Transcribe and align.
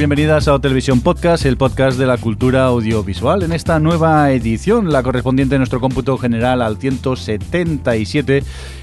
Bienvenidas 0.00 0.48
a 0.48 0.58
Televisión 0.58 1.02
Podcast, 1.02 1.44
el 1.44 1.58
podcast 1.58 1.98
de 1.98 2.06
la 2.06 2.16
cultura 2.16 2.64
audiovisual. 2.64 3.42
En 3.42 3.52
esta 3.52 3.78
nueva 3.78 4.32
edición, 4.32 4.90
la 4.90 5.02
correspondiente 5.02 5.56
a 5.56 5.58
nuestro 5.58 5.78
cómputo 5.78 6.16
general 6.16 6.62
al 6.62 6.78
177 6.78 8.42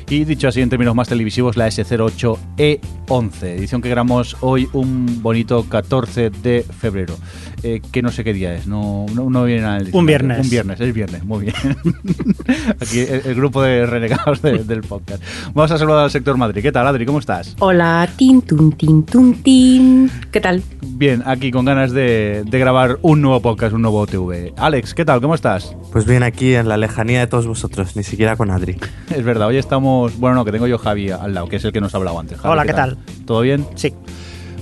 y 0.10 0.24
dicho 0.24 0.48
así 0.48 0.62
en 0.62 0.70
términos 0.70 0.96
más 0.96 1.08
televisivos, 1.10 1.58
la 1.58 1.68
S08E11, 1.68 3.44
edición 3.44 3.82
que 3.82 3.90
grabamos 3.90 4.38
hoy 4.42 4.68
un 4.74 5.22
bonito 5.22 5.66
14 5.68 6.30
de 6.30 6.64
febrero. 6.64 7.16
Eh, 7.64 7.82
que 7.92 8.04
no 8.04 8.12
sé 8.12 8.24
qué 8.24 8.34
día 8.34 8.54
es, 8.54 8.68
no, 8.68 9.08
no, 9.16 9.32
no 9.32 9.44
viene 9.44 9.78
el 9.78 9.90
Un 9.92 10.06
viernes. 10.06 10.40
Un 10.44 10.50
viernes, 10.50 10.80
es 10.80 10.94
viernes, 10.94 11.24
muy 11.26 11.46
bien. 11.46 11.56
Aquí 12.80 13.00
el, 13.00 13.22
el 13.26 13.36
grupo 13.36 13.64
de 13.64 13.86
renegados 13.88 14.42
de- 14.44 14.64
del 14.64 14.82
podcast. 14.82 15.24
Vamos 15.54 15.72
a 15.72 15.78
saludar 15.80 16.04
al 16.04 16.12
sector 16.12 16.38
Madrid. 16.38 16.62
¿Qué 16.62 16.72
tal, 16.72 16.86
Adri? 16.86 17.06
¿Cómo 17.06 17.18
estás? 17.20 17.56
Hola, 17.60 18.08
tin, 18.16 18.44
tun, 18.44 18.72
tin, 18.74 19.04
tun, 19.04 19.34
tin. 19.42 20.10
¿Qué 20.32 20.40
tal? 20.40 20.62
Bien, 20.84 21.24
aquí 21.26 21.50
con 21.52 21.66
ganas 21.66 21.92
de, 21.94 22.44
de 22.48 22.60
grabar 22.60 23.00
un 23.02 23.22
nuevo 23.22 23.42
podcast, 23.42 23.74
un 23.74 23.82
nuevo 23.82 24.06
TV. 24.06 24.54
Alex, 24.56 24.94
¿qué 24.94 25.04
tal? 25.04 25.20
¿Cómo 25.20 25.34
estás? 25.34 25.76
Pues 25.92 26.06
bien, 26.06 26.22
aquí 26.22 26.54
en 26.54 26.70
la 26.70 26.78
lejanía 26.78 27.22
de 27.22 27.28
todos 27.28 27.48
vosotros, 27.48 27.96
ni 27.96 28.04
siquiera 28.04 28.36
con 28.38 28.52
Adri. 28.52 28.78
Es 29.10 29.24
verdad, 29.24 29.48
hoy 29.48 29.58
estamos. 29.58 29.97
Bueno, 30.18 30.36
no, 30.36 30.46
que 30.46 30.52
tengo 30.52 30.68
yo 30.68 30.78
Javi 30.78 31.10
al 31.10 31.34
lado, 31.34 31.48
que 31.48 31.58
es 31.58 31.66
el 31.66 31.72
que 31.72 31.82
nos 31.82 31.94
ha 31.94 31.98
hablado 31.98 32.20
antes. 32.20 32.40
Javi, 32.40 32.52
Hola, 32.52 32.66
¿qué 32.66 32.96
¿Todo 33.26 33.42
bien? 33.42 33.66
Sí. 33.76 33.94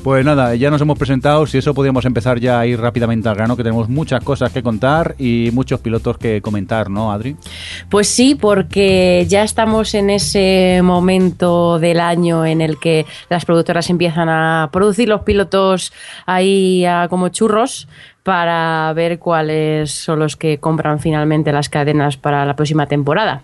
Pues 0.05 0.23
nada, 0.23 0.53
ya 0.53 0.69
nos 0.69 0.80
hemos 0.81 1.00
presentado. 1.00 1.47
Si 1.47 1.58
eso 1.58 1.73
podíamos 1.73 2.05
empezar 2.05 2.39
ya 2.39 2.59
a 2.59 2.67
ir 2.67 2.80
rápidamente 2.80 3.28
al 3.28 3.33
grano, 3.33 3.58
que 3.58 3.63
tenemos 3.63 3.89
muchas 3.89 4.23
cosas 4.23 4.52
que 4.52 4.61
contar 4.61 5.16
y 5.17 5.50
muchos 5.52 5.80
pilotos 5.80 6.19
que 6.19 6.44
comentar, 6.44 6.91
¿no, 6.91 7.11
Adri? 7.11 7.36
Pues 7.89 8.08
sí, 8.08 8.36
porque 8.36 9.25
ya 9.28 9.41
estamos 9.41 9.95
en 9.95 10.11
ese 10.11 10.81
momento 10.83 11.80
del 11.80 12.00
año 12.00 12.45
en 12.45 12.61
el 12.61 12.78
que 12.78 13.08
las 13.31 13.45
productoras 13.45 13.89
empiezan 13.89 14.30
a 14.30 14.69
producir 14.72 15.09
los 15.09 15.22
pilotos 15.22 15.91
ahí 16.28 16.86
a 16.86 17.08
como 17.09 17.30
churros 17.30 17.88
para 18.22 18.94
ver 18.94 19.17
cuáles 19.17 19.89
son 19.89 20.19
los 20.19 20.36
que 20.36 20.59
compran 20.59 21.00
finalmente 21.00 21.52
las 21.52 21.67
cadenas 21.67 22.16
para 22.16 22.45
la 22.45 22.56
próxima 22.56 22.86
temporada. 22.86 23.41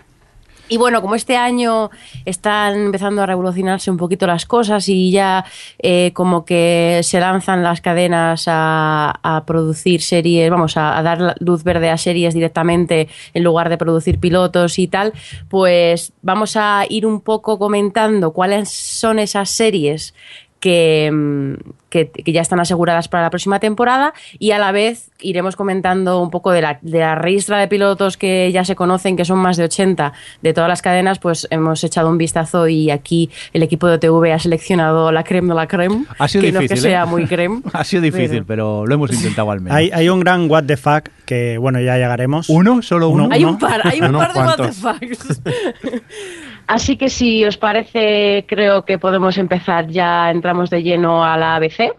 Y 0.70 0.78
bueno, 0.78 1.02
como 1.02 1.16
este 1.16 1.36
año 1.36 1.92
están 2.26 2.76
empezando 2.86 3.22
a 3.22 3.26
revolucionarse 3.26 3.92
un 3.92 3.98
poquito 3.98 4.26
las 4.26 4.46
cosas 4.46 4.88
y 4.88 5.12
ya 5.12 5.44
eh, 5.80 6.12
como 6.14 6.46
que 6.46 7.02
se 7.04 7.20
lanzan 7.20 7.62
las 7.62 7.82
cadenas 7.82 8.46
a, 8.48 9.44
producir 9.46 10.02
series, 10.02 10.50
vamos, 10.50 10.78
a, 10.78 11.02
dar 11.02 11.36
luz 11.40 11.64
verde 11.64 11.90
a 11.90 11.98
series 11.98 12.34
directamente 12.34 13.10
en 13.34 13.44
lugar 13.44 13.70
de 13.70 13.78
producir 13.78 14.20
pilotos 14.20 14.80
y 14.80 14.88
tal, 14.88 15.14
pues 15.50 16.14
vamos 16.22 16.56
a 16.56 16.86
ir 16.90 17.06
un 17.06 17.22
poco 17.22 17.60
comentando 17.60 18.32
cuáles 18.32 18.70
son 18.70 19.20
esas 19.20 19.50
series 19.50 20.14
que, 20.62 21.58
que, 21.90 22.10
que 22.10 22.32
ya 22.32 22.42
están 22.42 22.60
aseguradas 22.60 23.10
para 23.10 23.24
la 23.24 23.30
próxima 23.30 23.60
temporada 23.60 24.14
y 24.40 24.52
a 24.52 24.60
la 24.60 24.72
vez 24.72 25.10
iremos 25.20 25.56
comentando 25.56 26.22
un 26.22 26.30
poco 26.30 26.52
de 26.52 26.62
la, 26.62 26.80
de 26.82 27.00
la 27.00 27.16
ristra 27.16 27.60
de 27.60 27.68
pilotos 27.68 28.16
que 28.16 28.52
ya 28.54 28.64
se 28.64 28.76
conocen, 28.76 29.18
que 29.18 29.26
son 29.26 29.40
más 29.40 29.58
de 29.58 29.66
80 29.66 30.14
de 30.42 30.54
todas 30.54 30.70
las 30.70 30.82
cadenas, 30.82 31.20
pues 31.20 31.48
hemos 31.50 31.84
echado 31.84 32.10
un 32.10 32.18
vistazo 32.18 32.68
y 32.68 32.92
aquí 32.92 33.30
el 33.52 33.64
equipo 33.64 33.88
de 33.88 33.98
TV 33.98 34.32
ha 34.32 34.40
seleccionado 34.40 35.12
la 35.12 35.24
creme 35.24 35.50
de 35.50 35.56
la 35.56 35.68
creme, 35.68 36.06
Ha 36.20 36.28
sido 36.28 36.44
que 36.44 36.52
no 36.52 36.60
difícil. 36.60 36.76
que 36.84 36.90
sea 36.90 37.04
¿eh? 37.04 37.06
muy 37.08 37.26
creme. 37.26 37.62
ha 37.74 37.84
sido 37.84 38.04
difícil, 38.04 38.46
pero... 38.46 38.86
lo 38.86 38.96
hemos 38.96 39.12
intentado 39.12 39.50
al 39.52 39.62
menos. 39.62 39.76
Hay, 39.76 39.90
hay 39.92 40.10
un 40.10 40.20
gran 40.20 40.50
what 40.50 40.66
the 40.66 40.78
fuck 40.78 41.10
que, 41.26 41.58
bueno, 41.58 41.82
ya 41.82 41.98
llegaremos. 41.98 42.50
¿Uno? 42.50 42.84
¿Solo 42.84 43.10
uno? 43.10 43.26
Uno. 43.26 43.34
Hay 43.34 43.44
un 43.44 43.58
par, 43.58 43.82
hay 43.86 44.00
un 44.00 44.14
par 44.14 44.34
de 44.34 44.40
what 44.40 44.58
the 44.58 44.72
fucks. 44.72 45.42
Así 46.72 46.96
que 46.96 47.10
si 47.10 47.44
os 47.44 47.58
parece, 47.58 48.46
creo 48.48 48.86
que 48.86 48.98
podemos 48.98 49.38
empezar 49.38 49.88
ya, 49.88 50.32
entramos 50.32 50.70
de 50.70 50.82
lleno 50.82 51.22
a 51.22 51.36
la 51.36 51.58
ABC. 51.58 51.94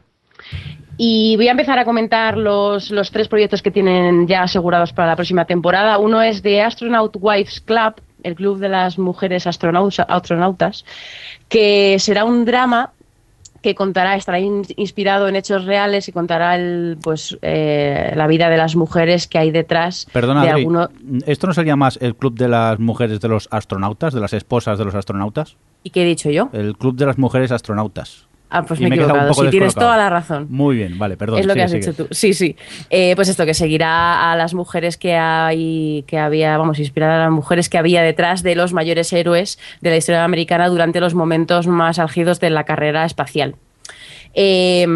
Y 0.97 1.37
voy 1.37 1.49
a 1.49 1.51
empezar 1.51 1.79
a 1.79 1.85
comentar 1.85 2.39
los, 2.39 2.91
los 2.91 3.11
tres 3.11 3.29
proyectos 3.29 3.61
que 3.61 3.71
tienen 3.71 4.27
ya 4.27 4.45
asegurados 4.45 4.95
para 4.95 5.09
la 5.09 5.17
próxima 5.17 5.45
temporada. 5.45 5.99
Uno 5.99 6.23
es 6.23 6.43
de 6.43 6.63
Astronaut 6.63 7.15
Wives 7.21 7.61
Club, 7.61 8.01
el 8.23 8.35
club 8.35 8.61
de 8.61 8.71
las 8.71 8.99
mujeres 8.99 9.47
astronautas 9.47 10.87
que 11.51 11.99
será 11.99 12.25
un 12.25 12.47
drama 12.47 12.93
que 13.63 13.75
contará, 13.75 14.17
estará 14.17 14.41
in- 14.41 14.63
inspirado 14.77 15.29
en 15.29 15.37
hechos 15.37 15.65
reales 15.65 16.09
y 16.09 16.13
contará 16.13 16.57
el, 16.57 16.99
pues, 17.03 17.39
eh, 17.43 18.13
la 18.17 18.27
vida 18.27 18.51
de 18.51 18.57
las 18.57 18.77
mujeres 18.77 19.29
que 19.29 19.39
hay 19.39 19.51
detrás 19.51 20.07
Perdona, 20.13 20.43
de 20.43 20.51
Adri, 20.51 20.61
alguno. 20.63 20.89
¿esto 21.27 21.47
no 21.47 21.55
sería 21.55 21.77
más 21.77 21.99
el 22.03 22.15
club 22.17 22.35
de 22.37 22.49
las 22.49 22.79
mujeres 22.79 23.21
de 23.21 23.29
los 23.29 23.49
astronautas, 23.51 24.13
de 24.13 24.21
las 24.21 24.33
esposas 24.33 24.79
de 24.79 24.85
los 24.85 24.95
astronautas? 24.95 25.57
¿Y 25.85 25.91
qué 25.91 26.03
he 26.03 26.07
dicho 26.07 26.31
yo? 26.31 26.51
El 26.53 26.77
club 26.77 26.97
de 26.97 27.07
las 27.07 27.19
mujeres 27.19 27.53
astronautas. 27.53 28.27
Ah, 28.55 28.63
pues 28.65 28.81
me 28.81 28.87
he 28.87 28.89
equivocado. 28.91 29.33
Sí, 29.33 29.49
tienes 29.49 29.75
toda 29.75 29.97
la 29.97 30.11
razón. 30.11 30.47
Muy 30.51 30.77
bien, 30.77 30.99
vale, 30.99 31.17
perdón. 31.17 31.39
es 31.39 31.47
lo 31.47 31.55
que 31.55 31.63
has 31.63 31.71
sigue. 31.71 31.81
dicho 31.87 31.95
tú. 31.95 32.15
Sí, 32.15 32.35
sí. 32.35 32.55
Eh, 32.91 33.15
pues 33.17 33.29
esto, 33.31 33.47
que 33.47 33.55
seguirá 33.55 34.31
a 34.31 34.37
las 34.37 34.53
mujeres 34.53 34.99
que 34.99 35.15
hay, 35.17 36.05
que 36.07 36.19
había, 36.19 36.59
vamos, 36.59 36.79
inspirar 36.79 37.11
a 37.13 37.19
las 37.25 37.31
mujeres 37.31 37.71
que 37.71 37.79
había 37.79 38.03
detrás 38.03 38.43
de 38.43 38.55
los 38.55 38.75
mayores 38.75 39.11
héroes 39.15 39.59
de 39.81 39.89
la 39.89 39.97
historia 39.97 40.23
americana 40.23 40.69
durante 40.69 41.01
los 41.01 41.15
momentos 41.15 41.67
más 41.67 41.99
álgidos 41.99 42.41
de 42.41 42.51
la 42.51 42.65
carrera 42.65 43.07
espacial. 43.07 43.57
Eh, 44.35 44.87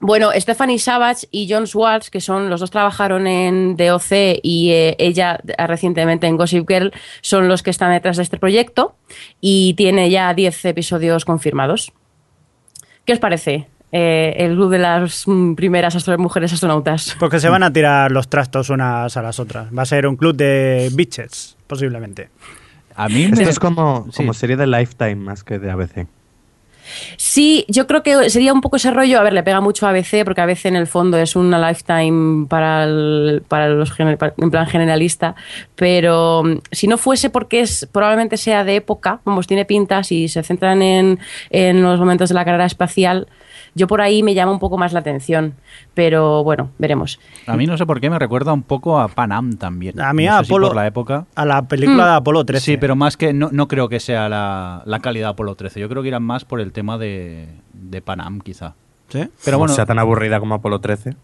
bueno, 0.00 0.30
Stephanie 0.36 0.78
Savage 0.78 1.26
y 1.32 1.48
John 1.50 1.66
Schwartz, 1.66 2.08
que 2.08 2.20
son 2.20 2.48
los 2.48 2.60
dos 2.60 2.70
trabajaron 2.70 3.26
en 3.26 3.76
DOC 3.76 4.38
y 4.42 4.70
eh, 4.70 4.94
ella 5.00 5.40
recientemente 5.66 6.28
en 6.28 6.36
Gossip 6.36 6.68
Girl, 6.68 6.92
son 7.20 7.48
los 7.48 7.64
que 7.64 7.70
están 7.70 7.90
detrás 7.90 8.16
de 8.16 8.22
este 8.22 8.38
proyecto 8.38 8.94
y 9.40 9.74
tiene 9.74 10.08
ya 10.08 10.32
10 10.32 10.66
episodios 10.66 11.24
confirmados. 11.24 11.92
¿Qué 13.08 13.14
os 13.14 13.18
parece? 13.20 13.66
eh, 13.90 14.34
el 14.36 14.54
club 14.54 14.70
de 14.70 14.76
las 14.78 15.26
mm, 15.26 15.54
primeras 15.54 15.96
astro- 15.96 16.18
mujeres 16.18 16.52
astronautas. 16.52 17.16
Porque 17.18 17.40
se 17.40 17.48
van 17.48 17.62
a 17.62 17.72
tirar 17.72 18.12
los 18.12 18.28
trastos 18.28 18.68
unas 18.68 19.16
a 19.16 19.22
las 19.22 19.40
otras. 19.40 19.68
Va 19.74 19.80
a 19.80 19.86
ser 19.86 20.06
un 20.06 20.16
club 20.16 20.36
de 20.36 20.90
bitches, 20.92 21.56
posiblemente. 21.66 22.28
A 22.94 23.08
mí 23.08 23.22
Esto 23.24 23.36
me- 23.36 23.48
es 23.48 23.58
como, 23.58 24.04
sí. 24.10 24.16
como 24.18 24.34
serie 24.34 24.58
de 24.58 24.66
Lifetime 24.66 25.14
más 25.16 25.42
que 25.42 25.58
de 25.58 25.70
ABC. 25.70 26.06
Sí, 27.16 27.64
yo 27.68 27.86
creo 27.86 28.02
que 28.02 28.30
sería 28.30 28.52
un 28.52 28.60
poco 28.60 28.76
ese 28.76 28.90
rollo. 28.90 29.18
A 29.18 29.22
ver, 29.22 29.32
le 29.32 29.42
pega 29.42 29.60
mucho 29.60 29.86
a 29.86 29.90
ABC, 29.90 30.24
porque 30.24 30.40
ABC 30.40 30.66
en 30.66 30.76
el 30.76 30.86
fondo 30.86 31.18
es 31.18 31.36
una 31.36 31.58
lifetime 31.68 32.46
para, 32.48 32.86
para 33.48 33.68
los 33.68 33.90
para- 33.90 34.34
en 34.38 34.50
plan 34.50 34.66
generalista. 34.66 35.34
Pero 35.74 36.42
mm, 36.44 36.58
si 36.72 36.86
no 36.86 36.98
fuese 36.98 37.30
porque 37.30 37.60
es 37.60 37.88
probablemente 37.90 38.36
sea 38.36 38.64
de 38.64 38.76
época, 38.76 39.20
vamos, 39.24 39.46
tiene 39.46 39.64
pintas 39.64 40.12
y 40.12 40.28
se 40.28 40.42
centran 40.42 40.82
en, 40.82 41.18
en 41.50 41.82
los 41.82 41.98
momentos 41.98 42.28
de 42.28 42.34
la 42.34 42.44
carrera 42.44 42.66
espacial, 42.66 43.28
yo 43.78 43.86
por 43.86 44.02
ahí 44.02 44.22
me 44.22 44.34
llama 44.34 44.52
un 44.52 44.58
poco 44.58 44.76
más 44.76 44.92
la 44.92 45.00
atención. 45.00 45.54
Pero 45.94 46.44
bueno, 46.44 46.70
veremos. 46.78 47.18
A 47.46 47.56
mí 47.56 47.66
no 47.66 47.78
sé 47.78 47.86
por 47.86 48.00
qué 48.00 48.10
me 48.10 48.18
recuerda 48.18 48.52
un 48.52 48.62
poco 48.62 49.00
a 49.00 49.08
Panam 49.08 49.54
también. 49.56 49.98
A 50.00 50.12
mí 50.12 50.26
no 50.26 50.34
a 50.36 50.44
si 50.44 50.50
Apolo- 50.52 50.66
por 50.68 50.76
la 50.76 50.86
época. 50.86 51.24
A 51.34 51.44
la 51.46 51.62
película 51.66 52.06
de 52.10 52.12
Apolo 52.16 52.44
13. 52.44 52.64
Sí, 52.64 52.76
pero 52.76 52.94
más 52.96 53.16
que 53.16 53.32
no, 53.32 53.48
no 53.52 53.68
creo 53.68 53.88
que 53.88 54.00
sea 54.00 54.28
la, 54.28 54.82
la 54.84 55.00
calidad 55.00 55.30
Apolo 55.30 55.54
13. 55.54 55.80
Yo 55.80 55.88
creo 55.88 56.02
que 56.02 56.08
irán 56.08 56.22
más 56.24 56.44
por 56.44 56.60
el 56.60 56.72
tema 56.72 56.98
de, 56.98 57.48
de 57.72 58.02
Panam, 58.02 58.40
quizá. 58.40 58.74
¿Sí? 59.08 59.26
Pero 59.44 59.54
No 59.54 59.58
bueno, 59.60 59.74
sea 59.74 59.86
tan 59.86 59.98
aburrida 59.98 60.38
como 60.40 60.54
Apolo 60.56 60.80
13. 60.80 61.14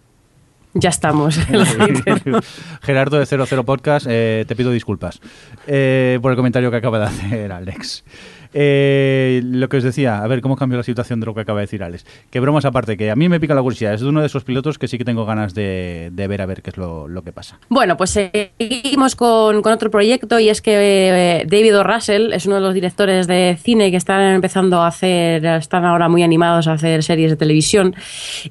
Ya 0.76 0.88
estamos. 0.88 1.38
Gerardo 2.82 3.18
de 3.18 3.26
00 3.26 3.64
Podcast, 3.64 4.06
eh, 4.08 4.44
te 4.48 4.56
pido 4.56 4.70
disculpas 4.70 5.20
eh, 5.66 6.18
por 6.20 6.32
el 6.32 6.36
comentario 6.36 6.70
que 6.70 6.76
acaba 6.76 6.98
de 6.98 7.04
hacer 7.06 7.52
Alex. 7.52 8.04
Eh, 8.56 9.42
lo 9.44 9.68
que 9.68 9.78
os 9.78 9.82
decía, 9.82 10.22
a 10.22 10.26
ver 10.28 10.40
cómo 10.40 10.54
cambió 10.54 10.78
la 10.78 10.84
situación 10.84 11.18
de 11.18 11.26
lo 11.26 11.34
que 11.34 11.40
acaba 11.40 11.58
de 11.58 11.64
decir 11.64 11.82
Alex. 11.82 12.06
Que 12.30 12.38
bromas 12.38 12.64
aparte, 12.64 12.96
que 12.96 13.10
a 13.10 13.16
mí 13.16 13.28
me 13.28 13.40
pica 13.40 13.54
la 13.54 13.62
curiosidad. 13.62 13.92
Es 13.94 14.02
uno 14.02 14.20
de 14.20 14.26
esos 14.26 14.44
pilotos 14.44 14.78
que 14.78 14.86
sí 14.86 14.96
que 14.96 15.04
tengo 15.04 15.26
ganas 15.26 15.54
de, 15.54 16.10
ver 16.14 16.40
a 16.40 16.46
ver 16.46 16.62
qué 16.62 16.70
es 16.70 16.76
lo, 16.76 17.22
que 17.24 17.32
pasa. 17.32 17.58
Bueno, 17.68 17.96
pues 17.96 18.10
seguimos 18.10 19.16
con, 19.16 19.66
otro 19.66 19.90
proyecto 19.90 20.38
y 20.38 20.48
es 20.48 20.62
que 20.62 21.40
eh, 21.40 21.46
David 21.46 21.78
O. 21.78 21.82
Russell 21.82 22.32
es 22.32 22.46
uno 22.46 22.56
de 22.56 22.60
los 22.60 22.74
directores 22.74 23.26
de 23.26 23.58
cine 23.60 23.90
que 23.90 23.96
están 23.96 24.20
empezando 24.34 24.82
a 24.82 24.86
hacer, 24.86 25.44
están 25.44 25.84
ahora 25.84 26.08
muy 26.08 26.22
animados 26.22 26.68
a 26.68 26.74
hacer 26.74 27.02
series 27.02 27.30
de 27.30 27.36
televisión 27.36 27.96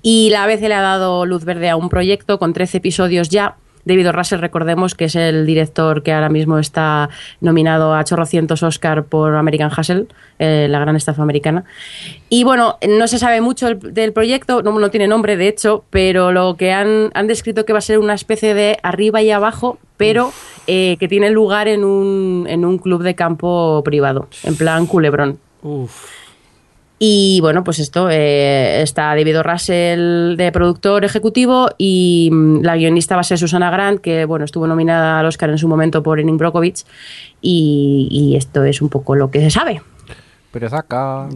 y 0.01 0.29
la 0.31 0.43
ABC 0.43 0.61
le 0.61 0.73
ha 0.73 0.81
dado 0.81 1.25
luz 1.25 1.45
verde 1.45 1.69
a 1.69 1.77
un 1.77 1.87
proyecto 1.87 2.39
con 2.39 2.51
13 2.51 2.77
episodios 2.77 3.29
ya 3.29 3.55
David. 3.85 4.09
Russell, 4.11 4.39
recordemos 4.39 4.95
que 4.95 5.05
es 5.05 5.15
el 5.15 5.45
director 5.45 6.03
que 6.03 6.13
ahora 6.13 6.29
mismo 6.29 6.59
está 6.59 7.09
nominado 7.41 7.93
a 7.93 8.03
chorrocientos 8.03 8.63
Oscar 8.63 9.05
por 9.05 9.35
American 9.35 9.71
Hustle, 9.75 10.07
eh, 10.39 10.67
la 10.69 10.79
gran 10.79 10.95
estafa 10.95 11.23
americana. 11.23 11.63
Y 12.29 12.43
bueno, 12.43 12.77
no 12.87 13.07
se 13.07 13.19
sabe 13.19 13.41
mucho 13.41 13.67
del, 13.67 13.93
del 13.93 14.13
proyecto, 14.13 14.61
no, 14.61 14.77
no 14.77 14.89
tiene 14.91 15.07
nombre 15.07 15.37
de 15.37 15.47
hecho, 15.47 15.83
pero 15.89 16.31
lo 16.31 16.55
que 16.57 16.71
han, 16.71 17.11
han 17.13 17.27
descrito 17.27 17.65
que 17.65 17.73
va 17.73 17.79
a 17.79 17.81
ser 17.81 17.99
una 17.99 18.13
especie 18.13 18.53
de 18.53 18.77
arriba 18.83 19.21
y 19.21 19.31
abajo, 19.31 19.79
pero 19.97 20.31
eh, 20.67 20.97
que 20.99 21.07
tiene 21.07 21.29
lugar 21.29 21.67
en 21.67 21.83
un, 21.83 22.45
en 22.47 22.65
un 22.65 22.77
club 22.77 23.03
de 23.03 23.15
campo 23.15 23.81
privado, 23.83 24.27
en 24.43 24.55
plan 24.55 24.85
culebrón. 24.85 25.39
Y 26.99 27.39
bueno, 27.41 27.63
pues 27.65 27.79
esto, 27.79 28.07
eh, 28.09 28.81
está 28.81 29.07
David. 29.15 29.41
Russell 29.41 30.37
de 30.37 30.51
productor 30.53 31.03
ejecutivo 31.03 31.69
y 31.77 32.29
mm, 32.31 32.61
la 32.61 32.77
guionista 32.77 33.15
va 33.15 33.21
a 33.21 33.25
ser 33.25 33.37
Susana 33.37 33.69
Grant, 33.71 33.99
que 33.99 34.23
bueno, 34.25 34.45
estuvo 34.45 34.67
nominada 34.67 35.19
al 35.19 35.25
Oscar 35.25 35.49
en 35.49 35.57
su 35.57 35.67
momento 35.67 36.01
por 36.01 36.19
Erin 36.19 36.37
Brockovich 36.37 36.85
y, 37.41 38.07
y 38.09 38.35
esto 38.37 38.63
es 38.63 38.81
un 38.81 38.89
poco 38.89 39.15
lo 39.15 39.31
que 39.31 39.41
se 39.41 39.49
sabe. 39.49 39.81
Perezaca. 40.51 41.27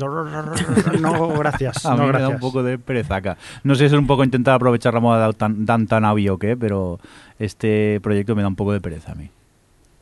No, 1.02 1.30
gracias. 1.40 1.86
A 1.86 1.96
mí 1.96 1.98
no, 2.02 2.14
me 2.14 2.20
da 2.20 2.30
un 2.30 2.40
poco 2.40 2.62
de 2.62 2.78
perezaca. 2.78 3.36
No 3.64 3.74
sé 3.76 3.90
si 3.90 3.96
es 3.96 4.00
un 4.00 4.06
poco 4.08 4.24
intentar 4.24 4.54
aprovechar 4.54 4.94
la 4.94 5.00
moda 5.00 5.28
de 5.28 5.34
Dan- 5.38 5.86
Dan 5.88 6.06
Abbey 6.06 6.30
o 6.30 6.38
qué, 6.38 6.56
pero 6.56 7.00
este 7.40 8.00
proyecto 8.02 8.36
me 8.36 8.44
da 8.44 8.48
un 8.48 8.56
poco 8.56 8.74
de 8.74 8.80
pereza 8.80 9.14
a 9.14 9.16
mí. 9.16 9.32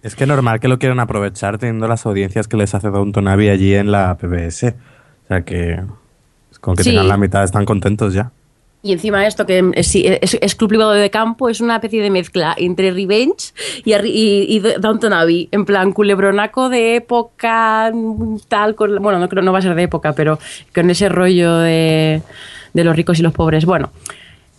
Es 0.04 0.16
que 0.16 0.28
normal 0.28 0.60
que 0.60 0.68
lo 0.68 0.78
quieran 0.78 1.00
aprovechar 1.00 1.58
teniendo 1.58 1.88
las 1.88 2.06
audiencias 2.06 2.48
que 2.48 2.58
les 2.58 2.76
hace 2.76 2.90
Downton 2.90 3.28
Abbey 3.28 3.50
allí 3.50 3.74
en 3.74 3.92
la 3.92 4.18
PBS. 4.18 4.76
O 5.26 5.28
sea 5.28 5.42
que 5.42 5.80
con 6.62 6.76
que 6.76 6.84
Sí. 6.84 6.90
tengan 6.92 7.08
la 7.08 7.18
mitad 7.18 7.44
están 7.44 7.66
contentos 7.66 8.14
ya. 8.14 8.32
Y 8.82 8.92
encima 8.94 9.20
de 9.22 9.28
esto, 9.28 9.48
que 9.48 9.72
es, 9.74 9.88
sí, 9.88 10.06
es, 10.06 10.38
es 10.40 10.54
club 10.56 10.70
privado 10.70 10.92
de 10.92 11.10
campo, 11.10 11.50
es 11.50 11.60
una 11.60 11.76
especie 11.78 12.04
de 12.04 12.12
mezcla 12.12 12.54
entre 12.56 12.92
Revenge 12.92 13.52
y, 13.84 13.94
y, 13.96 14.46
y 14.48 14.60
Downton 14.60 15.12
Abbey. 15.12 15.50
En 15.52 15.66
plan, 15.66 15.92
culebronaco 15.92 16.70
de 16.70 16.96
época, 16.98 17.92
tal. 18.48 18.76
Con, 18.76 19.02
bueno, 19.02 19.18
no 19.18 19.28
creo 19.28 19.42
no 19.42 19.52
va 19.52 19.58
a 19.60 19.62
ser 19.64 19.74
de 19.74 19.84
época, 19.84 20.14
pero 20.14 20.38
con 20.74 20.88
ese 20.92 21.10
rollo 21.10 21.58
de, 21.58 22.22
de 22.74 22.84
los 22.84 22.96
ricos 22.96 23.18
y 23.20 23.24
los 23.24 23.34
pobres. 23.34 23.66
Bueno. 23.66 23.92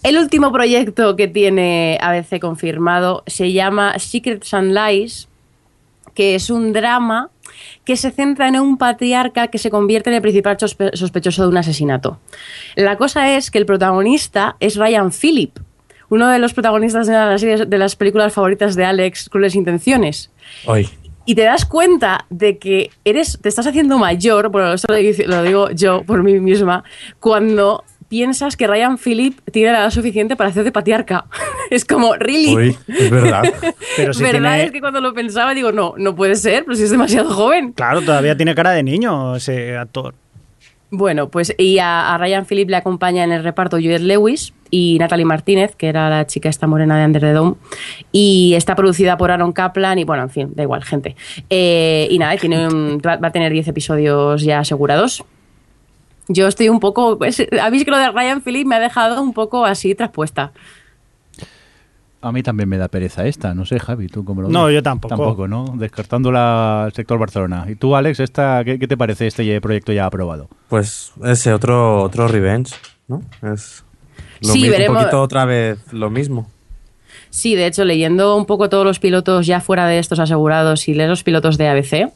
El 0.02 0.18
último 0.18 0.52
proyecto 0.52 1.16
que 1.16 1.26
tiene 1.26 1.98
ABC 2.00 2.38
confirmado 2.40 3.24
se 3.26 3.52
llama 3.52 3.98
Secrets 3.98 4.54
and 4.54 4.72
Lies, 4.72 5.26
que 6.14 6.34
es 6.36 6.48
un 6.50 6.72
drama 6.72 7.30
que 7.84 7.96
se 7.96 8.10
centra 8.10 8.48
en 8.48 8.58
un 8.60 8.78
patriarca 8.78 9.48
que 9.48 9.58
se 9.58 9.70
convierte 9.70 10.10
en 10.10 10.16
el 10.16 10.22
principal 10.22 10.56
sospe- 10.56 10.94
sospechoso 10.94 11.42
de 11.42 11.48
un 11.48 11.56
asesinato. 11.56 12.18
La 12.74 12.96
cosa 12.96 13.36
es 13.36 13.50
que 13.50 13.58
el 13.58 13.66
protagonista 13.66 14.56
es 14.60 14.76
Ryan 14.76 15.10
Phillip, 15.12 15.58
uno 16.08 16.28
de 16.28 16.38
los 16.38 16.54
protagonistas 16.54 17.06
de 17.06 17.12
las, 17.14 17.42
series- 17.42 17.66
de 17.68 17.78
las 17.78 17.96
películas 17.96 18.32
favoritas 18.32 18.76
de 18.76 18.84
Alex, 18.84 19.28
Crueles 19.28 19.54
Intenciones. 19.54 20.30
Hoy. 20.66 20.88
Y 21.28 21.34
te 21.34 21.42
das 21.42 21.64
cuenta 21.64 22.24
de 22.30 22.58
que 22.58 22.90
eres, 23.04 23.38
te 23.42 23.48
estás 23.48 23.66
haciendo 23.66 23.98
mayor, 23.98 24.48
bueno, 24.50 24.72
esto 24.74 24.86
lo 24.92 25.42
digo 25.42 25.70
yo 25.72 26.04
por 26.04 26.22
mí 26.22 26.38
misma, 26.38 26.84
cuando 27.18 27.82
piensas 28.08 28.56
que 28.56 28.66
Ryan 28.66 28.98
Phillip 28.98 29.38
tiene 29.50 29.72
la 29.72 29.78
edad 29.80 29.90
suficiente 29.90 30.36
para 30.36 30.50
hacer 30.50 30.64
de 30.64 30.72
patriarca. 30.72 31.26
es 31.70 31.84
como, 31.84 32.14
really. 32.14 32.54
Hoy, 32.54 32.76
es 32.88 33.10
verdad. 33.10 33.42
Pero 33.96 34.12
si 34.14 34.22
¿Verdad? 34.22 34.40
tiene- 34.40 34.64
Es 34.64 34.70
que 34.72 34.80
cuando 34.80 35.00
lo 35.00 35.12
pensaba 35.14 35.54
digo, 35.54 35.72
no, 35.72 35.94
no 35.96 36.14
puede 36.14 36.36
ser, 36.36 36.64
pero 36.64 36.76
si 36.76 36.84
es 36.84 36.90
demasiado 36.90 37.30
joven. 37.32 37.72
Claro, 37.72 38.02
todavía 38.02 38.36
tiene 38.36 38.54
cara 38.54 38.70
de 38.72 38.82
niño 38.82 39.36
ese 39.36 39.76
actor. 39.76 40.14
Bueno, 40.90 41.28
pues 41.30 41.52
y 41.58 41.78
a, 41.80 42.14
a 42.14 42.18
Ryan 42.18 42.46
Phillip 42.46 42.70
le 42.70 42.76
acompaña 42.76 43.24
en 43.24 43.32
el 43.32 43.42
reparto 43.42 43.76
Juliette 43.76 44.02
Lewis 44.02 44.54
y 44.70 44.98
Natalie 45.00 45.24
Martínez, 45.24 45.74
que 45.74 45.88
era 45.88 46.08
la 46.08 46.26
chica 46.28 46.48
esta 46.48 46.68
morena 46.68 46.96
de 46.98 47.04
Under 47.04 47.20
the 47.22 47.32
Dome, 47.32 47.54
y 48.12 48.54
está 48.54 48.76
producida 48.76 49.16
por 49.16 49.32
Aaron 49.32 49.52
Kaplan 49.52 49.98
y 49.98 50.04
bueno, 50.04 50.22
en 50.22 50.30
fin, 50.30 50.52
da 50.54 50.62
igual, 50.62 50.84
gente. 50.84 51.16
Eh, 51.50 52.06
y 52.10 52.18
nada, 52.18 52.36
tiene 52.36 52.68
un- 52.68 53.00
va, 53.04 53.16
va 53.16 53.28
a 53.28 53.32
tener 53.32 53.52
10 53.52 53.66
episodios 53.68 54.42
ya 54.42 54.60
asegurados. 54.60 55.24
Yo 56.28 56.48
estoy 56.48 56.68
un 56.68 56.80
poco, 56.80 57.18
pues, 57.18 57.40
a 57.60 57.70
mí 57.70 57.78
es 57.78 57.84
que 57.84 57.90
lo 57.90 57.98
de 57.98 58.10
Ryan 58.10 58.42
Phillip 58.42 58.66
me 58.66 58.74
ha 58.76 58.80
dejado 58.80 59.22
un 59.22 59.32
poco 59.32 59.64
así 59.64 59.94
traspuesta. 59.94 60.52
A 62.22 62.32
mí 62.32 62.42
también 62.42 62.68
me 62.68 62.78
da 62.78 62.88
pereza 62.88 63.24
esta, 63.26 63.54
no 63.54 63.64
sé, 63.64 63.78
Javi, 63.78 64.08
¿tú 64.08 64.24
cómo 64.24 64.42
lo 64.42 64.48
No, 64.48 64.64
ves? 64.64 64.74
yo 64.74 64.82
tampoco. 64.82 65.14
Tampoco, 65.14 65.46
¿no? 65.46 65.74
Descartando 65.76 66.32
la, 66.32 66.84
el 66.86 66.92
sector 66.92 67.18
Barcelona. 67.18 67.66
¿Y 67.68 67.76
tú, 67.76 67.94
Alex, 67.94 68.18
esta, 68.20 68.64
qué, 68.64 68.78
qué 68.78 68.88
te 68.88 68.96
parece 68.96 69.28
este 69.28 69.60
proyecto 69.60 69.92
ya 69.92 70.06
aprobado? 70.06 70.48
Pues 70.68 71.12
ese 71.24 71.52
otro, 71.52 72.02
otro 72.02 72.26
revenge, 72.26 72.74
¿no? 73.06 73.22
Es 73.42 73.84
lo 74.40 74.48
Sí, 74.52 74.62
mi- 74.62 74.70
veremos. 74.70 74.96
un 74.96 75.02
poquito 75.04 75.22
otra 75.22 75.44
vez 75.44 75.78
lo 75.92 76.10
mismo. 76.10 76.50
Sí, 77.30 77.54
de 77.54 77.66
hecho, 77.66 77.84
leyendo 77.84 78.34
un 78.36 78.46
poco 78.46 78.68
todos 78.70 78.84
los 78.84 78.98
pilotos 78.98 79.46
ya 79.46 79.60
fuera 79.60 79.86
de 79.86 79.98
estos 80.00 80.18
asegurados 80.18 80.88
y 80.88 80.94
leer 80.94 81.10
los 81.10 81.22
pilotos 81.22 81.58
de 81.58 81.68
ABC, 81.68 82.10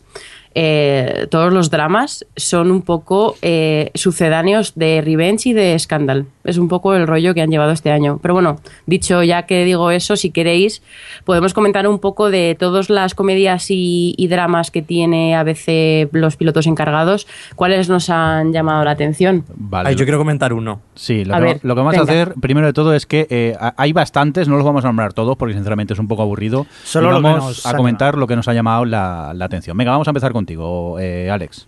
eh, 0.55 1.27
todos 1.31 1.53
los 1.53 1.71
dramas 1.71 2.27
son 2.37 2.71
un 2.71 2.83
poco 2.83 3.37
eh, 3.43 3.91
sucedáneos 3.95 4.73
de 4.75 5.01
Revenge 5.01 5.49
y 5.51 5.53
de 5.53 5.79
Scandal. 5.79 6.27
Es 6.45 6.57
un 6.59 6.69
poco 6.69 6.95
el 6.95 7.07
rollo 7.07 7.35
que 7.35 7.43
han 7.43 7.51
llevado 7.51 7.71
este 7.73 7.91
año. 7.93 8.19
Pero 8.23 8.35
bueno, 8.35 8.59
dicho 8.87 9.23
ya 9.23 9.43
que 9.47 9.65
digo 9.65 9.91
eso, 9.91 10.17
si 10.17 10.31
queréis, 10.31 10.83
podemos 11.25 11.55
comentar 11.55 11.87
un 11.87 11.99
poco 11.99 12.31
de 12.31 12.57
todas 12.59 12.91
las 12.91 13.15
comedias 13.15 13.71
y, 13.71 14.15
y 14.17 14.27
dramas 14.29 14.71
que 14.71 14.83
tiene 14.83 15.37
ABC 15.37 16.09
los 16.13 16.37
pilotos 16.37 16.67
encargados, 16.67 17.27
cuáles 17.57 17.89
nos 17.89 18.11
han 18.11 18.53
llamado 18.53 18.85
la 18.85 18.91
atención. 18.93 19.45
Vale. 19.55 19.91
Ay, 19.91 19.95
yo 19.97 20.05
quiero 20.05 20.19
comentar 20.19 20.53
uno. 20.53 20.81
Sí, 20.95 21.25
lo 21.25 21.35
A 21.35 21.39
que, 21.39 21.45
ver, 21.45 21.61
lo 21.63 21.75
que 21.75 21.81
vamos 21.81 21.97
a 21.97 22.03
hacer, 22.03 22.35
primero 22.41 22.67
de 22.67 22.73
todo, 22.73 22.95
es 22.95 23.07
que 23.07 23.27
eh, 23.31 23.55
ha- 23.61 23.75
hay 23.77 23.93
bastantes, 23.93 24.49
no 24.49 24.57
los 24.57 24.65
vamos 24.65 24.85
a 24.85 24.89
nombrar 24.89 25.13
todos 25.13 25.37
porque 25.37 25.55
sinceramente 25.55 25.93
es 25.93 25.99
un 26.01 26.09
poco 26.09 26.23
aburrido. 26.23 26.67
Solo 26.85 27.09
Y 27.09 27.11
lo 27.13 27.17
que 27.19 27.23
vamos 27.23 27.45
nos 27.45 27.67
a 27.67 27.69
anima. 27.71 27.77
comentar 27.79 28.19
lo 28.19 28.27
que 28.27 28.37
nos 28.37 28.49
ha 28.49 28.55
llamado 28.55 28.85
la, 28.85 29.33
la 29.35 29.45
atención. 29.45 29.77
Venga, 29.77 29.91
vamos 29.93 30.09
a 30.09 30.11
empezar 30.11 30.33
contigo, 30.41 30.99
eh, 30.99 31.31
Alex. 31.31 31.67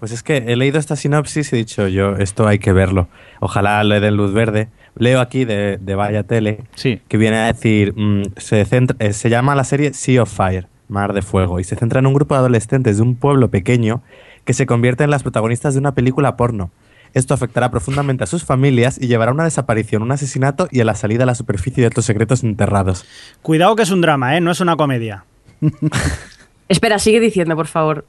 Pues 0.00 0.10
es 0.12 0.22
que 0.22 0.38
he 0.38 0.56
leído 0.56 0.78
esta 0.78 0.96
sinopsis 0.96 1.52
y 1.52 1.56
he 1.56 1.58
dicho 1.60 1.86
yo, 1.88 2.16
esto 2.16 2.48
hay 2.48 2.58
que 2.58 2.72
verlo. 2.72 3.08
Ojalá 3.40 3.84
le 3.84 4.00
den 4.00 4.16
luz 4.16 4.32
verde. 4.32 4.68
Leo 4.96 5.20
aquí 5.20 5.44
de, 5.44 5.78
de 5.80 5.94
Vaya 5.94 6.22
Tele 6.24 6.64
Sí. 6.74 7.00
que 7.08 7.16
viene 7.18 7.36
a 7.38 7.46
decir, 7.52 7.94
mm, 7.96 8.22
se, 8.36 8.66
centra- 8.66 8.96
eh, 8.98 9.12
se 9.12 9.30
llama 9.30 9.54
la 9.54 9.64
serie 9.64 9.92
Sea 9.94 10.22
of 10.22 10.30
Fire, 10.34 10.66
Mar 10.88 11.12
de 11.12 11.22
Fuego, 11.22 11.60
y 11.60 11.64
se 11.64 11.76
centra 11.76 12.00
en 12.00 12.06
un 12.06 12.14
grupo 12.14 12.34
de 12.34 12.40
adolescentes 12.40 12.96
de 12.96 13.02
un 13.02 13.14
pueblo 13.14 13.48
pequeño 13.48 14.02
que 14.44 14.54
se 14.54 14.66
convierten 14.66 15.04
en 15.04 15.10
las 15.10 15.22
protagonistas 15.22 15.74
de 15.74 15.80
una 15.80 15.94
película 15.94 16.36
porno. 16.36 16.70
Esto 17.14 17.32
afectará 17.34 17.70
profundamente 17.70 18.24
a 18.24 18.26
sus 18.26 18.42
familias 18.44 18.98
y 19.00 19.06
llevará 19.06 19.30
a 19.30 19.34
una 19.34 19.44
desaparición, 19.44 20.02
un 20.02 20.12
asesinato 20.12 20.66
y 20.70 20.80
a 20.80 20.84
la 20.84 20.94
salida 20.94 21.22
a 21.22 21.26
la 21.26 21.34
superficie 21.34 21.82
de 21.82 21.86
otros 21.88 22.06
secretos 22.06 22.42
enterrados. 22.42 23.04
Cuidado 23.42 23.76
que 23.76 23.82
es 23.84 23.90
un 23.90 24.00
drama, 24.00 24.36
¿eh? 24.36 24.40
No 24.40 24.50
es 24.50 24.60
una 24.60 24.76
comedia. 24.76 25.24
Espera, 26.68 26.98
sigue 26.98 27.20
diciendo, 27.20 27.54
por 27.56 27.66
favor, 27.66 28.04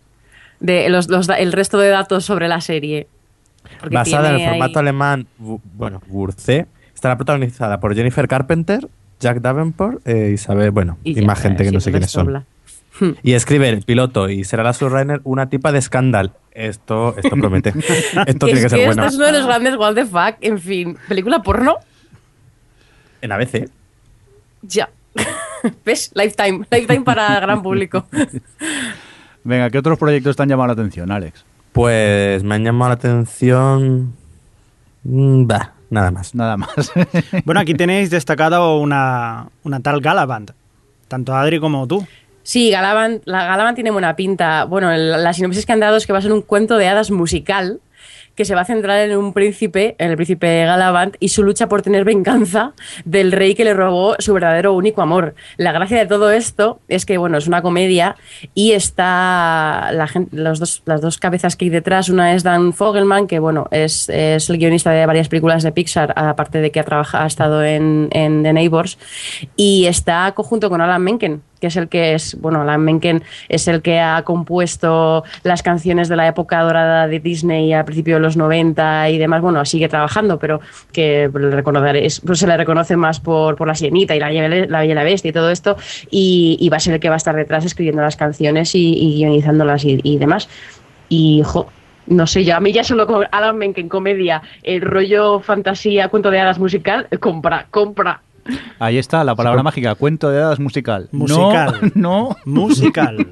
de 0.59 0.89
los, 0.89 1.07
el 1.37 1.51
resto 1.51 1.77
de 1.79 1.89
datos 1.89 2.25
sobre 2.25 2.47
la 2.47 2.61
serie. 2.61 3.07
Basada 3.91 4.29
en 4.29 4.35
el 4.35 4.41
ahí- 4.41 4.47
formato 4.49 4.79
alemán, 4.79 5.27
bu- 5.41 5.61
bueno, 5.75 6.01
Wurze, 6.07 6.67
estará 6.93 7.15
protagonizada 7.17 7.79
por 7.79 7.95
Jennifer 7.95 8.27
Carpenter, 8.27 8.87
Jack 9.19 9.39
Davenport, 9.41 10.05
eh, 10.07 10.31
Isabel, 10.33 10.71
bueno, 10.71 10.97
y, 11.03 11.13
ya, 11.15 11.21
más 11.23 11.39
gente 11.39 11.63
que 11.63 11.69
sí, 11.69 11.75
no 11.75 11.81
sé 11.81 11.91
quiénes 11.91 12.11
son. 12.11 12.27
habla. 12.27 12.43
Y 13.23 13.33
escribe 13.33 13.69
el 13.69 13.81
piloto 13.81 14.29
y 14.29 14.43
será 14.43 14.63
la 14.63 14.71
surrunner 14.73 15.19
una 15.23 15.49
tipa 15.49 15.71
de 15.71 15.81
Scandal. 15.81 16.31
Esto, 16.51 17.15
esto 17.17 17.35
promete. 17.35 17.69
esto 18.27 18.45
tiene 18.45 18.59
es 18.59 18.65
que 18.65 18.69
ser 18.69 18.85
bueno. 18.85 19.03
Este 19.03 19.07
es 19.07 19.15
uno 19.15 19.25
de 19.25 19.31
los 19.31 19.45
grandes 19.47 19.75
what 19.77 19.95
the 19.95 20.05
fuck. 20.05 20.35
En 20.41 20.59
fin, 20.59 20.95
película 21.07 21.41
porno, 21.41 21.77
En 23.21 23.31
ABC. 23.31 23.67
ya. 24.61 24.89
¿Ves? 25.85 26.11
Lifetime. 26.13 26.65
Lifetime 26.71 27.01
para 27.01 27.39
gran 27.39 27.61
público. 27.61 28.05
Venga, 29.43 29.69
¿qué 29.69 29.77
otros 29.77 29.97
proyectos 29.99 30.35
te 30.35 30.43
han 30.43 30.49
llamado 30.49 30.67
la 30.67 30.73
atención, 30.73 31.11
Alex? 31.11 31.43
Pues 31.71 32.43
me 32.43 32.55
han 32.55 32.63
llamado 32.63 32.89
la 32.89 32.95
atención. 32.95 34.13
Mm, 35.03 35.45
Bah, 35.47 35.73
nada 35.89 36.11
más. 36.11 36.33
Nada 36.35 36.57
más. 36.57 36.91
Bueno, 37.45 37.59
aquí 37.61 37.73
tenéis 37.73 38.09
destacado 38.09 38.77
una, 38.77 39.47
una 39.63 39.79
tal 39.81 39.99
Galaband. 40.01 40.51
Tanto 41.07 41.35
Adri 41.35 41.59
como 41.59 41.87
tú. 41.87 42.05
Sí, 42.43 42.71
Galavan, 42.71 43.21
la 43.25 43.45
Galavan 43.45 43.75
tiene 43.75 43.91
buena 43.91 44.15
pinta. 44.15 44.65
Bueno, 44.65 44.91
el- 44.91 45.11
la 45.23 45.33
sinopsis 45.33 45.65
que 45.65 45.71
han 45.73 45.79
dado 45.79 45.97
es 45.97 46.05
que 46.05 46.13
va 46.13 46.19
a 46.19 46.21
ser 46.21 46.31
un 46.33 46.41
cuento 46.41 46.77
de 46.77 46.87
hadas 46.87 47.11
musical 47.11 47.79
que 48.35 48.45
se 48.45 48.55
va 48.55 48.61
a 48.61 48.65
centrar 48.65 48.99
en 48.99 49.17
un 49.17 49.33
príncipe, 49.33 49.95
en 49.99 50.09
el 50.09 50.15
príncipe 50.15 50.65
Galavant, 50.65 51.15
y 51.19 51.29
su 51.29 51.43
lucha 51.43 51.67
por 51.69 51.81
tener 51.81 52.03
venganza 52.03 52.73
del 53.05 53.31
rey 53.31 53.55
que 53.55 53.63
le 53.63 53.73
robó 53.73 54.15
su 54.19 54.33
verdadero 54.33 54.73
único 54.73 55.01
amor. 55.01 55.35
La 55.57 55.71
gracia 55.71 55.97
de 55.97 56.05
todo 56.05 56.31
esto 56.31 56.79
es 56.87 57.05
que, 57.05 57.17
bueno, 57.17 57.37
es 57.37 57.47
una 57.47 57.61
comedia 57.61 58.15
y 58.53 58.71
está 58.71 59.91
los 60.31 60.59
dos, 60.59 60.81
las 60.85 61.01
dos 61.01 61.17
cabezas 61.17 61.55
que 61.55 61.65
hay 61.65 61.69
detrás. 61.69 62.09
Una 62.09 62.33
es 62.33 62.43
Dan 62.43 62.73
Fogelman, 62.73 63.27
que, 63.27 63.39
bueno, 63.39 63.67
es, 63.71 64.09
es 64.09 64.49
el 64.49 64.57
guionista 64.57 64.91
de 64.91 65.05
varias 65.05 65.29
películas 65.29 65.63
de 65.63 65.71
Pixar, 65.71 66.13
aparte 66.15 66.59
de 66.59 66.71
que 66.71 66.79
ha, 66.79 66.83
trabajado, 66.83 67.23
ha 67.23 67.27
estado 67.27 67.63
en, 67.63 68.09
en 68.11 68.43
The 68.43 68.53
Neighbors, 68.53 68.97
y 69.55 69.85
está 69.85 70.31
conjunto 70.33 70.69
con 70.69 70.81
Alan 70.81 71.03
Menken, 71.03 71.41
que 71.63 71.67
es 71.67 71.77
el 71.77 71.87
que 71.87 72.13
es, 72.13 72.35
bueno, 72.41 72.61
Alan 72.61 72.81
Menken 72.83 73.23
es 73.47 73.69
el 73.69 73.81
que 73.81 73.97
ha 74.01 74.21
compuesto 74.23 75.23
las 75.43 75.63
canciones 75.63 76.09
de 76.09 76.17
la 76.17 76.27
época 76.27 76.59
dorada 76.59 77.07
de 77.07 77.21
Disney 77.21 77.71
al 77.71 77.85
principio 77.85 78.15
de 78.15 78.19
los 78.19 78.35
90 78.35 79.09
y 79.11 79.17
demás, 79.17 79.41
bueno, 79.41 79.63
sigue 79.63 79.87
trabajando, 79.87 80.39
pero 80.39 80.59
que 80.91 81.29
reconoceréis- 81.31 82.21
pues 82.25 82.39
se 82.39 82.47
le 82.47 82.57
reconoce 82.57 82.97
más 82.97 83.21
por, 83.21 83.55
por 83.55 83.65
La 83.69 83.75
Sirenita 83.75 84.13
y 84.13 84.19
La 84.19 84.29
la 84.29 84.79
Bella 84.81 84.91
y 84.91 84.93
la 84.93 85.03
Bestia 85.03 85.29
y 85.29 85.31
todo 85.31 85.51
esto, 85.51 85.77
y, 86.11 86.57
y 86.59 86.67
va 86.67 86.75
a 86.75 86.79
ser 86.81 86.95
el 86.95 86.99
que 86.99 87.07
va 87.07 87.15
a 87.15 87.17
estar 87.17 87.33
detrás 87.33 87.63
escribiendo 87.63 88.01
las 88.01 88.17
canciones 88.17 88.75
y, 88.75 88.93
y 88.93 89.15
guionizándolas 89.19 89.85
y, 89.85 90.17
demás. 90.17 90.49
Y, 91.07 91.43
no 92.07 92.27
sé, 92.27 92.43
yo 92.43 92.57
a 92.57 92.59
mí 92.59 92.73
ya 92.73 92.83
solo 92.83 93.07
con 93.07 93.25
Alan 93.31 93.57
Menken, 93.57 93.87
comedia, 93.87 94.41
el 94.63 94.81
rollo 94.81 95.39
fantasía, 95.39 96.09
cuento 96.09 96.29
de 96.29 96.41
hadas 96.41 96.59
musical, 96.59 97.07
compra, 97.21 97.67
compra. 97.71 98.21
Ahí 98.79 98.97
está 98.97 99.23
la 99.23 99.35
palabra 99.35 99.63
mágica, 99.63 99.95
cuento 99.95 100.29
de 100.29 100.41
hadas 100.41 100.59
musical. 100.59 101.09
No, 101.11 101.19
Musical. 101.19 101.91
No. 101.95 102.35
Musical. 102.45 103.31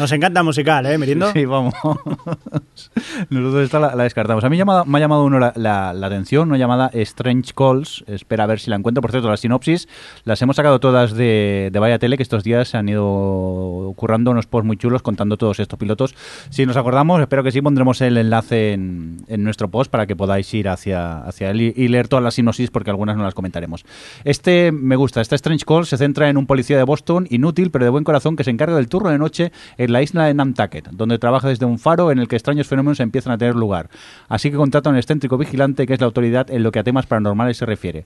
Nos 0.00 0.10
encanta 0.12 0.42
musical, 0.42 0.86
¿eh, 0.86 0.96
Mirindo? 0.96 1.30
Sí, 1.32 1.44
vamos. 1.44 1.74
Nosotros 3.28 3.64
esta 3.64 3.78
la, 3.78 4.02
descartamos. 4.02 4.42
A 4.44 4.48
mí 4.48 4.56
llamada- 4.56 4.84
me 4.84 4.96
ha 4.96 5.00
llamado 5.00 5.24
uno 5.24 5.38
la, 5.38 5.52
la- 5.56 5.90
atención, 6.06 6.48
una 6.48 6.56
llamada 6.56 6.90
Strange 6.94 7.52
Calls. 7.54 8.02
Espera 8.06 8.44
a 8.44 8.46
ver 8.46 8.60
si 8.60 8.70
la 8.70 8.76
encuentro. 8.76 9.02
Por 9.02 9.10
cierto, 9.10 9.28
las 9.28 9.40
sinopsis 9.40 9.88
las 10.24 10.40
hemos 10.42 10.56
sacado 10.56 10.80
todas 10.80 11.12
de, 11.12 11.68
de 11.72 11.78
Vaya 11.78 11.98
Tele, 11.98 12.16
que 12.16 12.22
estos 12.22 12.42
días 12.44 12.68
se 12.68 12.78
han 12.78 12.88
ido 12.88 13.92
currando 13.96 14.30
unos 14.30 14.46
posts 14.46 14.66
muy 14.66 14.76
chulos 14.78 15.02
contando 15.02 15.36
todos 15.36 15.60
estos 15.60 15.78
pilotos. 15.78 16.14
Si 16.48 16.64
nos 16.64 16.76
acordamos, 16.78 17.20
espero 17.20 17.42
que 17.44 17.52
sí, 17.52 17.60
pondremos 17.60 18.00
el 18.00 18.16
enlace 18.16 18.72
en, 18.72 19.18
en 19.28 19.44
nuestro 19.44 19.68
post 19.68 19.90
para 19.90 20.06
que 20.06 20.16
podáis 20.16 20.52
ir 20.54 20.68
hacia, 20.68 21.18
hacia 21.18 21.50
él 21.50 21.60
y, 21.76 21.88
leer 21.90 22.08
todas 22.08 22.22
las 22.24 22.34
sinopsis, 22.34 22.70
porque 22.70 22.88
algunas 22.90 23.16
no 23.16 23.24
las 23.24 23.34
comentaremos. 23.34 23.84
Este 24.24 24.72
me 24.72 24.96
gusta. 24.96 25.20
Este 25.20 25.34
Strange 25.34 25.64
Calls 25.66 25.88
se 25.88 25.98
centra 25.98 26.28
en 26.30 26.36
un 26.38 26.46
policía 26.46 26.76
de 26.78 26.84
Boston 26.84 27.26
inútil, 27.30 27.70
pero 27.70 27.84
de 27.84 27.90
buen 27.90 28.04
corazón, 28.04 28.36
que 28.36 28.44
se 28.44 28.50
encarga 28.50 28.76
del 28.76 28.88
turno 28.88 29.10
de 29.10 29.18
noche 29.18 29.52
la 29.90 30.02
isla 30.02 30.24
de 30.26 30.34
Nantucket, 30.34 30.88
donde 30.90 31.18
trabaja 31.18 31.48
desde 31.48 31.66
un 31.66 31.78
faro 31.78 32.10
en 32.10 32.18
el 32.18 32.28
que 32.28 32.36
extraños 32.36 32.66
fenómenos 32.68 33.00
empiezan 33.00 33.32
a 33.32 33.38
tener 33.38 33.54
lugar. 33.56 33.88
Así 34.28 34.50
que 34.50 34.56
contrata 34.56 34.88
a 34.88 34.92
un 34.92 34.96
excéntrico 34.98 35.36
vigilante 35.38 35.86
que 35.86 35.94
es 35.94 36.00
la 36.00 36.06
autoridad 36.06 36.50
en 36.50 36.62
lo 36.62 36.72
que 36.72 36.78
a 36.78 36.84
temas 36.84 37.06
paranormales 37.06 37.56
se 37.56 37.66
refiere. 37.66 38.04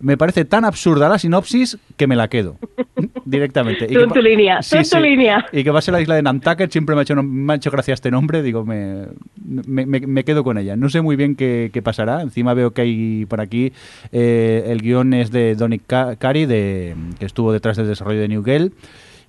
Me 0.00 0.16
parece 0.16 0.44
tan 0.44 0.64
absurda 0.64 1.08
la 1.08 1.18
sinopsis 1.18 1.76
que 1.96 2.06
me 2.06 2.14
la 2.14 2.28
quedo 2.28 2.56
directamente. 3.24 3.86
Tú 3.88 3.98
en 3.98 4.08
que 4.08 4.14
tu 4.14 4.22
línea, 4.22 4.60
tú 4.60 4.76
en 4.76 4.88
tu 4.88 5.00
línea. 5.00 5.46
Y 5.52 5.64
que 5.64 5.70
va 5.72 5.80
a 5.80 5.82
ser 5.82 5.92
la 5.92 6.00
isla 6.00 6.14
de 6.14 6.22
Nantucket, 6.22 6.70
siempre 6.70 6.94
me 6.94 7.00
ha 7.00 7.02
hecho, 7.02 7.20
me 7.20 7.52
ha 7.52 7.56
hecho 7.56 7.70
gracia 7.72 7.94
este 7.94 8.08
nombre, 8.10 8.42
digo, 8.42 8.64
me, 8.64 9.06
me, 9.44 9.86
me- 9.86 10.22
quedo 10.24 10.44
con 10.44 10.56
ella. 10.56 10.76
No 10.76 10.88
sé 10.88 11.00
muy 11.00 11.16
bien 11.16 11.34
qué, 11.34 11.70
qué 11.72 11.82
pasará, 11.82 12.22
encima 12.22 12.54
veo 12.54 12.70
que 12.72 12.82
hay 12.82 13.26
por 13.26 13.40
aquí, 13.40 13.72
eh, 14.12 14.66
el 14.68 14.82
guion 14.82 15.14
es 15.14 15.32
de 15.32 15.56
Donny 15.56 15.80
Ca- 15.80 16.14
Cary, 16.14 16.46
de, 16.46 16.94
que 17.18 17.26
estuvo 17.26 17.52
detrás 17.52 17.76
del 17.76 17.88
desarrollo 17.88 18.20
de 18.20 18.28
New 18.28 18.42
Gale. 18.44 18.70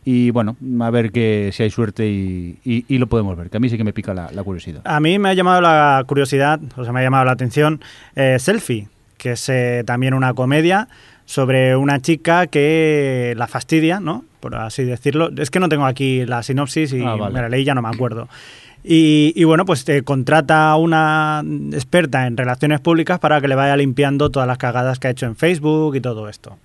Y 0.05 0.31
bueno, 0.31 0.55
a 0.81 0.89
ver 0.89 1.11
que 1.11 1.49
si 1.53 1.63
hay 1.63 1.69
suerte 1.69 2.07
y, 2.07 2.57
y- 2.63 2.85
y 2.87 2.97
lo 2.97 3.07
podemos 3.07 3.37
ver, 3.37 3.49
que 3.49 3.57
a 3.57 3.59
mí 3.59 3.69
sí 3.69 3.77
que 3.77 3.83
me 3.83 3.93
pica 3.93 4.13
la, 4.13 4.29
la 4.31 4.43
curiosidad. 4.43 4.81
A 4.85 4.99
mí 4.99 5.19
me 5.19 5.29
ha 5.29 5.33
llamado 5.33 5.61
la 5.61 6.03
curiosidad, 6.07 6.59
o 6.77 6.83
sea, 6.83 6.93
me 6.93 7.01
ha 7.01 7.03
llamado 7.03 7.25
la 7.25 7.31
atención 7.33 7.81
eh, 8.15 8.37
Selfie, 8.39 8.87
que 9.17 9.33
es 9.33 9.49
eh, 9.49 9.83
también 9.85 10.13
una 10.13 10.33
comedia 10.33 10.87
sobre 11.25 11.75
una 11.75 11.99
chica 12.01 12.47
que 12.47 13.33
la 13.37 13.47
fastidia, 13.47 13.99
¿no? 13.99 14.23
Por 14.39 14.55
así 14.55 14.83
decirlo. 14.83 15.29
Es 15.37 15.51
que 15.51 15.59
no 15.59 15.69
tengo 15.69 15.85
aquí 15.85 16.25
la 16.25 16.41
sinopsis 16.43 16.93
y 16.93 17.01
Ah, 17.03 17.15
vale. 17.15 17.33
me 17.33 17.41
la 17.41 17.49
leí 17.49 17.63
ya 17.65 17.75
no 17.75 17.81
me 17.81 17.89
acuerdo. 17.89 18.27
Y, 18.83 19.33
y 19.35 19.43
bueno, 19.43 19.65
pues 19.65 19.83
te 19.83 20.01
contrata 20.03 20.71
a 20.71 20.77
una 20.77 21.43
experta 21.73 22.25
en 22.25 22.37
relaciones 22.37 22.79
públicas 22.79 23.19
para 23.19 23.41
que 23.41 23.49
le 23.49 23.55
vaya 23.55 23.75
limpiando 23.75 24.29
todas 24.29 24.47
las 24.47 24.57
cagadas 24.57 24.97
que 24.97 25.09
ha 25.09 25.11
hecho 25.11 25.25
en 25.25 25.35
Facebook 25.35 25.97
y 25.97 26.01
todo 26.01 26.29
esto. 26.29 26.57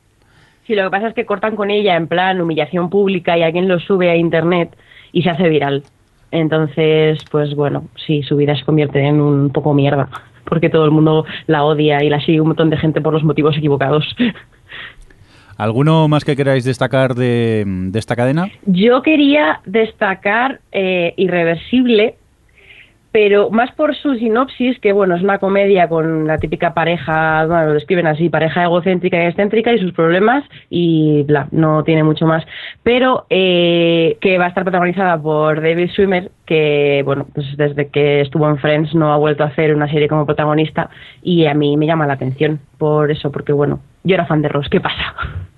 Sí, 0.67 0.75
lo 0.75 0.85
que 0.85 0.91
pasa 0.91 1.09
es 1.09 1.15
que 1.15 1.27
cortan 1.27 1.57
con 1.57 1.71
ella 1.71 1.97
en 1.97 2.07
plan 2.07 2.41
humillación 2.41 2.89
pública 2.89 3.37
y 3.37 3.43
alguien 3.43 3.69
lo 3.69 3.79
sube 3.81 4.11
a 4.11 4.17
internet 4.17 4.77
y 5.13 5.23
se 5.23 5.31
hace 5.31 5.49
viral. 5.49 5.83
Entonces, 6.31 7.23
pues 7.31 7.55
bueno, 7.55 7.85
sí, 8.07 8.23
su 8.23 8.37
vida 8.37 8.57
se 8.57 8.65
convierte 8.65 9.01
en 9.01 9.21
un 9.21 9.51
poco 9.51 9.75
mierda, 9.75 10.09
porque 10.45 10.71
todo 10.71 10.85
el 10.85 10.91
mundo 10.91 11.25
la 11.47 11.65
odia 11.65 12.03
y 12.03 12.09
la 12.09 12.21
sigue 12.21 12.41
un 12.41 12.49
montón 12.49 12.71
de 12.71 12.77
gente 12.77 13.01
por 13.01 13.13
los 13.13 13.23
motivos 13.23 13.57
equivocados. 13.57 14.17
¿Alguno 15.57 16.09
más 16.09 16.25
que 16.25 16.35
queráis 16.35 16.65
destacar 16.65 17.15
de, 17.15 17.65
de 17.67 17.99
esta 17.99 18.17
cadena? 18.17 18.49
Yo 18.67 19.03
quería 19.03 19.61
destacar 19.65 20.61
eh, 20.73 21.15
Irreversible, 21.17 22.17
pero 23.15 23.49
más 23.49 23.71
por 23.71 23.95
su 23.95 24.17
sinopsis, 24.17 24.81
que 24.81 24.91
bueno, 24.91 25.15
es 25.15 25.23
una 25.23 25.39
comedia 25.39 25.89
con 25.89 26.27
la 26.27 26.39
típica 26.39 26.75
pareja, 26.75 27.47
bueno, 27.47 27.67
lo 27.67 27.75
describen 27.75 28.09
así, 28.09 28.29
pareja 28.29 28.65
egocéntrica 28.65 29.17
y 29.23 29.27
excéntrica 29.27 29.73
y 29.73 29.79
sus 29.79 29.93
problemas, 29.93 30.43
y 30.69 31.23
bla, 31.23 31.47
no 31.53 31.85
tiene 31.85 32.03
mucho 32.03 32.27
más. 32.27 32.45
Pero 32.83 33.27
eh, 33.31 34.19
que 34.21 34.37
va 34.37 34.47
a 34.47 34.49
estar 34.49 34.65
protagonizada 34.65 35.17
por 35.17 35.63
David 35.63 35.91
Schwimmer, 35.91 36.33
que 36.45 37.03
bueno, 37.05 37.29
pues 37.33 37.57
desde 37.57 37.87
que 37.87 38.21
estuvo 38.21 38.49
en 38.49 38.59
Friends 38.59 38.97
no 38.97 39.13
ha 39.13 39.17
vuelto 39.17 39.45
a 39.45 39.47
hacer 39.47 39.73
una 39.77 39.89
serie 39.89 40.09
como 40.09 40.27
protagonista, 40.27 40.91
y 41.23 41.47
a 41.47 41.55
mí 41.55 41.77
me 41.77 41.87
llama 41.87 42.09
la 42.09 42.15
atención 42.15 42.59
por 42.79 43.13
eso, 43.13 43.31
porque 43.31 43.53
bueno, 43.53 43.79
yo 44.03 44.17
era 44.17 44.27
fan 44.27 44.43
de 44.43 44.49
Ross, 44.49 44.69
¿qué 44.69 44.81
pasa? 44.81 45.15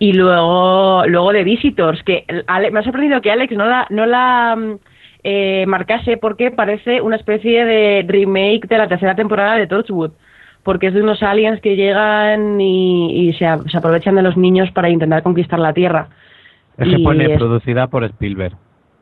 Y 0.00 0.14
luego, 0.14 1.04
luego 1.06 1.32
de 1.32 1.44
Visitors, 1.44 2.02
que 2.02 2.24
me 2.72 2.80
ha 2.80 2.82
sorprendido 2.82 3.20
que 3.20 3.30
Alex 3.30 3.54
no 3.54 3.66
la, 3.66 3.86
no 3.90 4.06
la 4.06 4.56
mm, 4.56 4.78
eh, 5.24 5.64
marcase 5.66 6.16
porque 6.16 6.50
parece 6.50 7.00
una 7.00 7.16
especie 7.16 7.64
de 7.64 8.04
remake 8.06 8.66
de 8.68 8.78
la 8.78 8.88
tercera 8.88 9.14
temporada 9.14 9.56
de 9.56 9.66
Torchwood. 9.66 10.12
Porque 10.64 10.86
es 10.88 10.94
de 10.94 11.02
unos 11.02 11.22
aliens 11.24 11.60
que 11.60 11.74
llegan 11.74 12.60
y, 12.60 13.28
y 13.28 13.32
se, 13.34 13.46
a- 13.46 13.58
se 13.68 13.76
aprovechan 13.76 14.14
de 14.14 14.22
los 14.22 14.36
niños 14.36 14.70
para 14.70 14.88
intentar 14.90 15.22
conquistar 15.24 15.58
la 15.58 15.72
Tierra. 15.72 16.08
Es 16.78 16.88
que 16.88 16.98
pone 17.02 17.24
es- 17.32 17.38
producida 17.38 17.88
por 17.88 18.04
Spielberg. 18.04 18.54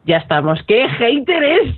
ya 0.05 0.17
estamos. 0.17 0.63
¡Qué 0.65 0.89
hater 0.89 1.43
es! 1.45 1.75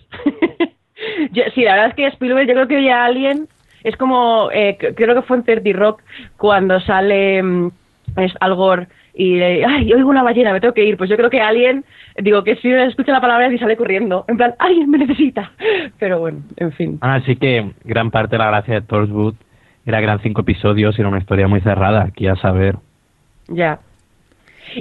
Yo- 1.32 1.42
sí, 1.54 1.62
la 1.64 1.72
verdad 1.72 1.88
es 1.88 1.94
que 1.94 2.06
Spielberg, 2.06 2.46
yo 2.46 2.54
creo 2.54 2.68
que 2.68 2.84
ya 2.84 3.04
alguien 3.04 3.48
es 3.82 3.96
como, 3.96 4.50
eh, 4.52 4.76
creo 4.96 5.14
que 5.16 5.22
fue 5.22 5.38
en 5.38 5.42
30 5.44 5.70
Rock 5.76 6.00
cuando 6.36 6.78
sale 6.80 7.42
mm, 7.42 7.70
es 8.18 8.32
Al 8.40 8.54
Gore 8.54 8.86
y 9.14 9.40
ay, 9.40 9.92
oigo 9.92 10.08
una 10.08 10.22
ballena, 10.22 10.52
me 10.52 10.60
tengo 10.60 10.74
que 10.74 10.84
ir. 10.84 10.96
Pues 10.96 11.10
yo 11.10 11.16
creo 11.16 11.30
que 11.30 11.40
alguien, 11.40 11.84
digo, 12.16 12.42
que 12.44 12.52
Spielberg 12.52 12.88
escucha 12.88 13.12
la 13.12 13.20
palabra 13.20 13.52
y 13.52 13.58
sale 13.58 13.76
corriendo. 13.76 14.24
En 14.28 14.36
plan, 14.36 14.54
alguien 14.58 14.90
me 14.90 14.98
necesita. 14.98 15.52
Pero 15.98 16.20
bueno, 16.20 16.38
en 16.56 16.72
fin. 16.72 16.98
Así 17.00 17.36
que 17.36 17.72
gran 17.84 18.10
parte 18.10 18.36
de 18.36 18.38
la 18.38 18.48
gracia 18.48 18.74
de 18.74 18.82
Torchwood 18.82 19.34
era 19.84 19.98
que 19.98 20.04
eran 20.04 20.20
cinco 20.20 20.42
episodios 20.42 20.96
y 20.96 21.02
era 21.02 21.08
una 21.08 21.18
historia 21.18 21.48
muy 21.48 21.60
cerrada. 21.60 22.04
Aquí 22.04 22.26
a 22.26 22.36
saber. 22.36 22.76
Ya. 23.48 23.80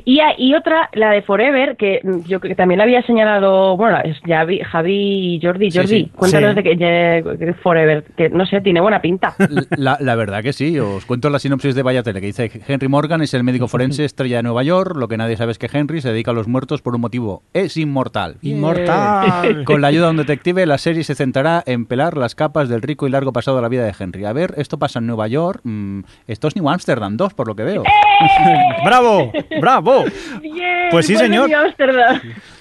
Y, 0.06 0.20
a- 0.20 0.34
y 0.38 0.54
otra, 0.56 0.90
la 0.94 1.12
de 1.12 1.22
Forever, 1.22 1.76
que 1.78 2.00
yo 2.28 2.40
creo 2.40 2.50
que 2.52 2.56
también 2.56 2.78
la 2.80 2.84
había 2.86 3.02
señalado, 3.04 3.76
bueno, 3.78 3.98
es 4.04 4.18
Javi, 4.26 4.60
Javi 4.60 5.36
y 5.36 5.42
Jordi. 5.42 5.70
Jordi, 5.72 5.88
sí. 5.88 6.12
cuéntanos 6.16 6.52
Sí. 6.52 6.56
de 6.56 6.64
que 6.64 6.76
de- 6.76 7.54
Forever, 7.62 8.04
que 8.16 8.30
no 8.30 8.46
sé, 8.46 8.62
tiene 8.62 8.82
buena 8.82 9.02
pinta. 9.02 9.36
La, 9.78 9.98
la 10.00 10.16
verdad 10.16 10.42
que 10.44 10.54
sí, 10.54 10.78
os 10.80 11.06
cuento 11.06 11.30
la 11.30 11.40
sinopsis 11.40 11.76
de 11.76 11.84
Vaya 11.84 12.04
Tele, 12.04 12.20
que 12.22 12.28
dice 12.28 12.52
Henry 12.68 12.88
Morgan 12.88 13.22
es 13.22 13.34
el 13.34 13.44
médico 13.44 13.68
forense 13.68 14.06
estrella 14.06 14.38
de 14.38 14.44
Nueva 14.44 14.64
York, 14.64 14.96
lo 14.98 15.08
que 15.08 15.18
nadie 15.18 15.38
sabe 15.38 15.52
es 15.52 15.58
que 15.60 15.70
Henry 15.72 16.02
se 16.02 16.10
dedica 16.12 16.32
a 16.32 16.34
los 16.34 16.48
muertos 16.48 16.82
por 16.82 16.96
un 16.96 17.02
motivo, 17.02 17.44
es 17.54 17.78
inmortal. 17.78 18.38
¡Inmortal! 18.42 19.64
Con 19.66 19.82
la 19.82 19.88
ayuda 19.88 20.06
de 20.06 20.12
un 20.12 20.18
detective, 20.18 20.66
la 20.66 20.78
serie 20.78 21.04
se 21.04 21.16
centrará 21.16 21.64
en 21.66 21.86
pelar 21.86 22.18
las 22.18 22.36
capas 22.36 22.70
del 22.70 22.82
rico 22.82 23.08
y 23.08 23.12
largo 23.12 23.34
pasado 23.34 23.58
de 23.58 23.64
la 23.64 23.70
vida 23.70 23.84
de 23.86 23.94
Henry. 23.98 24.26
A 24.26 24.34
ver, 24.34 24.54
esto 24.58 24.78
pasa 24.80 25.00
en 25.00 25.08
Nueva 25.08 25.28
York, 25.28 25.62
mm, 25.64 26.02
esto 26.28 26.48
es 26.48 26.56
New 26.56 26.70
Amsterdam 26.70 27.18
2, 27.18 27.34
por 27.34 27.48
lo 27.48 27.56
que 27.56 27.64
veo. 27.64 27.84
¡Bravo! 28.86 29.32
¡Bravo! 29.60 29.81
Bien, 30.42 30.90
Pues 30.92 31.06
sí, 31.08 31.14
vuelve 31.14 31.28
señor. 31.28 31.50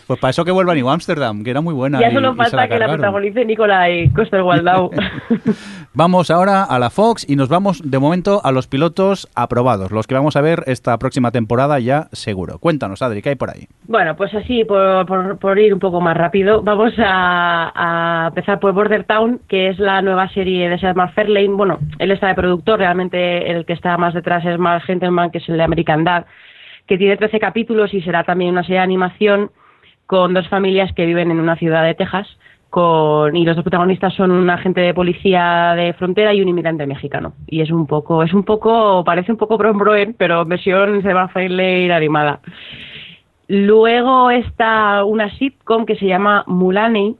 Pues 0.06 0.18
para 0.18 0.30
eso 0.30 0.44
que 0.44 0.50
vuelva 0.50 0.72
a 0.72 0.74
New 0.74 0.88
Amsterdam, 0.90 1.44
que 1.44 1.50
era 1.50 1.60
muy 1.60 1.72
buena. 1.72 2.00
Ya 2.00 2.10
y- 2.10 2.14
solo 2.14 2.32
y 2.32 2.36
falta 2.36 2.66
que 2.66 2.78
la 2.80 2.88
protagonice 2.88 3.44
Nicolai 3.44 4.08
Coster-Waldau. 4.10 4.90
Vamos 5.92 6.30
ahora 6.30 6.62
a 6.64 6.78
la 6.78 6.90
Fox 6.90 7.26
y 7.28 7.34
nos 7.36 7.48
vamos 7.48 7.82
de 7.84 7.98
momento 7.98 8.40
a 8.44 8.52
los 8.52 8.68
pilotos 8.68 9.28
aprobados, 9.34 9.90
los 9.90 10.06
que 10.06 10.14
vamos 10.14 10.36
a 10.36 10.40
ver 10.40 10.62
esta 10.66 10.96
próxima 10.98 11.32
temporada 11.32 11.80
ya 11.80 12.06
seguro. 12.12 12.58
Cuéntanos, 12.60 13.02
Adri, 13.02 13.22
¿qué 13.22 13.30
hay 13.30 13.34
por 13.34 13.50
ahí? 13.50 13.66
bueno, 13.88 14.14
pues 14.16 14.32
así, 14.34 14.64
por, 14.64 15.04
por- 15.06 15.38
por 15.38 15.58
ir 15.58 15.74
un 15.74 15.80
poco 15.80 16.00
más 16.00 16.16
rápido, 16.16 16.62
vamos 16.62 16.92
a, 16.98 17.72
a 17.74 18.28
empezar 18.28 18.60
por 18.60 18.72
Border 18.72 19.02
Town, 19.04 19.40
que 19.48 19.68
es 19.70 19.78
la 19.80 20.00
nueva 20.00 20.28
serie 20.28 20.68
de 20.68 20.78
Seth 20.78 20.94
MacFarlane. 20.96 21.48
Bueno, 21.48 21.78
él 21.98 22.12
está 22.12 22.28
de 22.28 22.34
productor, 22.36 22.78
realmente 22.78 23.50
el 23.50 23.64
que 23.64 23.72
está 23.72 23.96
más 23.96 24.14
detrás 24.14 24.44
es 24.46 24.58
Mark 24.60 24.84
Gentleman, 24.86 25.30
que 25.32 25.38
es 25.38 25.48
el 25.48 25.56
de 25.56 25.64
American 25.64 26.04
Dad, 26.04 26.24
que 26.90 26.98
tiene 26.98 27.16
13 27.16 27.38
capítulos 27.38 27.94
y 27.94 28.02
será 28.02 28.24
también 28.24 28.50
una 28.50 28.64
serie 28.64 28.78
de 28.78 28.82
animación 28.82 29.52
con 30.06 30.34
dos 30.34 30.48
familias 30.48 30.92
que 30.92 31.06
viven 31.06 31.30
en 31.30 31.38
una 31.38 31.54
ciudad 31.54 31.84
de 31.84 31.94
Texas. 31.94 32.26
Con, 32.68 33.36
y 33.36 33.44
los 33.44 33.54
dos 33.54 33.62
protagonistas 33.62 34.12
son 34.14 34.32
un 34.32 34.50
agente 34.50 34.80
de 34.80 34.92
policía 34.92 35.74
de 35.76 35.92
frontera 35.92 36.34
y 36.34 36.42
un 36.42 36.48
inmigrante 36.48 36.88
mexicano. 36.88 37.34
Y 37.46 37.60
es 37.60 37.70
un 37.70 37.86
poco, 37.86 38.24
es 38.24 38.34
un 38.34 38.42
poco, 38.42 39.04
parece 39.04 39.30
un 39.30 39.38
poco 39.38 39.56
Broen, 39.56 40.16
pero 40.18 40.44
versión 40.44 41.00
Seth 41.02 41.14
MacFarlane 41.14 41.92
animada. 41.92 42.40
Luego 43.46 44.32
está 44.32 45.04
una 45.04 45.30
sitcom 45.38 45.86
que 45.86 45.94
se 45.94 46.06
llama 46.06 46.42
Mulaney, 46.48 47.14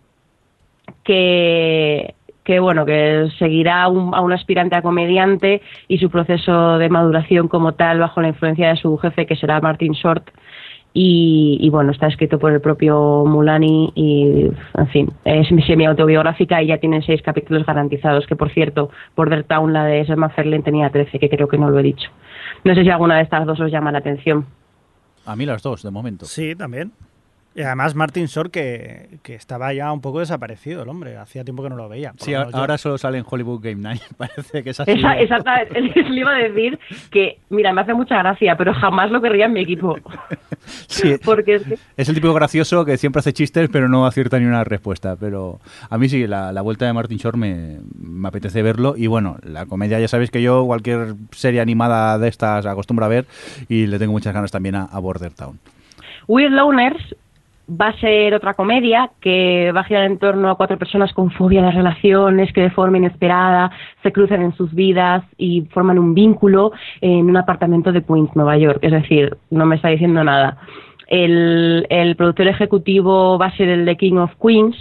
que, 1.05 2.17
que 2.44 2.59
bueno, 2.61 2.87
que 2.87 3.28
seguirá 3.38 3.82
a 3.82 3.88
un, 3.88 4.14
a 4.14 4.20
un 4.20 4.32
aspirante 4.32 4.76
a 4.76 4.82
comediante 4.82 5.62
y 5.88 5.99
su 5.99 6.11
proceso 6.11 6.78
de 6.78 6.88
maduración 6.88 7.49
como 7.49 7.73
tal 7.73 7.99
bajo 7.99 8.20
la 8.20 8.28
influencia 8.28 8.68
de 8.68 8.76
su 8.76 8.97
jefe, 8.99 9.26
que 9.26 9.37
será 9.37 9.61
Martin 9.61 9.92
Short. 9.92 10.30
Y, 10.92 11.59
y, 11.61 11.70
bueno, 11.70 11.92
está 11.92 12.09
escrito 12.09 12.40
por 12.40 12.50
el 12.52 12.61
propio 12.61 13.25
Mulani 13.25 13.92
y, 13.94 14.50
en 14.76 14.88
fin, 14.88 15.12
es 15.25 15.47
semi-autobiográfica 15.64 16.61
y 16.62 16.66
ya 16.66 16.78
tiene 16.78 17.00
seis 17.02 17.23
capítulos 17.23 17.64
garantizados, 17.64 18.26
que 18.26 18.35
por 18.35 18.50
cierto, 18.50 18.90
Border 19.14 19.44
Town, 19.44 19.73
la 19.73 19.85
de 19.85 20.04
Seth 20.04 20.16
MacFarlane, 20.16 20.64
tenía 20.64 20.90
13, 20.90 21.20
que 21.20 21.28
creo 21.28 21.47
que 21.47 21.59
no 21.59 21.70
lo 21.70 21.78
he 21.78 21.85
dicho. 21.85 22.11
No 22.64 22.75
sé 22.75 22.82
si 22.82 22.90
alguna 22.90 23.16
de 23.16 23.23
estas 23.23 23.47
dos 23.47 23.61
os 23.61 23.70
llama 23.70 23.92
la 23.92 23.99
atención. 23.99 24.47
A 25.26 25.37
mí 25.37 25.47
las 25.47 25.62
dos, 25.62 25.85
de 25.85 25.92
momento. 25.92 26.26
Sí, 26.26 26.56
también. 26.56 26.90
Y 27.52 27.62
además 27.62 27.97
Martin 27.97 28.26
Short, 28.26 28.52
que, 28.52 29.19
que, 29.25 29.35
estaba 29.35 29.73
ya 29.73 29.92
un 29.92 30.00
poco 30.00 30.21
desaparecido 30.21 30.85
el 30.85 30.88
hombre, 30.88 31.16
hacía 31.16 31.42
tiempo 31.42 31.64
que 31.64 31.69
no 31.69 31.75
lo 31.75 31.88
veía. 31.88 32.12
Sí, 32.19 32.33
ahora 32.33 32.75
yo. 32.75 32.78
solo 32.78 32.97
sale 32.97 33.19
en 33.19 33.25
Hollywood 33.28 33.61
Game 33.61 33.83
Night, 33.83 34.02
parece 34.16 34.62
que 34.62 34.71
es 34.71 34.78
así. 34.78 34.92
Esa, 34.92 35.19
exactamente, 35.19 36.02
le 36.11 36.21
iba 36.21 36.30
a 36.30 36.38
decir 36.38 36.78
que, 37.11 37.38
mira, 37.49 37.73
me 37.73 37.80
hace 37.80 37.92
mucha 37.92 38.19
gracia, 38.19 38.57
pero 38.57 38.73
jamás 38.73 39.11
lo 39.11 39.21
querría 39.21 39.47
en 39.47 39.52
mi 39.52 39.62
equipo. 39.62 39.97
sí, 40.87 41.16
Porque 41.25 41.57
es, 41.57 41.64
que... 41.64 41.78
es, 41.97 42.09
el 42.09 42.14
tipo 42.14 42.33
gracioso 42.33 42.85
que 42.85 42.97
siempre 42.97 43.19
hace 43.19 43.33
chistes, 43.33 43.69
pero 43.73 43.88
no 43.88 44.07
acierta 44.07 44.38
ni 44.38 44.47
una 44.47 44.62
respuesta. 44.62 45.16
Pero 45.19 45.59
a 45.88 45.99
mí 45.99 46.09
sí, 46.09 46.28
la, 46.28 46.52
la 46.52 46.62
vuelta 46.62 46.87
de 46.87 46.92
Martin 46.92 47.19
Short 47.19 47.37
me, 47.37 47.80
me, 48.00 48.28
apetece 48.28 48.62
verlo. 48.62 48.95
Y 48.97 49.09
bueno, 49.09 49.38
la 49.42 49.66
comedia, 49.66 49.99
ya 49.99 50.07
sabéis 50.07 50.30
que 50.30 50.40
yo 50.40 50.64
cualquier 50.66 51.14
serie 51.33 51.61
animada 51.61 52.16
de 52.16 52.28
estas 52.28 52.64
acostumbro 52.64 53.07
a 53.07 53.09
ver 53.09 53.26
y 53.69 53.88
le 53.88 53.99
tengo 53.99 54.12
muchas 54.12 54.33
ganas 54.33 54.52
también 54.52 54.76
a, 54.76 54.85
a 54.85 55.00
Border 55.00 55.33
Town. 55.33 55.59
Weird 56.28 56.52
Loners 56.52 57.16
va 57.71 57.89
a 57.89 58.00
ser 58.00 58.35
otra 58.35 58.55
comedia 58.55 59.11
que 59.21 59.73
va 59.73 59.81
a 59.81 59.85
girar 59.85 60.05
en 60.05 60.19
torno 60.19 60.50
a 60.50 60.57
cuatro 60.57 60.79
personas 60.79 61.12
con 61.12 61.31
fobia 61.31 61.62
de 61.62 61.71
relaciones 61.71 62.53
que 62.53 62.62
de 62.62 62.71
forma 62.71 62.99
inesperada 62.99 63.71
se 64.03 64.12
cruzan 64.12 64.43
en 64.43 64.55
sus 64.55 64.75
vidas 64.75 65.23
y 65.39 65.62
forman 65.73 65.99
un 65.99 66.15
vínculo 66.15 66.73
en 67.00 67.29
un 67.31 67.37
apartamento 67.37 67.93
de 67.93 68.03
Queens, 68.03 68.35
Nueva 68.35 68.57
York. 68.59 68.79
Es 68.83 68.93
decir, 68.93 69.37
no 69.50 69.67
me 69.67 69.77
está 69.77 69.89
diciendo 69.89 70.25
nada. 70.25 70.59
El, 71.07 71.87
el 71.91 72.15
productor 72.17 72.47
ejecutivo 72.49 73.37
va 73.37 73.47
a 73.47 73.57
ser 73.57 73.69
el 73.69 73.85
de 73.85 73.97
King 73.97 74.17
of 74.17 74.33
Queens 74.41 74.77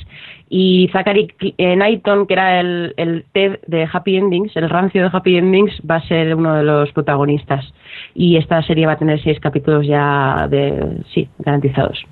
y 0.47 0.89
Zachary 0.91 1.27
Knighton, 1.57 2.25
que 2.25 2.33
era 2.33 2.59
el, 2.59 2.93
el 2.97 3.25
Ted 3.33 3.59
de 3.67 3.87
Happy 3.91 4.17
Endings, 4.17 4.55
el 4.55 4.69
rancio 4.69 5.03
de 5.03 5.09
Happy 5.11 5.37
Endings, 5.37 5.79
va 5.89 5.95
a 5.95 6.07
ser 6.07 6.35
uno 6.35 6.55
de 6.55 6.63
los 6.63 6.91
protagonistas. 6.91 7.65
Y 8.15 8.37
esta 8.37 8.61
serie 8.63 8.87
va 8.87 8.93
a 8.93 8.97
tener 8.97 9.21
seis 9.21 9.39
capítulos 9.39 9.85
ya 9.85 10.47
de, 10.49 11.03
sí, 11.13 11.27
garantizados. 11.39 12.03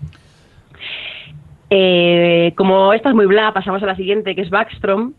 Eh, 1.70 2.54
como 2.56 2.94
esta 2.94 3.10
es 3.10 3.16
muy 3.16 3.26
bla, 3.26 3.54
pasamos 3.54 3.84
a 3.84 3.88
la 3.88 3.96
siguiente, 3.96 4.36
que 4.36 4.42
es 4.42 4.50
Backstrom, 4.50 5.14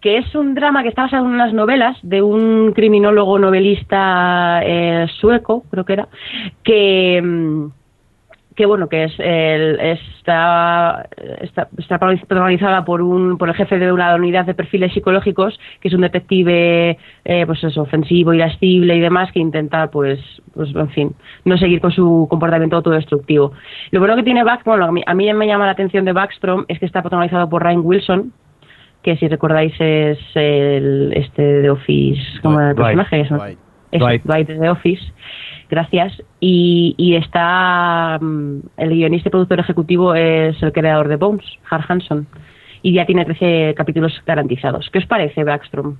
que 0.00 0.18
es 0.18 0.34
un 0.34 0.54
drama 0.54 0.82
que 0.82 0.88
está 0.88 1.02
basado 1.02 1.26
en 1.26 1.32
unas 1.32 1.52
novelas 1.52 1.98
de 2.02 2.22
un 2.22 2.72
criminólogo 2.72 3.38
novelista 3.38 4.60
eh, 4.64 5.06
sueco, 5.20 5.64
creo 5.70 5.84
que 5.84 5.92
era, 5.92 6.08
que, 6.62 7.68
que 8.56 8.64
bueno, 8.64 8.88
que 8.88 9.04
es 9.04 9.12
el, 9.18 9.78
está, 9.80 11.06
está, 11.42 11.68
está 11.76 11.98
protagonizada 11.98 12.86
por 12.86 13.02
un 13.02 13.36
por 13.36 13.50
el 13.50 13.54
jefe 13.54 13.78
de 13.78 13.92
una 13.92 14.14
unidad 14.14 14.46
de 14.46 14.54
perfiles 14.54 14.94
psicológicos, 14.94 15.60
que 15.80 15.88
es 15.88 15.94
un 15.94 16.00
detective, 16.00 16.96
eh, 17.26 17.46
pues 17.46 17.62
eso, 17.62 17.82
ofensivo, 17.82 18.32
irascible 18.32 18.96
y 18.96 19.00
demás, 19.00 19.30
que 19.30 19.40
intenta, 19.40 19.90
pues, 19.90 20.20
pues, 20.54 20.74
en 20.74 20.88
fin, 20.88 21.14
no 21.44 21.58
seguir 21.58 21.82
con 21.82 21.92
su 21.92 22.26
comportamiento 22.30 22.76
autodestructivo. 22.76 23.52
Lo 23.90 24.00
bueno 24.00 24.16
que 24.16 24.22
tiene 24.22 24.42
Back, 24.42 24.64
bueno, 24.64 24.86
a 24.86 24.92
mí, 24.92 25.02
a 25.06 25.14
mí 25.14 25.32
me 25.34 25.46
llama 25.46 25.66
la 25.66 25.72
atención 25.72 26.06
de 26.06 26.12
Backstrom 26.12 26.64
es 26.68 26.78
que 26.78 26.86
está 26.86 27.02
protagonizado 27.02 27.50
por 27.50 27.62
Ryan 27.62 27.82
Wilson, 27.84 28.32
que 29.02 29.18
si 29.18 29.28
recordáis 29.28 29.74
es 29.78 30.18
el 30.34 31.12
este 31.14 31.42
de 31.42 31.70
Office, 31.70 32.22
como 32.42 32.58
el 32.58 32.74
personaje, 32.74 33.22
Dwight. 33.28 33.58
es 33.92 34.24
Dwight 34.24 34.48
de 34.48 34.68
Office 34.70 35.12
gracias. 35.68 36.22
Y, 36.40 36.94
y 36.96 37.16
está 37.16 38.18
um, 38.20 38.62
el 38.76 38.90
guionista 38.90 39.28
y 39.28 39.30
productor 39.30 39.60
ejecutivo 39.60 40.14
es 40.14 40.62
el 40.62 40.72
creador 40.72 41.08
de 41.08 41.16
Bones, 41.16 41.46
Har 41.70 41.84
Hanson, 41.88 42.26
y 42.82 42.92
ya 42.92 43.06
tiene 43.06 43.24
13 43.24 43.74
capítulos 43.76 44.12
garantizados. 44.26 44.88
¿Qué 44.90 44.98
os 44.98 45.06
parece, 45.06 45.44
Backstrom? 45.44 45.96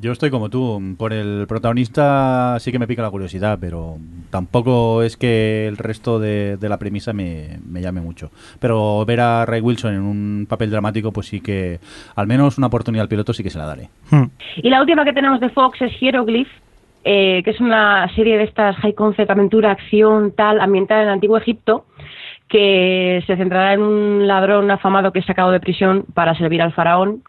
Yo 0.00 0.12
estoy 0.12 0.30
como 0.30 0.48
tú. 0.48 0.80
Por 0.96 1.12
el 1.12 1.46
protagonista 1.46 2.56
sí 2.58 2.72
que 2.72 2.78
me 2.78 2.86
pica 2.86 3.02
la 3.02 3.10
curiosidad, 3.10 3.58
pero 3.60 3.98
tampoco 4.30 5.02
es 5.02 5.16
que 5.16 5.66
el 5.66 5.76
resto 5.76 6.18
de, 6.18 6.56
de 6.56 6.68
la 6.68 6.78
premisa 6.78 7.12
me, 7.12 7.58
me, 7.68 7.82
llame 7.82 8.00
mucho. 8.00 8.30
Pero 8.60 9.04
ver 9.04 9.20
a 9.20 9.44
Ray 9.44 9.60
Wilson 9.60 9.94
en 9.94 10.02
un 10.02 10.46
papel 10.48 10.70
dramático, 10.70 11.12
pues 11.12 11.26
sí 11.26 11.40
que 11.40 11.80
al 12.16 12.26
menos 12.26 12.56
una 12.56 12.68
oportunidad 12.68 13.02
al 13.02 13.08
piloto 13.08 13.34
sí 13.34 13.42
que 13.42 13.50
se 13.50 13.58
la 13.58 13.66
daré. 13.66 13.90
Hmm. 14.10 14.24
Y 14.56 14.70
la 14.70 14.80
última 14.80 15.04
que 15.04 15.12
tenemos 15.12 15.40
de 15.40 15.50
Fox 15.50 15.82
es 15.82 15.92
Hieroglyph, 16.00 16.48
eh, 17.04 17.42
que 17.44 17.50
es 17.50 17.60
una 17.60 18.08
serie 18.14 18.38
de 18.38 18.44
estas 18.44 18.76
high 18.76 18.94
concept, 18.94 19.30
aventura, 19.30 19.70
acción, 19.70 20.32
tal, 20.34 20.60
ambientada 20.60 21.02
en 21.02 21.08
el 21.08 21.14
antiguo 21.14 21.36
Egipto, 21.36 21.84
que 22.48 23.22
se 23.26 23.36
centrará 23.36 23.74
en 23.74 23.82
un 23.82 24.26
ladrón 24.26 24.70
afamado 24.70 25.12
que 25.12 25.18
es 25.18 25.26
sacado 25.26 25.50
de 25.50 25.60
prisión 25.60 26.04
para 26.14 26.34
servir 26.34 26.62
al 26.62 26.72
faraón, 26.72 27.22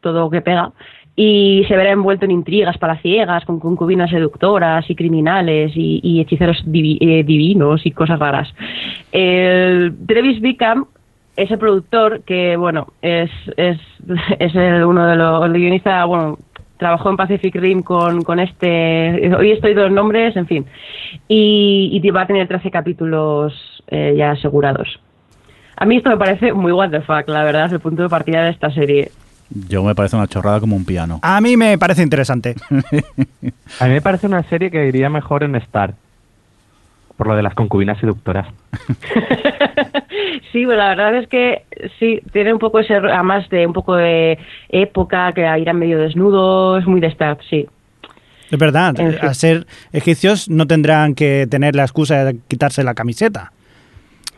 todo 0.00 0.30
que 0.30 0.40
pega, 0.42 0.72
y 1.14 1.64
se 1.68 1.76
verá 1.76 1.90
envuelto 1.90 2.24
en 2.24 2.30
intrigas 2.30 2.78
palaciegas, 2.78 3.44
con 3.44 3.60
concubinas 3.60 4.10
seductoras 4.10 4.88
y 4.88 4.94
criminales 4.94 5.72
y, 5.74 6.20
hechiceros 6.20 6.62
divi 6.64 6.98
eh, 7.00 7.22
divinos 7.22 7.84
y 7.84 7.90
cosas 7.90 8.18
raras. 8.18 8.52
El 9.12 9.94
Travis 10.06 10.40
Bickham 10.40 10.86
es 11.36 11.50
el 11.50 11.58
productor 11.58 12.22
que, 12.24 12.56
bueno, 12.56 12.88
es, 13.02 13.30
es, 13.56 13.78
es 14.38 14.54
el, 14.54 14.84
uno 14.84 15.06
de 15.06 15.16
los 15.16 15.52
guionistas, 15.52 16.06
bueno, 16.06 16.38
trabajó 16.82 17.10
en 17.10 17.16
Pacific 17.16 17.54
Rim 17.54 17.82
con, 17.84 18.22
con 18.22 18.40
este, 18.40 19.32
hoy 19.36 19.52
estoy 19.52 19.72
dos 19.72 19.92
nombres, 19.92 20.34
en 20.34 20.48
fin, 20.48 20.66
y, 21.28 22.00
y 22.02 22.10
va 22.10 22.22
a 22.22 22.26
tener 22.26 22.48
13 22.48 22.72
capítulos 22.72 23.54
eh, 23.86 24.14
ya 24.18 24.32
asegurados. 24.32 24.98
A 25.76 25.84
mí 25.84 25.98
esto 25.98 26.10
me 26.10 26.16
parece 26.16 26.52
muy 26.52 26.72
what 26.72 26.90
the 26.90 27.00
fuck, 27.00 27.28
la 27.28 27.44
verdad, 27.44 27.66
es 27.66 27.72
el 27.72 27.78
punto 27.78 28.02
de 28.02 28.08
partida 28.08 28.42
de 28.42 28.50
esta 28.50 28.72
serie. 28.72 29.12
Yo 29.68 29.84
me 29.84 29.94
parece 29.94 30.16
una 30.16 30.26
chorrada 30.26 30.58
como 30.58 30.74
un 30.74 30.84
piano. 30.84 31.20
A 31.22 31.40
mí 31.40 31.56
me 31.56 31.78
parece 31.78 32.02
interesante. 32.02 32.56
A 33.78 33.84
mí 33.84 33.90
me 33.90 34.00
parece 34.00 34.26
una 34.26 34.42
serie 34.48 34.68
que 34.72 34.84
iría 34.84 35.08
mejor 35.08 35.44
en 35.44 35.54
Star. 35.54 35.94
Por 37.16 37.28
lo 37.28 37.36
de 37.36 37.44
las 37.44 37.54
concubinas 37.54 37.98
seductoras. 37.98 38.48
sí, 40.52 40.64
pues 40.64 40.76
la 40.76 40.88
verdad 40.88 41.16
es 41.16 41.28
que 41.28 41.64
sí, 41.98 42.20
tiene 42.32 42.52
un 42.52 42.58
poco 42.58 42.78
ese, 42.78 42.94
además 42.94 43.48
de 43.48 43.66
un 43.66 43.72
poco 43.72 43.96
de 43.96 44.38
época, 44.68 45.32
que 45.32 45.42
irán 45.58 45.78
medio 45.78 45.98
desnudos, 45.98 46.86
muy 46.86 47.00
de 47.00 47.08
Star, 47.08 47.38
sí. 47.48 47.66
Es 48.50 48.58
verdad, 48.58 48.94
al 48.98 49.34
ser 49.34 49.66
egipcios 49.92 50.50
no 50.50 50.66
tendrán 50.66 51.14
que 51.14 51.46
tener 51.48 51.74
la 51.74 51.84
excusa 51.84 52.24
de 52.24 52.38
quitarse 52.48 52.84
la 52.84 52.92
camiseta. 52.92 53.52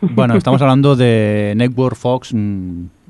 Bueno, 0.01 0.37
estamos 0.37 0.63
hablando 0.63 0.95
de 0.95 1.55
Network 1.57 1.97
Fox. 1.97 2.33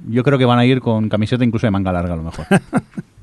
Yo 0.08 0.22
creo 0.22 0.38
que 0.38 0.44
van 0.46 0.58
a 0.58 0.64
ir 0.64 0.80
con 0.80 1.08
camiseta 1.08 1.44
incluso 1.44 1.66
de 1.66 1.72
manga 1.72 1.92
larga 1.92 2.14
a 2.14 2.16
lo 2.16 2.22
mejor. 2.22 2.46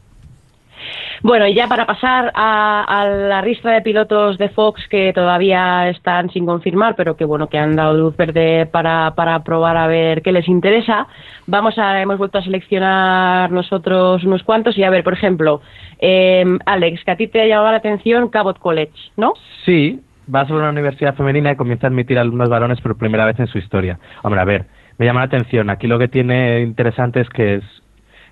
Bueno, 1.24 1.46
y 1.46 1.54
ya 1.54 1.68
para 1.68 1.86
pasar 1.86 2.32
a, 2.34 2.84
a, 2.84 3.08
la 3.08 3.42
ristra 3.42 3.74
de 3.74 3.82
pilotos 3.82 4.40
de 4.40 4.50
Fox 4.50 4.88
que 4.90 5.14
todavía 5.14 5.88
están 5.90 6.32
sin 6.32 6.48
confirmar, 6.48 6.96
pero 6.96 7.16
que 7.16 7.26
bueno, 7.26 7.48
que 7.48 7.60
han 7.60 7.76
dado 7.76 7.94
luz 7.94 8.18
verde 8.18 8.66
para, 8.66 9.14
para 9.16 9.44
probar 9.44 9.78
a 9.78 9.86
ver 9.86 10.24
qué 10.24 10.32
les 10.32 10.48
interesa, 10.48 11.08
vamos 11.46 11.78
a, 11.78 12.02
hemos 12.02 12.18
vuelto 12.18 12.40
a 12.40 12.44
seleccionar 12.44 13.52
nosotros 13.52 14.24
unos 14.24 14.42
cuantos 14.44 14.78
y 14.78 14.84
a 14.84 14.90
ver, 14.90 15.04
por 15.04 15.14
ejemplo, 15.14 15.62
eh, 16.00 16.44
Alex, 16.66 17.04
que 17.04 17.12
a 17.12 17.18
ti 17.18 17.28
te 17.28 17.42
ha 17.42 17.46
llamado 17.46 17.72
la 17.72 17.78
atención 17.78 18.30
Cabot 18.30 18.58
College, 18.58 18.94
¿no? 19.16 19.34
Sí, 19.66 20.02
va 20.34 20.48
sobre 20.48 20.62
una 20.62 20.72
universidad 20.72 21.16
femenina 21.16 21.52
y 21.52 21.56
comienza 21.56 21.86
a 21.86 21.90
admitir 21.90 22.18
alumnos 22.18 22.50
varones 22.50 22.82
por 22.82 22.98
primera 22.98 23.26
vez 23.26 23.40
en 23.40 23.48
su 23.48 23.60
historia. 23.60 24.00
Hombre, 24.24 24.42
a 24.42 24.46
ver, 24.46 24.66
me 24.98 25.06
llama 25.06 25.22
la 25.22 25.26
atención. 25.28 25.70
Aquí 25.70 25.88
lo 25.88 26.00
que 26.00 26.08
tiene 26.08 26.62
interesante 26.62 27.22
es 27.22 27.30
que 27.30 27.56
es 27.56 27.64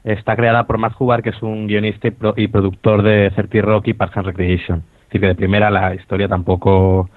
está 0.04 0.36
creada 0.36 0.66
por 0.66 0.78
Matt 0.78 0.94
Hubbard, 1.00 1.24
que 1.24 1.30
es 1.30 1.42
un 1.42 1.68
guionista 1.68 2.08
y, 2.08 2.12
pro 2.12 2.34
y 2.36 2.48
productor 2.48 3.04
de 3.04 3.32
30 3.32 3.62
Rock 3.62 3.88
y 3.90 3.94
Parks 3.94 4.18
and 4.18 4.28
Recreation. 4.28 4.84
Así 5.10 5.20
que 5.20 5.28
de 5.28 5.36
primera 5.36 5.70
la 5.70 5.96
historia 5.96 6.28
tampoco 6.28 7.10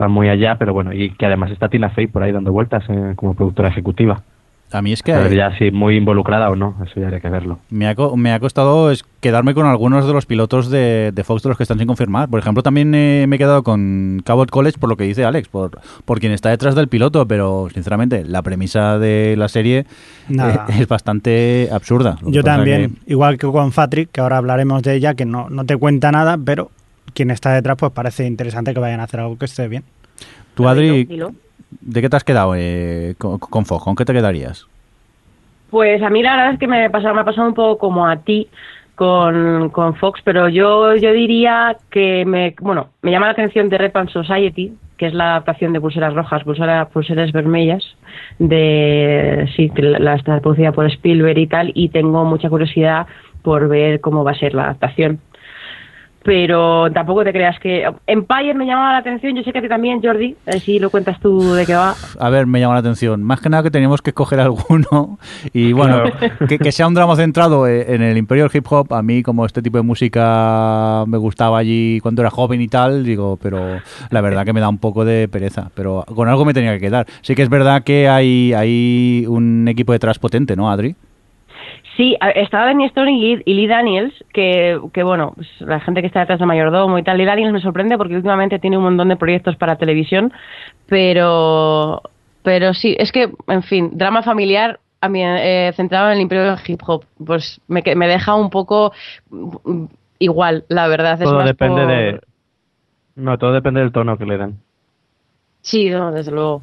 va 0.00 0.08
muy 0.08 0.28
allá, 0.28 0.56
pero 0.58 0.72
bueno, 0.72 0.92
y 0.92 1.10
que 1.10 1.26
además 1.26 1.50
está 1.50 1.68
Tina 1.68 1.90
Fey 1.90 2.06
por 2.06 2.22
ahí 2.22 2.32
dando 2.32 2.52
vueltas 2.52 2.84
eh, 2.88 3.14
como 3.16 3.34
productora 3.34 3.68
ejecutiva. 3.68 4.22
A 4.70 4.82
mí 4.82 4.92
es 4.92 5.02
que... 5.02 5.12
Pero 5.12 5.32
ya 5.34 5.56
sí, 5.56 5.70
muy 5.70 5.96
involucrada 5.96 6.50
o 6.50 6.56
no, 6.56 6.76
eso 6.84 6.92
ya 6.96 7.04
habría 7.04 7.20
que 7.20 7.30
verlo. 7.30 7.58
Me 7.70 7.88
ha, 7.88 7.94
me 8.16 8.32
ha 8.32 8.40
costado 8.40 8.90
es 8.90 9.04
quedarme 9.20 9.54
con 9.54 9.66
algunos 9.66 10.06
de 10.06 10.12
los 10.12 10.26
pilotos 10.26 10.70
de, 10.70 11.10
de, 11.12 11.24
Fox 11.24 11.42
de 11.42 11.48
los 11.48 11.56
que 11.56 11.62
están 11.62 11.78
sin 11.78 11.86
confirmar. 11.86 12.28
Por 12.28 12.38
ejemplo, 12.38 12.62
también 12.62 12.94
eh, 12.94 13.24
me 13.28 13.36
he 13.36 13.38
quedado 13.38 13.62
con 13.62 14.20
Cabot 14.24 14.50
College 14.50 14.78
por 14.78 14.90
lo 14.90 14.96
que 14.96 15.04
dice 15.04 15.24
Alex, 15.24 15.48
por, 15.48 15.80
por 16.04 16.20
quien 16.20 16.32
está 16.32 16.50
detrás 16.50 16.74
del 16.74 16.88
piloto, 16.88 17.26
pero 17.26 17.68
sinceramente 17.72 18.24
la 18.24 18.42
premisa 18.42 18.98
de 18.98 19.36
la 19.38 19.48
serie 19.48 19.86
eh, 20.28 20.58
es 20.78 20.86
bastante 20.86 21.68
absurda. 21.72 22.18
Yo 22.26 22.42
también, 22.42 22.96
que... 23.04 23.12
igual 23.12 23.38
que 23.38 23.46
con 23.46 23.72
Fatrick, 23.72 24.10
que 24.10 24.20
ahora 24.20 24.36
hablaremos 24.36 24.82
de 24.82 24.94
ella, 24.94 25.14
que 25.14 25.24
no, 25.24 25.48
no 25.48 25.64
te 25.64 25.76
cuenta 25.76 26.12
nada, 26.12 26.36
pero 26.36 26.70
quien 27.14 27.30
está 27.30 27.54
detrás 27.54 27.76
pues 27.78 27.92
parece 27.92 28.26
interesante 28.26 28.74
que 28.74 28.80
vayan 28.80 29.00
a 29.00 29.04
hacer 29.04 29.20
algo 29.20 29.38
que 29.38 29.46
esté 29.46 29.66
bien. 29.66 29.84
Tú, 30.54 30.68
Adri... 30.68 31.08
¿De 31.80 32.00
qué 32.00 32.08
te 32.08 32.16
has 32.16 32.24
quedado 32.24 32.54
eh, 32.56 33.14
con, 33.18 33.38
con 33.38 33.64
Fox? 33.66 33.84
¿Con 33.84 33.96
qué 33.96 34.04
te 34.04 34.12
quedarías? 34.12 34.66
Pues 35.70 36.02
a 36.02 36.10
mí 36.10 36.22
la 36.22 36.36
verdad 36.36 36.52
es 36.54 36.58
que 36.58 36.66
me, 36.66 36.84
ha 36.84 36.90
pasado, 36.90 37.14
me 37.14 37.20
ha 37.20 37.24
pasado 37.24 37.48
un 37.48 37.54
poco 37.54 37.78
como 37.78 38.06
a 38.06 38.16
ti 38.16 38.48
con, 38.94 39.68
con 39.70 39.94
Fox, 39.94 40.20
pero 40.24 40.48
yo, 40.48 40.96
yo 40.96 41.12
diría 41.12 41.76
que 41.90 42.24
me, 42.24 42.54
bueno, 42.60 42.88
me 43.02 43.10
llama 43.10 43.26
la 43.26 43.32
atención 43.32 43.68
de 43.68 43.78
Red 43.78 43.92
Band 43.92 44.10
Society, 44.10 44.72
que 44.96 45.06
es 45.06 45.14
la 45.14 45.30
adaptación 45.30 45.72
de 45.72 45.80
Pulseras 45.80 46.14
Rojas, 46.14 46.42
Pulseras, 46.42 46.88
Pulseras 46.88 47.32
Vermellas, 47.32 47.84
de 48.38 49.48
sí, 49.54 49.70
que 49.70 49.82
la 49.82 50.14
está 50.14 50.40
producida 50.40 50.72
por 50.72 50.86
Spielberg 50.86 51.38
y 51.38 51.46
tal, 51.46 51.70
y 51.74 51.90
tengo 51.90 52.24
mucha 52.24 52.48
curiosidad 52.48 53.06
por 53.42 53.68
ver 53.68 54.00
cómo 54.00 54.24
va 54.24 54.32
a 54.32 54.38
ser 54.38 54.54
la 54.54 54.64
adaptación 54.64 55.20
pero 56.22 56.90
tampoco 56.92 57.24
te 57.24 57.32
creas 57.32 57.58
que 57.60 57.88
Empire 58.06 58.54
me 58.54 58.66
llamaba 58.66 58.92
la 58.92 58.98
atención, 58.98 59.36
yo 59.36 59.42
sé 59.42 59.52
que 59.52 59.58
a 59.58 59.62
ti 59.62 59.68
también, 59.68 60.02
Jordi, 60.02 60.36
a 60.46 60.52
ver 60.52 60.60
si 60.60 60.78
lo 60.78 60.90
cuentas 60.90 61.20
tú 61.20 61.52
de 61.52 61.64
qué 61.64 61.74
va. 61.74 61.94
A 62.18 62.30
ver, 62.30 62.46
me 62.46 62.60
llama 62.60 62.74
la 62.74 62.80
atención. 62.80 63.22
Más 63.22 63.40
que 63.40 63.48
nada 63.48 63.62
que 63.62 63.70
teníamos 63.70 64.02
que 64.02 64.10
escoger 64.10 64.40
alguno 64.40 65.18
y 65.52 65.72
bueno, 65.72 66.02
que, 66.48 66.58
que, 66.58 66.72
sea 66.72 66.86
un 66.86 66.94
drama 66.94 67.16
centrado 67.16 67.66
e, 67.66 67.94
en 67.94 68.02
el 68.02 68.16
imperio 68.16 68.44
del 68.44 68.56
hip 68.56 68.66
hop. 68.70 68.92
A 68.92 69.02
mí, 69.02 69.22
como 69.22 69.46
este 69.46 69.62
tipo 69.62 69.78
de 69.78 69.82
música 69.82 71.04
me 71.06 71.18
gustaba 71.18 71.58
allí 71.58 72.00
cuando 72.00 72.22
era 72.22 72.30
joven 72.30 72.60
y 72.60 72.68
tal, 72.68 73.04
digo, 73.04 73.38
pero 73.40 73.80
la 74.10 74.20
verdad 74.20 74.44
que 74.44 74.52
me 74.52 74.60
da 74.60 74.68
un 74.68 74.78
poco 74.78 75.04
de 75.04 75.28
pereza. 75.28 75.70
Pero 75.74 76.04
con 76.14 76.28
algo 76.28 76.44
me 76.44 76.54
tenía 76.54 76.72
que 76.72 76.80
quedar. 76.80 77.06
Sí 77.22 77.34
que 77.34 77.42
es 77.42 77.48
verdad 77.48 77.84
que 77.84 78.08
hay, 78.08 78.52
hay 78.52 79.24
un 79.28 79.66
equipo 79.68 79.92
detrás 79.92 80.18
potente, 80.18 80.56
¿no, 80.56 80.70
Adri? 80.70 80.96
Sí, 81.98 82.16
estaba 82.36 82.66
Benny 82.66 82.84
Stone 82.84 83.10
y 83.10 83.42
Lee, 83.44 83.66
Daniels, 83.66 84.14
que, 84.32 84.80
que, 84.92 85.02
bueno, 85.02 85.32
pues, 85.34 85.48
la 85.58 85.80
gente 85.80 86.00
que 86.00 86.06
está 86.06 86.20
detrás 86.20 86.38
de 86.38 86.46
Mayordomo 86.46 86.96
y 86.96 87.02
tal. 87.02 87.18
Lee 87.18 87.24
Daniels 87.24 87.52
me 87.52 87.60
sorprende 87.60 87.98
porque 87.98 88.14
últimamente 88.14 88.60
tiene 88.60 88.78
un 88.78 88.84
montón 88.84 89.08
de 89.08 89.16
proyectos 89.16 89.56
para 89.56 89.78
televisión, 89.78 90.32
pero, 90.86 92.00
pero 92.44 92.72
sí, 92.72 92.94
es 93.00 93.10
que, 93.10 93.32
en 93.48 93.64
fin, 93.64 93.90
drama 93.94 94.22
familiar 94.22 94.78
a 95.00 95.08
mí, 95.08 95.24
eh, 95.24 95.72
centrado 95.74 96.06
en 96.06 96.18
el 96.18 96.20
imperio 96.20 96.44
del 96.44 96.58
hip 96.64 96.80
hop, 96.86 97.04
pues 97.26 97.60
me, 97.66 97.82
me 97.96 98.06
deja 98.06 98.36
un 98.36 98.50
poco 98.50 98.92
igual, 100.20 100.66
la 100.68 100.86
verdad. 100.86 101.18
Todo 101.20 101.42
depende 101.42 101.84
de. 101.84 102.20
No, 103.16 103.38
todo 103.38 103.52
depende 103.52 103.80
del 103.80 103.90
tono 103.90 104.16
que 104.16 104.24
le 104.24 104.38
dan. 104.38 104.58
Sí, 105.62 105.90
no, 105.90 106.12
desde 106.12 106.30
luego. 106.30 106.62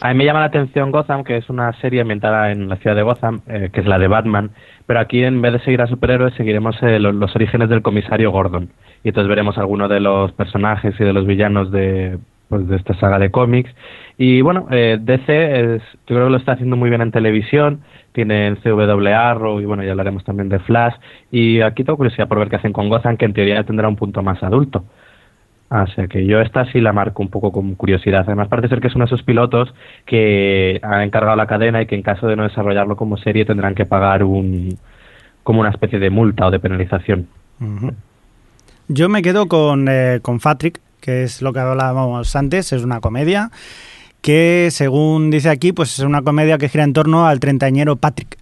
A 0.00 0.08
mí 0.08 0.14
me 0.14 0.24
llama 0.24 0.40
la 0.40 0.46
atención 0.46 0.90
Gotham, 0.90 1.24
que 1.24 1.36
es 1.36 1.48
una 1.48 1.72
serie 1.80 2.02
ambientada 2.02 2.50
en 2.52 2.68
la 2.68 2.76
ciudad 2.76 2.96
de 2.96 3.02
Gotham, 3.02 3.40
eh, 3.46 3.70
que 3.72 3.80
es 3.80 3.86
la 3.86 3.98
de 3.98 4.08
Batman, 4.08 4.50
pero 4.86 5.00
aquí 5.00 5.24
en 5.24 5.40
vez 5.40 5.54
de 5.54 5.58
seguir 5.60 5.80
a 5.80 5.86
superhéroes 5.86 6.34
seguiremos 6.34 6.76
eh, 6.82 6.98
los, 6.98 7.34
orígenes 7.34 7.68
del 7.68 7.82
comisario 7.82 8.30
Gordon. 8.30 8.70
Y 9.02 9.08
entonces 9.08 9.28
veremos 9.28 9.56
algunos 9.58 9.88
de 9.88 10.00
los 10.00 10.32
personajes 10.32 10.94
y 10.98 11.04
de 11.04 11.12
los 11.12 11.26
villanos 11.26 11.70
de, 11.70 12.18
pues, 12.48 12.68
de 12.68 12.76
esta 12.76 12.94
saga 12.94 13.18
de 13.18 13.30
cómics. 13.30 13.74
Y 14.18 14.42
bueno, 14.42 14.66
eh, 14.70 14.98
DC 15.00 15.76
es, 15.76 15.82
yo 16.06 16.14
creo 16.14 16.24
que 16.26 16.30
lo 16.30 16.36
está 16.36 16.52
haciendo 16.52 16.76
muy 16.76 16.90
bien 16.90 17.02
en 17.02 17.12
televisión, 17.12 17.80
tiene 18.12 18.48
el 18.48 18.58
CW 18.58 19.06
Arrow 19.08 19.60
y 19.60 19.64
bueno, 19.64 19.82
ya 19.82 19.92
hablaremos 19.92 20.24
también 20.24 20.48
de 20.48 20.58
Flash. 20.60 20.94
Y 21.30 21.60
aquí 21.62 21.84
tengo 21.84 21.96
curiosidad 21.96 22.28
por 22.28 22.38
ver 22.38 22.48
qué 22.48 22.56
hacen 22.56 22.72
con 22.72 22.88
Gotham, 22.88 23.16
que 23.16 23.24
en 23.24 23.32
teoría 23.32 23.64
tendrá 23.64 23.88
un 23.88 23.96
punto 23.96 24.22
más 24.22 24.42
adulto. 24.42 24.84
Sea 25.68 26.06
que 26.06 26.24
yo 26.24 26.40
esta 26.40 26.70
sí 26.70 26.80
la 26.80 26.92
marco 26.92 27.22
un 27.22 27.28
poco 27.28 27.50
con 27.50 27.74
curiosidad. 27.74 28.22
Además 28.26 28.48
parece 28.48 28.68
ser 28.68 28.80
que 28.80 28.86
es 28.86 28.94
uno 28.94 29.04
de 29.04 29.14
esos 29.14 29.24
pilotos 29.24 29.74
que 30.04 30.78
han 30.82 31.02
encargado 31.02 31.36
la 31.36 31.46
cadena 31.46 31.82
y 31.82 31.86
que 31.86 31.96
en 31.96 32.02
caso 32.02 32.28
de 32.28 32.36
no 32.36 32.44
desarrollarlo 32.44 32.96
como 32.96 33.16
serie 33.16 33.44
tendrán 33.44 33.74
que 33.74 33.84
pagar 33.84 34.22
un 34.22 34.78
como 35.42 35.60
una 35.60 35.70
especie 35.70 35.98
de 35.98 36.10
multa 36.10 36.46
o 36.46 36.50
de 36.50 36.58
penalización. 36.58 37.28
Yo 38.88 39.08
me 39.08 39.22
quedo 39.22 39.46
con, 39.46 39.88
eh, 39.88 40.20
con 40.22 40.38
Patrick, 40.38 40.80
que 41.00 41.24
es 41.24 41.42
lo 41.42 41.52
que 41.52 41.60
hablábamos 41.60 42.34
antes, 42.36 42.72
es 42.72 42.82
una 42.82 43.00
comedia 43.00 43.50
que 44.22 44.68
según 44.72 45.30
dice 45.30 45.48
aquí, 45.50 45.72
pues 45.72 45.98
es 45.98 46.04
una 46.04 46.22
comedia 46.22 46.58
que 46.58 46.68
gira 46.68 46.84
en 46.84 46.92
torno 46.92 47.26
al 47.26 47.38
treintañero 47.38 47.94
Patrick 47.96 48.38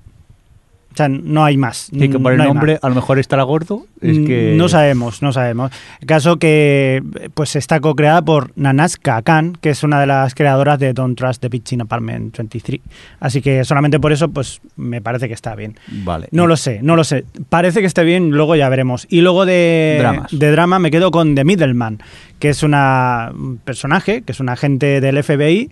o 0.95 0.97
sea, 0.97 1.09
no 1.09 1.45
hay 1.45 1.57
más. 1.57 1.91
Sí, 1.93 2.09
que 2.09 2.21
por 2.21 2.33
el 2.33 2.39
nombre 2.39 2.79
a 2.81 2.89
lo 2.89 2.95
mejor 2.95 3.19
estará 3.19 3.43
gordo. 3.43 3.85
Es 4.01 4.17
mm, 4.17 4.27
que... 4.27 4.55
No 4.57 4.69
sabemos, 4.69 5.23
no 5.23 5.33
sabemos. 5.33 5.73
El 6.01 6.07
caso 6.07 6.37
que 6.37 7.03
pues 7.35 7.57
está 7.57 7.81
co-creada 7.81 8.23
por 8.23 8.53
Nanaska 8.55 9.21
Khan, 9.23 9.59
que 9.61 9.71
es 9.71 9.83
una 9.83 9.99
de 9.99 10.07
las 10.07 10.37
creadoras 10.37 10.79
de 10.79 10.93
Don't 10.93 11.19
Trust 11.19 11.43
the 11.43 11.49
Bitch 11.49 11.73
in 11.73 11.81
Apartment 11.81 12.37
23. 12.37 12.81
Así 13.19 13.43
que 13.43 13.65
solamente 13.65 13.99
por 13.99 14.13
eso, 14.13 14.29
pues 14.29 14.61
me 14.77 15.01
parece 15.01 15.27
que 15.27 15.35
está 15.35 15.57
bien. 15.57 15.77
Vale. 16.05 16.29
No 16.31 16.47
lo 16.47 16.57
sé, 16.57 16.79
no 16.81 16.95
lo 16.95 17.03
sé. 17.03 17.25
Parece 17.49 17.81
que 17.81 17.87
esté 17.87 18.05
bien, 18.05 18.31
luego 18.31 18.55
ya 18.55 18.69
veremos. 18.69 19.09
Y 19.11 19.21
luego 19.21 19.47
de, 19.47 20.17
de 20.31 20.51
drama 20.53 20.79
me 20.79 20.93
quedo 20.93 21.11
con 21.11 21.35
The 21.35 21.43
Middleman, 21.43 21.99
que 22.39 22.51
es 22.51 22.63
una, 22.63 23.33
un 23.35 23.57
personaje, 23.57 24.23
que 24.23 24.31
es 24.31 24.39
un 24.39 24.49
agente 24.49 25.01
del 25.01 25.25
FBI 25.25 25.71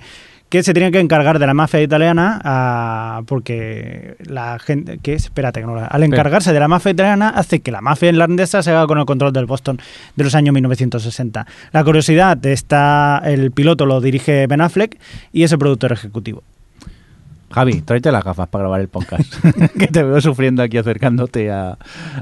que 0.53 0.63
se 0.63 0.75
tiene 0.75 0.93
que 0.93 1.01
encargar 1.01 1.39
de 1.39 1.47
la 1.47 1.55
mafia 1.55 1.81
italiana 1.81 2.39
ah, 2.45 3.23
porque 3.27 4.17
la 4.27 4.59
gente 4.59 4.99
que 4.99 5.15
espérate 5.15 5.65
al 5.65 6.03
encargarse 6.03 6.53
de 6.53 6.61
la 6.61 6.69
mafia 6.69 6.91
italiana 6.91 7.31
hace 7.31 7.61
que 7.61 7.73
la 7.73 7.81
mafia 7.81 8.11
irlandesa 8.11 8.63
se 8.63 8.71
haga 8.71 8.87
con 8.87 8.99
el 8.99 9.07
control 9.07 9.33
del 9.33 9.47
Boston 9.47 9.81
de 10.15 10.25
los 10.25 10.35
años 10.35 10.53
1960 10.53 11.47
la 11.73 11.85
curiosidad 11.85 12.45
está 12.45 13.23
el 13.25 13.51
piloto 13.51 13.87
lo 13.87 14.03
dirige 14.03 14.47
Ben 14.47 14.61
Affleck 14.61 15.01
y 15.33 15.45
es 15.45 15.53
el 15.53 15.59
productor 15.59 15.91
ejecutivo 15.91 16.43
Javi, 17.51 17.83
tráete 17.83 18.11
las 18.11 18.25
gafas 18.25 18.49
para 18.49 18.63
grabar 18.63 18.81
el 18.81 18.89
podcast, 18.89 19.35
que 19.79 19.87
te 19.87 20.03
veo 20.03 20.21
sufriendo 20.23 20.63
aquí 20.63 20.79
acercándote 20.79 21.51
a, 21.51 21.77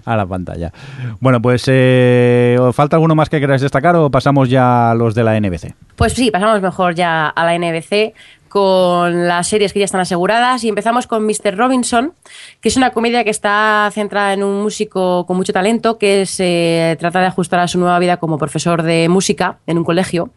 la 0.04 0.26
pantalla. 0.26 0.72
Bueno, 1.20 1.40
pues 1.40 1.64
eh, 1.68 2.58
¿falta 2.72 2.96
alguno 2.96 3.14
más 3.14 3.28
que 3.28 3.38
queráis 3.38 3.62
destacar 3.62 3.94
o 3.94 4.10
pasamos 4.10 4.50
ya 4.50 4.90
a 4.90 4.94
los 4.96 5.14
de 5.14 5.22
la 5.22 5.38
NBC? 5.38 5.72
Pues 6.00 6.14
sí, 6.14 6.30
pasamos 6.30 6.62
mejor 6.62 6.94
ya 6.94 7.28
a 7.28 7.44
la 7.44 7.58
NBC 7.58 8.14
con 8.48 9.28
las 9.28 9.48
series 9.48 9.74
que 9.74 9.80
ya 9.80 9.84
están 9.84 10.00
aseguradas 10.00 10.64
y 10.64 10.70
empezamos 10.70 11.06
con 11.06 11.26
Mr. 11.26 11.54
Robinson, 11.58 12.14
que 12.62 12.70
es 12.70 12.78
una 12.78 12.88
comedia 12.88 13.22
que 13.22 13.28
está 13.28 13.90
centrada 13.92 14.32
en 14.32 14.42
un 14.42 14.62
músico 14.62 15.26
con 15.26 15.36
mucho 15.36 15.52
talento 15.52 15.98
que 15.98 16.24
se 16.24 16.96
trata 16.98 17.20
de 17.20 17.26
ajustar 17.26 17.60
a 17.60 17.68
su 17.68 17.78
nueva 17.78 17.98
vida 17.98 18.16
como 18.16 18.38
profesor 18.38 18.82
de 18.82 19.10
música 19.10 19.58
en 19.66 19.76
un 19.76 19.84
colegio, 19.84 20.30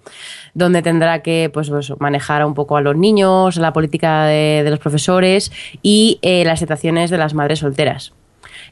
donde 0.53 0.81
tendrá 0.81 1.21
que 1.21 1.49
pues, 1.53 1.69
pues 1.69 1.93
manejar 1.97 2.45
un 2.45 2.55
poco 2.55 2.75
a 2.75 2.81
los 2.81 2.97
niños, 2.97 3.55
la 3.55 3.71
política 3.71 4.25
de, 4.25 4.65
los 4.69 4.79
profesores 4.79 5.49
y 5.81 6.19
eh, 6.23 6.43
las 6.43 6.59
situaciones 6.59 7.09
de 7.09 7.17
las 7.17 7.33
madres 7.33 7.59
solteras. 7.59 8.11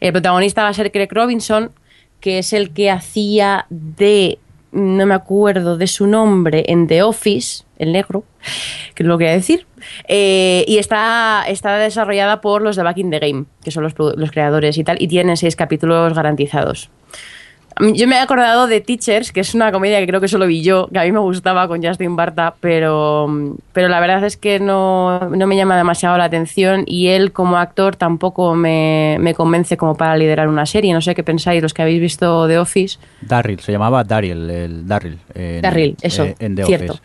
El 0.02 0.12
protagonista 0.12 0.64
va 0.64 0.68
a 0.68 0.74
ser 0.74 0.92
Craig 0.92 1.08
Robinson, 1.10 1.72
que 2.20 2.40
es 2.40 2.52
el 2.52 2.74
que 2.74 2.92
hacía 2.92 3.66
de 3.70 4.40
no 4.72 5.06
me 5.06 5.14
acuerdo 5.14 5.78
de 5.78 5.88
su 5.88 6.08
nombre, 6.08 6.66
en 6.68 6.88
The 6.88 7.04
Office, 7.04 7.64
el 7.78 7.92
negro, 7.92 8.24
que 8.96 9.04
es 9.04 9.08
lo 9.08 9.18
que 9.18 9.26
voy 9.26 9.32
a 9.32 9.36
decir, 9.36 9.66
eh, 10.08 10.64
y 10.68 10.78
está, 10.78 11.44
está 11.48 11.78
desarrollada 11.78 12.42
por 12.42 12.62
los 12.62 12.76
de 12.76 12.84
Back 12.84 12.98
in 12.98 13.10
the 13.10 13.20
Game, 13.20 13.46
que 13.64 13.72
son 13.72 13.84
los, 13.84 13.94
los 13.98 14.32
creadores 14.32 14.78
y 14.78 14.84
tal, 14.84 15.02
y 15.02 15.08
tiene 15.08 15.36
seis 15.38 15.56
capítulos 15.56 16.14
garantizados. 16.14 16.90
Yo 17.80 18.08
me 18.08 18.16
he 18.16 18.20
acordado 18.20 18.68
de 18.68 18.82
Teachers, 18.82 19.32
que 19.32 19.40
es 19.40 19.56
una 19.56 19.72
comedia 19.72 20.00
que 20.00 20.08
creo 20.08 20.20
que 20.20 20.28
solo 20.28 20.46
vi 20.46 20.62
yo, 20.62 20.88
que 20.92 21.00
a 21.00 21.04
mí 21.04 21.12
me 21.12 21.20
gustaba 21.20 21.68
con 21.68 21.82
Justin 21.82 22.16
Barta, 22.16 22.54
pero, 22.60 23.56
pero 23.72 23.88
la 23.88 24.00
verdad 24.00 24.24
es 24.26 24.36
que 24.36 24.60
no, 24.60 25.30
me 25.32 25.56
llama 25.56 25.78
demasiado 25.78 26.18
la 26.18 26.26
atención 26.26 26.84
y 26.86 27.08
él 27.08 27.32
como 27.32 27.58
actor 27.58 27.96
tampoco 27.96 28.56
me, 28.56 29.34
convence 29.38 29.78
como 29.78 29.96
para 29.96 30.18
liderar 30.18 30.48
una 30.48 30.66
serie. 30.66 30.94
No 30.94 31.02
sé 31.02 31.16
qué 31.16 31.24
pensáis 31.24 31.62
los 31.62 31.74
que 31.74 31.82
habéis 31.82 32.02
visto 32.02 32.48
The 32.48 32.60
Office. 32.60 33.00
Darryl, 33.22 33.60
se 33.60 33.72
llamaba 33.72 34.04
Daryl, 34.04 34.50
el 34.50 34.88
Darryl. 34.88 35.18
Darryl, 35.62 35.96
eso, 36.02 36.26
eh, 36.26 36.36
en 36.40 36.56
The 36.56 36.66
cierto. 36.66 37.00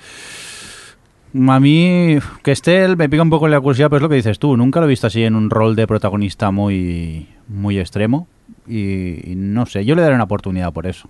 A 1.48 1.60
mí, 1.60 2.18
que 2.42 2.52
esté 2.52 2.84
él 2.84 2.96
me 2.96 3.08
pica 3.08 3.22
un 3.22 3.30
poco 3.30 3.46
la 3.46 3.60
curiosidad, 3.60 3.88
pero 3.88 3.98
es 3.98 4.02
lo 4.02 4.08
que 4.08 4.14
dices 4.16 4.38
tú. 4.38 4.56
Nunca 4.56 4.80
lo 4.80 4.86
he 4.86 4.88
visto 4.88 5.06
así 5.06 5.22
en 5.22 5.34
un 5.34 5.50
rol 5.50 5.76
de 5.76 5.86
protagonista 5.86 6.50
muy, 6.50 7.28
muy 7.48 7.78
extremo 7.78 8.26
y, 8.68 9.34
no 9.36 9.66
sé, 9.66 9.84
yo 9.84 9.94
le 9.94 10.02
daré 10.02 10.14
una 10.14 10.24
oportunidad 10.24 10.72
por 10.72 10.86
eso. 10.86 11.08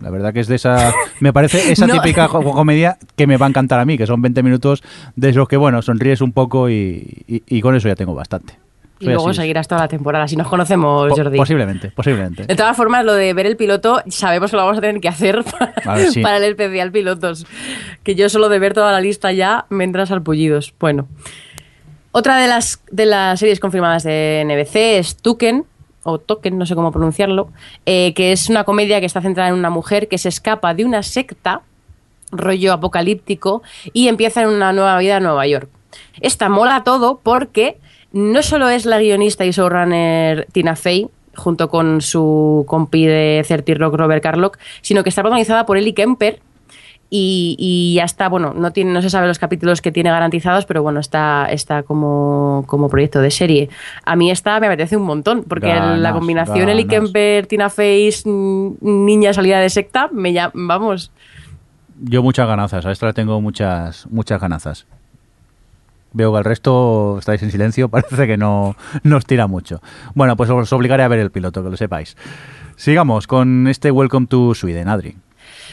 La 0.00 0.10
verdad 0.10 0.32
que 0.32 0.40
es 0.40 0.46
de 0.46 0.56
esa... 0.56 0.92
Me 1.20 1.32
parece 1.32 1.72
esa 1.72 1.86
típica 1.86 2.28
comedia 2.28 2.98
que 3.16 3.26
me 3.26 3.36
va 3.36 3.46
a 3.46 3.48
encantar 3.48 3.80
a 3.80 3.84
mí, 3.84 3.98
que 3.98 4.06
son 4.06 4.22
20 4.22 4.42
minutos 4.44 4.82
de 5.16 5.30
esos 5.30 5.48
que, 5.48 5.56
bueno, 5.56 5.82
sonríes 5.82 6.20
un 6.20 6.32
poco 6.32 6.70
y, 6.70 7.60
con 7.60 7.74
eso 7.74 7.88
ya 7.88 7.96
tengo 7.96 8.14
bastante. 8.14 8.54
y 9.00 9.06
luego 9.06 9.34
seguirás 9.34 9.66
toda 9.66 9.80
la 9.80 9.88
temporada, 9.88 10.28
si 10.28 10.36
nos 10.36 10.46
conocemos, 10.46 11.12
Jordi. 11.12 11.36
Posiblemente, 11.36 11.90
posiblemente. 11.90 12.46
De 12.46 12.54
todas 12.54 12.76
formas, 12.76 13.04
lo 13.04 13.14
de 13.14 13.34
ver 13.34 13.46
el 13.46 13.56
piloto, 13.56 14.00
sabemos 14.06 14.52
que 14.52 14.56
lo 14.56 14.62
vamos 14.62 14.78
a 14.78 14.80
tener 14.80 15.00
que 15.00 15.08
hacer 15.08 15.42
para, 16.22 16.36
el 16.36 16.44
especial 16.44 16.92
pilotos. 16.92 17.44
Que 18.04 18.14
yo 18.14 18.28
solo 18.28 18.48
de 18.48 18.60
ver 18.60 18.74
toda 18.74 18.92
la 18.92 19.00
lista 19.00 19.32
ya 19.32 19.66
me 19.70 19.82
entras 19.82 20.12
al 20.12 20.22
pullidos. 20.22 20.72
Bueno. 20.78 21.08
Otra 22.12 22.38
de 22.38 22.48
las, 22.48 22.80
de 22.90 23.06
las 23.06 23.40
series 23.40 23.60
confirmadas 23.60 24.04
de 24.04 24.44
NBC 24.46 24.98
es 24.98 25.16
Tuken, 25.16 25.64
o 26.02 26.18
Token, 26.18 26.58
no 26.58 26.66
sé 26.66 26.74
cómo 26.74 26.92
pronunciarlo, 26.92 27.48
eh, 27.86 28.14
que 28.14 28.32
es 28.32 28.48
una 28.48 28.64
comedia 28.64 29.00
que 29.00 29.06
está 29.06 29.20
centrada 29.20 29.48
en 29.50 29.54
una 29.54 29.70
mujer 29.70 30.08
que 30.08 30.18
se 30.18 30.28
escapa 30.28 30.74
de 30.74 30.84
una 30.84 31.02
secta, 31.02 31.62
rollo 32.30 32.72
apocalíptico, 32.72 33.62
y 33.92 34.08
empieza 34.08 34.42
en 34.42 34.48
una 34.48 34.72
nueva 34.72 34.98
vida 34.98 35.16
en 35.16 35.24
Nueva 35.24 35.46
York. 35.46 35.68
Esta 36.20 36.48
mola 36.48 36.84
todo 36.84 37.20
porque 37.22 37.78
no 38.12 38.42
solo 38.42 38.68
es 38.68 38.86
la 38.86 38.98
guionista 38.98 39.44
y 39.44 39.50
showrunner 39.50 40.46
Tina 40.52 40.76
Fey, 40.76 41.08
junto 41.34 41.68
con 41.68 42.00
su 42.00 42.64
compi 42.66 43.06
de 43.06 43.42
Certi 43.46 43.74
Rock 43.74 43.94
Robert 43.94 44.22
Carlock, 44.22 44.58
sino 44.82 45.02
que 45.02 45.08
está 45.08 45.22
protagonizada 45.22 45.66
por 45.66 45.78
Ellie 45.78 45.94
Kemper, 45.94 46.40
y, 47.10 47.94
ya 47.96 48.04
está, 48.04 48.28
bueno, 48.28 48.52
no, 48.54 48.70
tiene, 48.72 48.92
no 48.92 49.00
se 49.00 49.10
sabe 49.10 49.26
los 49.26 49.38
capítulos 49.38 49.80
que 49.80 49.92
tiene 49.92 50.10
garantizados, 50.10 50.66
pero 50.66 50.82
bueno, 50.82 51.00
está, 51.00 51.46
está 51.50 51.82
como, 51.82 52.64
como 52.66 52.88
proyecto 52.88 53.20
de 53.20 53.30
serie. 53.30 53.70
A 54.04 54.16
mí 54.16 54.30
esta 54.30 54.60
me 54.60 54.66
apetece 54.66 54.96
un 54.96 55.04
montón, 55.04 55.44
porque 55.44 55.74
la 55.74 56.12
combinación 56.12 56.68
Eli 56.68 56.84
Kemper, 56.84 57.46
Tina 57.46 57.70
Face, 57.70 58.22
niña 58.26 59.32
salida 59.32 59.60
de 59.60 59.70
secta, 59.70 60.10
me 60.12 60.34
vamos. 60.52 61.10
Yo 62.00 62.22
muchas 62.22 62.46
ganazas, 62.46 62.84
a 62.86 62.92
esta 62.92 63.06
le 63.06 63.12
tengo 63.12 63.40
muchas, 63.40 64.06
muchas 64.10 64.40
ganazas. 64.40 64.86
Veo 66.12 66.32
que 66.32 66.38
el 66.38 66.44
resto 66.44 67.16
estáis 67.18 67.42
en 67.42 67.50
silencio, 67.50 67.88
parece 67.90 68.26
que 68.26 68.36
no 68.36 68.76
nos 69.02 69.24
tira 69.24 69.46
mucho. 69.46 69.80
Bueno, 70.14 70.36
pues 70.36 70.50
os 70.50 70.72
obligaré 70.72 71.02
a 71.02 71.08
ver 71.08 71.20
el 71.20 71.30
piloto, 71.30 71.62
que 71.62 71.70
lo 71.70 71.76
sepáis. 71.76 72.16
Sigamos 72.76 73.26
con 73.26 73.66
este 73.66 73.90
Welcome 73.90 74.26
to 74.28 74.54
Sweden, 74.54 74.88
Adri. 74.88 75.16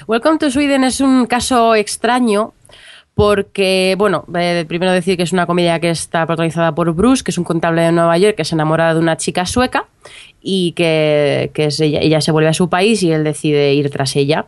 Welcome 0.08 0.38
to 0.40 0.52
Sweden 0.52 0.84
es 0.84 1.00
un 1.00 1.26
caso 1.26 1.74
extraño 1.74 2.54
porque, 3.16 3.96
bueno, 3.98 4.26
eh, 4.38 4.66
primero 4.68 4.92
decir 4.92 5.16
que 5.16 5.24
es 5.24 5.32
una 5.32 5.46
comedia 5.46 5.80
que 5.80 5.90
está 5.90 6.26
protagonizada 6.28 6.76
por 6.76 6.94
Bruce, 6.94 7.24
que 7.24 7.32
es 7.32 7.38
un 7.38 7.46
contable 7.46 7.82
de 7.82 7.92
Nueva 7.92 8.18
York 8.18 8.36
que 8.36 8.44
se 8.44 8.56
enamora 8.56 8.94
de 8.94 9.00
una 9.00 9.16
chica 9.16 9.46
sueca 9.46 9.86
y 10.42 10.74
que, 10.74 11.50
que 11.54 11.70
ella, 11.80 12.02
ella 12.02 12.22
se 12.22 12.32
vuelve 12.32 12.50
a 12.50 12.54
su 12.54 12.70
país 12.70 13.02
y 13.04 13.12
él 13.12 13.24
decide 13.24 13.74
ir 13.74 13.90
tras 13.90 14.16
ella. 14.16 14.48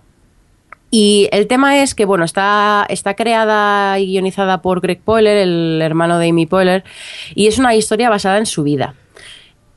Y 0.92 1.28
el 1.32 1.48
tema 1.48 1.82
es 1.82 1.96
que, 1.96 2.06
bueno, 2.06 2.24
está, 2.24 2.86
está 2.90 3.16
creada 3.16 3.98
y 4.00 4.08
guionizada 4.08 4.62
por 4.62 4.82
Greg 4.82 5.02
Poehler, 5.02 5.38
el 5.38 5.82
hermano 5.82 6.20
de 6.20 6.30
Amy 6.30 6.46
Poehler, 6.46 6.84
y 7.36 7.48
es 7.48 7.58
una 7.58 7.74
historia 7.74 8.10
basada 8.10 8.38
en 8.38 8.46
su 8.46 8.64
vida. 8.64 8.96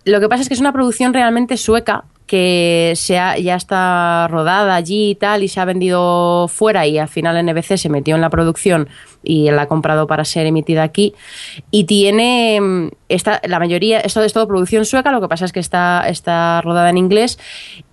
Lo 0.05 0.21
que 0.21 0.29
pasa 0.29 0.43
es 0.43 0.49
que 0.49 0.55
es 0.55 0.61
una 0.61 0.73
producción 0.73 1.15
realmente 1.15 1.57
sueca 1.57 2.05
que 2.31 2.93
se 2.95 3.19
ha- 3.19 3.37
ya 3.39 3.57
está 3.57 4.29
rodada 4.29 4.77
allí 4.77 5.11
y 5.11 5.15
tal 5.17 5.43
y 5.43 5.49
se 5.49 5.59
ha 5.59 5.65
vendido 5.65 6.47
fuera 6.47 6.87
y 6.87 6.97
al 6.97 7.09
final 7.09 7.37
NBC 7.37 7.77
se 7.77 7.89
metió 7.89 8.15
en 8.15 8.21
la 8.21 8.31
producción 8.31 8.89
y 9.25 9.51
la 9.51 9.63
ha 9.63 9.67
comprado 9.67 10.07
para 10.07 10.25
ser 10.25 10.47
emitida 10.47 10.85
aquí 10.85 11.13
y 11.73 11.85
tiene 11.85 12.61
mm, 12.61 12.89
esta, 13.09 13.41
la 13.49 13.59
mayoría, 13.59 13.99
esto 13.99 14.23
es 14.23 14.33
todo 14.33 14.47
producción 14.47 14.85
sueca, 14.85 15.11
lo 15.11 15.21
que 15.21 15.27
pasa 15.27 15.45
es 15.45 15.51
que 15.53 15.59
está, 15.59 16.05
está 16.09 16.61
rodada 16.61 16.89
en 16.91 16.99
inglés 16.99 17.37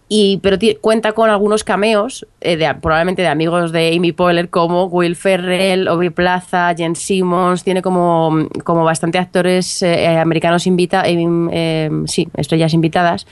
y, 0.09 0.37
pero 0.37 0.57
cuenta 0.79 1.11
con 1.11 1.29
algunos 1.29 1.65
cameos, 1.65 2.25
eh, 2.39 2.55
de, 2.55 2.73
probablemente 2.75 3.21
de 3.21 3.27
amigos 3.27 3.73
de 3.73 3.93
Amy 3.95 4.13
Poehler, 4.13 4.49
como 4.49 4.85
Will 4.85 5.17
Ferrell, 5.17 5.87
Aubrey 5.89 6.11
Plaza, 6.11 6.73
Jen 6.75 6.95
Simmons. 6.95 7.63
Tiene 7.63 7.81
como, 7.81 8.47
como 8.63 8.85
bastante 8.85 9.17
actores 9.17 9.83
eh, 9.83 10.05
eh, 10.05 10.17
americanos 10.17 10.65
invitados, 10.65 11.09
sí, 12.05 12.29
estrellas 12.37 12.73
invitadas. 12.73 13.27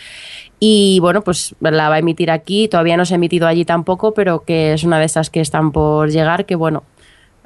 Y 0.60 1.00
bueno, 1.00 1.22
pues 1.22 1.56
la 1.62 1.90
va 1.90 1.96
a 1.96 2.00
emitir 2.00 2.30
aquí. 2.30 2.68
Todavía 2.68 2.98
no 2.98 3.06
se 3.06 3.14
ha 3.14 3.16
emitido 3.18 3.48
allí 3.48 3.64
tampoco, 3.64 4.14
pero 4.14 4.44
que 4.44 4.74
es 4.74 4.84
una 4.84 5.00
de 5.00 5.06
esas 5.06 5.30
que 5.30 5.40
están 5.40 5.72
por 5.72 6.10
llegar. 6.10 6.46
Que 6.46 6.56
bueno, 6.56 6.84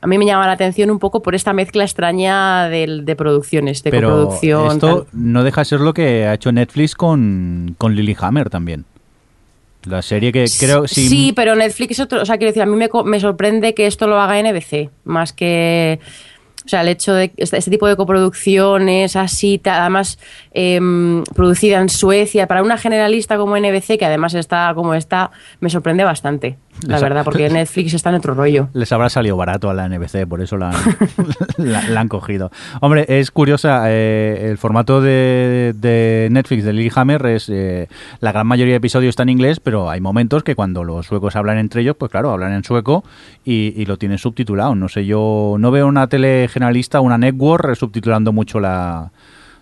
a 0.01 0.07
mí 0.07 0.17
me 0.17 0.25
llama 0.25 0.47
la 0.47 0.53
atención 0.53 0.89
un 0.89 0.99
poco 0.99 1.21
por 1.21 1.35
esta 1.35 1.53
mezcla 1.53 1.83
extraña 1.83 2.67
de, 2.69 3.15
producciones, 3.15 3.83
de 3.83 3.91
Pero 3.91 4.09
coproducción. 4.09 4.71
esto 4.71 5.03
tal. 5.03 5.07
no 5.11 5.43
deja 5.43 5.61
de 5.61 5.65
ser 5.65 5.81
lo 5.81 5.93
que 5.93 6.25
ha 6.25 6.33
hecho 6.33 6.51
Netflix 6.51 6.95
con, 6.95 7.75
con 7.77 7.95
Lilyhammer 7.95 8.49
también. 8.49 8.85
La 9.85 10.01
serie 10.01 10.31
que 10.31 10.45
creo... 10.59 10.87
si- 10.87 11.07
Sí, 11.07 11.33
pero 11.35 11.55
Netflix 11.55 11.91
es 11.93 11.99
otro. 12.01 12.21
O 12.21 12.25
sea, 12.25 12.37
quiero 12.37 12.49
decir, 12.49 12.61
a 12.63 12.65
mí 12.65 12.75
me, 12.75 12.89
me 13.05 13.19
sorprende 13.19 13.73
que 13.73 13.87
esto 13.87 14.07
lo 14.07 14.19
haga 14.19 14.41
NBC, 14.41 14.89
más 15.05 15.31
que. 15.33 15.99
O 16.65 16.69
sea, 16.69 16.81
el 16.81 16.89
hecho 16.89 17.13
de 17.13 17.31
este, 17.37 17.57
este 17.57 17.71
tipo 17.71 17.87
de 17.87 17.95
coproducciones 17.95 19.15
así, 19.15 19.59
además 19.65 20.19
em, 20.53 21.23
producida 21.35 21.79
en 21.79 21.89
Suecia, 21.89 22.45
para 22.47 22.61
una 22.61 22.77
generalista 22.77 23.37
como 23.37 23.57
NBC, 23.57 23.97
que 23.97 24.05
además 24.05 24.33
está 24.35 24.71
como 24.75 24.93
está, 24.93 25.31
me 25.61 25.69
sorprende 25.71 26.03
bastante, 26.03 26.57
la 26.87 26.99
verdad, 26.99 27.23
porque 27.25 27.49
Netflix 27.49 27.93
está 27.93 28.09
en 28.09 28.15
otro 28.15 28.33
rollo. 28.33 28.69
Les 28.73 28.91
habrá 28.91 29.09
salido 29.09 29.35
barato 29.37 29.69
a 29.69 29.73
la 29.73 29.87
NBC, 29.87 30.25
por 30.27 30.41
eso 30.41 30.57
la, 30.57 30.71
la- 31.57 31.87
la 31.89 31.99
han 32.01 32.07
cogido. 32.07 32.51
Hombre, 32.81 33.05
es 33.07 33.31
curiosa, 33.31 33.83
eh, 33.87 34.47
el 34.49 34.57
formato 34.57 35.01
de, 35.01 35.73
de 35.77 36.27
Netflix 36.31 36.63
de 36.63 36.73
Lilyhammer 36.73 37.25
es, 37.27 37.49
eh, 37.49 37.87
la 38.19 38.31
gran 38.31 38.47
mayoría 38.47 38.73
de 38.73 38.77
episodios 38.77 39.09
está 39.09 39.23
en 39.23 39.29
inglés, 39.29 39.59
pero 39.59 39.89
hay 39.89 40.01
momentos 40.01 40.43
que 40.43 40.55
cuando 40.55 40.83
los 40.83 41.05
suecos 41.07 41.35
hablan 41.35 41.57
entre 41.57 41.81
ellos, 41.81 41.95
pues 41.97 42.11
claro, 42.11 42.31
hablan 42.31 42.53
en 42.53 42.63
sueco 42.63 43.03
y, 43.45 43.73
y 43.75 43.85
lo 43.85 43.97
tienen 43.97 44.17
subtitulado. 44.17 44.75
No 44.75 44.89
sé, 44.89 45.05
yo 45.05 45.55
no 45.59 45.71
veo 45.71 45.87
una 45.87 46.07
tele 46.07 46.47
generalista, 46.51 47.01
una 47.01 47.17
network, 47.17 47.75
subtitulando 47.75 48.31
mucho 48.33 48.59
la, 48.59 49.11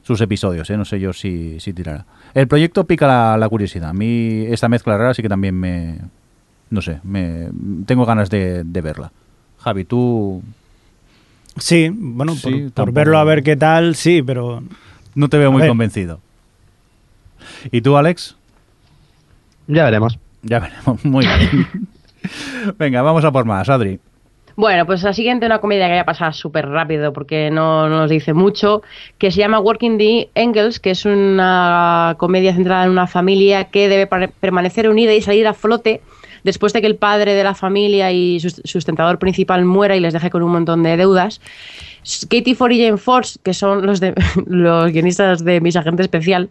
sus 0.04 0.22
episodios, 0.22 0.70
¿eh? 0.70 0.78
no 0.78 0.86
sé 0.86 1.00
yo 1.00 1.14
si, 1.14 1.60
si 1.60 1.74
tirará. 1.74 2.06
El 2.34 2.48
proyecto 2.48 2.86
pica 2.86 3.08
la, 3.08 3.38
la 3.38 3.50
curiosidad. 3.50 3.90
A 3.90 3.94
mí 3.94 4.46
esta 4.50 4.70
mezcla 4.70 4.98
rara 4.98 5.14
sí 5.14 5.22
que 5.22 5.30
también 5.30 5.56
me... 5.56 5.98
No 6.70 6.82
sé, 6.82 7.00
me, 7.04 7.48
tengo 7.86 8.06
ganas 8.06 8.30
de, 8.30 8.64
de 8.64 8.82
verla. 8.82 9.12
Javi, 9.60 9.86
tú 9.86 10.42
Sí, 11.58 11.90
bueno, 11.94 12.34
por, 12.34 12.52
Sí, 12.52 12.60
por 12.64 12.72
tampoco- 12.72 12.94
verlo 12.96 13.18
a 13.18 13.24
ver 13.24 13.42
qué 13.44 13.56
tal, 13.56 13.96
sí, 13.96 14.22
pero 14.22 14.62
no 15.16 15.28
te 15.30 15.38
veo 15.38 15.48
A 15.50 15.52
muy 15.52 15.62
ver. 15.62 15.70
convencido. 15.70 16.20
¿Y 17.72 17.82
tú, 17.82 17.98
Alex? 17.98 18.36
Ya 19.68 19.86
veremos. 19.86 20.20
Ya 20.44 20.60
veremos. 20.60 21.04
Muy 21.04 21.26
bien. 21.26 21.88
Venga, 22.78 23.02
vamos 23.02 23.24
a 23.26 23.32
por 23.32 23.46
más, 23.46 23.70
Adri. 23.70 24.00
Bueno, 24.56 24.86
pues 24.88 25.04
la 25.04 25.14
siguiente 25.14 25.46
una 25.46 25.60
comedia 25.60 25.86
que 25.86 25.92
voy 25.94 26.00
a 26.00 26.06
pasar 26.06 26.34
súper 26.34 26.68
rápido 26.68 27.14
porque 27.14 27.52
no, 27.52 27.88
no 27.90 28.00
nos 28.00 28.10
dice 28.10 28.34
mucho, 28.34 28.82
que 29.20 29.30
se 29.32 29.38
llama 29.40 29.60
Working 29.60 29.98
the 30.00 30.30
Angels, 30.36 30.80
que 30.80 30.92
es 30.92 31.06
una 31.06 32.16
comedia 32.18 32.54
centrada 32.56 32.86
en 32.86 32.90
una 32.92 33.06
familia 33.06 33.66
que 33.66 33.88
debe 33.88 34.08
permanecer 34.40 34.90
unida 34.90 35.14
y 35.14 35.22
salir 35.22 35.46
a 35.48 35.54
flote 35.54 36.02
después 36.48 36.72
de 36.74 36.82
que 36.82 36.88
el 36.88 36.96
padre 36.96 37.34
de 37.36 37.44
la 37.44 37.54
familia 37.54 38.12
y 38.12 38.40
sus- 38.40 38.62
sustentador 38.64 39.20
principal 39.20 39.66
muera 39.66 39.96
y 39.96 40.00
les 40.00 40.14
deje 40.14 40.30
con 40.32 40.42
un 40.42 40.52
montón 40.52 40.82
de 40.82 40.98
deudas. 40.98 41.40
Katie 42.30 42.56
Ford 42.56 42.72
y 42.72 42.82
Jane 42.84 42.98
Force, 42.98 43.38
que 43.44 43.54
son 43.54 43.86
los, 43.86 44.00
de, 44.00 44.14
los 44.48 44.92
guionistas 44.92 45.44
de 45.44 45.60
Mis 45.60 45.76
Agente 45.76 46.02
Especial, 46.04 46.50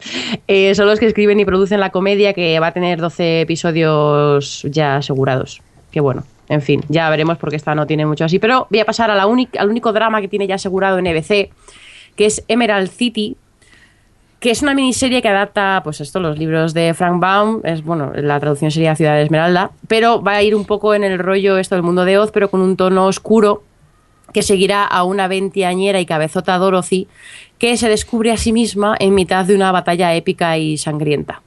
eh, 0.49 0.75
son 0.75 0.87
los 0.87 1.01
que 1.01 1.07
escriben 1.07 1.41
y 1.41 1.45
producen 1.47 1.81
la 1.81 1.91
comedia 1.91 2.35
que 2.35 2.61
va 2.61 2.69
a 2.69 2.73
tener 2.73 3.01
12 3.01 3.41
episodios 3.41 4.63
ya 4.71 4.97
asegurados. 4.97 5.63
Que 5.91 6.01
bueno, 6.01 6.25
en 6.51 6.61
fin, 6.61 6.83
ya 6.89 7.09
veremos 7.09 7.39
porque 7.39 7.57
esta 7.57 7.75
no 7.75 7.87
tiene 7.87 8.05
mucho 8.05 8.25
así. 8.27 8.39
Pero 8.39 8.67
voy 8.71 8.81
a 8.81 8.85
pasar 8.85 9.11
al 9.11 9.27
único 9.69 9.93
drama 9.93 10.21
que 10.21 10.29
tiene 10.29 10.47
ya 10.47 10.57
asegurado 10.57 10.99
en 10.99 11.07
EBC, 11.07 11.51
que 12.17 12.27
es 12.27 12.45
Emerald 12.49 12.91
City, 12.91 13.37
que 14.41 14.51
es 14.51 14.63
una 14.63 14.75
miniserie 14.75 15.23
que 15.23 15.29
adapta, 15.29 15.81
pues 15.83 16.01
esto, 16.01 16.21
los 16.21 16.39
libros 16.39 16.75
de 16.75 16.93
Frank 16.95 17.21
Baum, 17.21 17.61
es 17.65 17.83
bueno, 17.83 18.13
la 18.15 18.39
traducción 18.39 18.71
sería 18.71 18.95
Ciudad 18.95 19.15
de 19.15 19.23
Esmeralda, 19.23 19.71
pero 19.89 20.23
va 20.23 20.33
a 20.33 20.43
ir 20.43 20.55
un 20.55 20.65
poco 20.65 20.95
en 20.95 21.05
el 21.05 21.19
rollo 21.19 21.59
esto 21.59 21.75
del 21.75 21.83
mundo 21.83 22.05
de 22.05 22.19
Oz, 22.19 22.31
pero 22.33 22.51
con 22.51 22.61
un 22.61 22.77
tono 22.77 23.07
oscuro 23.07 23.63
que 24.33 24.43
seguirá 24.43 24.85
a 24.85 25.05
una 25.05 25.29
veinteañera 25.29 26.01
y 26.01 26.07
cabezota 26.07 26.59
Dorothy 26.59 27.09
que 27.59 27.77
se 27.77 27.89
descubre 27.89 28.33
a 28.33 28.37
sí 28.37 28.53
misma 28.53 28.95
en 28.99 29.15
mitad 29.15 29.47
de 29.47 29.55
una 29.55 29.73
batalla 29.73 30.15
épica 30.15 30.59
y 30.59 30.77
sangrienta. 30.77 31.43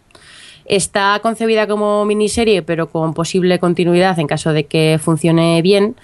Está 0.65 1.19
concebida 1.21 1.67
como 1.67 2.06
miniserie, 2.06 2.62
pero 2.62 2.89
con 2.89 3.13
posible 3.13 3.60
continuidad 3.60 4.19
en 4.19 4.28
caso 4.28 4.54
de 4.54 4.65
que 4.65 4.99
funcione 5.02 5.62
bien. 5.62 5.95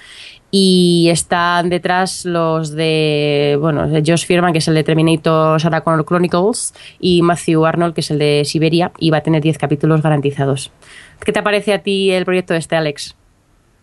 Y 0.57 1.09
están 1.09 1.67
detrás 1.67 2.23
los 2.23 2.71
de, 2.71 3.57
bueno, 3.59 3.89
de 3.89 4.01
Josh 4.05 4.25
Firman, 4.25 4.53
que 4.53 4.59
es 4.59 4.67
el 4.69 4.75
de 4.75 4.85
Terminator 4.85 5.59
Sarah 5.59 5.81
Connor 5.81 6.05
Chronicles, 6.05 6.73
y 6.97 7.21
Matthew 7.23 7.65
Arnold, 7.65 7.93
que 7.93 7.99
es 7.99 8.09
el 8.09 8.19
de 8.19 8.43
Siberia, 8.45 8.93
y 8.97 9.09
va 9.09 9.17
a 9.17 9.21
tener 9.21 9.43
10 9.43 9.57
capítulos 9.57 10.01
garantizados. 10.01 10.71
¿Qué 11.19 11.33
te 11.33 11.43
parece 11.43 11.73
a 11.73 11.79
ti 11.79 12.09
el 12.09 12.23
proyecto 12.23 12.53
este, 12.53 12.77
Alex? 12.77 13.17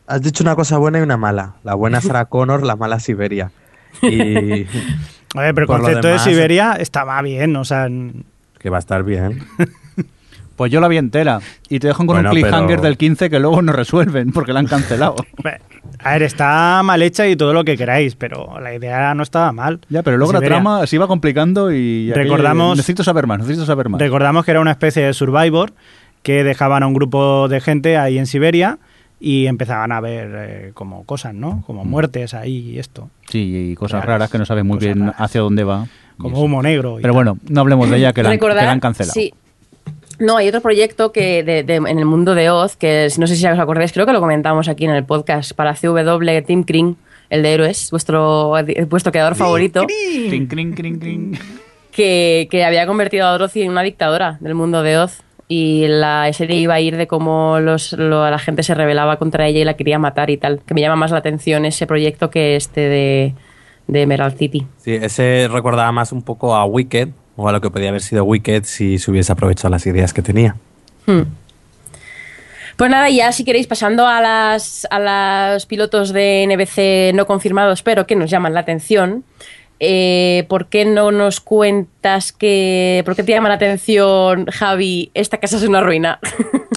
Has 0.06 0.22
dicho 0.22 0.42
una 0.42 0.56
cosa 0.56 0.78
buena 0.78 0.98
y 0.98 1.02
una 1.02 1.18
mala. 1.18 1.56
La 1.62 1.74
buena 1.74 2.00
Sarah 2.00 2.24
Connor, 2.24 2.64
la 2.64 2.74
mala 2.74 3.00
Siberia. 3.00 3.52
Y 4.00 4.08
a 5.34 5.42
ver, 5.42 5.54
pero 5.54 5.60
el 5.60 5.66
concepto 5.66 6.08
demás- 6.08 6.24
de 6.24 6.30
Siberia 6.30 6.72
estaba 6.80 7.20
bien, 7.20 7.54
o 7.54 7.66
sea, 7.66 7.86
que 8.58 8.70
va 8.70 8.78
a 8.78 8.80
estar 8.80 9.02
bien. 9.02 9.44
Pues 10.56 10.70
yo 10.70 10.80
la 10.80 10.88
vi 10.88 10.96
entera 10.98 11.40
y 11.68 11.78
te 11.78 11.86
dejan 11.88 12.06
con 12.06 12.16
Bueno, 12.16 12.30
un 12.30 12.34
cliffhanger 12.36 12.76
pero- 12.76 12.82
del 12.82 12.96
15 12.96 13.30
que 13.30 13.38
luego 13.40 13.62
no 13.62 13.72
resuelven 13.72 14.30
porque 14.32 14.52
la 14.52 14.60
han 14.60 14.66
cancelado. 14.66 15.16
a 15.98 16.12
ver, 16.12 16.22
está 16.22 16.82
mal 16.84 17.02
hecha 17.02 17.26
y 17.26 17.36
todo 17.36 17.52
lo 17.54 17.64
que 17.64 17.76
queráis, 17.76 18.14
pero 18.16 18.60
la 18.60 18.74
idea 18.74 19.14
no 19.14 19.22
estaba 19.22 19.52
mal. 19.52 19.80
ya, 19.88 20.02
pero 20.02 20.16
luego 20.18 20.32
la 20.32 20.40
trama 20.40 20.86
se 20.86 20.96
iba 20.96 21.06
complicando 21.06 21.72
y... 21.72 22.12
Recordamos- 22.12 22.76
Necesito 22.76 23.02
saber 23.04 23.26
más, 23.26 23.38
necesito 23.40 23.64
saber 23.66 23.88
más. 23.88 24.00
Recordamos 24.00 24.44
que 24.44 24.50
era 24.50 24.60
una 24.60 24.70
especie 24.72 25.02
de 25.04 25.14
Survivor 25.14 25.72
que 26.22 26.44
dejaban 26.44 26.82
a 26.82 26.86
un 26.86 26.94
grupo 26.94 27.48
de 27.48 27.60
gente 27.60 27.96
ahí 27.96 28.18
en 28.18 28.26
Siberia 28.26 28.78
y 29.18 29.46
empezaban 29.46 29.92
a 29.92 30.00
ver 30.00 30.30
eh, 30.34 30.70
como 30.74 31.04
cosas, 31.04 31.32
¿no? 31.34 31.52
Mm. 31.52 31.62
Como 31.62 31.84
muertes 31.84 32.34
ahí 32.34 32.70
y 32.72 32.78
esto. 32.78 33.08
Sí, 33.28 33.70
y 33.70 33.74
cosas 33.76 34.00
Raras, 34.02 34.06
raras 34.18 34.30
que 34.30 34.38
no 34.38 34.44
sabes 34.46 34.64
muy 34.64 34.78
bien 34.78 35.00
raras. 35.00 35.14
hacia 35.18 35.40
dónde 35.40 35.64
va. 35.64 35.86
Como 36.18 36.40
humo 36.40 36.62
negro. 36.62 36.98
y 36.98 37.02
Pero 37.02 37.14
tal. 37.14 37.24
bueno, 37.24 37.38
no 37.48 37.60
hablemos 37.60 37.88
de 37.90 37.96
ella 37.98 38.12
que 38.12 38.22
la, 38.22 38.30
han- 38.30 38.38
que 38.38 38.48
la 38.48 38.70
han 38.70 38.80
cancelado. 38.80 39.14
Sí. 39.14 39.32
No, 40.24 40.36
hay 40.36 40.48
otro 40.48 40.60
proyecto 40.60 41.10
que 41.12 41.42
de- 41.42 41.62
de- 41.64 41.76
en 41.76 41.98
el 41.98 42.04
mundo 42.04 42.34
de 42.34 42.48
Oz, 42.50 42.76
que 42.76 43.06
es- 43.06 43.18
no 43.18 43.26
sé 43.26 43.36
si 43.36 43.46
os 43.46 43.58
acordáis, 43.58 43.92
creo 43.92 44.06
que 44.06 44.12
lo 44.12 44.20
comentamos 44.20 44.68
aquí 44.68 44.84
en 44.84 44.92
el 44.92 45.04
podcast 45.04 45.52
para 45.52 45.74
CW 45.74 46.42
Team 46.46 46.64
Kring, 46.64 46.96
el 47.30 47.42
de 47.42 47.52
Héroes, 47.54 47.90
vuestro, 47.90 48.52
vuestro 48.88 49.10
creador 49.12 49.34
favorito, 49.34 49.84
Crin, 50.28 50.46
crin, 50.46 50.72
crin, 50.74 50.98
crin. 50.98 51.38
que, 51.90 52.46
que 52.50 52.64
había 52.64 52.86
convertido 52.86 53.26
a 53.26 53.32
Dorothy 53.32 53.62
en 53.62 53.70
una 53.70 53.82
dictadora 53.82 54.36
del 54.40 54.54
mundo 54.54 54.82
de 54.82 54.98
Oz. 54.98 55.22
Y 55.48 55.86
la 55.88 56.32
serie 56.32 56.56
iba 56.56 56.74
a 56.74 56.80
ir 56.80 56.96
de 56.96 57.06
cómo 57.06 57.58
los, 57.60 57.92
lo- 57.92 58.30
la 58.30 58.38
gente 58.38 58.62
se 58.62 58.74
rebelaba 58.74 59.18
contra 59.18 59.46
ella 59.48 59.60
y 59.60 59.64
la 59.64 59.74
quería 59.74 59.98
matar 59.98 60.30
y 60.30 60.38
tal. 60.38 60.60
Que 60.66 60.72
me 60.72 60.80
llama 60.80 60.96
más 60.96 61.10
la 61.10 61.18
atención 61.18 61.66
ese 61.66 61.86
proyecto 61.86 62.30
que 62.30 62.56
este 62.56 62.80
de, 62.82 63.34
de 63.86 64.02
Emerald 64.02 64.38
City. 64.38 64.66
Sí, 64.78 64.92
ese 64.94 65.48
recordaba 65.52 65.92
más 65.92 66.10
un 66.12 66.22
poco 66.22 66.54
a 66.54 66.64
Wicked, 66.64 67.08
o 67.36 67.48
a 67.48 67.52
lo 67.52 67.60
que 67.60 67.70
podía 67.70 67.88
haber 67.88 68.02
sido 68.02 68.24
Wicked 68.24 68.64
si 68.64 68.98
se 68.98 69.10
hubiese 69.10 69.32
aprovechado 69.32 69.70
las 69.70 69.86
ideas 69.86 70.12
que 70.12 70.22
tenía. 70.22 70.56
Hmm. 71.06 71.22
Pues 72.76 72.90
nada, 72.90 73.10
ya 73.10 73.32
si 73.32 73.44
queréis, 73.44 73.66
pasando 73.66 74.06
a 74.06 74.20
las 74.20 74.86
a 74.90 75.52
los 75.54 75.66
pilotos 75.66 76.12
de 76.12 76.46
NBC 76.46 77.14
no 77.14 77.26
confirmados, 77.26 77.82
pero 77.82 78.06
que 78.06 78.16
nos 78.16 78.30
llaman 78.30 78.54
la 78.54 78.60
atención. 78.60 79.24
eh, 79.78 80.46
¿Por 80.48 80.66
qué 80.66 80.84
no 80.84 81.10
nos 81.10 81.40
cuentas 81.40 82.32
que. 82.32 83.02
¿Por 83.04 83.16
qué 83.16 83.22
te 83.22 83.32
llama 83.32 83.48
la 83.48 83.56
atención, 83.56 84.46
Javi? 84.46 85.10
Esta 85.14 85.38
casa 85.38 85.56
es 85.56 85.64
una 85.64 85.80
ruina. 85.80 86.18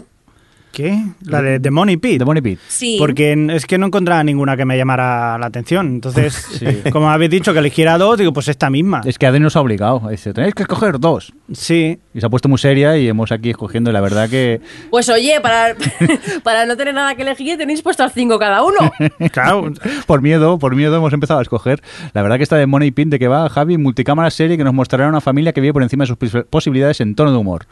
¿Qué? 0.75 1.01
La 1.21 1.41
de, 1.41 1.59
de 1.59 1.71
Money 1.71 1.95
Pit. 1.95 2.19
De 2.19 2.25
Money 2.25 2.41
Pit. 2.41 2.59
sí. 2.67 2.97
Porque 2.99 3.31
es 3.51 3.65
que 3.65 3.77
no 3.77 3.85
encontraba 3.87 4.21
ninguna 4.25 4.57
que 4.57 4.65
me 4.65 4.77
llamara 4.77 5.37
la 5.37 5.45
atención. 5.45 5.87
Entonces, 5.87 6.61
como 6.91 7.09
habéis 7.09 7.31
dicho 7.31 7.53
que 7.53 7.59
eligiera 7.59 7.97
dos, 7.97 8.17
digo, 8.17 8.33
pues 8.33 8.49
esta 8.49 8.69
misma. 8.69 8.99
Es 9.05 9.17
que 9.17 9.25
Adri 9.25 9.39
nos 9.39 9.55
ha 9.55 9.61
obligado. 9.61 10.01
Dice, 10.09 10.33
tenéis 10.33 10.53
que 10.53 10.63
escoger 10.63 10.99
dos. 10.99 11.31
Sí. 11.53 11.97
Y 12.13 12.19
se 12.19 12.25
ha 12.25 12.29
puesto 12.29 12.49
muy 12.49 12.57
seria 12.57 12.97
y 12.97 13.07
hemos 13.07 13.31
aquí 13.31 13.51
escogiendo. 13.51 13.89
Y 13.89 13.93
la 13.93 14.01
verdad 14.01 14.29
que 14.29 14.59
Pues 14.89 15.07
oye, 15.07 15.39
para, 15.41 15.75
para 16.43 16.65
no 16.65 16.75
tener 16.75 16.93
nada 16.93 17.15
que 17.15 17.21
elegir, 17.21 17.57
tenéis 17.57 17.81
puesto 17.81 18.03
al 18.03 18.11
5 18.11 18.37
cada 18.37 18.61
uno. 18.63 18.91
Claro. 19.31 19.71
por 20.07 20.21
miedo, 20.21 20.59
por 20.59 20.75
miedo 20.75 20.97
hemos 20.97 21.13
empezado 21.13 21.39
a 21.39 21.41
escoger. 21.41 21.81
La 22.13 22.21
verdad 22.21 22.35
que 22.37 22.43
esta 22.43 22.57
de 22.57 22.65
Money 22.67 22.91
Pin 22.91 23.09
de 23.09 23.17
que 23.19 23.27
va 23.29 23.47
Javi, 23.49 23.77
multicámara 23.77 24.29
serie 24.29 24.57
que 24.57 24.63
nos 24.65 24.73
mostrará 24.73 25.07
una 25.07 25.21
familia 25.21 25.53
que 25.53 25.61
vive 25.61 25.71
por 25.73 25.83
encima 25.83 26.03
de 26.03 26.07
sus 26.07 26.17
pos- 26.17 26.45
posibilidades 26.49 26.99
en 27.01 27.15
tono 27.15 27.31
de 27.31 27.37
humor. 27.37 27.65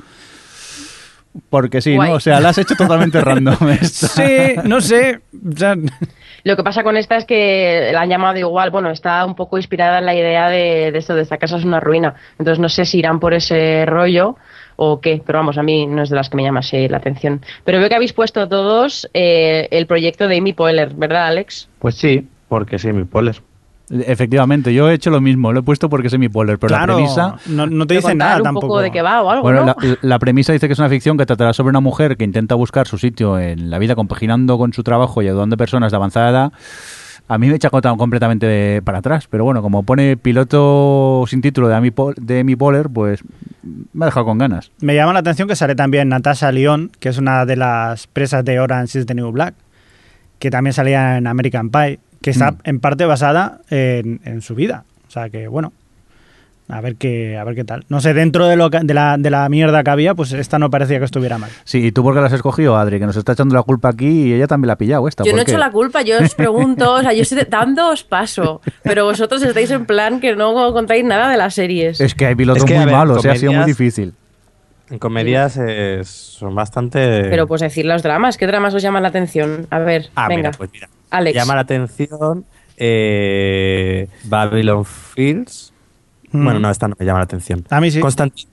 Porque 1.49 1.81
sí, 1.81 1.95
Guay. 1.95 2.09
¿no? 2.09 2.15
O 2.15 2.19
sea, 2.19 2.39
la 2.39 2.49
has 2.49 2.57
hecho 2.57 2.75
totalmente 2.75 3.19
random. 3.21 3.69
esta. 3.69 4.07
Sí, 4.07 4.55
no 4.63 4.81
sé. 4.81 5.21
O 5.33 5.57
sea, 5.57 5.75
Lo 6.45 6.57
que 6.57 6.63
pasa 6.63 6.83
con 6.83 6.97
esta 6.97 7.15
es 7.15 7.25
que 7.25 7.91
la 7.93 8.01
han 8.01 8.09
llamado 8.09 8.37
igual, 8.37 8.69
bueno, 8.69 8.89
está 8.89 9.25
un 9.25 9.33
poco 9.33 9.57
inspirada 9.57 9.99
en 9.99 10.05
la 10.05 10.13
idea 10.13 10.49
de, 10.49 10.91
de 10.91 10.97
esto, 10.97 11.15
de 11.15 11.21
esta 11.21 11.37
casa 11.37 11.55
es 11.55 11.63
una 11.63 11.79
ruina. 11.79 12.15
Entonces 12.37 12.59
no 12.59 12.67
sé 12.67 12.83
si 12.83 12.99
irán 12.99 13.21
por 13.21 13.33
ese 13.33 13.85
rollo 13.85 14.35
o 14.75 14.99
qué, 14.99 15.21
pero 15.25 15.39
vamos, 15.39 15.57
a 15.57 15.63
mí 15.63 15.87
no 15.87 16.03
es 16.03 16.09
de 16.09 16.17
las 16.17 16.29
que 16.29 16.35
me 16.35 16.43
llama 16.43 16.59
así 16.59 16.89
la 16.89 16.97
atención. 16.97 17.41
Pero 17.63 17.79
veo 17.79 17.87
que 17.87 17.95
habéis 17.95 18.11
puesto 18.11 18.49
todos 18.49 19.09
eh, 19.13 19.69
el 19.71 19.87
proyecto 19.87 20.27
de 20.27 20.37
Amy 20.37 20.51
Poehler, 20.51 20.93
¿verdad, 20.93 21.27
Alex? 21.27 21.69
Pues 21.79 21.95
sí, 21.95 22.27
porque 22.49 22.77
sí, 22.77 22.91
mi 22.91 23.05
poler. 23.05 23.41
Efectivamente, 23.89 24.73
yo 24.73 24.89
he 24.89 24.93
hecho 24.93 25.09
lo 25.09 25.21
mismo. 25.21 25.51
Lo 25.51 25.59
he 25.59 25.63
puesto 25.63 25.89
porque 25.89 26.07
es 26.07 26.17
mi 26.17 26.29
poler, 26.29 26.57
pero 26.57 26.69
claro, 26.69 26.93
la 26.93 26.95
premisa... 26.95 27.35
no, 27.47 27.67
no 27.67 27.85
te 27.85 27.95
¿Puedo 27.95 28.07
dice 28.07 28.15
nada 28.15 28.37
un 28.37 28.43
tampoco. 28.43 28.67
poco 28.67 28.81
de 28.81 28.91
qué 28.91 29.01
va 29.01 29.21
o 29.21 29.29
algo, 29.29 29.43
Bueno, 29.43 29.65
¿no? 29.65 29.75
la, 29.79 29.97
la 30.01 30.19
premisa 30.19 30.53
dice 30.53 30.67
que 30.67 30.73
es 30.73 30.79
una 30.79 30.89
ficción 30.89 31.17
que 31.17 31.25
tratará 31.25 31.53
sobre 31.53 31.69
una 31.71 31.79
mujer 31.81 32.17
que 32.17 32.23
intenta 32.23 32.55
buscar 32.55 32.87
su 32.87 32.97
sitio 32.97 33.37
en 33.39 33.69
la 33.69 33.77
vida 33.79 33.95
compaginando 33.95 34.57
con 34.57 34.73
su 34.73 34.83
trabajo 34.83 35.21
y 35.21 35.27
ayudando 35.27 35.55
a 35.55 35.57
personas 35.57 35.91
de 35.91 35.95
avanzada 35.97 36.29
edad. 36.29 36.53
A 37.27 37.37
mí 37.37 37.47
me 37.47 37.55
echa 37.55 37.69
cota- 37.69 37.95
completamente 37.95 38.45
de- 38.45 38.81
para 38.81 38.97
atrás, 38.99 39.27
pero 39.29 39.43
bueno, 39.45 39.61
como 39.61 39.83
pone 39.83 40.17
piloto 40.17 41.23
sin 41.27 41.41
título 41.41 41.67
de 41.69 41.75
Amy, 41.75 41.91
Pol- 41.91 42.15
de 42.19 42.41
Amy 42.41 42.55
Poehler, 42.55 42.89
pues 42.89 43.21
me 43.93 44.05
ha 44.05 44.07
dejado 44.07 44.25
con 44.25 44.37
ganas. 44.37 44.71
Me 44.81 44.95
llama 44.95 45.13
la 45.13 45.19
atención 45.19 45.47
que 45.47 45.55
sale 45.55 45.75
también 45.75 46.09
Natasha 46.09 46.51
Lyon, 46.51 46.91
que 46.99 47.09
es 47.09 47.17
una 47.17 47.45
de 47.45 47.55
las 47.55 48.07
presas 48.07 48.43
de 48.43 48.59
Orange 48.59 48.99
is 48.99 49.05
the 49.05 49.15
New 49.15 49.31
Black, 49.31 49.55
que 50.39 50.49
también 50.51 50.73
salía 50.73 51.17
en 51.17 51.27
American 51.27 51.69
Pie, 51.69 51.99
que 52.23 52.31
está 52.31 52.51
Mm. 52.51 52.57
en 52.63 52.79
parte 52.79 53.05
basada 53.05 53.59
en, 53.69 54.19
en 54.25 54.41
su 54.41 54.55
vida. 54.55 54.83
O 55.07 55.11
sea 55.11 55.29
que, 55.29 55.47
bueno, 55.47 55.71
a 56.69 56.79
ver 56.81 56.95
qué, 56.95 57.37
a 57.37 57.43
ver 57.43 57.53
qué 57.55 57.63
tal. 57.65 57.83
No 57.89 57.99
sé, 57.99 58.13
dentro 58.13 58.47
de, 58.47 58.55
lo 58.55 58.69
que- 58.71 58.79
de, 58.79 58.93
la, 58.93 59.17
de 59.19 59.29
la 59.29 59.47
mierda 59.49 59.83
que 59.83 59.89
había, 59.91 60.15
pues 60.15 60.31
esta 60.31 60.57
no 60.57 60.69
parecía 60.69 60.97
que 60.97 61.05
estuviera 61.05 61.37
mal. 61.37 61.49
Sí, 61.65 61.85
¿y 61.85 61.91
tú 61.91 62.01
por 62.01 62.13
qué 62.15 62.21
la 62.21 62.27
has 62.27 62.33
escogido, 62.33 62.77
Adri? 62.77 62.97
Que 62.99 63.05
nos 63.05 63.17
está 63.17 63.33
echando 63.33 63.53
la 63.53 63.61
culpa 63.63 63.89
aquí 63.89 64.07
y 64.29 64.33
ella 64.33 64.47
también 64.47 64.67
la 64.67 64.73
ha 64.73 64.77
pillado 64.77 65.07
esta. 65.07 65.23
Yo 65.25 65.33
no 65.33 65.39
¿por 65.39 65.47
he 65.47 65.51
hecho 65.51 65.57
la 65.59 65.69
culpa, 65.71 66.01
yo 66.01 66.17
os 66.19 66.33
pregunto, 66.33 66.93
o 66.93 67.01
sea, 67.01 67.11
yo 67.13 67.21
estoy 67.21 67.45
dándoos 67.49 68.03
paso, 68.05 68.61
pero 68.81 69.03
vosotros 69.05 69.43
estáis 69.43 69.69
en 69.71 69.85
plan 69.85 70.19
que 70.21 70.35
no 70.35 70.71
contáis 70.73 71.03
nada 71.03 71.29
de 71.29 71.37
las 71.37 71.53
series. 71.53 71.99
Es 71.99 72.15
que 72.15 72.25
hay 72.27 72.35
pilotos 72.35 72.63
Es 72.63 72.67
que, 72.67 72.75
a 72.75 72.79
muy 72.79 72.85
ver, 72.87 72.95
malos, 72.95 73.23
eh, 73.25 73.29
ha 73.29 73.35
sido 73.35 73.51
muy 73.51 73.65
difícil. 73.65 74.13
En 74.89 74.99
comedias 74.99 75.59
eh, 75.61 76.01
son 76.03 76.55
bastante... 76.55 77.23
Pero 77.29 77.47
pues 77.47 77.61
decir 77.61 77.85
los 77.85 78.03
dramas, 78.03 78.37
¿qué 78.37 78.45
dramas 78.47 78.73
os 78.73 78.81
llaman 78.81 79.01
la 79.03 79.09
atención? 79.09 79.67
A 79.69 79.79
ver, 79.79 80.09
Ah, 80.15 80.27
venga. 80.27 80.49
mira, 80.49 80.57
pues 80.57 80.69
mira. 80.71 80.87
Alex. 81.13 81.35
Llama 81.35 81.55
la 81.55 81.61
atención 81.61 82.45
eh, 82.77 84.07
Babylon 84.25 84.83
Fields. 84.83 85.73
Mm. 86.31 86.43
Bueno, 86.43 86.59
no, 86.59 86.69
esta 86.69 86.87
no 86.87 86.95
me 86.99 87.05
llama 87.05 87.19
la 87.19 87.25
atención. 87.25 87.63
A 87.69 87.79
mí 87.79 87.91
sí. 87.91 87.99
Constantine, 87.99 88.49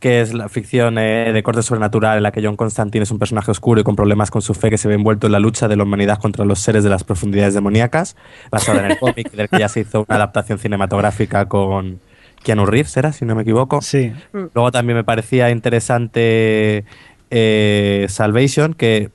que 0.00 0.20
es 0.20 0.34
la 0.34 0.48
ficción 0.48 0.98
eh, 0.98 1.32
de 1.32 1.42
corte 1.44 1.62
sobrenatural 1.62 2.16
en 2.16 2.24
la 2.24 2.32
que 2.32 2.42
John 2.42 2.56
Constantine 2.56 3.04
es 3.04 3.10
un 3.12 3.18
personaje 3.18 3.50
oscuro 3.50 3.80
y 3.80 3.84
con 3.84 3.94
problemas 3.94 4.30
con 4.30 4.42
su 4.42 4.54
fe 4.54 4.68
que 4.68 4.78
se 4.78 4.88
ve 4.88 4.94
envuelto 4.94 5.26
en 5.26 5.32
la 5.32 5.38
lucha 5.38 5.68
de 5.68 5.76
la 5.76 5.84
humanidad 5.84 6.18
contra 6.18 6.44
los 6.44 6.58
seres 6.58 6.82
de 6.82 6.90
las 6.90 7.04
profundidades 7.04 7.54
demoníacas, 7.54 8.16
basada 8.50 8.84
en 8.84 8.90
el 8.90 8.98
cómic 8.98 9.30
del 9.30 9.48
que 9.48 9.58
ya 9.58 9.68
se 9.68 9.80
hizo 9.80 10.06
una 10.08 10.16
adaptación 10.16 10.58
cinematográfica 10.58 11.46
con 11.46 12.00
Keanu 12.42 12.66
Reeves, 12.66 12.96
¿era? 12.96 13.12
Si 13.12 13.24
no 13.24 13.36
me 13.36 13.42
equivoco. 13.42 13.80
Sí. 13.82 14.12
Luego 14.32 14.72
también 14.72 14.96
me 14.96 15.04
parecía 15.04 15.50
interesante 15.50 16.84
eh, 17.30 18.06
Salvation, 18.08 18.74
que 18.74 19.10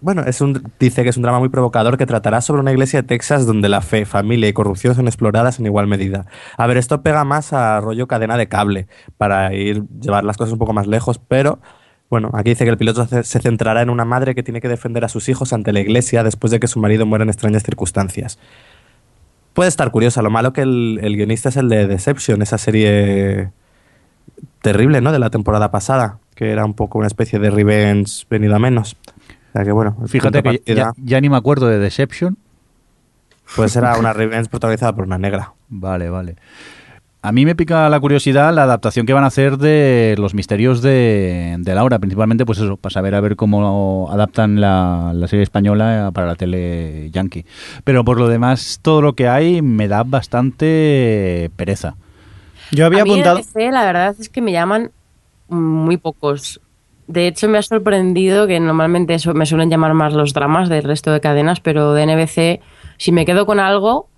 bueno, 0.00 0.22
es 0.22 0.40
un, 0.40 0.62
dice 0.78 1.02
que 1.02 1.10
es 1.10 1.16
un 1.16 1.22
drama 1.22 1.38
muy 1.38 1.48
provocador 1.48 1.98
que 1.98 2.06
tratará 2.06 2.40
sobre 2.40 2.60
una 2.62 2.72
iglesia 2.72 3.02
de 3.02 3.08
Texas 3.08 3.46
donde 3.46 3.68
la 3.68 3.82
fe, 3.82 4.06
familia 4.06 4.48
y 4.48 4.52
corrupción 4.52 4.94
son 4.94 5.06
exploradas 5.06 5.58
en 5.58 5.66
igual 5.66 5.86
medida. 5.86 6.26
A 6.56 6.66
ver, 6.66 6.76
esto 6.76 7.02
pega 7.02 7.24
más 7.24 7.52
a 7.52 7.80
rollo 7.80 8.08
cadena 8.08 8.36
de 8.36 8.48
cable 8.48 8.86
para 9.18 9.52
ir 9.54 9.84
llevar 10.00 10.24
las 10.24 10.36
cosas 10.36 10.52
un 10.52 10.58
poco 10.58 10.72
más 10.72 10.86
lejos, 10.86 11.20
pero 11.28 11.58
bueno, 12.08 12.30
aquí 12.32 12.50
dice 12.50 12.64
que 12.64 12.70
el 12.70 12.78
piloto 12.78 13.06
se 13.06 13.40
centrará 13.40 13.82
en 13.82 13.90
una 13.90 14.04
madre 14.04 14.34
que 14.34 14.42
tiene 14.42 14.60
que 14.60 14.68
defender 14.68 15.04
a 15.04 15.08
sus 15.08 15.28
hijos 15.28 15.52
ante 15.52 15.72
la 15.72 15.80
iglesia 15.80 16.24
después 16.24 16.50
de 16.50 16.58
que 16.58 16.66
su 16.66 16.80
marido 16.80 17.06
muera 17.06 17.22
en 17.22 17.28
extrañas 17.28 17.62
circunstancias. 17.62 18.38
Puede 19.52 19.68
estar 19.68 19.90
curiosa, 19.90 20.22
lo 20.22 20.30
malo 20.30 20.52
que 20.52 20.62
el, 20.62 20.98
el 21.02 21.16
guionista 21.16 21.50
es 21.50 21.56
el 21.56 21.68
de 21.68 21.86
Deception, 21.86 22.42
esa 22.42 22.58
serie 22.58 23.50
terrible, 24.62 25.00
¿no? 25.00 25.12
De 25.12 25.18
la 25.18 25.30
temporada 25.30 25.70
pasada, 25.70 26.18
que 26.34 26.50
era 26.50 26.64
un 26.64 26.74
poco 26.74 26.98
una 26.98 27.06
especie 27.06 27.38
de 27.38 27.50
revenge 27.50 28.26
venido 28.30 28.56
a 28.56 28.58
menos. 28.58 28.96
O 29.50 29.52
sea 29.52 29.64
que 29.64 29.72
bueno, 29.72 29.96
Fíjate 30.06 30.42
que 30.42 30.62
ya, 31.04 31.20
ni 31.20 31.28
me 31.28 31.36
acuerdo 31.36 31.66
de 31.66 31.78
Deception. 31.78 32.36
pues 33.56 33.74
era 33.76 33.98
una 33.98 34.12
revenge 34.14 34.48
protagonizada 34.48 34.94
por 34.94 35.04
una 35.04 35.18
negra. 35.18 35.52
Vale, 35.68 36.08
vale. 36.08 36.36
A 37.22 37.32
mí 37.32 37.44
me 37.44 37.54
pica 37.54 37.86
la 37.90 38.00
curiosidad 38.00 38.54
la 38.54 38.62
adaptación 38.62 39.04
que 39.04 39.12
van 39.12 39.24
a 39.24 39.26
hacer 39.26 39.58
de 39.58 40.14
los 40.18 40.32
misterios 40.32 40.80
de, 40.80 41.56
de 41.58 41.74
Laura, 41.74 41.98
principalmente 41.98 42.46
pues 42.46 42.58
eso, 42.58 42.78
para 42.78 42.94
saber 42.94 43.14
a 43.14 43.20
ver 43.20 43.36
cómo 43.36 44.08
adaptan 44.10 44.58
la, 44.58 45.12
la 45.14 45.28
serie 45.28 45.42
española 45.42 46.12
para 46.14 46.28
la 46.28 46.34
tele 46.36 47.10
yankee. 47.10 47.44
Pero 47.84 48.06
por 48.06 48.18
lo 48.18 48.28
demás, 48.28 48.78
todo 48.80 49.02
lo 49.02 49.12
que 49.14 49.28
hay 49.28 49.60
me 49.60 49.86
da 49.86 50.02
bastante 50.02 51.50
pereza. 51.56 51.96
Yo 52.70 52.86
había 52.86 53.02
a 53.02 53.04
mí 53.04 53.12
en 53.12 53.26
apuntado. 53.26 53.38
NBC, 53.40 53.70
la 53.70 53.84
verdad 53.84 54.16
es 54.18 54.30
que 54.30 54.40
me 54.40 54.52
llaman 54.52 54.90
muy 55.48 55.98
pocos. 55.98 56.58
De 57.12 57.26
hecho, 57.26 57.48
me 57.48 57.58
ha 57.58 57.62
sorprendido 57.62 58.46
que 58.46 58.60
normalmente 58.60 59.14
eso 59.14 59.34
me 59.34 59.44
suelen 59.44 59.68
llamar 59.68 59.94
más 59.94 60.12
los 60.12 60.32
dramas 60.32 60.68
del 60.68 60.84
resto 60.84 61.10
de 61.12 61.20
cadenas, 61.20 61.58
pero 61.60 61.92
de 61.92 62.04
NBC, 62.06 62.60
si 62.98 63.10
me 63.10 63.24
quedo 63.26 63.46
con 63.46 63.58
algo, 63.58 64.08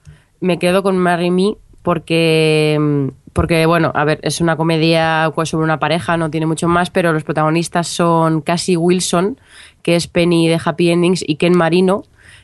me 0.40 0.58
quedo 0.58 0.82
con 0.82 0.98
Marry 0.98 1.30
Me 1.30 1.54
porque, 1.82 3.10
porque, 3.32 3.64
bueno, 3.64 3.92
a 3.94 4.04
ver, 4.04 4.20
es 4.22 4.40
una 4.42 4.56
comedia 4.56 5.32
pues, 5.34 5.48
sobre 5.48 5.64
una 5.64 5.78
pareja, 5.78 6.18
no 6.18 6.30
tiene 6.30 6.44
mucho 6.46 6.68
más, 6.68 6.90
pero 6.90 7.12
los 7.14 7.24
protagonistas 7.24 7.88
son 7.88 8.42
Cassie 8.42 8.76
Wilson, 8.76 9.38
que 9.82 9.96
es 9.96 10.06
Penny 10.06 10.48
de 10.48 10.60
Happy 10.62 10.90
Endings, 10.90 11.24
y 11.26 11.36
Ken 11.36 11.56
Marino, 11.56 12.02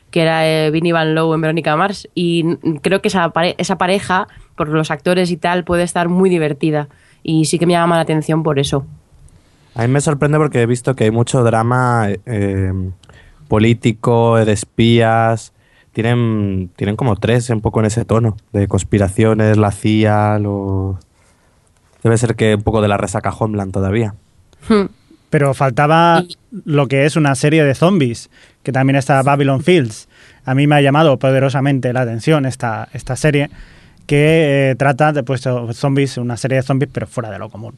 que 0.09 0.21
era 0.23 0.47
eh, 0.47 0.71
Vinnie 0.71 0.93
Van 0.93 1.13
Lowe 1.13 1.35
en 1.35 1.41
Verónica 1.41 1.75
Mars. 1.75 2.07
Y 2.15 2.55
creo 2.81 3.01
que 3.03 3.09
esa, 3.09 3.29
pare- 3.29 3.55
esa 3.59 3.77
pareja, 3.77 4.27
por 4.55 4.67
los 4.69 4.89
actores 4.89 5.29
y 5.29 5.37
tal, 5.37 5.63
puede 5.63 5.83
estar 5.83 6.09
muy 6.09 6.29
divertida. 6.29 6.89
Y 7.21 7.45
sí 7.45 7.59
que 7.59 7.67
me 7.67 7.73
llama 7.73 7.95
la 7.97 8.01
atención 8.01 8.41
por 8.41 8.57
eso. 8.57 8.85
A 9.79 9.83
mí 9.83 9.87
me 9.87 10.01
sorprende 10.01 10.37
porque 10.37 10.61
he 10.61 10.65
visto 10.65 10.93
que 10.93 11.05
hay 11.05 11.11
mucho 11.11 11.41
drama 11.41 12.09
eh, 12.25 12.73
político, 13.47 14.35
de 14.35 14.51
espías. 14.51 15.53
Tienen, 15.93 16.69
tienen 16.75 16.97
como 16.97 17.15
tres 17.15 17.49
un 17.49 17.61
poco 17.61 17.79
en 17.79 17.85
ese 17.85 18.03
tono, 18.03 18.35
de 18.51 18.67
conspiraciones, 18.67 19.55
la 19.55 19.71
CIA, 19.71 20.37
lo... 20.39 20.99
Debe 22.03 22.17
ser 22.17 22.35
que 22.35 22.55
un 22.55 22.63
poco 22.63 22.81
de 22.81 22.89
la 22.89 22.97
resaca 22.97 23.29
Homeland 23.29 23.71
todavía. 23.71 24.15
Hmm. 24.67 24.87
Pero 25.29 25.53
faltaba 25.53 26.25
lo 26.65 26.89
que 26.89 27.05
es 27.05 27.15
una 27.15 27.33
serie 27.35 27.63
de 27.63 27.73
zombies, 27.73 28.29
que 28.63 28.73
también 28.73 28.97
está 28.97 29.23
Babylon 29.23 29.63
Fields. 29.63 30.09
A 30.43 30.55
mí 30.55 30.67
me 30.67 30.75
ha 30.75 30.81
llamado 30.81 31.17
poderosamente 31.19 31.93
la 31.93 32.01
atención 32.01 32.45
esta, 32.45 32.89
esta 32.91 33.15
serie, 33.15 33.49
que 34.07 34.71
eh, 34.71 34.75
trata 34.75 35.13
de 35.13 35.23
pues, 35.23 35.47
zombies, 35.71 36.17
una 36.17 36.35
serie 36.35 36.57
de 36.57 36.63
zombies, 36.63 36.91
pero 36.91 37.07
fuera 37.07 37.31
de 37.31 37.39
lo 37.39 37.49
común. 37.49 37.75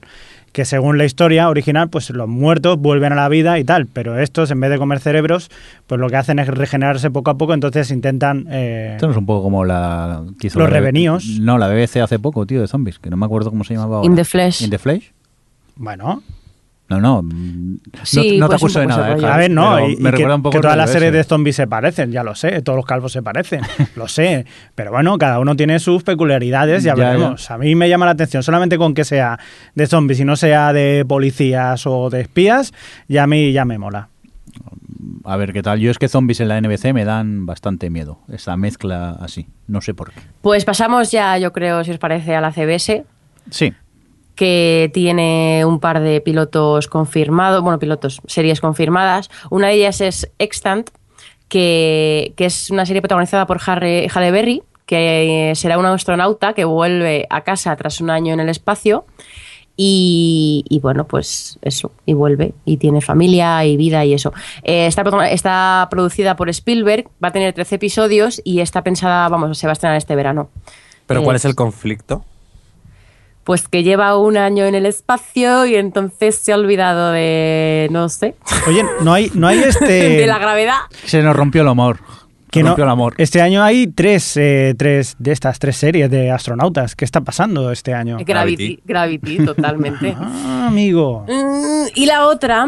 Que 0.52 0.66
según 0.66 0.98
la 0.98 1.06
historia 1.06 1.48
original, 1.48 1.90
pues 1.90 2.10
los 2.10 2.28
muertos 2.28 2.78
vuelven 2.78 3.14
a 3.14 3.16
la 3.16 3.30
vida 3.30 3.58
y 3.58 3.64
tal, 3.64 3.86
pero 3.88 4.20
estos, 4.20 4.52
en 4.52 4.60
vez 4.60 4.70
de 4.70 4.78
comer 4.78 5.00
cerebros, 5.00 5.50
pues 5.88 6.00
lo 6.02 6.10
que 6.10 6.18
hacen 6.18 6.40
es 6.40 6.48
regenerarse 6.48 7.10
poco 7.10 7.32
a 7.32 7.38
poco, 7.38 7.54
entonces 7.54 7.90
intentan... 7.90 8.48
eh, 8.50 8.92
Esto 8.96 9.06
no 9.08 9.14
es 9.14 9.18
un 9.18 9.26
poco 9.26 9.44
como 9.44 9.64
la 9.64 10.24
que 10.40 10.48
hizo 10.48 10.60
Los 10.60 10.70
la 10.70 10.74
Reveníos. 10.76 11.26
No, 11.40 11.58
la 11.58 11.70
BBC 11.70 11.98
hace 12.02 12.20
poco, 12.20 12.46
tío, 12.46 12.60
de 12.60 12.68
zombies, 12.68 13.00
que 13.00 13.10
no 13.10 13.16
me 13.16 13.26
acuerdo 13.26 13.50
cómo 13.50 13.64
se 13.64 13.76
llamaba 13.76 13.98
ahora. 13.98 14.06
In 14.08 14.16
the 14.16 14.26
Flesh. 14.26 14.62
In 14.62 14.70
the 14.70 14.78
Flesh. 14.78 15.14
bueno, 15.78 16.22
No, 16.92 17.00
no. 17.00 17.24
Sí, 18.04 18.38
no, 18.38 18.48
no 18.48 18.50
te 18.50 18.60
pues 18.60 18.76
acuso 18.76 18.80
de 18.82 18.88
poco 18.88 18.98
nada, 19.00 19.16
eh, 19.18 19.34
A 19.34 19.38
ver, 19.38 19.52
no, 19.52 19.80
y, 19.80 19.94
y 19.94 19.96
me 19.96 20.10
que, 20.10 20.18
recuerda 20.18 20.36
un 20.36 20.42
poco 20.44 20.58
que 20.58 20.62
todas 20.62 20.76
las 20.76 20.92
series 20.92 21.14
de 21.14 21.24
zombies 21.24 21.56
se 21.56 21.68
parecen, 21.68 22.12
ya 22.12 22.22
lo 22.24 22.36
sé, 22.36 22.62
todos 22.62 22.76
los 22.76 22.86
calvos 22.86 23.14
se 23.14 23.24
parecen, 23.24 23.62
lo 23.96 24.10
sé, 24.10 24.46
pero 24.76 24.92
bueno, 24.92 25.18
cada 25.18 25.40
uno 25.40 25.56
tiene 25.56 25.80
sus 25.80 26.04
peculiaridades, 26.04 26.84
ya, 26.84 26.96
Ya, 26.96 27.12
veremos. 27.12 27.50
A 27.50 27.58
mí 27.58 27.76
me 27.76 27.88
llama 27.88 28.06
la 28.06 28.12
atención, 28.12 28.44
solamente 28.44 28.78
con 28.78 28.94
que 28.94 29.06
sea 29.06 29.40
de 29.74 29.88
zombies 29.88 30.20
y 30.20 30.26
no 30.26 30.36
sea 30.36 30.74
de 30.74 31.06
policías 31.08 31.88
o 31.88 32.10
de 32.10 32.22
espías, 32.22 32.74
ya 33.08 33.24
a 33.24 33.28
mí 33.28 33.54
ya 33.54 33.64
me 33.64 33.78
mola. 33.78 34.10
a 35.24 35.38
ver 35.38 35.54
qué 35.54 35.64
tal. 35.64 35.80
Yo 35.80 35.92
es 35.92 35.98
que 35.98 36.10
zombies 36.10 36.42
en 36.42 36.50
la 36.50 36.60
NBC 36.60 36.94
me 36.94 37.06
dan 37.06 37.46
bastante 37.46 37.90
miedo, 37.90 38.20
esa 38.30 38.58
mezcla 38.58 39.12
así, 39.22 39.48
no 39.68 39.80
sé 39.80 39.94
por 39.94 40.12
qué. 40.12 40.20
Pues 40.42 40.66
pasamos 40.66 41.10
ya, 41.12 41.38
yo 41.38 41.54
creo, 41.54 41.86
si 41.86 41.92
os 41.92 42.00
parece, 42.00 42.36
a 42.36 42.42
la 42.42 42.52
CBS, 42.52 43.06
Sí, 43.50 43.74
que 44.36 44.90
tiene 44.94 45.64
un 45.66 45.80
par 45.80 46.00
de 46.02 46.22
pilotos 46.22 46.88
confirmados, 46.88 47.62
bueno, 47.62 47.80
pilotos, 47.80 48.22
series 48.26 48.62
confirmadas. 48.62 49.30
Una 49.50 49.68
de 49.68 49.74
ellas 49.76 50.02
es 50.02 50.32
Extant, 50.40 50.90
que, 51.48 52.34
que 52.38 52.46
es 52.46 52.70
una 52.72 52.86
serie 52.86 53.02
protagonizada 53.02 53.46
por 53.46 53.60
Harry, 53.66 54.08
Halle 54.14 54.32
Berry, 54.32 54.64
que 54.86 55.52
eh, 55.52 55.56
será 55.56 55.78
un 55.78 55.86
astronauta 55.86 56.54
que 56.54 56.66
vuelve 56.66 57.28
a 57.30 57.42
casa 57.42 57.76
tras 57.76 58.02
un 58.02 58.10
año 58.10 58.34
en 58.34 58.40
el 58.40 58.50
espacio. 58.50 59.06
Y, 59.78 60.64
y 60.70 60.80
bueno, 60.80 61.08
pues 61.08 61.58
eso, 61.62 61.92
y 62.06 62.14
vuelve, 62.14 62.54
y 62.66 62.78
tiene 62.78 63.02
familia 63.02 63.66
y 63.66 63.78
vida 63.78 64.04
y 64.06 64.14
eso. 64.14 64.34
Eh, 64.64 64.86
está, 64.86 65.04
está 65.30 65.88
producida 65.90 66.36
por 66.36 66.50
Spielberg, 66.50 67.08
va 67.24 67.30
a 67.30 67.32
tener 67.32 67.54
13 67.54 67.76
episodios 67.76 68.42
y 68.44 68.60
está 68.60 68.84
pensada, 68.84 69.28
vamos, 69.30 69.58
se 69.58 69.68
va 69.68 69.72
a 69.72 69.74
estrenar 69.74 69.98
este 69.98 70.16
verano. 70.16 70.50
Pero 71.08 71.24
¿cuál 71.24 71.36
Eh, 71.36 71.38
es 71.38 71.46
el 71.46 71.56
conflicto? 71.56 72.24
Pues 73.44 73.68
que 73.68 73.82
lleva 73.84 74.18
un 74.18 74.38
año 74.38 74.66
en 74.66 74.76
el 74.76 74.86
espacio 74.86 75.66
y 75.66 75.76
entonces 75.76 76.36
se 76.38 76.54
ha 76.54 76.56
olvidado 76.56 77.12
de, 77.12 77.88
no 77.92 78.08
sé, 78.08 78.36
Oye, 78.68 78.84
no 79.02 79.14
hay, 79.14 79.32
no 79.34 79.48
hay 79.48 79.60
este. 79.64 79.86
de 79.86 80.28
la 80.28 80.38
gravedad. 80.38 80.76
se 81.06 81.22
nos 81.24 81.36
rompió 81.36 81.64
el 81.64 81.68
amor. 81.68 82.00
que 82.52 82.62
no- 82.62 82.70
rompió 82.70 82.84
el 82.84 82.90
amor. 82.92 83.14
Este 83.18 83.42
año 83.42 83.64
hay 83.64 83.88
tres, 83.88 84.36
eh, 84.38 84.76
tres 84.78 85.16
de 85.18 85.32
estas 85.32 85.58
tres 85.58 85.76
series 85.78 86.10
de 86.12 86.30
astronautas. 86.30 86.96
¿Qué 86.96 87.04
está 87.06 87.22
pasando 87.22 87.72
este 87.72 87.94
año? 87.94 88.18
Gravity, 88.24 88.80
Gravity, 88.86 89.38
totalmente. 89.46 90.16
Ah, 90.20 90.68
amigo. 90.68 91.26
Mm, 91.28 91.88
y 91.96 92.06
la 92.06 92.28
otra 92.28 92.68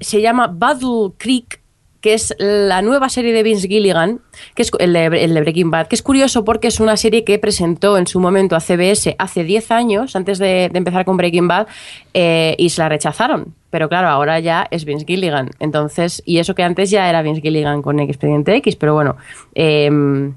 se 0.00 0.20
llama 0.20 0.48
Battle 0.52 1.12
Creek, 1.16 1.59
que 2.00 2.14
es 2.14 2.34
la 2.38 2.82
nueva 2.82 3.08
serie 3.08 3.32
de 3.32 3.42
Vince 3.42 3.68
Gilligan, 3.68 4.20
que 4.54 4.62
es 4.62 4.70
el 4.78 4.92
de, 4.92 5.40
Breaking 5.40 5.70
Bad, 5.70 5.88
que 5.88 5.96
es 5.96 6.02
curioso 6.02 6.44
porque 6.44 6.68
es 6.68 6.80
una 6.80 6.96
serie 6.96 7.24
que 7.24 7.38
presentó 7.38 7.98
en 7.98 8.06
su 8.06 8.20
momento 8.20 8.56
a 8.56 8.60
CBS 8.60 9.16
hace 9.18 9.44
10 9.44 9.70
años, 9.70 10.16
antes 10.16 10.38
de, 10.38 10.70
empezar 10.72 11.04
con 11.04 11.16
Breaking 11.16 11.48
Bad, 11.48 11.66
eh, 12.14 12.54
y 12.58 12.70
se 12.70 12.80
la 12.80 12.88
rechazaron. 12.88 13.54
Pero 13.70 13.88
claro, 13.88 14.08
ahora 14.08 14.40
ya 14.40 14.66
es 14.70 14.84
Vince 14.84 15.04
Gilligan. 15.06 15.50
Entonces, 15.60 16.22
y 16.24 16.38
eso 16.38 16.54
que 16.54 16.62
antes 16.62 16.90
ya 16.90 17.08
era 17.08 17.22
Vince 17.22 17.40
Gilligan 17.40 17.82
con 17.82 18.00
Expediente 18.00 18.54
X, 18.56 18.76
pero 18.76 18.94
bueno. 18.94 19.16
em, 19.54 20.34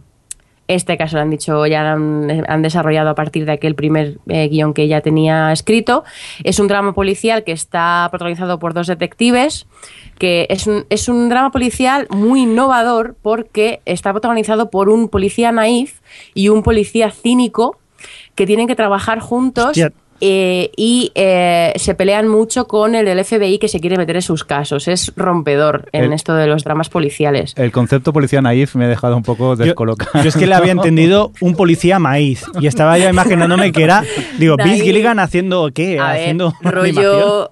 este 0.68 0.98
caso 0.98 1.18
lo 1.18 1.22
han 1.22 1.30
dicho, 1.30 1.66
ya 1.68 1.92
han, 1.92 2.46
han 2.48 2.62
desarrollado 2.62 3.10
a 3.10 3.16
partir 3.16 3.46
de 3.46 3.54
aquel 3.54 3.76
primer 3.76 4.18
eh, 4.28 4.48
guion 4.48 4.74
que 4.74 4.88
ya 4.88 5.02
tenía 5.02 5.52
escrito. 5.52 6.04
Es 6.44 6.60
un 6.60 6.68
drama 6.68 6.94
policial 6.94 7.44
que 7.44 7.52
está 7.52 8.08
protagonizado 8.12 8.60
por 8.60 8.74
dos 8.74 8.88
detectives, 8.88 9.68
que 10.18 10.48
es 10.50 10.68
un, 10.68 10.86
es 10.90 11.10
un 11.10 11.30
drama 11.30 11.52
policial 11.52 12.08
muy 12.10 12.44
innovador 12.44 13.16
porque 13.22 13.82
está 13.86 14.12
protagonizado 14.12 14.70
por 14.70 14.90
un 14.90 15.10
policía 15.10 15.52
naif 15.52 16.00
y 16.34 16.50
un 16.50 16.64
policía 16.64 17.12
cínico 17.12 17.78
que 18.36 18.46
tienen 18.46 18.68
que 18.68 18.76
trabajar 18.76 19.20
juntos. 19.20 19.78
Eh, 20.26 20.72
y 20.78 21.12
eh, 21.16 21.74
se 21.76 21.96
pelean 21.96 22.30
mucho 22.30 22.66
con 22.66 22.96
el 22.96 23.06
del 23.06 23.26
FBI 23.26 23.60
que 23.60 23.68
se 23.68 23.82
quiere 23.82 23.98
meter 23.98 24.16
en 24.16 24.22
sus 24.22 24.46
casos. 24.46 24.88
Es 24.88 25.12
rompedor 25.18 25.90
en 25.92 26.06
El- 26.06 26.14
esto 26.14 26.34
de 26.34 26.48
los 26.48 26.64
dramas 26.64 26.88
policiales. 26.88 27.54
El 27.58 27.74
concepto 27.74 28.14
policía 28.14 28.42
naif 28.42 28.76
me 28.76 28.86
ha 28.86 28.88
dejado 28.88 29.18
un 29.18 29.24
poco 29.24 29.58
descolocado. 29.58 30.24
yo 30.24 30.30
es 30.30 30.38
que 30.38 30.48
le 30.48 30.56
había 30.56 30.72
entendido 30.80 31.32
un 31.42 31.56
policía 31.56 32.00
maíz 32.00 32.46
y 32.62 32.68
estaba 32.68 32.98
yo 32.98 33.10
imaginándome 33.10 33.74
que 33.74 33.84
era, 33.84 34.04
digo. 34.40 34.56
Vince 34.56 34.84
Gilligan 34.84 35.20
haciendo 35.20 35.70
qué, 35.74 36.00
A 36.00 36.14
ver, 36.14 36.22
haciendo 36.22 36.54
animación. 36.64 36.74
rollo, 37.06 37.52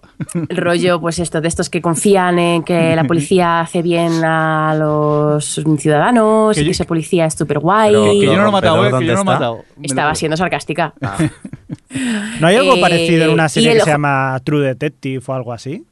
rollo, 0.50 1.00
pues 1.02 1.20
esto, 1.20 1.42
de 1.42 1.48
estos 1.48 1.70
que 1.70 1.82
confían 1.82 2.38
en 2.40 2.64
que 2.64 2.96
la 2.96 3.04
policía 3.06 3.62
hace 3.62 3.82
bien 3.82 4.24
a 4.24 4.76
los 4.78 5.60
ciudadanos 5.78 6.56
Que 6.56 6.62
y 6.62 6.66
que 6.66 6.72
ese 6.72 6.86
policía 6.86 7.26
es 7.26 7.34
súper 7.34 7.60
guay. 7.60 7.92
Que 7.94 8.26
yo 8.26 8.36
no 8.36 8.44
lo 8.44 8.50
he 8.50 8.52
¿Rompedor 8.52 8.52
matado, 8.52 8.86
eh, 8.86 9.00
que 9.00 9.06
yo 9.06 9.12
no 9.14 9.16
lo 9.16 9.22
he 9.22 9.26
matado. 9.26 9.66
Estaba 9.82 10.16
siendo 10.16 10.38
sarcástica. 10.38 10.94
¿No 12.40 12.48
hay 12.48 12.56
algo 12.56 12.76
Eh, 12.76 12.82
parecido 12.82 13.26
en 13.26 13.32
una 13.32 13.50
serie 13.50 13.70
el 13.72 13.76
que 13.78 13.82
ojo- 13.82 13.86
se 13.86 13.92
llama 13.92 14.40
True 14.44 14.66
Detective 14.68 15.24
o 15.26 15.34
algo 15.34 15.54
así? 15.54 15.84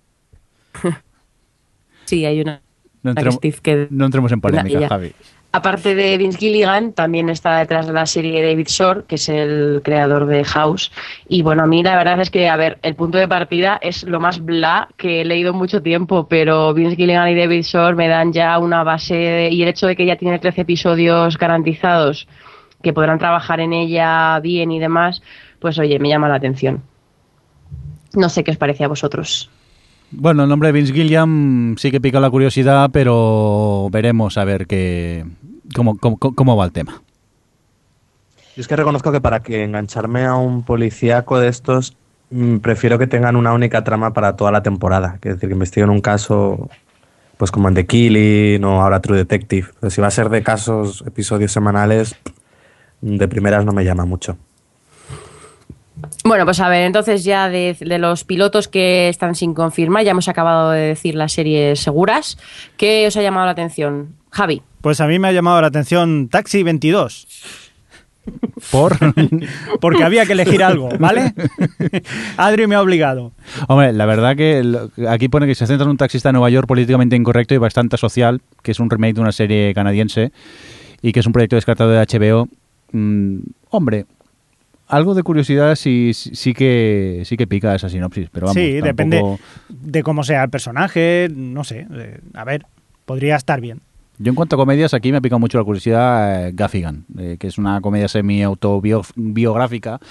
Sí, 2.05 2.25
hay 2.25 2.41
una. 2.41 2.61
No 3.03 3.11
entremos, 3.11 3.39
que- 3.39 3.88
no 3.91 4.05
entremos 4.05 4.32
en 4.32 4.41
polémica. 4.41 4.88
Javi. 4.89 5.13
Aparte 5.52 5.95
de 5.95 6.16
Vince 6.20 6.38
Gilligan, 6.38 6.93
también 6.93 7.28
está 7.28 7.58
detrás 7.58 7.88
de 7.88 7.93
la 7.93 8.06
serie 8.06 8.43
David 8.45 8.68
Shore, 8.68 9.02
que 9.08 9.16
es 9.16 9.30
el 9.30 9.82
creador 9.84 10.28
de 10.28 10.43
House. 10.43 10.91
Y 11.28 11.41
bueno, 11.41 11.64
a 11.64 11.66
mí 11.66 11.82
la 11.82 11.95
verdad 11.97 12.22
es 12.22 12.30
que, 12.30 12.47
a 12.47 12.56
ver, 12.56 12.78
el 12.84 12.93
punto 12.93 13.18
de 13.18 13.28
partida 13.28 13.80
es 13.82 14.04
lo 14.04 14.20
más 14.20 14.45
bla 14.45 14.89
que 14.95 15.22
he 15.22 15.26
leído 15.26 15.52
mucho 15.54 15.82
tiempo, 15.82 16.28
pero 16.28 16.72
Vince 16.76 16.95
Gilligan 16.95 17.30
y 17.30 17.36
David 17.36 17.64
Shore 17.64 17.95
me 17.95 18.08
dan 18.08 18.32
ya 18.32 18.60
una 18.60 18.84
base. 18.84 19.16
de- 19.16 19.50
y 19.50 19.64
el 19.64 19.70
hecho 19.70 19.88
de 19.88 19.95
que 19.95 20.06
ya 20.06 20.18
tiene 20.18 20.38
13 20.38 20.62
episodios 20.62 21.36
garantizados, 21.39 22.28
que 22.84 22.93
podrán 22.93 23.18
trabajar 23.18 23.60
en 23.60 23.74
ella 23.74 24.39
bien 24.41 24.72
y 24.72 24.78
demás, 24.80 25.24
pues 25.60 25.80
oye, 25.80 25.97
me 25.97 26.10
llama 26.10 26.30
la 26.30 26.36
atención. 26.36 26.84
No 28.14 28.30
sé 28.30 28.43
qué 28.43 28.52
os 28.52 28.58
parece 28.58 28.84
a 28.84 28.88
vosotros. 28.88 29.50
Bueno, 30.12 30.43
el 30.43 30.49
nombre 30.49 30.70
de 30.70 30.74
Vince 30.74 30.93
Gilliam 30.93 31.76
sí 31.78 31.91
que 31.91 32.01
pica 32.01 32.20
la 32.20 32.30
curiosidad, 32.30 32.89
pero 32.91 33.89
veremos 33.91 34.38
a 34.38 34.43
ver 34.43 34.66
qué, 34.66 35.26
cómo, 35.76 35.97
cómo, 35.97 36.18
cómo 36.18 36.57
va 36.57 36.66
el 36.66 36.72
tema. 36.72 37.01
Yo 38.55 38.62
es 38.62 38.68
que 38.68 38.76
reconozco 38.76 39.12
que 39.12 39.22
para 39.22 39.41
que 39.41 39.64
engancharme 39.64 40.26
a 40.26 40.36
un 40.36 40.64
policíaco 40.64 41.39
de 41.39 41.47
estos, 41.47 41.95
mm, 42.32 42.57
prefiero 42.57 42.97
que 42.97 43.07
tengan 43.07 43.36
una 43.36 43.53
única 43.53 43.84
trama 43.84 44.12
para 44.12 44.36
toda 44.36 44.51
la 44.51 44.64
temporada. 44.64 45.20
Es 45.22 45.36
decir, 45.36 45.47
que 45.47 45.53
investiguen 45.53 45.91
un 45.91 46.01
caso, 46.01 46.70
pues 47.38 47.51
como 47.51 47.68
en 47.68 47.76
The 47.76 47.86
Killing 47.86 48.64
o 48.64 48.82
ahora 48.82 48.99
True 49.01 49.18
Detective. 49.18 49.68
Si 49.89 50.01
va 50.01 50.07
a 50.07 50.12
ser 50.12 50.30
de 50.30 50.41
casos, 50.41 51.03
episodios 51.05 51.51
semanales, 51.51 52.16
de 53.01 53.28
primeras 53.28 53.64
no 53.64 53.72
me 53.72 53.86
llama 53.86 54.05
mucho. 54.05 54.38
Bueno, 56.30 56.45
pues 56.45 56.59
a 56.59 56.69
ver, 56.69 56.84
entonces 56.86 57.23
ya 57.23 57.49
de, 57.49 57.75
de 57.80 57.97
los 57.97 58.23
pilotos 58.23 58.67
que 58.67 59.09
están 59.09 59.34
sin 59.34 59.55
confirmar, 59.55 60.03
ya 60.03 60.11
hemos 60.11 60.27
acabado 60.27 60.69
de 60.69 60.82
decir 60.82 61.15
las 61.15 61.34
series 61.34 61.80
seguras. 61.80 62.38
¿Qué 62.77 63.07
os 63.07 63.17
ha 63.17 63.23
llamado 63.23 63.47
la 63.47 63.53
atención? 63.53 64.09
Javi. 64.30 64.61
Pues 64.82 65.01
a 65.01 65.07
mí 65.07 65.17
me 65.17 65.27
ha 65.27 65.32
llamado 65.32 65.59
la 65.59 65.65
atención 65.65 66.30
Taxi 66.30 66.61
22, 66.61 67.27
Por. 68.71 68.95
porque 69.82 70.03
había 70.03 70.23
que 70.27 70.34
elegir 70.34 70.61
algo, 70.63 70.89
¿vale? 70.99 71.34
Adri 72.38 72.67
me 72.67 72.75
ha 72.75 72.82
obligado. 72.84 73.32
Hombre, 73.67 73.91
la 73.91 74.05
verdad 74.05 74.36
que 74.36 74.63
lo- 74.63 74.91
aquí 75.09 75.30
pone 75.30 75.47
que 75.47 75.55
se 75.55 75.65
centra 75.65 75.86
en 75.86 75.89
un 75.89 75.97
taxista 75.97 76.30
de 76.30 76.34
Nueva 76.34 76.51
York 76.51 76.67
políticamente 76.67 77.15
incorrecto 77.15 77.55
y 77.55 77.57
bastante 77.57 77.97
social, 77.97 78.39
que 78.61 78.69
es 78.69 78.80
un 78.80 78.91
remake 78.91 79.15
de 79.15 79.21
una 79.21 79.32
serie 79.32 79.73
canadiense 79.73 80.32
y 81.01 81.11
que 81.11 81.21
es 81.21 81.25
un 81.25 81.34
proyecto 81.34 81.55
descartado 81.55 81.89
de 81.89 82.05
HBO. 82.05 82.47
Mm, 82.91 83.39
hombre, 83.71 84.05
algo 84.89 85.13
de 85.15 85.23
curiosidad 85.23 85.75
sí, 85.75 86.11
sí, 86.13 86.31
sí 86.35 86.53
que 86.53 87.21
sí 87.25 87.37
que 87.37 87.47
pica 87.47 87.73
esa 87.75 87.89
sinopsis, 87.89 88.29
pero 88.31 88.47
vamos. 88.47 88.61
sí, 88.61 88.79
tampoco- 88.81 88.85
depende 88.87 89.21
de 89.69 90.03
cómo 90.03 90.23
sea 90.23 90.43
el 90.43 90.49
personaje, 90.49 91.29
no 91.33 91.63
sé. 91.63 91.87
eh, 91.93 92.19
A 92.33 92.43
ver, 92.43 92.65
podría 93.05 93.35
estar 93.37 93.61
bien. 93.61 93.81
Yo 94.22 94.32
en 94.32 94.36
cuanto 94.36 94.57
a 94.57 94.59
comedias, 94.59 94.93
aquí 94.93 95.13
me 95.13 95.17
ha 95.17 95.22
picado 95.22 95.39
mucho 95.39 95.57
la 95.57 95.63
curiosidad 95.63 96.47
eh, 96.47 96.51
Gaffigan, 96.53 97.05
eh, 97.17 97.38
que 97.39 97.47
es 97.47 97.57
una 97.57 97.80
comedia 97.80 98.09
semi-autobiográfica 98.09 100.01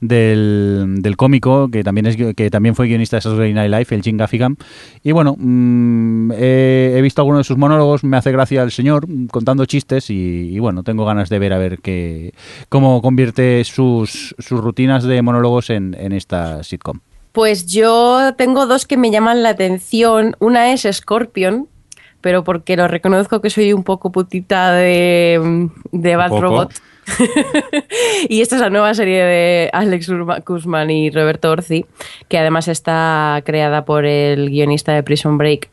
del, 0.00 0.94
del 1.00 1.16
cómico, 1.16 1.68
que 1.68 1.82
también, 1.82 2.06
es, 2.06 2.16
que 2.16 2.48
también 2.48 2.76
fue 2.76 2.86
guionista 2.86 3.16
de 3.16 3.22
Saturday 3.22 3.52
Night 3.52 3.72
Live, 3.72 3.86
el 3.90 4.02
Jim 4.02 4.16
Gaffigan. 4.16 4.56
Y 5.02 5.10
bueno, 5.10 5.34
mm, 5.36 6.30
he, 6.36 7.00
visto 7.02 7.22
algunos 7.22 7.40
de 7.40 7.44
sus 7.44 7.56
monólogos, 7.56 8.04
me 8.04 8.16
hace 8.16 8.30
gracia 8.30 8.62
el 8.62 8.70
señor 8.70 9.04
contando 9.32 9.66
chistes 9.66 10.10
y, 10.10 10.54
y 10.54 10.58
bueno, 10.60 10.84
tengo 10.84 11.04
ganas 11.04 11.28
de 11.28 11.40
ver 11.40 11.52
a 11.52 11.58
ver 11.58 11.80
qué, 11.80 12.34
cómo 12.68 13.02
convierte 13.02 13.64
sus, 13.64 14.36
sus 14.38 14.60
rutinas 14.60 15.02
de 15.02 15.22
monólogos 15.22 15.70
en, 15.70 15.96
en 15.98 16.12
esta 16.12 16.62
sitcom. 16.62 17.00
Pues 17.32 17.66
yo 17.66 18.34
tengo 18.38 18.66
dos 18.66 18.86
que 18.86 18.96
me 18.96 19.10
llaman 19.10 19.42
la 19.42 19.50
atención. 19.50 20.36
Una 20.38 20.72
es 20.72 20.88
Scorpion, 20.90 21.68
pero 22.26 22.42
porque 22.42 22.76
lo 22.76 22.88
reconozco 22.88 23.40
que 23.40 23.50
soy 23.50 23.72
un 23.72 23.84
poco 23.84 24.10
putita 24.10 24.72
de, 24.72 25.70
de 25.92 26.16
Bad? 26.16 26.40
Robot. 26.40 26.72
y 28.28 28.40
esta 28.40 28.56
es 28.56 28.62
la 28.62 28.70
nueva 28.70 28.94
serie 28.94 29.22
de 29.24 29.70
Alex 29.72 30.10
Guzmán 30.44 30.90
y 30.90 31.10
Roberto 31.10 31.50
Orci, 31.50 31.86
que 32.28 32.38
además 32.38 32.68
está 32.68 33.42
creada 33.44 33.84
por 33.84 34.04
el 34.04 34.50
guionista 34.50 34.92
de 34.92 35.02
Prison 35.02 35.38
Break. 35.38 35.68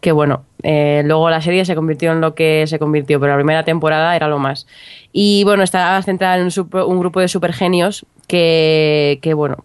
Que 0.00 0.12
bueno, 0.12 0.44
eh, 0.62 1.02
luego 1.04 1.28
la 1.30 1.40
serie 1.40 1.64
se 1.64 1.74
convirtió 1.74 2.12
en 2.12 2.20
lo 2.20 2.34
que 2.34 2.66
se 2.66 2.78
convirtió, 2.78 3.18
pero 3.20 3.32
la 3.32 3.38
primera 3.38 3.64
temporada 3.64 4.14
era 4.14 4.28
lo 4.28 4.38
más. 4.38 4.66
Y 5.12 5.44
bueno, 5.44 5.62
está 5.62 6.00
centrada 6.02 6.36
en 6.36 6.44
un, 6.44 6.50
super- 6.50 6.84
grupo 6.84 7.20
de 7.20 7.28
supergenios 7.28 8.06
que, 8.28 9.18
que, 9.22 9.34
bueno, 9.34 9.64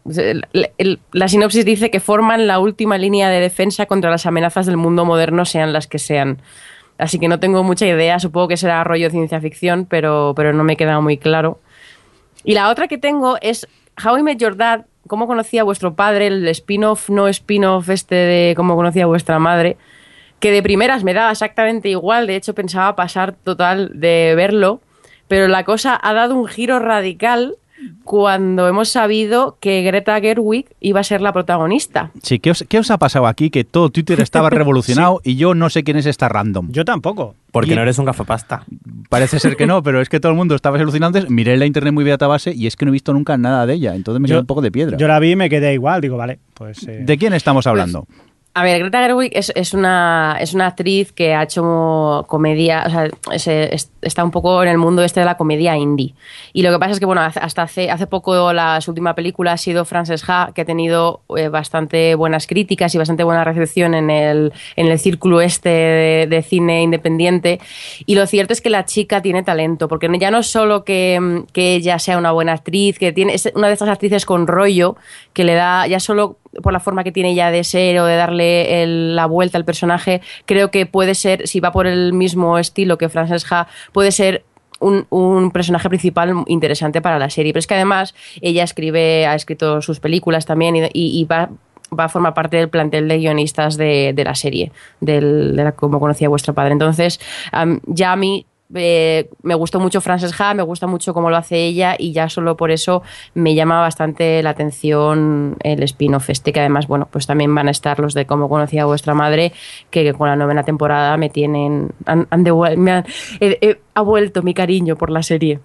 la 1.12 1.28
sinopsis 1.28 1.66
dice 1.66 1.92
que 1.92 2.00
forman 2.00 2.48
la 2.48 2.60
última 2.60 2.98
línea 2.98 3.30
de 3.30 3.40
defensa 3.40 3.86
contra 3.86 4.12
las 4.12 4.26
amenazas 4.26 4.66
del 4.66 4.78
mundo 4.78 5.06
moderno, 5.06 5.46
sean 5.46 5.74
las 5.74 5.88
que 5.88 6.00
sean. 6.00 6.42
Así 7.02 7.18
que 7.18 7.28
no 7.28 7.40
tengo 7.40 7.64
mucha 7.64 7.88
idea, 7.88 8.20
supongo 8.20 8.50
que 8.50 8.58
será 8.58 8.84
rollo 8.84 9.10
ciencia 9.10 9.42
ficción, 9.42 9.88
pero, 9.90 10.34
pero 10.36 10.54
no 10.54 10.64
me 10.64 10.78
queda 10.78 11.02
muy 11.02 11.18
claro. 11.18 11.60
Y 12.44 12.54
la 12.54 12.70
otra 12.70 12.88
que 12.88 13.00
tengo 13.00 13.38
es 13.42 13.68
How 14.06 14.20
I 14.20 14.24
Met 14.24 14.40
cómo 15.08 15.26
conocía 15.26 15.64
vuestro 15.64 15.96
padre, 15.96 16.28
el 16.28 16.48
spin-off, 16.50 17.10
no 17.10 17.28
spin-off 17.28 17.90
este 17.90 18.14
de 18.14 18.54
cómo 18.56 18.76
conocía 18.76 19.08
vuestra 19.08 19.40
madre, 19.40 19.78
que 20.40 20.52
de 20.52 20.62
primeras 20.62 21.04
me 21.04 21.16
daba 21.16 21.32
exactamente 21.32 21.90
igual, 21.90 22.28
de 22.28 22.36
hecho 22.36 22.54
pensaba 22.54 22.96
pasar 22.96 23.34
total 23.34 23.90
de 23.96 24.34
verlo, 24.36 24.80
pero 25.28 25.48
la 25.48 25.66
cosa 25.66 26.00
ha 26.00 26.14
dado 26.14 26.36
un 26.36 26.46
giro 26.46 26.78
radical 26.78 27.56
cuando 28.04 28.68
hemos 28.68 28.90
sabido 28.90 29.58
que 29.60 29.82
Greta 29.84 30.20
Gerwig 30.20 30.66
iba 30.80 31.00
a 31.00 31.04
ser 31.04 31.22
la 31.22 31.34
protagonista. 31.34 32.12
Sí, 32.24 32.40
¿qué 32.40 32.52
os, 32.52 32.66
qué 32.68 32.80
os 32.80 32.92
ha 32.92 32.98
pasado 32.98 33.28
aquí? 33.28 33.50
Que 33.50 33.64
todo 33.64 33.90
Twitter 33.90 34.20
estaba 34.22 34.50
revolucionado 34.52 35.22
y 35.24 35.36
yo 35.36 35.54
no 35.54 35.70
sé 35.70 35.84
quién 35.84 35.98
es 35.98 36.06
esta 36.06 36.30
random. 36.30 36.70
Yo 36.72 36.86
tampoco. 36.86 37.36
Porque 37.52 37.74
Y- 37.74 37.76
no 37.76 37.82
eres 37.82 37.98
un 38.00 38.06
gafapasta. 38.06 38.64
Parece 39.10 39.40
ser 39.40 39.56
que 39.58 39.68
no, 39.68 39.84
pero 39.84 40.02
es 40.02 40.08
que 40.10 40.20
todo 40.20 40.32
el 40.32 40.38
mundo 40.38 40.56
estaba 40.56 40.78
alucinante. 40.80 41.26
Miré 41.30 41.58
la 41.58 41.66
internet 41.66 41.94
muy 41.94 42.04
beta 42.04 42.28
base 42.28 42.54
y 42.56 42.66
es 42.68 42.76
que 42.78 42.86
no 42.86 42.92
he 42.92 42.94
visto 42.94 43.14
nunca 43.14 43.38
nada 43.38 43.66
de 43.66 43.74
ella. 43.74 43.94
Entonces 43.96 44.22
me 44.22 44.28
quedé 44.28 44.40
un 44.40 44.46
poco 44.46 44.62
de 44.62 44.72
piedra. 44.72 44.98
Yo 44.98 45.08
la 45.08 45.20
vi 45.20 45.32
y 45.32 45.36
me 45.36 45.50
quedé 45.50 45.74
igual. 45.74 46.00
Digo, 46.02 46.16
vale, 46.18 46.40
pues... 46.54 46.88
eh, 46.88 47.02
¿De 47.04 47.18
quién 47.18 47.34
estamos 47.34 47.68
hablando? 47.68 48.08
A 48.54 48.64
ver, 48.64 48.80
Greta 48.80 49.00
Gerwig 49.00 49.32
es, 49.34 49.74
una, 49.74 50.36
es 50.42 50.54
una 50.54 50.68
actriz 50.68 51.14
que 51.14 51.34
ha 51.34 51.44
hecho 51.44 52.26
comedia, 52.28 52.84
o 52.86 52.90
sea, 52.90 53.06
es- 53.32 53.48
es- 53.48 53.92
está 54.02 54.26
un 54.26 54.32
poco 54.32 54.62
en 54.62 54.68
el 54.68 54.78
mundo 54.78 55.04
este 55.06 55.22
de 55.22 55.26
la 55.26 55.38
comedia 55.38 55.78
indie. 55.78 56.16
Y 56.52 56.62
lo 56.62 56.70
que 56.74 56.78
pasa 56.78 56.92
es 56.92 57.00
que, 57.00 57.06
bueno, 57.06 57.22
hasta 57.22 57.62
hace, 57.62 57.90
hace 57.90 58.08
poco 58.08 58.52
la 58.52 58.82
su 58.82 58.92
última 58.92 59.16
película 59.16 59.54
ha 59.54 59.58
sido 59.58 59.86
Frances 59.86 60.26
Ha, 60.28 60.52
que 60.54 60.64
ha 60.64 60.66
tenido 60.66 61.22
eh, 61.38 61.48
bastante 61.48 62.14
buenas 62.16 62.46
críticas 62.46 62.94
y 62.94 62.98
bastante 62.98 63.24
buena 63.24 63.46
recepción 63.46 63.94
en 63.94 64.10
el, 64.10 64.52
en 64.76 64.88
el 64.88 65.00
círculo 65.00 65.40
este 65.40 65.70
de, 66.28 66.42
cine 66.44 66.82
independiente. 66.82 67.62
Y 68.06 68.16
lo 68.16 68.28
cierto 68.28 68.52
es 68.52 68.60
que 68.60 68.70
la 68.70 68.84
chica 68.84 69.22
tiene 69.22 69.44
talento, 69.44 69.88
porque 69.88 70.10
ya 70.20 70.30
no 70.30 70.44
solo 70.44 70.84
que, 70.84 71.46
que 71.54 71.76
ella 71.76 72.00
sea 72.00 72.18
una 72.18 72.34
buena 72.34 72.52
actriz, 72.52 73.00
que 73.00 73.14
tiene, 73.14 73.34
es 73.34 73.50
una 73.56 73.68
de 73.68 73.74
estas 73.74 73.88
actrices 73.88 74.26
con 74.26 74.46
rollo, 74.46 74.98
que 75.32 75.46
le 75.46 75.54
da, 75.54 75.88
ya 75.88 76.02
solo 76.02 76.36
por 76.62 76.74
la 76.74 76.80
forma 76.80 77.04
que 77.04 77.12
tiene 77.12 77.32
ella 77.32 77.52
de 77.52 77.64
ser 77.64 78.00
o 78.00 78.06
de 78.06 78.16
darle 78.16 78.86
la 78.86 79.26
vuelta 79.26 79.58
al 79.58 79.66
personaje, 79.66 80.22
creo 80.46 80.72
que 80.72 80.86
puede 80.86 81.16
ser, 81.16 81.48
si 81.48 81.60
va 81.60 81.72
por 81.72 81.88
el 81.88 82.14
mismo 82.14 82.58
estilo 82.58 82.98
que 82.98 83.10
Frances 83.10 83.46
Ha, 83.52 83.68
puede 83.94 84.12
ser 84.12 84.44
un, 84.80 85.06
un 85.10 85.52
personaje 85.52 85.88
principal 85.88 86.44
interesante 86.48 87.02
para 87.02 87.20
la 87.20 87.30
serie. 87.30 87.54
Pero 87.54 87.60
es 87.60 87.68
que 87.68 87.76
además 87.76 88.14
ella 88.42 88.64
escribe, 88.64 89.26
ha 89.28 89.36
escrito 89.36 89.82
sus 89.82 90.00
películas 90.00 90.46
también 90.46 90.90
y, 90.94 91.24
va 91.26 91.50
va 91.98 92.06
a 92.06 92.10
formar 92.10 92.34
parte 92.34 92.56
del 92.56 92.70
plantel 92.70 93.10
de 93.10 93.18
guionistas 93.18 93.76
de, 93.76 94.14
la 94.16 94.34
serie, 94.34 94.72
del, 95.02 95.58
de 95.58 95.64
la 95.66 95.72
como 95.74 96.00
conocía 96.00 96.30
vuestro 96.30 96.54
padre. 96.54 96.72
Entonces, 96.72 97.20
ya 97.86 98.14
a 98.14 98.16
mí 98.16 98.46
eh, 98.76 99.30
me 99.44 99.56
gustó 99.56 99.80
mucho 99.80 100.02
Frances 100.02 100.34
Ha, 100.40 100.54
me 100.54 100.64
gusta 100.64 100.88
mucho 100.88 101.14
cómo 101.14 101.30
lo 101.30 101.38
hace 101.38 101.66
ella 101.66 101.96
y 101.98 102.12
ya 102.14 102.30
solo 102.30 102.56
por 102.58 102.72
eso 102.72 103.04
me 103.34 103.56
llama 103.56 103.80
bastante 103.82 104.42
la 104.44 104.52
atención 104.52 105.58
el 105.64 105.84
spin-off 105.84 106.30
este, 106.30 106.52
que 106.54 106.60
además, 106.60 106.88
bueno, 106.88 107.08
pues 107.12 107.28
también 107.28 107.54
van 107.54 107.68
a 107.68 107.72
estar 107.72 108.00
los 108.00 108.14
de 108.14 108.26
cómo 108.26 108.50
conocía 108.50 108.86
vuestra 108.86 109.14
madre, 109.14 109.52
que 109.90 110.14
con 110.14 110.28
la 110.28 110.36
novena 110.36 110.64
temporada 110.64 111.18
me 111.18 111.30
tienen, 111.30 111.90
han, 112.06 112.28
han 112.30 112.44
me 112.78 112.92
han- 112.92 113.06
ha 113.94 114.02
vuelto 114.02 114.42
mi 114.44 114.54
cariño 114.54 114.96
por 114.96 115.10
la 115.10 115.24
serie. 115.24 115.60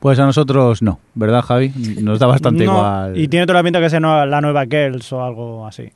Pues 0.00 0.18
a 0.20 0.24
nosotros 0.26 0.80
no, 0.80 1.00
¿verdad, 1.14 1.42
Javi? 1.42 1.72
Nos 2.00 2.20
da 2.20 2.26
bastante 2.28 2.64
no, 2.64 2.72
igual. 2.72 3.18
Y 3.18 3.26
tiene 3.26 3.46
toda 3.46 3.58
la 3.58 3.64
pinta 3.64 3.80
que 3.80 3.90
sea 3.90 3.98
no- 3.98 4.24
la 4.26 4.40
nueva 4.40 4.64
Girls 4.66 5.12
o 5.12 5.24
algo 5.24 5.66
así. 5.66 5.90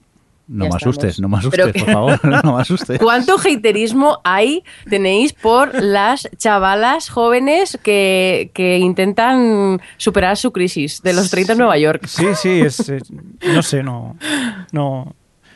No 0.49 0.65
Ya 0.65 0.71
me 0.71 0.77
estamos. 0.77 0.83
asustes, 0.99 1.21
no 1.21 1.29
me 1.29 1.39
Pero 1.51 1.65
asustes, 1.65 1.73
que- 1.73 1.79
por 1.85 1.93
favor, 1.95 2.21
no 2.45 2.57
me 2.57 2.61
asustes. 2.63 2.99
¿Cuánto 2.99 3.37
haterismo 3.39 4.19
hay 4.25 4.65
tenéis 4.91 5.33
por 5.33 5.75
las 5.83 6.29
chavalas 6.37 7.09
jóvenes 7.09 7.79
que, 7.83 8.51
que 8.53 8.79
intentan 8.79 9.81
superar 9.97 10.37
su 10.37 10.53
crisis 10.53 11.01
de 11.03 11.13
los 11.15 11.31
30 11.31 11.53
en 11.53 11.59
Nueva 11.59 11.79
York? 11.79 12.07
Sí, 12.07 12.27
sí, 12.35 12.61
es, 12.61 12.81
es- 12.89 13.11
no 13.47 13.63
sé, 13.63 13.83
no, 13.83 14.17
no, 14.73 15.15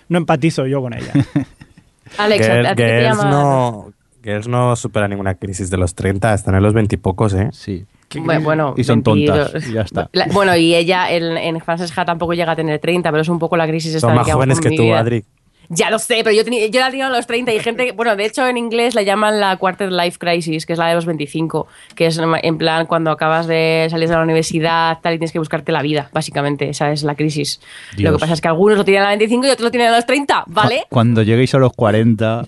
no 0.09 0.19
empatizo 0.19 0.67
yo 0.67 0.81
con 0.81 0.95
ella. 0.95 1.13
Alex, 2.19 2.47
Girl- 2.47 2.67
¿a 2.67 2.71
ti 2.71 2.83
qué 2.83 2.89
te 2.89 3.09
no, 3.25 3.93
Girls 4.23 4.49
no 4.49 4.77
supera 4.77 5.09
ninguna 5.09 5.35
crisis 5.35 5.69
de 5.69 5.77
los 5.77 5.95
30, 5.95 6.33
están 6.33 6.55
en 6.55 6.63
los 6.63 6.73
20 6.73 6.95
y 6.95 6.99
pocos, 6.99 7.35
¿eh? 7.35 7.49
Sí. 7.53 7.85
Bueno, 8.25 8.41
bueno, 8.43 8.75
Y 8.77 8.85
son 8.85 9.03
22. 9.03 9.53
tontas, 9.53 9.69
y 9.69 9.73
ya 9.73 9.83
está. 9.83 10.09
La- 10.13 10.27
bueno, 10.33 10.57
y 10.57 10.75
ella 10.75 11.11
en, 11.11 11.37
en 11.37 11.61
Frances 11.61 11.97
Ha 11.97 12.05
tampoco 12.05 12.33
llega 12.35 12.53
a 12.53 12.57
tener 12.57 12.79
30, 12.79 13.11
pero 13.11 13.23
es 13.23 13.29
un 13.29 13.39
poco 13.39 13.57
la 13.57 13.67
crisis 13.67 13.95
esta 13.95 14.01
Son 14.01 14.11
de 14.11 14.17
más 14.17 14.27
que 14.27 14.33
jóvenes 14.33 14.61
que 14.61 14.71
tú. 14.71 14.95
Adri. 14.95 15.25
Ya 15.69 15.91
lo 15.91 15.99
sé, 15.99 16.21
pero 16.25 16.35
yo, 16.37 16.45
tenía- 16.45 16.67
yo 16.69 16.81
la 16.81 16.91
tenía 16.91 17.07
a 17.07 17.11
los 17.11 17.27
30 17.27 17.53
y 17.53 17.61
gente, 17.61 17.87
que- 17.87 17.93
bueno, 17.93 18.15
de 18.17 18.25
hecho 18.25 18.47
en 18.47 18.57
inglés 18.57 18.95
la 18.95 19.03
llaman 19.03 19.41
la 19.41 19.57
quarter 19.57 19.91
life 19.93 20.19
crisis, 20.19 20.67
que 20.67 20.73
es 20.75 20.79
la 20.79 20.89
de 20.89 20.95
los 20.95 21.07
25, 21.07 21.67
que 21.95 22.07
es 22.07 22.19
en 22.43 22.59
plan 22.59 22.87
cuando 22.87 23.11
acabas 23.11 23.47
de 23.47 23.87
salir 23.91 24.09
de 24.09 24.15
la 24.15 24.23
universidad 24.23 24.99
tal 25.03 25.15
y 25.15 25.19
tienes 25.19 25.33
que 25.33 25.39
buscarte 25.39 25.73
la 25.73 25.83
vida, 25.83 26.11
básicamente, 26.13 26.69
esa 26.69 26.93
es 26.93 27.03
la 27.03 27.15
crisis. 27.15 27.61
Dios. 27.97 28.11
Lo 28.13 28.17
que 28.19 28.21
pasa 28.21 28.35
es 28.35 28.41
que 28.41 28.49
algunos 28.49 28.79
lo 28.79 28.85
tienen 28.85 29.03
a 29.03 29.07
los 29.07 29.19
25 29.19 29.47
y 29.47 29.51
otros 29.51 29.65
lo 29.65 29.71
tienen 29.71 29.93
a 29.93 29.97
los 29.97 30.07
30, 30.07 30.45
¿vale? 30.47 30.81
Cu- 30.83 30.87
Cuando 30.91 31.23
lleguéis 31.23 31.55
a 31.55 31.59
los 31.59 31.73
40 31.73 32.45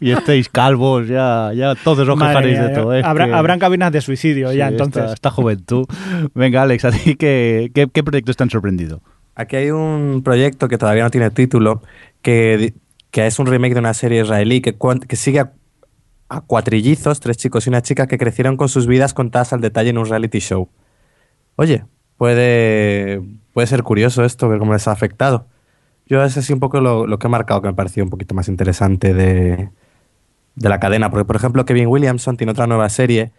y 0.00 0.10
estéis 0.12 0.48
calvos, 0.48 1.08
ya, 1.08 1.52
ya 1.54 1.74
todos 1.74 2.08
os 2.08 2.18
quejaréis 2.18 2.58
de 2.60 2.68
todo. 2.70 2.92
habrá- 2.92 3.26
que- 3.26 3.32
Habrán 3.34 3.58
cabinas 3.58 3.92
de 3.92 4.00
suicidio 4.00 4.50
sí, 4.50 4.56
ya, 4.58 4.68
esta- 4.68 4.84
entonces. 4.84 5.12
Esta, 5.14 5.30
juventud. 5.30 5.86
Venga, 6.34 6.62
Alex, 6.62 6.84
¿a 6.84 6.90
ti 6.92 7.16
qué, 7.16 7.70
qué, 7.74 7.86
qué 7.92 8.02
proyectos 8.02 8.36
te 8.36 8.42
han 8.42 8.50
sorprendido? 8.50 9.00
Aquí 9.34 9.56
hay 9.56 9.70
un 9.70 10.22
proyecto 10.24 10.66
que 10.68 10.78
todavía 10.78 11.02
no 11.04 11.10
tiene 11.10 11.30
título, 11.30 11.82
que, 12.26 12.74
es 13.12 13.38
un 13.38 13.46
remake 13.46 13.74
de 13.74 13.80
una 13.80 13.94
serie 13.94 14.22
israelí 14.22 14.60
que, 14.60 14.76
que 15.06 15.16
sigue 15.16 15.40
a, 15.40 16.40
cuatrillizos, 16.40 17.20
tres 17.20 17.36
chicos 17.36 17.66
y 17.66 17.70
una 17.70 17.82
chica 17.82 18.08
que 18.08 18.18
crecieron 18.18 18.56
con 18.56 18.68
sus 18.68 18.88
vidas 18.88 19.14
contadas 19.14 19.52
al 19.52 19.60
detalle 19.60 19.90
en 19.90 19.98
un 19.98 20.06
reality 20.06 20.40
show. 20.40 20.68
Oye, 21.54 21.84
puede, 22.16 23.22
puede 23.52 23.68
ser 23.68 23.84
curioso 23.84 24.24
esto, 24.24 24.48
ver 24.48 24.58
cómo 24.58 24.72
les 24.72 24.88
ha 24.88 24.92
afectado. 24.92 25.46
Yo 26.06 26.24
es 26.24 26.36
así 26.36 26.52
un 26.52 26.58
poco 26.58 26.80
lo, 26.80 27.06
lo 27.06 27.20
que 27.20 27.28
he 27.28 27.30
marcado, 27.30 27.62
que 27.62 27.68
me 27.68 27.74
pareció 27.74 28.02
un 28.02 28.10
poquito 28.10 28.34
más 28.34 28.48
interesante 28.48 29.14
de, 29.14 29.70
de 30.56 30.68
la 30.68 30.80
cadena. 30.80 31.10
Porque, 31.10 31.24
por 31.24 31.36
ejemplo, 31.36 31.64
Kevin 31.64 31.86
Williamson 31.86 32.36
tiene 32.36 32.50
otra 32.50 32.66
nueva 32.66 32.88
serie 32.88 33.30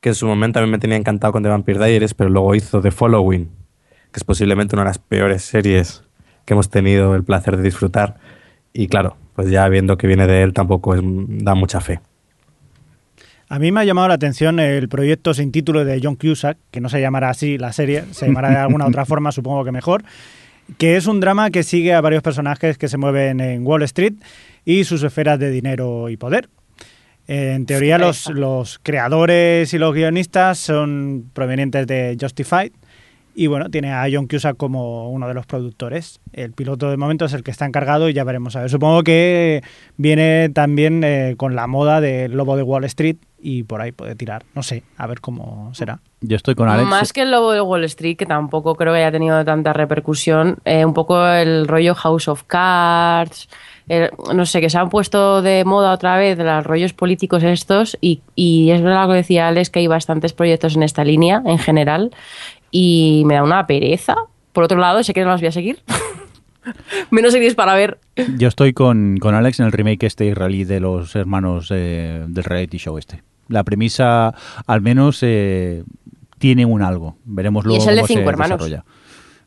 que 0.00 0.10
en 0.10 0.14
su 0.14 0.26
momento 0.26 0.60
a 0.60 0.62
mí 0.62 0.70
me 0.70 0.78
tenía 0.78 0.96
encantado 0.96 1.32
con 1.32 1.42
The 1.42 1.48
Vampire 1.48 1.84
Diaries, 1.84 2.14
pero 2.14 2.30
luego 2.30 2.54
hizo 2.54 2.80
The 2.80 2.92
Following, 2.92 3.46
que 4.12 4.20
es 4.20 4.24
posiblemente 4.24 4.76
una 4.76 4.84
de 4.84 4.90
las 4.90 4.98
peores 4.98 5.42
series 5.42 6.04
que 6.44 6.54
hemos 6.54 6.70
tenido 6.70 7.16
el 7.16 7.24
placer 7.24 7.56
de 7.56 7.62
disfrutar. 7.64 8.18
Y 8.78 8.88
claro, 8.88 9.16
pues 9.34 9.50
ya 9.50 9.68
viendo 9.68 9.96
que 9.96 10.06
viene 10.06 10.26
de 10.26 10.42
él 10.42 10.52
tampoco 10.52 10.94
es- 10.94 11.00
da 11.02 11.54
mucha 11.54 11.80
fe. 11.80 12.00
A 13.48 13.58
mí 13.58 13.70
me 13.70 13.80
ha 13.80 13.84
llamado 13.84 14.08
la 14.08 14.14
atención 14.14 14.58
el 14.58 14.88
proyecto 14.88 15.32
sin 15.32 15.52
título 15.52 15.84
de 15.84 16.00
John 16.02 16.16
Cusack, 16.16 16.58
que 16.70 16.80
no 16.80 16.88
se 16.88 17.00
llamará 17.00 17.30
así 17.30 17.58
la 17.58 17.72
serie, 17.72 18.04
se 18.10 18.26
llamará 18.26 18.50
de 18.50 18.56
alguna 18.56 18.86
otra 18.86 19.06
forma, 19.06 19.30
supongo 19.30 19.64
que 19.64 19.70
mejor, 19.72 20.02
que 20.78 20.96
es 20.96 21.06
un 21.06 21.20
drama 21.20 21.50
que 21.50 21.62
sigue 21.62 21.94
a 21.94 22.00
varios 22.00 22.22
personajes 22.22 22.76
que 22.76 22.88
se 22.88 22.96
mueven 22.98 23.38
en 23.40 23.64
Wall 23.64 23.82
Street 23.84 24.14
y 24.64 24.82
sus 24.82 25.02
esferas 25.04 25.38
de 25.38 25.50
dinero 25.50 26.08
y 26.08 26.16
poder. 26.16 26.48
En 27.28 27.66
teoría 27.66 27.98
los, 27.98 28.28
los 28.30 28.80
creadores 28.82 29.72
y 29.72 29.78
los 29.78 29.94
guionistas 29.94 30.58
son 30.58 31.30
provenientes 31.32 31.86
de 31.86 32.16
Justified 32.20 32.72
y 33.38 33.48
bueno, 33.48 33.68
tiene 33.68 33.92
a 33.92 34.06
John 34.10 34.26
Cusack 34.28 34.56
como 34.56 35.10
uno 35.10 35.28
de 35.28 35.34
los 35.34 35.44
productores. 35.46 36.20
El 36.32 36.52
piloto 36.52 36.90
de 36.90 36.96
momento 36.96 37.26
es 37.26 37.34
el 37.34 37.42
que 37.44 37.50
está 37.50 37.66
encargado 37.66 38.08
y 38.08 38.14
ya 38.14 38.24
veremos 38.24 38.56
a 38.56 38.60
ver. 38.62 38.70
Supongo 38.70 39.02
que 39.02 39.62
viene 39.98 40.48
también 40.48 41.04
eh, 41.04 41.34
con 41.36 41.54
la 41.54 41.66
moda 41.66 42.00
del 42.00 42.32
lobo 42.32 42.56
de 42.56 42.62
Wall 42.62 42.84
Street 42.84 43.16
y 43.38 43.62
por 43.64 43.82
ahí 43.82 43.92
puede 43.92 44.14
tirar. 44.16 44.44
No 44.54 44.62
sé, 44.62 44.82
a 44.96 45.06
ver 45.06 45.20
cómo 45.20 45.70
será. 45.74 46.00
Yo 46.22 46.34
estoy 46.36 46.54
con 46.54 46.68
Alex. 46.68 46.88
Más 46.88 47.12
que 47.12 47.20
el 47.22 47.30
lobo 47.30 47.52
de 47.52 47.60
Wall 47.60 47.84
Street, 47.84 48.16
que 48.16 48.24
tampoco 48.26 48.74
creo 48.74 48.92
que 48.94 49.00
haya 49.00 49.12
tenido 49.12 49.44
tanta 49.44 49.74
repercusión, 49.74 50.56
eh, 50.64 50.84
un 50.84 50.94
poco 50.94 51.24
el 51.26 51.68
rollo 51.68 51.94
House 51.94 52.26
of 52.28 52.44
Cards, 52.44 53.48
el- 53.88 54.10
no 54.34 54.46
sé, 54.46 54.60
que 54.60 54.70
se 54.70 54.78
han 54.78 54.88
puesto 54.88 55.42
de 55.42 55.64
moda 55.64 55.92
otra 55.92 56.16
vez 56.16 56.38
los 56.38 56.64
rollos 56.64 56.92
políticos 56.94 57.42
estos 57.44 57.96
y, 58.00 58.22
y 58.34 58.70
es 58.70 58.82
verdad 58.82 59.02
lo 59.04 59.10
que 59.10 59.16
decía 59.18 59.46
Alex, 59.46 59.70
que 59.70 59.78
hay 59.80 59.86
bastantes 59.86 60.32
proyectos 60.32 60.74
en 60.74 60.82
esta 60.82 61.04
línea 61.04 61.42
en 61.44 61.58
general 61.58 62.10
y 62.78 63.22
me 63.24 63.34
da 63.36 63.42
una 63.42 63.66
pereza. 63.66 64.14
Por 64.52 64.64
otro 64.64 64.78
lado, 64.78 65.02
sé 65.02 65.14
que 65.14 65.22
no 65.24 65.30
los 65.30 65.40
voy 65.40 65.48
a 65.48 65.52
seguir. 65.52 65.78
Menos 67.10 67.32
series 67.32 67.54
para 67.54 67.74
ver. 67.74 67.98
Yo 68.36 68.48
estoy 68.48 68.72
con, 68.72 69.16
con 69.18 69.34
Alex 69.34 69.60
en 69.60 69.66
el 69.66 69.72
remake 69.72 70.04
este 70.04 70.26
israelí 70.26 70.64
de 70.64 70.80
los 70.80 71.14
hermanos 71.16 71.68
eh, 71.72 72.24
del 72.28 72.44
reality 72.44 72.78
show 72.78 72.98
este. 72.98 73.22
La 73.48 73.62
premisa, 73.64 74.34
al 74.66 74.80
menos, 74.80 75.20
eh, 75.22 75.84
tiene 76.38 76.66
un 76.66 76.82
algo. 76.82 77.16
Veremos 77.24 77.64
Y 77.64 77.68
luego 77.68 77.82
es 77.82 77.88
el 77.88 77.94
de 77.94 78.00
cómo 78.00 78.08
se 78.08 78.14
cinco 78.14 78.30
hermanos. 78.30 78.58
desarrolla. 78.58 78.84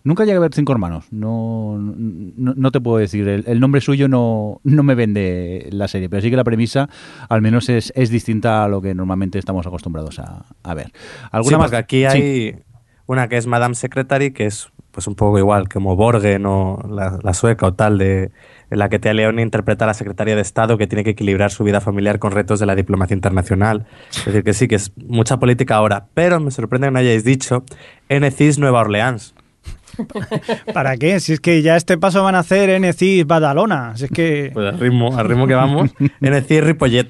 Nunca 0.06 0.24
llegué 0.24 0.38
a 0.38 0.40
ver 0.40 0.54
cinco 0.54 0.72
hermanos. 0.72 1.06
No, 1.12 1.78
no, 1.78 2.54
no 2.56 2.72
te 2.72 2.80
puedo 2.80 2.98
decir. 2.98 3.28
El, 3.28 3.44
el 3.46 3.60
nombre 3.60 3.82
suyo 3.82 4.08
no, 4.08 4.62
no 4.64 4.82
me 4.84 4.96
vende 4.96 5.68
la 5.72 5.90
serie, 5.90 6.08
pero 6.10 6.22
sí 6.22 6.30
que 6.30 6.38
la 6.38 6.46
premisa, 6.46 6.90
al 7.28 7.42
menos, 7.42 7.68
es, 7.68 7.92
es 7.96 8.10
distinta 8.10 8.64
a 8.64 8.70
lo 8.70 8.82
que 8.82 8.96
normalmente 8.96 9.38
estamos 9.38 9.68
acostumbrados 9.68 10.18
a, 10.20 10.46
a 10.64 10.74
ver. 10.74 10.94
¿Alguna 11.32 11.58
Sí, 11.58 11.60
más? 11.60 11.66
porque 11.70 11.76
aquí 11.76 12.06
Sí. 12.18 12.54
Una 13.10 13.28
que 13.28 13.38
es 13.38 13.48
Madame 13.48 13.74
Secretary, 13.74 14.32
que 14.32 14.46
es 14.46 14.70
pues 14.92 15.08
un 15.08 15.16
poco 15.16 15.40
igual, 15.40 15.68
como 15.68 15.96
Borgen 15.96 16.46
o 16.46 16.80
la, 16.88 17.18
la 17.24 17.34
sueca 17.34 17.66
o 17.66 17.74
tal, 17.74 17.98
de, 17.98 18.30
en 18.70 18.78
la 18.78 18.88
que 18.88 19.00
Tea 19.00 19.16
Leone 19.16 19.42
interpreta 19.42 19.86
a 19.86 19.88
la 19.88 19.96
secretaria 19.96 20.36
de 20.36 20.42
Estado 20.44 20.78
que 20.78 20.86
tiene 20.86 21.04
que 21.04 21.10
equilibrar 21.12 21.50
su 21.50 21.64
vida 21.64 21.82
familiar 21.82 22.20
con 22.20 22.32
retos 22.32 22.60
de 22.60 22.68
la 22.68 22.76
diplomacia 22.76 23.16
internacional. 23.16 23.88
Es 24.12 24.26
decir, 24.26 24.44
que 24.44 24.54
sí, 24.54 24.68
que 24.68 24.76
es 24.76 24.92
mucha 24.96 25.38
política 25.38 25.76
ahora. 25.76 26.06
Pero 26.14 26.40
me 26.40 26.52
sorprende 26.52 26.86
que 26.86 26.92
no 26.92 27.00
hayáis 27.00 27.24
dicho 27.24 27.64
NCIS 28.10 28.60
Nueva 28.60 28.82
Orleans. 28.82 29.34
¿Para 30.74 30.96
qué? 30.98 31.20
Si 31.20 31.34
es 31.34 31.40
que 31.40 31.64
ya 31.64 31.78
este 31.78 31.98
paso 31.98 32.22
van 32.22 32.36
a 32.36 32.40
hacer 32.40 32.80
NCIS 32.80 33.26
Badalona. 33.26 33.98
Si 33.98 34.06
es 34.06 34.12
que... 34.12 34.52
Pues 34.54 34.72
al 34.72 34.80
ritmo, 34.80 35.18
al 35.18 35.28
ritmo 35.28 35.48
que 35.48 35.56
vamos, 35.56 35.90
el 36.22 36.64
Ripollet. 36.64 37.10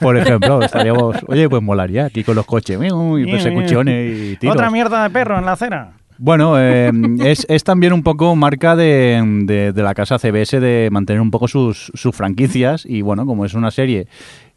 Por 0.00 0.16
ejemplo, 0.16 0.62
estaríamos. 0.62 1.16
Oye, 1.28 1.48
pues 1.48 1.62
molaría 1.62 2.06
aquí 2.06 2.24
con 2.24 2.36
los 2.36 2.46
coches 2.46 2.78
y 2.80 3.24
persecuciones 3.30 4.18
y 4.32 4.36
tiros. 4.36 4.54
Otra 4.56 4.70
mierda 4.70 5.02
de 5.02 5.10
perro 5.10 5.38
en 5.38 5.44
la 5.46 5.52
acera. 5.52 5.92
Bueno, 6.18 6.54
eh, 6.58 6.90
es, 7.20 7.44
es 7.50 7.62
también 7.62 7.92
un 7.92 8.02
poco 8.02 8.34
marca 8.36 8.74
de, 8.74 9.22
de- 9.44 9.72
de 9.74 9.82
la 9.82 9.92
casa 9.94 10.18
CBS 10.18 10.60
de 10.60 10.88
mantener 10.90 11.20
un 11.20 11.30
poco 11.30 11.46
sus, 11.46 11.92
sus 11.94 12.16
franquicias 12.16 12.86
y 12.86 13.02
bueno, 13.02 13.26
como 13.26 13.44
es 13.44 13.52
una 13.52 13.70
serie 13.70 14.08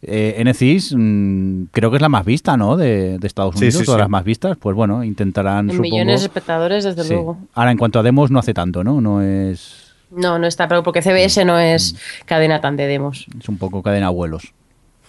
eh, 0.01 0.41
NCIS, 0.45 0.95
mm, 0.97 1.63
creo 1.71 1.89
que 1.91 1.97
es 1.97 2.01
la 2.01 2.07
más 2.07 2.23
vista, 2.23 2.55
¿no? 2.55 2.77
De, 2.77 3.19
de 3.19 3.27
Estados 3.27 3.57
Unidos, 3.57 3.75
sí, 3.75 3.83
todas 3.83 3.97
sí. 3.97 4.01
las 4.03 4.09
más 4.09 4.23
vistas, 4.23 4.55
pues 4.57 4.73
bueno, 4.73 5.03
intentarán, 5.03 5.69
En 5.69 5.75
supongo... 5.75 5.91
millones 5.95 6.21
de 6.21 6.27
espectadores, 6.27 6.85
desde 6.85 7.03
Sí. 7.03 7.13
luego. 7.13 7.37
Ahora, 7.53 7.71
en 7.71 7.77
cuanto 7.77 7.99
a 7.99 8.03
demos, 8.03 8.31
no 8.31 8.39
hace 8.39 8.53
tanto, 8.53 8.85
¿no? 8.85 9.01
No 9.01 9.21
es... 9.21 9.93
No, 10.11 10.39
no 10.39 10.47
está, 10.47 10.69
pero 10.69 10.81
porque 10.81 11.01
CBS 11.01 11.43
no 11.43 11.59
es 11.59 11.97
cadena 12.25 12.61
tan 12.61 12.77
de 12.77 12.87
demos. 12.87 13.27
Es 13.37 13.49
un 13.49 13.57
poco 13.57 13.83
cadena 13.83 14.05
abuelos. 14.07 14.53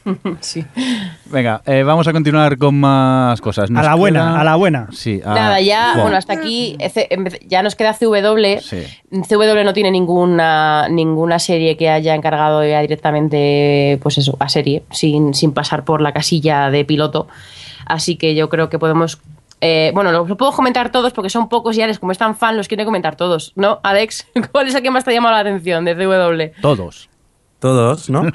Sí. 0.41 0.65
Venga, 1.27 1.63
eh, 1.67 1.83
vamos 1.83 2.07
a 2.09 2.13
continuar 2.13 2.57
con 2.59 2.79
más 2.81 3.41
cosas. 3.41 3.71
Nos 3.71 3.85
a 3.85 3.89
la 3.91 3.95
buena, 3.95 4.21
queda- 4.21 4.41
a 4.41 4.45
la 4.45 4.57
buena. 4.57 4.89
Sí, 4.93 5.21
a- 5.25 5.35
Nada, 5.35 5.61
ya, 5.61 5.95
bueno, 6.01 6.17
hasta 6.17 6.33
aquí 6.33 6.77
ya 7.47 7.63
nos 7.63 7.75
queda 7.77 7.93
CW. 7.95 8.61
Sí. 8.61 8.83
CW 9.29 9.63
no 9.65 9.73
tiene 9.73 9.91
ninguna, 9.91 10.89
ninguna 10.89 11.39
serie 11.39 11.77
que 11.77 11.89
haya 11.91 12.15
encargado 12.15 12.65
ya 12.65 12.81
directamente, 12.81 13.99
pues 14.03 14.19
eso, 14.19 14.37
a 14.41 14.49
serie, 14.49 14.83
sin, 14.91 15.35
sin 15.35 15.53
pasar 15.53 15.85
por 15.85 16.01
la 16.01 16.13
casilla 16.13 16.71
de 16.71 16.85
piloto. 16.85 17.29
Así 17.87 18.17
que 18.17 18.35
yo 18.35 18.49
creo 18.49 18.69
que 18.71 18.79
podemos. 18.79 19.21
eh, 19.61 19.91
bueno, 19.95 20.11
los 20.13 20.27
puedo 20.39 20.53
comentar 20.53 20.91
todos 20.91 21.13
porque 21.13 21.29
son 21.29 21.51
pocos 21.51 21.77
y 21.77 21.83
Alex, 21.83 21.99
como 21.99 22.13
es 22.13 22.19
tan 22.19 22.35
fan, 22.35 22.57
los 22.57 22.67
quiere 22.67 22.87
comentar 22.87 23.17
todos. 23.17 23.53
¿No, 23.57 23.79
Alex? 23.83 24.27
¿Cuál 24.53 24.69
es 24.69 24.75
el 24.75 24.83
que 24.83 24.91
más 24.91 25.05
te 25.05 25.11
ha 25.11 25.15
llamado 25.15 25.35
la 25.35 25.41
atención 25.43 25.85
de 25.85 25.95
CW? 25.95 26.61
Todos. 26.63 27.10
Todos, 27.61 28.11
¿no? 28.11 28.25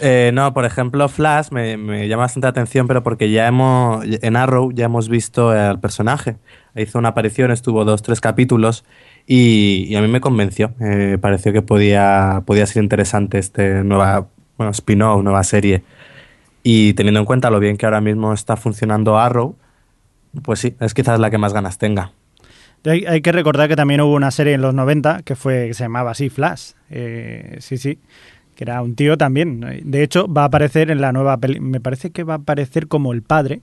Eh, 0.00 0.32
no, 0.34 0.52
por 0.52 0.64
ejemplo, 0.64 1.08
Flash 1.08 1.50
me, 1.50 1.76
me 1.76 2.08
llama 2.08 2.24
bastante 2.24 2.46
la 2.46 2.50
atención, 2.50 2.88
pero 2.88 3.02
porque 3.02 3.30
ya 3.30 3.46
hemos, 3.46 4.04
en 4.04 4.36
Arrow 4.36 4.72
ya 4.72 4.86
hemos 4.86 5.08
visto 5.08 5.50
al 5.50 5.80
personaje. 5.80 6.36
Hizo 6.74 6.98
una 6.98 7.10
aparición, 7.10 7.52
estuvo 7.52 7.84
dos, 7.84 8.02
tres 8.02 8.20
capítulos 8.20 8.84
y, 9.26 9.86
y 9.88 9.94
a 9.94 10.02
mí 10.02 10.08
me 10.08 10.20
convenció. 10.20 10.72
Me 10.78 11.16
pareció 11.16 11.52
que 11.52 11.62
podía, 11.62 12.42
podía 12.44 12.66
ser 12.66 12.82
interesante 12.82 13.38
este 13.38 13.84
nueva, 13.84 14.26
bueno, 14.58 14.72
spin-off, 14.72 15.22
nueva 15.22 15.44
serie. 15.44 15.84
Y 16.64 16.94
teniendo 16.94 17.20
en 17.20 17.26
cuenta 17.26 17.50
lo 17.50 17.60
bien 17.60 17.76
que 17.76 17.86
ahora 17.86 18.00
mismo 18.00 18.34
está 18.34 18.56
funcionando 18.56 19.16
Arrow, 19.16 19.56
pues 20.42 20.58
sí, 20.58 20.74
es 20.80 20.92
quizás 20.92 21.20
la 21.20 21.30
que 21.30 21.38
más 21.38 21.54
ganas 21.54 21.78
tenga. 21.78 22.12
Hay, 22.84 23.04
hay 23.06 23.20
que 23.22 23.32
recordar 23.32 23.68
que 23.68 23.76
también 23.76 24.00
hubo 24.00 24.14
una 24.14 24.30
serie 24.30 24.54
en 24.54 24.60
los 24.60 24.74
90 24.74 25.22
que 25.22 25.36
fue 25.36 25.68
que 25.68 25.74
se 25.74 25.84
llamaba 25.84 26.10
así 26.12 26.28
Flash. 26.30 26.72
Eh, 26.90 27.56
sí, 27.60 27.78
sí. 27.78 27.98
Que 28.56 28.64
era 28.64 28.82
un 28.82 28.94
tío 28.94 29.16
también. 29.18 29.60
De 29.84 30.02
hecho, 30.02 30.32
va 30.32 30.42
a 30.42 30.46
aparecer 30.46 30.90
en 30.90 31.00
la 31.00 31.12
nueva 31.12 31.36
peli. 31.38 31.60
Me 31.60 31.80
parece 31.80 32.10
que 32.10 32.22
va 32.24 32.34
a 32.34 32.36
aparecer 32.38 32.86
como 32.86 33.12
el 33.12 33.22
padre 33.22 33.62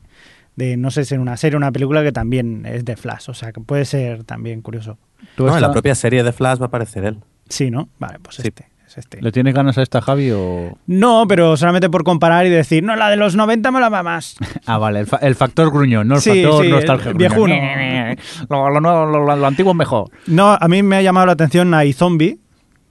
de, 0.55 0.75
no 0.75 0.91
sé 0.91 1.05
si 1.05 1.15
en 1.15 1.21
una 1.21 1.37
serie 1.37 1.55
o 1.55 1.57
una 1.59 1.71
película 1.71 2.03
que 2.03 2.11
también 2.11 2.65
es 2.65 2.83
de 2.83 2.95
Flash. 2.97 3.29
O 3.29 3.33
sea, 3.33 3.51
que 3.53 3.61
puede 3.61 3.85
ser 3.85 4.23
también 4.25 4.61
curioso. 4.61 4.97
¿Tú 5.35 5.45
No, 5.45 5.55
en 5.55 5.61
la 5.61 5.71
propia 5.71 5.95
serie 5.95 6.23
de 6.23 6.31
Flash 6.33 6.59
va 6.59 6.65
a 6.65 6.67
aparecer 6.67 7.05
él. 7.05 7.17
Sí, 7.47 7.69
¿no? 7.71 7.89
Vale, 7.99 8.17
pues 8.21 8.37
Sí. 8.37 8.41
este. 8.47 8.65
Es 8.91 8.97
este. 8.97 9.21
¿Le 9.21 9.31
tienes 9.31 9.53
ganas 9.53 9.77
a 9.77 9.83
esta, 9.83 10.01
Javi, 10.01 10.31
o...? 10.31 10.77
No, 10.87 11.25
pero 11.25 11.55
solamente 11.55 11.89
por 11.89 12.03
comparar 12.03 12.45
y 12.45 12.49
decir, 12.49 12.83
no, 12.83 12.93
la 12.97 13.09
de 13.09 13.15
los 13.15 13.37
90 13.37 13.71
me 13.71 13.79
la 13.79 13.87
va 13.87 14.03
más. 14.03 14.35
Ah, 14.65 14.77
vale, 14.77 14.99
el, 14.99 15.07
fa- 15.07 15.17
el 15.21 15.35
factor 15.35 15.71
gruñón, 15.71 16.09
no 16.09 16.15
el 16.15 16.21
Sí, 16.21 16.43
factor 16.43 16.65
sí, 16.65 16.69
nostalgia. 16.71 17.13
viejuno. 17.13 17.55
Lo, 18.49 18.69
lo 18.69 18.79
nuevo- 18.81 19.05
lo- 19.05 19.35
lo 19.37 19.47
antiguo 19.47 19.71
es 19.71 19.77
mejor. 19.77 20.09
No, 20.27 20.51
a 20.59 20.67
mí 20.67 20.83
me 20.83 20.97
ha 20.97 21.01
llamado 21.01 21.25
la 21.27 21.31
atención 21.33 21.73
iZombie. 21.85 22.37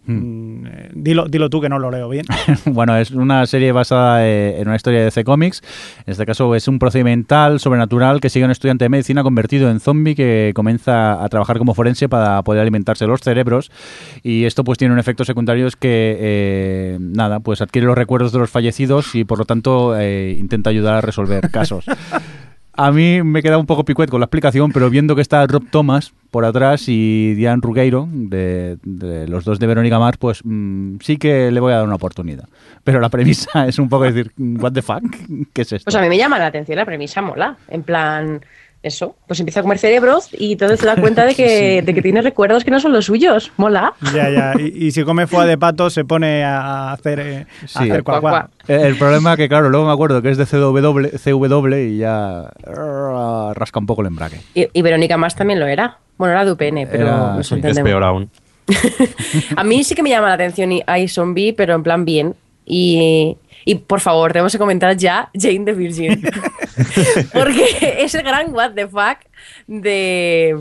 Hmm. 0.07 0.61
Mm, 0.61 0.67
eh, 0.67 0.91
dilo, 0.95 1.27
dilo 1.29 1.51
tú 1.51 1.61
que 1.61 1.69
no 1.69 1.79
lo 1.79 1.91
leo 1.91 2.09
bien. 2.09 2.27
bueno, 2.65 2.97
es 2.97 3.11
una 3.11 3.47
serie 3.47 3.73
basada 3.73 4.27
eh, 4.27 4.61
en 4.61 4.69
una 4.69 4.77
historia 4.77 5.01
de 5.01 5.07
DC 5.07 5.25
Comics. 5.25 5.63
En 6.07 6.13
este 6.13 6.27
caso 6.27 6.55
es 6.55 6.69
un 6.69 6.79
procedimental 6.79 7.61
sobrenatural 7.61 8.21
que 8.21 8.31
sigue 8.31 8.45
a 8.45 8.47
un 8.47 8.53
estudiante 8.53 8.85
de 8.85 8.89
medicina 8.89 9.23
convertido 9.23 9.71
en 9.71 9.81
zombie 9.81 10.15
que 10.15 10.53
comienza 10.55 11.23
a 11.23 11.29
trabajar 11.29 11.59
como 11.59 11.75
forense 11.75 12.09
para 12.09 12.43
poder 12.43 12.63
alimentarse 12.63 13.07
los 13.07 13.21
cerebros. 13.21 13.71
Y 14.23 14.45
esto 14.45 14.65
pues 14.65 14.79
tiene 14.79 14.95
un 14.95 15.01
efecto 15.01 15.25
secundario 15.25 15.67
es 15.67 15.77
que, 15.77 16.17
eh, 16.19 16.99
nada, 17.01 17.41
pues 17.41 17.61
adquiere 17.61 17.87
los 17.87 17.97
recuerdos 17.97 18.33
de 18.33 18.39
los 18.39 18.51
fallecidos 18.51 19.15
y 19.15 19.25
por 19.25 19.39
lo 19.39 19.45
tanto 19.45 19.99
eh, 19.99 20.37
intenta 20.39 20.71
ayudar 20.71 20.95
a 20.97 21.01
resolver 21.01 21.51
casos. 21.51 21.85
A 22.83 22.93
mí 22.93 23.23
me 23.23 23.43
queda 23.43 23.59
un 23.59 23.67
poco 23.67 23.85
picuet 23.85 24.09
con 24.09 24.21
la 24.21 24.25
explicación, 24.25 24.73
pero 24.73 24.89
viendo 24.89 25.15
que 25.15 25.21
está 25.21 25.47
Rob 25.47 25.65
Thomas 25.71 26.15
por 26.31 26.47
atrás 26.47 26.85
y 26.87 27.35
Diane 27.35 27.61
Rugueiro, 27.63 28.09
de, 28.11 28.79
de 28.83 29.29
los 29.29 29.45
dos 29.45 29.59
de 29.59 29.67
Verónica 29.67 29.99
Mars, 29.99 30.17
pues 30.17 30.41
mm, 30.43 30.97
sí 31.03 31.19
que 31.19 31.51
le 31.51 31.61
voy 31.61 31.75
a 31.75 31.77
dar 31.77 31.85
una 31.85 31.97
oportunidad. 31.97 32.49
Pero 32.83 32.99
la 32.99 33.11
premisa 33.11 33.51
es 33.69 33.79
un 33.79 33.91
poco 33.91 34.05
decir, 34.05 34.33
¿what 34.39 34.73
the 34.73 34.81
fuck? 34.81 35.03
¿Qué 35.53 35.61
es 35.61 35.73
esto? 35.73 35.85
Pues 35.85 35.95
a 35.95 36.01
mí 36.01 36.09
me 36.09 36.17
llama 36.17 36.39
la 36.39 36.47
atención 36.47 36.77
la 36.77 36.87
premisa, 36.87 37.21
mola. 37.21 37.55
En 37.69 37.83
plan, 37.83 38.41
eso, 38.83 39.15
pues 39.27 39.39
empieza 39.41 39.61
a 39.61 39.63
comer 39.63 39.79
cerebros 39.79 40.31
y 40.33 40.53
entonces 40.53 40.81
se 40.81 40.87
da 40.87 40.97
cuenta 40.97 41.27
de 41.27 41.35
que, 41.37 41.83
de 41.83 41.95
que 41.95 42.01
tiene 42.03 42.23
recuerdos 42.23 42.65
que 42.65 42.71
no 42.71 42.81
son 42.81 42.93
los 42.93 43.05
suyos. 43.05 43.53
Mola. 43.59 43.93
ya, 44.15 44.31
ya. 44.31 44.55
Y, 44.59 44.87
y 44.87 44.91
si 44.93 45.05
come 45.05 45.27
foie 45.27 45.47
de 45.47 45.59
pato, 45.59 45.91
se 45.91 46.05
pone 46.05 46.43
a 46.45 46.93
hacer, 46.93 47.21
eh, 47.21 47.47
a 47.63 47.67
Sí. 47.67 47.91
hacer 47.91 48.03
cuac, 48.03 48.21
Cuac, 48.21 48.33
cuac. 48.33 48.51
El, 48.69 48.81
el 48.81 48.97
problema 48.97 49.37
que, 49.37 49.49
claro, 49.49 49.69
luego 49.69 49.87
me 49.87 49.93
acuerdo 49.93 50.23
que 50.23 50.31
es 50.31 50.39
de 50.39 50.47
CW, 50.47 51.09
CW 51.23 51.75
y 51.77 51.99
ya 51.99 52.51
ah, 52.67 53.53
rasca 53.55 53.79
un 53.81 53.87
poco 53.87 54.01
el 54.01 54.07
embrague. 54.09 54.41
Y, 54.55 54.67
y 54.73 54.83
Verónica 54.83 55.17
Más 55.17 55.35
también 55.37 55.61
lo 55.61 55.67
era. 55.67 55.99
Bueno, 56.17 56.33
era 56.33 56.45
de 56.45 56.53
UPN, 56.53 56.87
pero 56.91 57.03
Era- 57.07 57.35
nos 57.35 57.47
sí, 57.47 57.61
Es 57.63 57.81
peor 57.81 58.03
aún. 58.05 58.31
A 59.57 59.65
mí 59.65 59.83
sí 59.85 59.95
que 59.95 60.03
me 60.03 60.11
llama 60.11 60.29
la 60.29 60.35
atención 60.35 60.71
y 60.73 60.83
hay 60.87 61.09
zombie, 61.09 61.53
pero 61.53 61.75
en 61.75 61.83
plan 61.83 62.05
bien. 62.05 62.35
Y, 62.67 63.37
y 63.71 63.75
por 63.77 64.01
favor, 64.01 64.33
tenemos 64.33 64.53
que 64.53 64.59
comentar 64.59 64.97
ya 64.97 65.31
Jane 65.35 65.65
the 65.65 65.73
Virgin. 65.73 66.23
Porque 67.33 67.97
es 67.99 68.15
el 68.15 68.23
gran 68.23 68.53
what 68.55 68.73
the 68.75 68.87
fuck 68.89 69.19
de, 69.67 70.57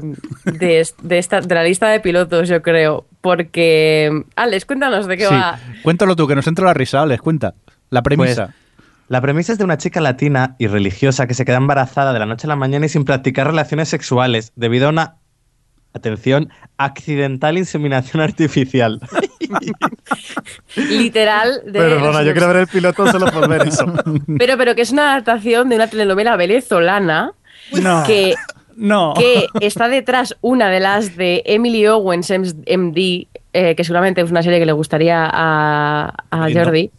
de, 0.46 0.80
est- 0.80 1.00
de 1.02 1.18
esta, 1.18 1.42
de 1.42 1.56
la 1.56 1.64
lista 1.64 1.88
de 1.90 2.00
pilotos, 2.00 2.48
yo 2.50 2.62
creo. 2.62 3.06
Porque, 3.22 4.24
Alex, 4.36 4.66
cuéntanos 4.66 5.08
de 5.08 5.18
qué 5.18 5.26
Sí. 5.28 5.34
va. 5.34 5.60
Cuéntalo 5.84 6.16
tú, 6.16 6.28
que 6.28 6.36
nos 6.36 6.48
entra 6.48 6.66
la 6.66 6.74
risa, 6.74 7.06
les 7.06 7.22
cuenta. 7.22 7.54
La 7.90 8.02
premisa. 8.04 8.46
Pues, 8.48 8.56
la 9.10 9.22
premisa 9.22 9.52
es 9.54 9.58
de 9.58 9.64
una 9.64 9.78
chica 9.78 10.02
latina 10.02 10.56
y 10.60 10.68
religiosa 10.68 11.26
que 11.26 11.34
se 11.34 11.44
queda 11.46 11.58
embarazada 11.58 12.14
de 12.14 12.20
la 12.20 12.26
noche 12.28 12.46
a 12.46 12.50
la 12.50 12.56
mañana 12.56 12.86
y 12.86 12.90
sin 12.90 13.06
practicar 13.06 13.48
relaciones 13.48 13.90
sexuales 13.90 14.54
debido 14.56 14.86
a 14.88 14.90
una, 14.92 15.16
atención, 15.94 16.50
accidental 16.78 17.58
inseminación 17.58 18.22
artificial. 18.22 19.00
Literal. 20.76 21.62
De 21.66 21.72
Perdona, 21.80 22.12
los- 22.20 22.26
yo 22.26 22.32
quiero 22.34 22.48
ver 22.48 22.58
el 22.58 22.68
piloto 22.68 23.12
solo 23.12 23.32
por 23.32 23.48
ver 23.50 23.68
eso. 23.68 23.86
Pero, 24.38 24.58
pero 24.58 24.76
que 24.76 24.82
es 24.84 24.92
una 24.92 25.12
adaptación 25.14 25.70
de 25.70 25.76
una 25.76 25.88
telenovela 25.88 26.36
venezolana 26.36 27.34
No. 27.82 28.04
que 28.06 28.36
No. 28.76 29.14
que 29.18 29.48
está 29.62 29.88
detrás 29.90 30.36
una 30.42 30.70
de 30.70 30.80
las 30.80 31.16
de 31.18 31.42
Emily 31.46 31.86
Owens, 31.88 32.30
MD, 32.32 33.28
eh, 33.54 33.76
que 33.76 33.84
seguramente 33.84 34.22
es 34.22 34.30
una 34.32 34.44
serie 34.44 34.60
que 34.60 34.66
le 34.66 34.72
gustaría 34.74 35.28
a. 35.32 36.14
Jordi, 36.32 36.92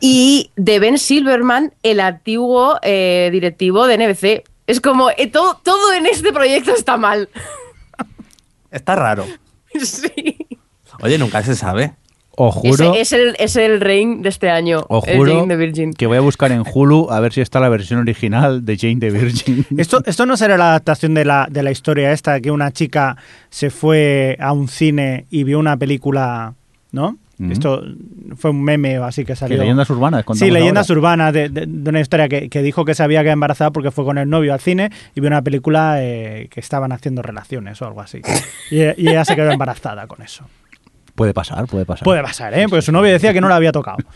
y 0.00 0.50
de 0.56 0.78
Ben 0.80 0.98
Silverman, 0.98 1.72
el 1.82 2.00
antiguo 2.00 2.78
eh, 2.82 3.28
directivo 3.32 3.86
de 3.86 3.98
NBC. 3.98 4.44
Es 4.66 4.80
como, 4.80 5.10
eh, 5.10 5.26
todo, 5.26 5.60
todo 5.64 5.92
en 5.92 6.06
este 6.06 6.32
proyecto 6.32 6.72
está 6.72 6.96
mal. 6.96 7.28
Está 8.70 8.96
raro. 8.96 9.24
sí. 9.82 10.36
Oye, 11.02 11.18
nunca 11.18 11.42
se 11.42 11.54
sabe. 11.54 11.94
Os 12.36 12.54
juro, 12.54 12.94
Ese 12.94 13.00
es 13.00 13.12
el, 13.12 13.36
es 13.38 13.56
el 13.56 13.80
reign 13.80 14.22
de 14.22 14.28
este 14.30 14.48
año. 14.50 14.84
os 14.88 15.06
el 15.06 15.18
Jane 15.18 15.48
the 15.48 15.56
Virgin. 15.56 15.92
que 15.92 16.06
voy 16.06 16.16
a 16.16 16.20
buscar 16.20 16.52
en 16.52 16.62
Hulu 16.64 17.10
a 17.10 17.20
ver 17.20 17.32
si 17.32 17.40
está 17.40 17.60
la 17.60 17.68
versión 17.68 18.00
original 18.00 18.64
de 18.64 18.78
Jane 18.78 18.96
the 18.96 19.10
Virgin. 19.10 19.66
Esto, 19.76 20.00
esto 20.06 20.24
no 20.26 20.36
será 20.36 20.56
la 20.56 20.70
adaptación 20.70 21.12
de 21.12 21.24
la, 21.24 21.48
de 21.50 21.62
la 21.62 21.70
historia 21.70 22.12
esta, 22.12 22.40
que 22.40 22.50
una 22.50 22.70
chica 22.70 23.16
se 23.50 23.68
fue 23.68 24.38
a 24.40 24.52
un 24.52 24.68
cine 24.68 25.26
y 25.28 25.44
vio 25.44 25.58
una 25.58 25.76
película, 25.76 26.54
¿no? 26.92 27.18
Esto 27.50 27.82
fue 28.36 28.50
un 28.50 28.62
meme 28.62 28.98
o 28.98 29.04
así 29.04 29.22
que 29.22 29.32
Que 29.32 29.36
salió. 29.36 29.58
leyendas 29.58 29.88
urbanas. 29.90 30.24
Sí, 30.34 30.50
leyendas 30.50 30.90
ahora. 30.90 30.98
urbanas 31.00 31.32
de, 31.32 31.48
de- 31.48 31.66
de 31.66 31.90
una 31.90 32.00
historia 32.00 32.28
que, 32.28 32.48
que 32.50 32.62
dijo 32.62 32.84
que 32.84 32.94
se 32.94 33.02
había 33.02 33.20
quedado 33.22 33.34
embarazada 33.34 33.70
porque 33.70 33.90
fue 33.90 34.04
con 34.04 34.18
el 34.18 34.28
novio 34.28 34.52
al 34.52 34.60
cine 34.60 34.90
y 35.14 35.20
vio 35.20 35.28
una 35.28 35.42
película 35.42 35.96
eh, 36.02 36.48
que 36.50 36.60
estaban 36.60 36.92
haciendo 36.92 37.22
relaciones 37.22 37.80
o 37.82 37.86
algo 37.86 38.00
así. 38.00 38.20
Y, 38.70 38.76
y 38.80 39.08
ella 39.08 39.24
se 39.24 39.34
quedó 39.36 39.50
embarazada 39.50 40.06
con 40.06 40.22
eso. 40.22 40.44
Puede 41.14 41.34
pasar, 41.34 41.66
puede 41.66 41.84
pasar. 41.84 42.04
Puede 42.04 42.22
pasar, 42.22 42.52
¿eh? 42.58 42.66
Porque 42.68 42.82
su 42.82 42.92
novio 42.92 43.12
decía 43.12 43.32
que 43.32 43.40
no 43.40 43.48
la 43.48 43.56
había 43.56 43.72
tocado. 43.72 43.98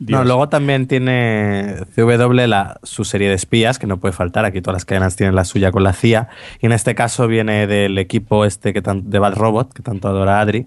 No, 0.00 0.24
luego 0.24 0.48
también 0.48 0.86
tiene 0.88 1.76
CW 1.94 2.32
la, 2.46 2.78
su 2.82 3.04
serie 3.04 3.28
de 3.28 3.34
espías, 3.34 3.78
que 3.78 3.86
no 3.86 3.98
puede 3.98 4.12
faltar. 4.12 4.44
Aquí 4.44 4.60
todas 4.60 4.74
las 4.74 4.84
cadenas 4.84 5.14
tienen 5.16 5.34
la 5.36 5.44
suya 5.44 5.70
con 5.70 5.82
la 5.84 5.92
CIA. 5.92 6.28
Y 6.60 6.66
en 6.66 6.72
este 6.72 6.94
caso 6.96 7.26
viene 7.28 7.66
del 7.66 7.96
equipo 7.98 8.44
este 8.44 8.72
que 8.72 8.82
tan- 8.82 9.08
de 9.08 9.18
Bad 9.20 9.34
Robot, 9.34 9.72
que 9.72 9.82
tanto 9.82 10.08
adora 10.08 10.40
Adri. 10.40 10.66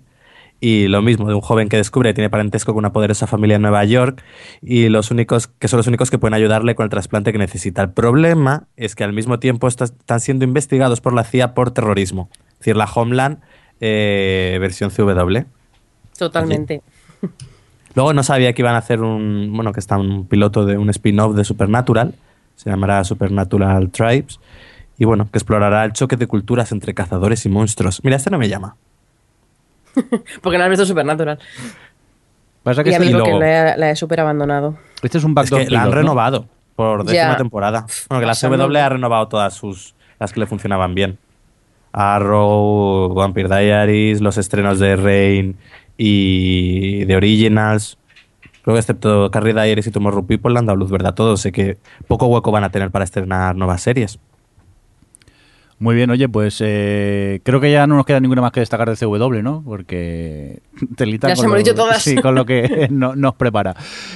Y 0.60 0.88
lo 0.88 1.04
mismo, 1.04 1.28
de 1.28 1.36
un 1.36 1.42
joven 1.42 1.70
que 1.70 1.78
descubre 1.78 2.10
que 2.10 2.16
tiene 2.16 2.30
parentesco 2.32 2.74
con 2.74 2.80
una 2.80 2.92
poderosa 2.92 3.28
familia 3.28 3.58
en 3.58 3.62
Nueva 3.62 3.84
York 3.86 4.24
y 4.62 4.90
los 4.90 5.12
únicos 5.12 5.48
que 5.48 5.68
son 5.68 5.78
los 5.78 5.86
únicos 5.88 6.10
que 6.10 6.18
pueden 6.18 6.34
ayudarle 6.34 6.74
con 6.74 6.86
el 6.86 6.90
trasplante 6.90 7.32
que 7.32 7.38
necesita. 7.38 7.84
El 7.84 7.92
problema 7.92 8.64
es 8.76 8.96
que 8.96 9.04
al 9.04 9.14
mismo 9.14 9.38
tiempo 9.38 9.68
está- 9.68 9.84
están 9.86 10.20
siendo 10.20 10.46
investigados 10.46 11.00
por 11.00 11.14
la 11.14 11.24
CIA 11.24 11.54
por 11.54 11.70
terrorismo. 11.72 12.30
Es 12.54 12.60
decir, 12.60 12.76
la 12.76 12.86
Homeland 12.86 13.38
eh, 13.80 14.58
versión 14.60 14.90
CW. 14.90 15.42
Totalmente. 16.18 16.82
Luego 17.94 18.14
no 18.14 18.24
sabía 18.24 18.54
que 18.54 18.62
iban 18.64 18.74
a 18.76 18.80
hacer 18.80 19.02
un. 19.02 19.52
Bueno, 19.56 19.72
que 19.74 19.80
está 19.80 19.98
un 19.98 20.28
piloto 20.28 20.66
de 20.66 20.78
un 20.78 20.90
spin-off 20.90 21.36
de 21.36 21.44
Supernatural. 21.44 22.16
Se 22.56 22.70
llamará 22.70 23.04
Supernatural 23.04 23.90
Tribes. 23.92 24.40
Y 24.98 25.06
bueno, 25.06 25.30
que 25.32 25.38
explorará 25.38 25.86
el 25.86 25.94
choque 25.94 26.16
de 26.16 26.26
culturas 26.26 26.72
entre 26.72 26.96
cazadores 26.96 27.46
y 27.46 27.50
monstruos. 27.50 28.02
Mira, 28.04 28.16
este 28.18 28.32
no 28.32 28.40
me 28.40 28.50
llama. 28.50 28.76
Porque 30.42 30.58
no 30.58 30.64
has 30.64 30.70
visto 30.70 30.86
Supernatural. 30.86 31.40
Pasa 32.64 32.84
que 32.84 32.90
Y 32.90 32.94
a 32.94 32.98
este, 32.98 33.06
mí 33.06 33.12
y 33.12 33.14
porque 33.16 33.30
luego- 33.32 33.40
la, 33.46 33.74
he- 33.74 33.78
la 33.78 33.90
he 33.92 33.96
súper 33.96 34.20
abandonado. 34.20 34.78
este 35.02 35.18
es 35.18 35.24
un 35.24 35.32
Es 35.32 35.36
backdoor 35.36 35.64
que 35.66 35.70
la 35.72 35.84
han 35.84 35.92
renovado 35.92 36.48
por 36.76 37.04
décima 37.04 37.32
Ya. 37.32 37.38
temporada. 37.38 37.86
Bueno, 38.10 38.20
que 38.22 38.26
la. 38.28 38.36
CW 38.36 38.78
ha 38.78 38.90
renovado 38.90 39.28
todas 39.28 39.54
sus. 39.54 39.96
las 40.20 40.34
que 40.34 40.40
le 40.40 40.48
funcionaban 40.48 40.94
bien. 40.96 41.18
Arrow, 41.94 43.14
Vampire 43.14 43.48
Diaries, 43.48 44.22
los 44.22 44.38
estrenos 44.38 44.80
de 44.80 44.96
Rain 44.96 45.58
y 45.98 47.06
de 47.06 47.16
Originals. 47.16 47.98
Creo 48.64 48.76
que 48.76 48.80
excepto 48.80 49.32
Carrie 49.32 49.54
Diaries 49.54 49.88
y 49.88 49.92
Tomorrow 49.92 50.26
People 50.28 50.52
le 50.54 50.60
han 50.60 50.66
dado 50.66 50.76
luz 50.78 50.92
verde 50.92 51.08
a 51.08 51.16
todos. 51.16 51.42
Sé 51.42 51.52
que 51.52 51.78
poco 52.08 52.28
hueco 52.28 52.52
van 52.52 52.64
a 52.66 52.70
tener 52.72 52.92
para 52.92 53.06
estrenar 53.06 53.56
nuevas 53.56 53.82
series. 53.82 54.20
Muy 55.80 55.94
bien, 55.94 56.10
oye, 56.10 56.28
pues 56.28 56.58
eh, 56.66 57.40
creo 57.44 57.62
que 57.62 57.72
ya 57.72 57.86
no 57.86 57.96
nos 57.98 58.06
queda 58.08 58.20
ninguna 58.20 58.42
más 58.42 58.52
que 58.52 58.62
destacar 58.62 58.90
de 58.90 58.96
CW, 58.96 59.44
¿no? 59.44 59.62
Porque 59.64 60.60
telita 60.96 61.28
Ya 61.28 61.36
con 61.36 61.42
se 61.42 61.46
hemos 61.46 61.58
lo- 61.60 61.64
dicho 61.64 61.76
todas. 61.76 62.02
Sí, 62.02 62.16
con 62.16 62.34
lo 62.34 62.46
que 62.48 62.88
no- 62.92 63.16
nos 63.16 63.36
prepara. 63.36 63.76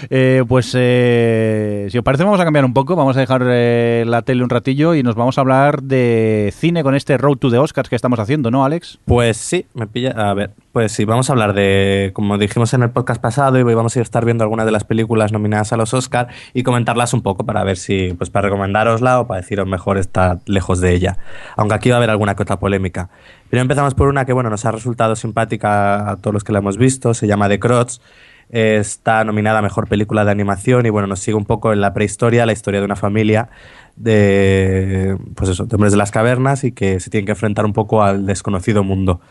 Eh, 0.09 0.43
pues 0.47 0.75
eh, 0.75 1.87
si 1.91 1.97
os 1.99 2.03
parece 2.03 2.23
vamos 2.23 2.39
a 2.39 2.45
cambiar 2.45 2.65
un 2.65 2.73
poco, 2.73 2.95
vamos 2.95 3.15
a 3.15 3.19
dejar 3.19 3.43
eh, 3.47 4.03
la 4.07 4.23
tele 4.23 4.43
un 4.43 4.49
ratillo 4.49 4.95
y 4.95 5.03
nos 5.03 5.13
vamos 5.15 5.37
a 5.37 5.41
hablar 5.41 5.83
de 5.83 6.51
cine 6.57 6.81
con 6.81 6.95
este 6.95 7.17
Road 7.19 7.37
to 7.37 7.51
the 7.51 7.59
Oscars 7.59 7.89
que 7.89 7.95
estamos 7.95 8.19
haciendo, 8.19 8.49
¿no, 8.49 8.65
Alex? 8.65 8.97
Pues 9.05 9.37
sí, 9.37 9.67
me 9.75 9.85
pilla. 9.85 10.11
A 10.11 10.33
ver, 10.33 10.51
pues 10.71 10.93
sí, 10.93 11.05
vamos 11.05 11.29
a 11.29 11.33
hablar 11.33 11.53
de, 11.53 12.11
como 12.13 12.37
dijimos 12.37 12.73
en 12.73 12.83
el 12.83 12.91
podcast 12.91 13.21
pasado, 13.21 13.59
y 13.59 13.63
vamos 13.63 13.97
a 13.97 14.01
estar 14.01 14.23
viendo 14.23 14.43
algunas 14.43 14.65
de 14.65 14.71
las 14.71 14.83
películas 14.83 15.31
nominadas 15.31 15.73
a 15.73 15.77
los 15.77 15.93
Oscar 15.93 16.27
y 16.53 16.63
comentarlas 16.63 17.13
un 17.13 17.21
poco 17.21 17.45
para 17.45 17.63
ver 17.63 17.77
si, 17.77 18.13
pues 18.13 18.29
para 18.29 18.47
recomendarosla 18.47 19.19
o 19.19 19.27
para 19.27 19.41
deciros 19.41 19.67
mejor 19.67 19.97
estar 19.97 20.39
lejos 20.45 20.79
de 20.79 20.93
ella. 20.93 21.17
Aunque 21.57 21.75
aquí 21.75 21.89
va 21.89 21.95
a 21.95 21.97
haber 21.97 22.09
alguna 22.09 22.35
que 22.35 22.43
otra 22.43 22.59
polémica. 22.59 23.09
Primero 23.49 23.63
empezamos 23.63 23.95
por 23.95 24.07
una 24.07 24.25
que, 24.25 24.33
bueno, 24.33 24.49
nos 24.49 24.65
ha 24.65 24.71
resultado 24.71 25.15
simpática 25.15 26.09
a 26.09 26.17
todos 26.17 26.33
los 26.33 26.43
que 26.43 26.53
la 26.53 26.59
hemos 26.59 26.77
visto, 26.77 27.13
se 27.13 27.27
llama 27.27 27.49
The 27.49 27.59
Crots. 27.59 28.01
Está 28.49 29.23
nominada 29.23 29.59
a 29.59 29.61
Mejor 29.61 29.87
Película 29.87 30.25
de 30.25 30.31
Animación 30.31 30.85
y 30.85 30.89
bueno, 30.89 31.07
nos 31.07 31.19
sigue 31.19 31.35
un 31.35 31.45
poco 31.45 31.71
en 31.71 31.79
la 31.79 31.93
prehistoria, 31.93 32.45
la 32.45 32.51
historia 32.51 32.81
de 32.81 32.85
una 32.85 32.97
familia 32.97 33.47
de, 33.95 35.17
pues 35.35 35.49
eso, 35.49 35.65
de 35.65 35.75
hombres 35.75 35.93
de 35.93 35.97
las 35.97 36.11
cavernas 36.11 36.65
y 36.65 36.73
que 36.73 36.99
se 36.99 37.09
tienen 37.09 37.25
que 37.25 37.31
enfrentar 37.31 37.65
un 37.65 37.71
poco 37.71 38.03
al 38.03 38.25
desconocido 38.25 38.83
mundo. 38.83 39.21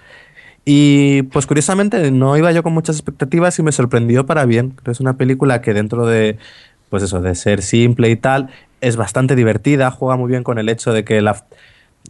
Y 0.65 1.23
pues 1.25 1.47
curiosamente 1.47 2.11
no 2.11 2.37
iba 2.37 2.53
yo 2.53 2.63
con 2.63 2.73
muchas 2.73 2.97
expectativas 2.97 3.59
y 3.59 3.63
me 3.63 3.73
sorprendió 3.73 4.27
para 4.27 4.45
bien. 4.45 4.71
Creo 4.71 4.85
que 4.85 4.91
es 4.93 5.01
una 5.01 5.17
película 5.17 5.63
que 5.63 5.75
dentro 5.75 6.07
de, 6.07 6.39
pues 6.91 7.03
eso, 7.03 7.21
de 7.21 7.35
ser 7.35 7.63
simple 7.63 8.11
y 8.11 8.17
tal, 8.17 8.51
es 8.81 8.97
bastante 8.97 9.37
divertida, 9.37 9.91
juega 9.91 10.17
muy 10.17 10.31
bien 10.31 10.43
con 10.43 10.59
el 10.59 10.69
hecho 10.69 10.93
de 10.93 11.05
que 11.05 11.21
la 11.21 11.45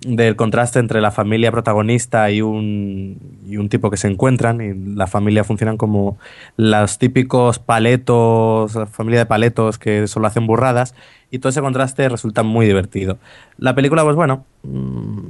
del 0.02 0.36
contraste 0.36 0.78
entre 0.78 1.00
la 1.00 1.10
familia 1.10 1.50
protagonista 1.50 2.30
y 2.30 2.40
un, 2.40 3.18
y 3.46 3.56
un 3.56 3.68
tipo 3.68 3.90
que 3.90 3.96
se 3.96 4.08
encuentran 4.08 4.60
y 4.60 4.96
la 4.96 5.06
familia 5.06 5.44
funcionan 5.44 5.76
como 5.76 6.16
los 6.56 6.98
típicos 6.98 7.58
paletos, 7.58 8.74
la 8.74 8.86
familia 8.86 9.20
de 9.20 9.26
paletos 9.26 9.78
que 9.78 10.06
solo 10.06 10.26
hacen 10.26 10.46
burradas 10.46 10.94
y 11.30 11.38
todo 11.38 11.50
ese 11.50 11.60
contraste 11.60 12.08
resulta 12.08 12.42
muy 12.42 12.66
divertido. 12.66 13.18
La 13.58 13.74
película, 13.74 14.02
pues 14.04 14.16
bueno, 14.16 14.44
mm, 14.62 15.26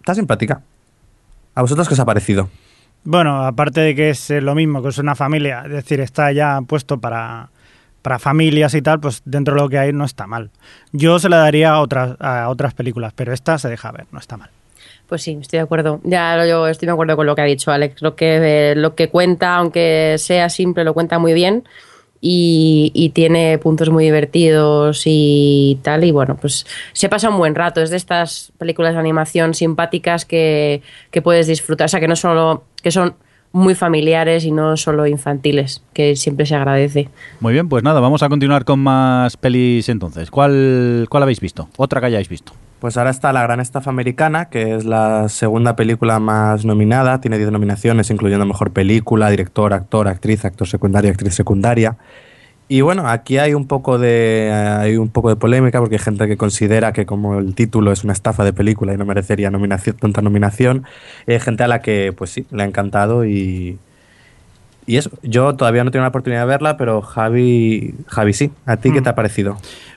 está 0.00 0.14
simpática. 0.14 0.62
¿A 1.54 1.62
vosotros 1.62 1.88
qué 1.88 1.94
os 1.94 2.00
ha 2.00 2.04
parecido? 2.04 2.48
Bueno, 3.04 3.44
aparte 3.44 3.80
de 3.80 3.94
que 3.94 4.10
es 4.10 4.30
eh, 4.30 4.40
lo 4.40 4.54
mismo, 4.54 4.82
que 4.82 4.90
es 4.90 4.98
una 4.98 5.14
familia, 5.14 5.62
es 5.66 5.72
decir, 5.72 6.00
está 6.00 6.30
ya 6.32 6.60
puesto 6.66 6.98
para, 6.98 7.50
para 8.00 8.18
familias 8.18 8.74
y 8.74 8.82
tal, 8.82 9.00
pues 9.00 9.22
dentro 9.24 9.54
de 9.54 9.60
lo 9.60 9.68
que 9.68 9.78
hay 9.78 9.92
no 9.92 10.04
está 10.04 10.26
mal. 10.26 10.50
Yo 10.92 11.18
se 11.18 11.28
la 11.28 11.38
daría 11.38 11.72
a 11.72 11.80
otras, 11.80 12.16
a 12.20 12.48
otras 12.48 12.74
películas, 12.74 13.12
pero 13.14 13.32
esta 13.32 13.58
se 13.58 13.68
deja 13.68 13.90
ver, 13.90 14.06
no 14.12 14.18
está 14.18 14.36
mal. 14.36 14.50
Pues 15.08 15.22
sí, 15.22 15.36
estoy 15.40 15.58
de 15.58 15.64
acuerdo. 15.64 16.00
Ya 16.04 16.46
yo 16.46 16.66
estoy 16.68 16.86
de 16.86 16.92
acuerdo 16.92 17.16
con 17.16 17.26
lo 17.26 17.34
que 17.34 17.42
ha 17.42 17.44
dicho 17.44 17.70
Alex. 17.70 18.00
Lo 18.00 18.16
que, 18.16 18.70
eh, 18.70 18.74
lo 18.74 18.94
que 18.94 19.08
cuenta, 19.10 19.56
aunque 19.56 20.16
sea 20.18 20.48
simple, 20.48 20.84
lo 20.84 20.94
cuenta 20.94 21.18
muy 21.18 21.34
bien. 21.34 21.64
Y, 22.24 23.10
tiene 23.14 23.58
puntos 23.58 23.90
muy 23.90 24.04
divertidos 24.04 25.02
y 25.06 25.78
tal. 25.82 26.04
Y 26.04 26.12
bueno, 26.12 26.36
pues 26.40 26.64
se 26.92 27.08
pasa 27.08 27.28
un 27.28 27.36
buen 27.36 27.56
rato. 27.56 27.82
Es 27.82 27.90
de 27.90 27.96
estas 27.96 28.52
películas 28.58 28.94
de 28.94 29.00
animación 29.00 29.54
simpáticas 29.54 30.24
que, 30.24 30.82
que 31.10 31.20
puedes 31.20 31.48
disfrutar. 31.48 31.86
O 31.86 31.88
sea, 31.88 31.98
que 31.98 32.06
no 32.06 32.14
solo. 32.14 32.62
que 32.80 32.92
son 32.92 33.16
muy 33.52 33.74
familiares 33.74 34.44
y 34.44 34.50
no 34.50 34.76
solo 34.76 35.06
infantiles, 35.06 35.82
que 35.92 36.16
siempre 36.16 36.46
se 36.46 36.54
agradece. 36.54 37.08
Muy 37.40 37.52
bien, 37.52 37.68
pues 37.68 37.82
nada, 37.82 38.00
vamos 38.00 38.22
a 38.22 38.28
continuar 38.28 38.64
con 38.64 38.80
más 38.80 39.36
pelis 39.36 39.88
entonces. 39.88 40.30
¿Cuál, 40.30 41.06
cuál 41.10 41.22
habéis 41.22 41.40
visto? 41.40 41.68
Otra 41.76 42.00
que 42.00 42.06
hayáis 42.06 42.28
visto. 42.28 42.52
Pues 42.82 42.96
ahora 42.96 43.10
está 43.10 43.32
La 43.32 43.44
Gran 43.44 43.60
Estafa 43.60 43.90
Americana, 43.90 44.46
que 44.46 44.74
es 44.74 44.84
la 44.84 45.28
segunda 45.28 45.76
película 45.76 46.18
más 46.18 46.64
nominada, 46.64 47.20
tiene 47.20 47.38
10 47.38 47.52
nominaciones, 47.52 48.10
incluyendo 48.10 48.44
Mejor 48.44 48.72
Película, 48.72 49.30
Director, 49.30 49.72
Actor, 49.72 50.08
Actriz, 50.08 50.44
Actor 50.44 50.66
Secundario, 50.66 51.12
Actriz 51.12 51.32
Secundaria. 51.32 51.96
Y 52.66 52.80
bueno, 52.80 53.08
aquí 53.08 53.38
hay 53.38 53.54
un 53.54 53.68
poco 53.68 54.00
de 54.00 54.50
hay 54.52 54.96
un 54.96 55.10
poco 55.10 55.28
de 55.28 55.36
polémica 55.36 55.78
porque 55.78 55.94
hay 55.94 56.00
gente 56.00 56.26
que 56.26 56.36
considera 56.36 56.92
que 56.92 57.06
como 57.06 57.38
el 57.38 57.54
título 57.54 57.92
es 57.92 58.02
una 58.02 58.14
estafa 58.14 58.42
de 58.42 58.52
película 58.52 58.92
y 58.92 58.96
no 58.96 59.04
merecería 59.04 59.48
nominación, 59.48 59.96
tanta 59.96 60.20
nominación, 60.20 60.82
hay 61.28 61.38
gente 61.38 61.62
a 61.62 61.68
la 61.68 61.82
que 61.82 62.12
pues 62.12 62.30
sí, 62.30 62.46
le 62.50 62.64
ha 62.64 62.66
encantado 62.66 63.24
y 63.24 63.78
y 64.84 64.96
eso, 64.96 65.10
yo 65.22 65.54
todavía 65.54 65.84
no 65.84 65.90
tengo 65.90 66.02
la 66.02 66.08
oportunidad 66.08 66.40
de 66.40 66.46
verla, 66.46 66.76
pero 66.76 67.02
Javi, 67.02 67.94
Javi 68.08 68.32
sí. 68.32 68.50
¿A 68.66 68.76
ti 68.76 68.90
qué 68.90 69.00
te 69.00 69.08
ha 69.08 69.14
parecido? 69.14 69.56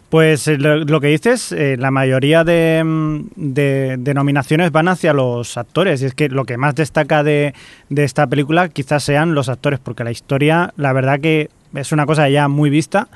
Pues 0.09 0.47
eh, 0.47 0.57
lo, 0.57 1.01
que 1.01 1.07
dices, 1.07 1.51
eh, 1.51 1.75
la 1.77 1.91
mayoría 1.91 2.43
de, 2.43 2.83
mm, 2.85 3.19
de- 3.35 4.13
nominaciones 4.13 4.71
van 4.71 4.87
hacia 4.87 5.13
los 5.13 5.57
actores. 5.57 6.01
Y 6.01 6.05
es 6.05 6.13
que 6.13 6.29
lo 6.29 6.45
que 6.45 6.57
más 6.57 6.75
destaca 6.75 7.23
de, 7.23 7.53
esta 7.89 8.27
película 8.27 8.69
quizás 8.69 9.03
sean 9.03 9.33
los 9.33 9.49
actores, 9.49 9.79
porque 9.79 10.03
la 10.03 10.11
historia, 10.11 10.73
la 10.77 10.93
verdad 10.93 11.19
que 11.19 11.49
es 11.73 11.91
una 11.91 12.05
cosa 12.05 12.29
ya 12.29 12.47
muy 12.47 12.69
vista. 12.69 13.07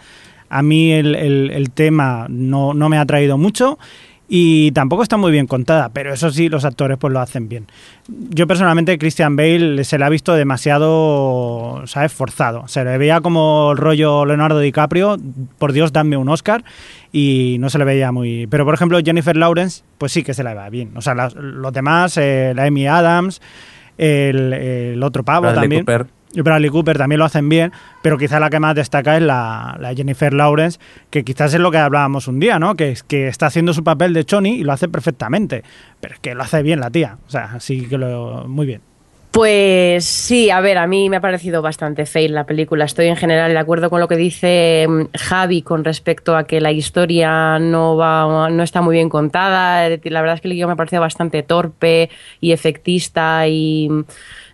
A 0.49 0.63
mí 0.63 0.91
el, 0.91 1.15
el- 1.15 1.51
el 1.51 1.69
tema 1.71 2.25
no, 2.27 2.73
no 2.73 2.89
me 2.89 2.97
ha 2.97 3.05
traído 3.05 3.37
mucho 3.37 3.77
y 4.31 4.71
tampoco 4.73 5.01
está 5.01 5.17
muy 5.17 5.31
bien 5.31 5.47
contada, 5.47 5.89
pero 5.89 6.13
eso 6.13 6.29
sí, 6.29 6.49
los 6.49 6.63
actores 6.63 6.99
pues 6.99 7.11
lo 7.11 7.19
hacen 7.19 7.49
bien. 7.49 7.65
Yo 8.07 8.45
personalmente 8.45 8.99
Christian 8.99 9.35
Bale 9.35 9.83
se 9.83 9.97
le 9.97 10.05
ha 10.05 10.09
visto 10.09 10.35
demasiado, 10.35 11.81
¿sabes? 11.85 12.13
Forzado. 12.13 12.67
Se 12.67 12.83
le 12.83 12.99
veía 12.99 13.21
como 13.21 13.71
el 13.71 13.79
rollo 13.79 14.25
Leonardo 14.25 14.59
DiCaprio, 14.59 15.17
por 15.57 15.73
Dios, 15.73 15.91
dame 15.91 16.15
un 16.15 16.29
Oscar, 16.29 16.63
y 17.11 17.57
no 17.59 17.71
se 17.71 17.79
le 17.79 17.85
veía 17.85 18.11
muy... 18.11 18.45
Pero 18.45 18.65
por 18.65 18.75
ejemplo 18.75 18.99
Jennifer 19.03 19.35
Lawrence, 19.35 19.83
pues 19.97 20.11
sí 20.11 20.21
que 20.23 20.35
se 20.35 20.43
le 20.43 20.53
va 20.53 20.69
bien. 20.69 20.91
O 20.95 21.01
sea, 21.01 21.15
los 21.15 21.73
demás, 21.73 22.15
eh, 22.17 22.53
la 22.55 22.65
Amy 22.65 22.85
Adams, 22.85 23.41
el, 23.97 24.53
el 24.53 25.01
otro 25.01 25.23
pavo 25.23 25.41
Bradley 25.41 25.61
también. 25.61 25.81
Cooper. 25.85 26.18
Y 26.33 26.41
Bradley 26.41 26.69
Cooper 26.69 26.97
también 26.97 27.19
lo 27.19 27.25
hacen 27.25 27.49
bien, 27.49 27.71
pero 28.03 28.17
quizá 28.17 28.39
la 28.39 28.49
que 28.49 28.59
más 28.59 28.75
destaca 28.75 29.17
es 29.17 29.23
la, 29.23 29.77
Jennifer 29.95 30.31
Lawrence, 30.33 30.79
que 31.09 31.23
quizás 31.23 31.53
es 31.53 31.59
lo 31.59 31.71
que 31.71 31.79
hablábamos 31.79 32.27
un 32.27 32.39
día, 32.39 32.59
¿no? 32.59 32.75
Que, 32.75 32.95
que 33.07 33.27
está 33.27 33.47
haciendo 33.47 33.73
su 33.73 33.83
papel 33.83 34.13
de 34.13 34.23
Choni 34.25 34.59
y 34.59 34.63
lo 34.63 34.73
hace 34.73 34.87
perfectamente. 34.87 35.63
Pero 35.99 36.13
es 36.13 36.19
que 36.19 36.35
lo 36.35 36.43
hace 36.43 36.61
bien 36.61 36.79
la 36.79 36.91
tía. 36.91 37.17
O 37.27 37.29
sea, 37.29 37.59
sí 37.59 37.87
que 37.87 37.97
lo. 37.97 38.45
Muy 38.47 38.67
bien. 38.67 38.81
Pues 39.31 40.05
sí, 40.05 40.49
a 40.49 40.59
ver, 40.59 40.79
a 40.79 40.87
mí 40.87 41.07
me 41.07 41.17
ha 41.17 41.21
parecido 41.21 41.61
bastante 41.61 42.07
fail 42.07 42.33
la 42.33 42.45
película. 42.45 42.85
Estoy 42.85 43.07
en 43.07 43.15
general 43.15 43.53
de 43.53 43.59
acuerdo 43.59 43.91
con 43.91 43.99
lo 43.99 44.07
que 44.07 44.17
dice 44.17 44.87
mm, 44.89 45.01
Javi 45.15 45.61
con 45.61 45.83
respecto 45.83 46.35
a 46.35 46.45
que 46.45 46.59
la 46.59 46.71
historia 46.71 47.59
no 47.59 47.95
va, 47.95 48.49
no 48.49 48.63
está 48.63 48.81
muy 48.81 48.95
bien 48.95 49.07
contada. 49.07 49.87
La 49.87 50.21
verdad 50.21 50.35
es 50.35 50.41
que 50.41 50.47
el 50.47 50.55
guion 50.55 50.75
me 50.75 50.97
ha 50.97 50.99
bastante 50.99 51.43
torpe 51.43 52.09
y 52.41 52.53
efectista 52.53 53.47
y 53.47 53.87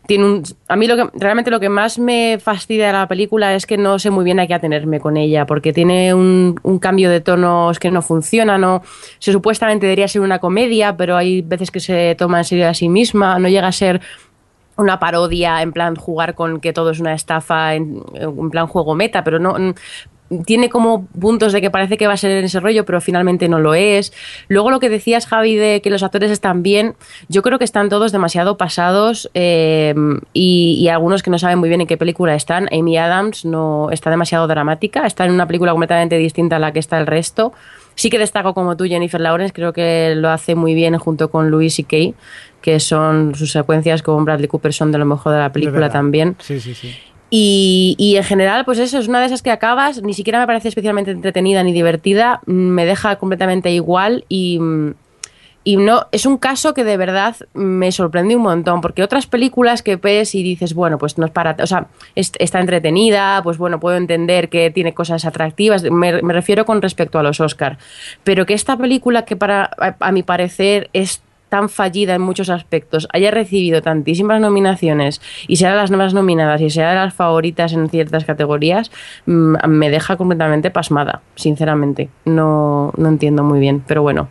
tiene 0.08 0.26
un, 0.26 0.43
a 0.68 0.76
mí 0.76 0.88
lo 0.88 0.95
que 0.95 1.10
realmente 1.18 1.51
lo 1.51 1.60
que 1.60 1.70
más 1.70 1.99
me 1.99 2.38
fastidia 2.39 2.88
de 2.88 2.93
la 2.93 3.08
película 3.08 3.56
es 3.56 3.66
que 3.66 3.78
no 3.78 3.99
sé 3.99 4.10
muy 4.10 4.24
bien 4.24 4.39
a 4.39 4.47
qué 4.47 4.53
atenerme 4.53 4.99
con 4.99 5.18
ella 5.18 5.45
porque 5.45 5.74
tiene 5.74 6.14
un, 6.14 6.60
un 6.64 6.80
cambio 6.80 7.10
de 7.10 7.22
tonos 7.22 7.80
que 7.80 7.91
no 7.91 8.01
funciona 8.01 8.58
no 8.58 8.84
se 9.20 9.32
supuestamente 9.32 9.86
debería 9.86 10.08
ser 10.08 10.22
una 10.22 10.39
comedia 10.39 10.95
pero 10.95 11.18
hay 11.18 11.41
veces 11.41 11.72
que 11.72 11.80
se 11.80 12.16
toma 12.18 12.39
en 12.39 12.43
serio 12.45 12.70
a 12.70 12.74
sí 12.74 12.89
misma 12.89 13.39
no 13.39 13.47
llega 13.47 13.68
a 13.68 13.72
ser 13.72 14.01
una 14.78 14.99
parodia 14.99 15.62
en 15.62 15.72
plan 15.72 15.95
jugar 15.95 16.36
con 16.36 16.60
que 16.60 16.74
todo 16.74 16.91
es 16.91 16.99
una 16.99 17.14
estafa 17.14 17.76
en, 17.76 18.03
en 18.14 18.49
plan 18.49 18.68
juego 18.68 18.95
meta 18.95 19.24
pero 19.24 19.39
no 19.39 19.56
tiene 20.45 20.69
como 20.69 21.05
puntos 21.05 21.53
de 21.53 21.61
que 21.61 21.69
parece 21.69 21.97
que 21.97 22.07
va 22.07 22.13
a 22.13 22.17
ser 22.17 22.32
en 22.32 22.45
ese 22.45 22.59
rollo, 22.59 22.86
pero 22.86 22.99
finalmente 23.01 23.47
no 23.47 23.59
lo 23.59 23.76
es. 23.76 24.11
Luego 24.47 24.71
lo 24.71 24.80
que 24.80 24.89
decías, 24.89 25.28
Javi, 25.28 25.55
de 25.55 25.82
que 25.82 25.89
los 25.89 26.03
actores 26.03 26.32
están 26.32 26.63
bien, 26.63 26.95
yo 27.28 27.41
creo 27.41 27.59
que 27.59 27.65
están 27.65 27.89
todos 27.89 28.11
demasiado 28.11 28.57
pasados 28.57 29.30
eh, 29.34 29.93
y, 30.34 30.78
y 30.80 30.88
algunos 30.89 31.21
que 31.23 31.30
no 31.30 31.38
saben 31.38 31.59
muy 31.59 31.69
bien 31.69 31.82
en 31.82 31.88
qué 31.88 31.97
película 31.97 32.36
están. 32.36 32.67
Amy 32.71 32.97
Adams 32.97 33.45
no 33.45 33.89
está 33.91 34.09
demasiado 34.09 34.47
dramática, 34.47 35.05
está 35.05 35.26
en 35.26 35.32
una 35.32 35.47
película 35.47 35.71
completamente 35.71 36.17
distinta 36.17 36.55
a 36.55 36.59
la 36.59 36.71
que 36.71 36.80
está 36.80 36.97
el 36.97 37.07
resto. 37.07 37.53
Sí 37.95 38.09
que 38.09 38.19
destaco 38.19 38.53
como 38.53 38.76
tú, 38.76 38.86
Jennifer 38.86 39.21
Lawrence, 39.21 39.53
creo 39.53 39.71
que 39.71 40.13
lo 40.15 40.30
hace 40.30 40.55
muy 40.55 40.73
bien 40.73 40.97
junto 40.97 41.30
con 41.32 41.49
Louis 41.49 41.80
y 41.80 41.84
Kay, 41.84 42.13
que 42.61 42.80
son 42.80 43.36
sus 43.36 43.51
secuencias 43.51 44.01
con 44.01 44.26
Bradley 44.26 44.47
Cooper 44.47 44.73
son 44.73 44.91
de 44.91 44.97
lo 44.97 45.05
mejor 45.05 45.32
de 45.32 45.39
la 45.39 45.51
película 45.51 45.89
también. 45.89 46.36
Sí, 46.39 46.59
sí, 46.59 46.73
sí. 46.73 46.93
Y, 47.38 48.16
en 48.16 48.24
general, 48.24 48.64
pues 48.64 48.80
eso, 48.80 48.98
es 48.98 49.10
una 49.10 49.20
de 49.20 49.26
esas 49.26 49.42
que 49.42 49.52
acabas, 49.52 50.02
ni 50.02 50.14
siquiera 50.14 50.40
me 50.40 50.48
parece 50.48 50.70
especialmente 50.70 51.12
entretenida 51.12 51.64
ni 51.64 51.74
divertida, 51.74 52.40
mm, 52.46 52.52
me 52.52 52.86
deja 52.86 53.18
completamente 53.18 53.72
igual 53.72 54.24
y, 54.30 54.58
mm, 54.60 54.94
y 55.66 55.76
no, 55.76 56.06
es 56.14 56.26
un 56.26 56.38
caso 56.38 56.74
que 56.74 56.86
de 56.86 56.96
verdad 56.96 57.36
me 57.54 57.92
sorprende 57.92 58.38
un 58.38 58.44
montón, 58.44 58.80
porque 58.80 59.04
otras 59.04 59.28
películas 59.28 59.82
que 59.82 59.98
ves 59.98 60.34
y 60.34 60.44
dices, 60.44 60.74
bueno, 60.74 60.98
pues 60.98 61.18
no 61.18 61.26
es 61.26 61.32
para, 61.32 61.58
o 61.62 61.68
sea, 61.68 61.88
es- 62.16 62.32
está 62.40 62.62
entretenida, 62.62 63.42
pues 63.44 63.58
bueno, 63.58 63.82
puedo 63.82 63.98
entender 63.98 64.48
que 64.48 64.72
tiene 64.72 64.94
cosas 64.94 65.26
atractivas, 65.26 65.84
me, 65.92 66.14
refiero 66.22 66.66
con 66.66 66.82
respecto 66.82 67.20
a 67.20 67.24
los 67.24 67.42
Oscar, 67.42 67.80
pero 68.24 68.46
que 68.46 68.54
esta 68.54 68.78
película 68.78 69.26
que 69.26 69.36
para, 69.36 69.72
a 70.00 70.12
mi 70.14 70.24
parecer 70.24 70.90
es 70.94 71.22
tan 71.56 71.70
fallida 71.70 72.16
en 72.16 72.22
muchos 72.22 72.49
aspectos, 72.49 73.08
haya 73.14 73.32
recibido 73.32 73.82
tantísimas 73.82 74.41
nominaciones 74.41 75.22
y 75.47 75.56
sea 75.56 75.70
de 75.70 75.78
las 75.78 75.89
nuevas 75.89 76.14
nominadas 76.14 76.60
y 76.60 76.70
sea 76.70 76.89
de 76.89 76.95
las 76.95 77.14
favoritas 77.14 77.72
en 77.72 77.89
ciertas 77.89 78.26
categorías, 78.26 78.91
mm, 79.26 79.66
me 79.70 79.89
deja 79.89 80.18
completamente 80.18 80.70
pasmada, 80.70 81.22
sinceramente. 81.36 82.10
No, 82.26 82.91
no 82.97 83.08
entiendo 83.08 83.41
muy 83.41 83.62
bien, 83.62 83.82
pero 83.88 84.01
bueno, 84.01 84.28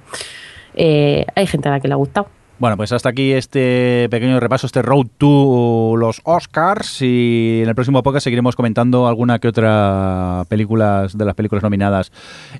eh, 0.74 1.24
hay 1.34 1.46
gente 1.46 1.70
a 1.70 1.72
la 1.72 1.80
que 1.80 1.88
le 1.88 1.94
ha 1.94 1.96
gustado. 1.96 2.28
Bueno, 2.56 2.76
pues 2.76 2.92
hasta 2.92 3.08
aquí 3.08 3.32
este 3.32 4.06
pequeño 4.10 4.38
repaso, 4.38 4.66
este 4.66 4.80
road 4.80 5.06
to 5.18 5.96
los 5.98 6.20
Oscars 6.22 7.02
y 7.02 7.60
en 7.62 7.68
el 7.68 7.74
próximo 7.74 8.02
podcast 8.04 8.24
seguiremos 8.24 8.54
comentando 8.54 9.08
alguna 9.08 9.40
que 9.40 9.48
otra 9.48 10.44
películas 10.48 11.18
de 11.18 11.24
las 11.24 11.34
películas 11.34 11.64
nominadas 11.64 12.12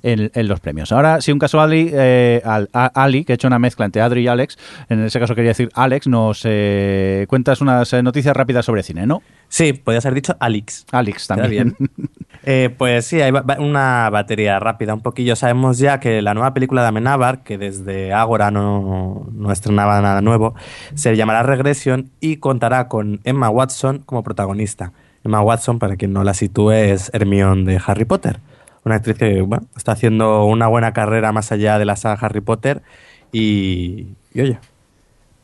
en, 0.03 0.29
en 0.35 0.47
los 0.49 0.59
premios. 0.59 0.91
Ahora, 0.91 1.21
si 1.21 1.31
un 1.31 1.39
caso 1.39 1.61
Ali, 1.61 1.89
eh, 1.93 2.41
Al- 2.43 2.69
a- 2.73 2.91
Ali, 3.03 3.23
que 3.23 3.33
ha 3.33 3.35
hecho 3.35 3.47
una 3.47 3.57
mezcla 3.57 3.85
entre 3.85 4.01
Adri 4.01 4.23
y 4.23 4.27
Alex, 4.27 4.57
en 4.89 5.01
ese 5.05 5.17
caso 5.19 5.33
quería 5.33 5.51
decir 5.51 5.69
Alex, 5.73 6.07
nos 6.07 6.41
eh, 6.43 7.25
cuentas 7.29 7.61
unas 7.61 7.91
eh, 7.93 8.03
noticias 8.03 8.35
rápidas 8.35 8.65
sobre 8.65 8.83
cine, 8.83 9.07
¿no? 9.07 9.23
Sí, 9.47 9.71
podía 9.73 10.01
ser 10.01 10.13
dicho 10.13 10.35
Alex. 10.41 10.85
Alex 10.91 11.27
también. 11.27 11.75
bien. 11.79 11.89
Eh, 12.47 12.69
pues 12.77 13.07
sí, 13.07 13.19
hay 13.21 13.31
una 13.57 14.07
batería 14.11 14.59
rápida 14.59 14.93
un 14.93 15.01
poquillo. 15.01 15.35
Sabemos 15.35 15.79
ya 15.79 15.99
que 15.99 16.21
la 16.21 16.35
nueva 16.35 16.53
película 16.53 16.83
de 16.83 16.89
Amenábar, 16.89 17.41
que 17.43 17.57
desde 17.57 18.13
Ágora 18.13 18.51
no, 18.51 19.25
no 19.31 19.51
estrenaba 19.51 19.84
nada 19.85 20.21
nuevo, 20.21 20.55
se 20.93 21.15
llamará 21.15 21.43
Regression 21.43 22.11
y 22.19 22.37
contará 22.37 22.87
con 22.87 23.21
Emma 23.23 23.49
Watson 23.49 23.99
como 23.99 24.23
protagonista. 24.23 24.91
Emma 25.23 25.41
Watson, 25.41 25.79
para 25.79 25.95
quien 25.95 26.13
no 26.13 26.23
la 26.23 26.33
sitúe, 26.33 26.71
es 26.71 27.09
Hermione 27.13 27.63
de 27.71 27.81
Harry 27.85 28.05
Potter. 28.05 28.39
Una 28.83 28.95
actriz 28.95 29.17
que 29.17 29.47
está 29.75 29.93
haciendo 29.93 30.45
una 30.45 30.67
buena 30.67 30.93
carrera 30.93 31.31
más 31.31 31.51
allá 31.51 31.79
de 31.79 31.85
la 31.85 31.95
saga 31.95 32.25
Harry 32.25 32.41
Potter 32.41 32.83
y, 33.31 34.09
y 34.33 34.41
oye, 34.41 34.59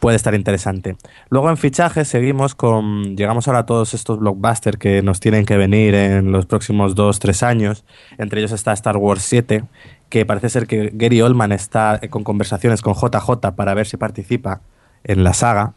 puede 0.02 0.18
estar 0.18 0.34
interesante. 0.34 0.97
Luego 1.30 1.49
en 1.52 1.58
fichajes 1.58 2.08
seguimos 2.08 2.56
con, 2.56 3.16
llegamos 3.16 3.47
ahora 3.47 3.60
a 3.60 3.66
todos 3.68 3.93
estos 3.93 4.20
blockbusters 4.20 4.78
que 4.78 5.04
nos 5.04 5.20
tienen 5.20 5.45
que 5.45 5.56
venir 5.58 5.93
en 5.93 6.32
los 6.32 6.47
próximos 6.47 6.95
dos, 6.95 7.20
tres 7.20 7.43
años. 7.43 7.86
Entre 8.18 8.41
ellos 8.41 8.52
está 8.52 8.74
Star 8.74 8.97
Wars 8.97 9.22
7, 9.22 9.64
que 10.10 10.26
parece 10.26 10.49
ser 10.49 10.66
que 10.66 10.89
Gary 10.91 11.22
Oldman 11.22 11.52
está 11.52 12.02
con 12.10 12.24
conversaciones 12.24 12.82
con 12.82 12.95
JJ 12.95 13.52
para 13.56 13.76
ver 13.76 13.86
si 13.86 13.95
participa 13.95 14.62
en 15.04 15.24
la 15.24 15.34
saga. 15.34 15.74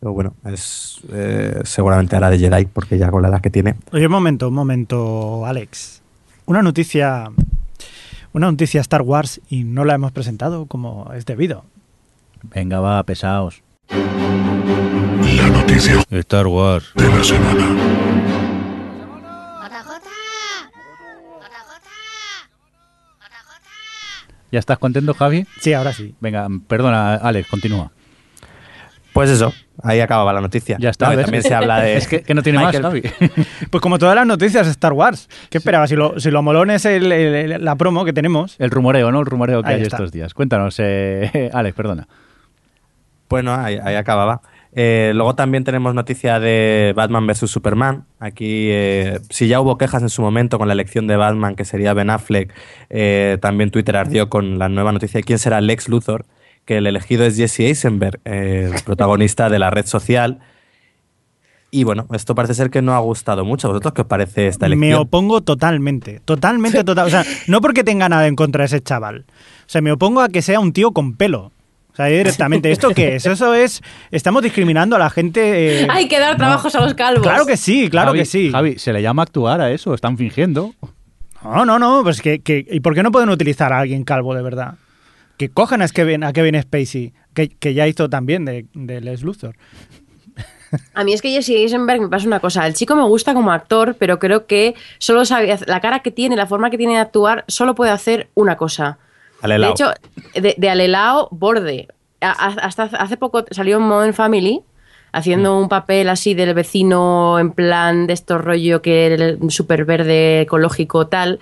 Bueno, 0.00 0.34
es 0.44 1.00
eh, 1.12 1.60
seguramente 1.64 2.14
hará 2.14 2.30
de 2.30 2.38
Jedi 2.38 2.66
porque 2.66 2.98
ya 2.98 3.10
con 3.10 3.20
la 3.20 3.28
edad 3.28 3.40
que 3.40 3.50
tiene. 3.50 3.74
Oye, 3.92 4.06
un 4.06 4.12
momento, 4.12 4.48
un 4.48 4.54
momento, 4.54 5.44
Alex. 5.44 6.02
Una 6.46 6.62
noticia. 6.62 7.30
Una 8.32 8.48
noticia 8.48 8.80
Star 8.80 9.02
Wars 9.02 9.40
y 9.48 9.64
no 9.64 9.84
la 9.84 9.94
hemos 9.94 10.12
presentado 10.12 10.66
como 10.66 11.12
es 11.14 11.26
debido. 11.26 11.64
Venga, 12.42 12.80
va, 12.80 13.02
pesaos. 13.04 13.62
La 13.90 15.48
noticia 15.48 16.02
Star 16.10 16.46
Wars. 16.46 16.90
de 16.94 17.08
la 17.08 17.24
semana. 17.24 17.76
¿Ya 24.52 24.58
estás 24.58 24.78
contento, 24.78 25.14
Javi? 25.14 25.46
Sí, 25.60 25.72
ahora 25.72 25.92
sí. 25.92 26.14
Venga, 26.20 26.48
perdona, 26.66 27.14
Alex, 27.14 27.48
continúa. 27.48 27.92
Pues 29.12 29.30
eso, 29.30 29.52
ahí 29.82 30.00
acababa 30.00 30.32
la 30.32 30.40
noticia. 30.40 30.76
Ya 30.80 30.90
está, 30.90 31.14
también 31.20 31.42
se 31.42 31.54
habla 31.54 31.80
de... 31.80 31.96
Es 31.96 32.08
que, 32.08 32.22
que 32.22 32.34
no 32.34 32.42
tiene 32.42 32.58
Michael- 32.58 32.82
más, 32.82 32.92
Javi. 32.92 33.02
Pues 33.70 33.80
como 33.80 33.98
todas 33.98 34.14
las 34.16 34.26
noticias 34.26 34.66
de 34.66 34.72
Star 34.72 34.92
Wars. 34.92 35.28
¿Qué 35.50 35.58
esperabas? 35.58 35.90
Si 35.90 35.96
lo, 35.96 36.18
si 36.18 36.30
lo 36.30 36.42
molón 36.42 36.70
es 36.70 36.84
el- 36.84 37.10
el- 37.12 37.64
la 37.64 37.76
promo 37.76 38.04
que 38.04 38.12
tenemos. 38.12 38.56
El 38.58 38.70
rumoreo, 38.70 39.10
¿no? 39.12 39.20
El 39.20 39.26
rumoreo 39.26 39.62
que 39.62 39.68
Ahí 39.68 39.74
hay 39.76 39.82
está. 39.82 39.96
estos 39.96 40.10
días. 40.12 40.34
Cuéntanos, 40.34 40.76
eh, 40.78 41.50
Alex, 41.54 41.76
perdona. 41.76 42.08
Bueno, 43.30 43.54
ahí, 43.54 43.78
ahí 43.82 43.94
acababa. 43.94 44.42
Eh, 44.72 45.12
luego 45.14 45.34
también 45.34 45.64
tenemos 45.64 45.94
noticia 45.94 46.38
de 46.38 46.92
Batman 46.94 47.26
vs 47.26 47.50
Superman. 47.50 48.04
Aquí, 48.18 48.68
eh, 48.70 49.20
si 49.30 49.48
ya 49.48 49.60
hubo 49.60 49.78
quejas 49.78 50.02
en 50.02 50.08
su 50.08 50.22
momento 50.22 50.58
con 50.58 50.68
la 50.68 50.74
elección 50.74 51.06
de 51.06 51.16
Batman, 51.16 51.56
que 51.56 51.64
sería 51.64 51.94
Ben 51.94 52.10
Affleck, 52.10 52.52
eh, 52.88 53.38
también 53.40 53.70
Twitter 53.70 53.96
ardió 53.96 54.28
con 54.28 54.58
la 54.58 54.68
nueva 54.68 54.92
noticia 54.92 55.18
de 55.18 55.24
quién 55.24 55.38
será 55.38 55.60
Lex 55.60 55.88
Luthor, 55.88 56.26
que 56.64 56.76
el 56.78 56.86
elegido 56.86 57.24
es 57.24 57.36
Jesse 57.36 57.60
Eisenberg, 57.60 58.20
el 58.24 58.74
protagonista 58.84 59.48
de 59.48 59.58
la 59.58 59.70
red 59.70 59.86
social. 59.86 60.40
Y 61.72 61.84
bueno, 61.84 62.06
esto 62.12 62.34
parece 62.34 62.54
ser 62.54 62.70
que 62.70 62.82
no 62.82 62.94
ha 62.94 62.98
gustado 62.98 63.44
mucho. 63.44 63.68
¿A 63.68 63.70
vosotros 63.70 63.94
qué 63.94 64.02
os 64.02 64.08
parece 64.08 64.48
esta 64.48 64.66
elección? 64.66 64.88
Me 64.88 64.96
opongo 64.96 65.40
totalmente. 65.40 66.20
Totalmente, 66.24 66.82
total. 66.82 67.06
O 67.06 67.10
sea, 67.10 67.24
no 67.46 67.60
porque 67.60 67.84
tenga 67.84 68.08
nada 68.08 68.26
en 68.26 68.34
contra 68.34 68.62
de 68.62 68.66
ese 68.66 68.80
chaval. 68.80 69.24
O 69.28 69.68
sea, 69.68 69.80
me 69.80 69.92
opongo 69.92 70.20
a 70.20 70.28
que 70.28 70.42
sea 70.42 70.58
un 70.58 70.72
tío 70.72 70.90
con 70.90 71.14
pelo. 71.14 71.52
Sea, 72.08 72.16
directamente. 72.18 72.70
¿Esto 72.70 72.90
qué 72.90 73.16
es? 73.16 73.26
Eso 73.26 73.54
es. 73.54 73.82
Estamos 74.10 74.42
discriminando 74.42 74.96
a 74.96 74.98
la 74.98 75.10
gente. 75.10 75.82
eh, 75.82 75.86
Hay 75.90 76.08
que 76.08 76.18
dar 76.18 76.36
trabajos 76.36 76.74
a 76.74 76.80
los 76.80 76.94
calvos. 76.94 77.22
Claro 77.22 77.46
que 77.46 77.56
sí, 77.56 77.88
claro 77.90 78.08
Javi, 78.08 78.18
que 78.20 78.24
sí. 78.24 78.50
Javi, 78.50 78.78
se 78.78 78.92
le 78.92 79.02
llama 79.02 79.22
actuar 79.22 79.60
a 79.60 79.70
eso, 79.70 79.94
están 79.94 80.16
fingiendo. 80.18 80.74
No, 81.42 81.64
no, 81.64 81.78
no. 81.78 82.02
Pues 82.02 82.20
que, 82.22 82.40
que- 82.40 82.66
¿Y 82.70 82.80
por 82.80 82.94
qué 82.94 83.02
no 83.02 83.10
pueden 83.12 83.30
utilizar 83.30 83.72
a 83.72 83.80
alguien 83.80 84.04
calvo 84.04 84.34
de 84.34 84.42
verdad? 84.42 84.74
Que 85.38 85.48
cojan 85.48 85.80
a 85.80 85.88
Kevin, 85.88 86.22
a 86.24 86.32
Kevin 86.34 86.60
Spacey, 86.60 87.14
que, 87.32 87.48
que 87.48 87.72
ya 87.72 87.86
hizo 87.88 88.10
también 88.10 88.44
de, 88.44 88.66
de 88.74 89.00
Les 89.00 89.22
Luthor. 89.22 89.56
A 90.94 91.02
mí 91.02 91.12
es 91.12 91.20
que 91.20 91.30
Jesse 91.30 91.48
Eisenberg 91.50 92.00
me 92.00 92.08
pasa 92.08 92.26
una 92.26 92.38
cosa. 92.38 92.64
El 92.66 92.74
chico 92.74 92.94
me 92.94 93.02
gusta 93.02 93.34
como 93.34 93.50
actor, 93.50 93.96
pero 93.98 94.18
creo 94.20 94.46
que 94.46 94.74
solo 94.98 95.24
sabe 95.24 95.58
la 95.66 95.80
cara 95.80 95.98
que 96.00 96.12
tiene, 96.12 96.36
la 96.36 96.46
forma 96.46 96.70
que 96.70 96.78
tiene 96.78 96.92
de 96.92 97.00
actuar, 97.00 97.44
solo 97.48 97.74
puede 97.74 97.90
hacer 97.90 98.28
una 98.34 98.56
cosa. 98.56 98.98
De 99.68 99.72
hecho, 99.72 99.92
de, 100.34 100.54
de 100.56 100.70
alelao 100.70 101.28
borde. 101.30 101.88
A- 102.20 102.30
hasta 102.30 102.84
hace 102.84 103.16
poco 103.16 103.44
salió 103.50 103.78
en 103.78 103.82
Modern 103.84 104.12
Family 104.14 104.60
haciendo 105.12 105.58
un 105.58 105.68
papel 105.68 106.08
así 106.08 106.34
del 106.34 106.54
vecino 106.54 107.38
en 107.40 107.50
plan 107.50 108.06
de 108.06 108.12
estos 108.12 108.40
rollo 108.40 108.80
que 108.80 109.06
era 109.06 109.36
súper 109.48 109.84
verde, 109.84 110.42
ecológico, 110.42 111.08
tal. 111.08 111.40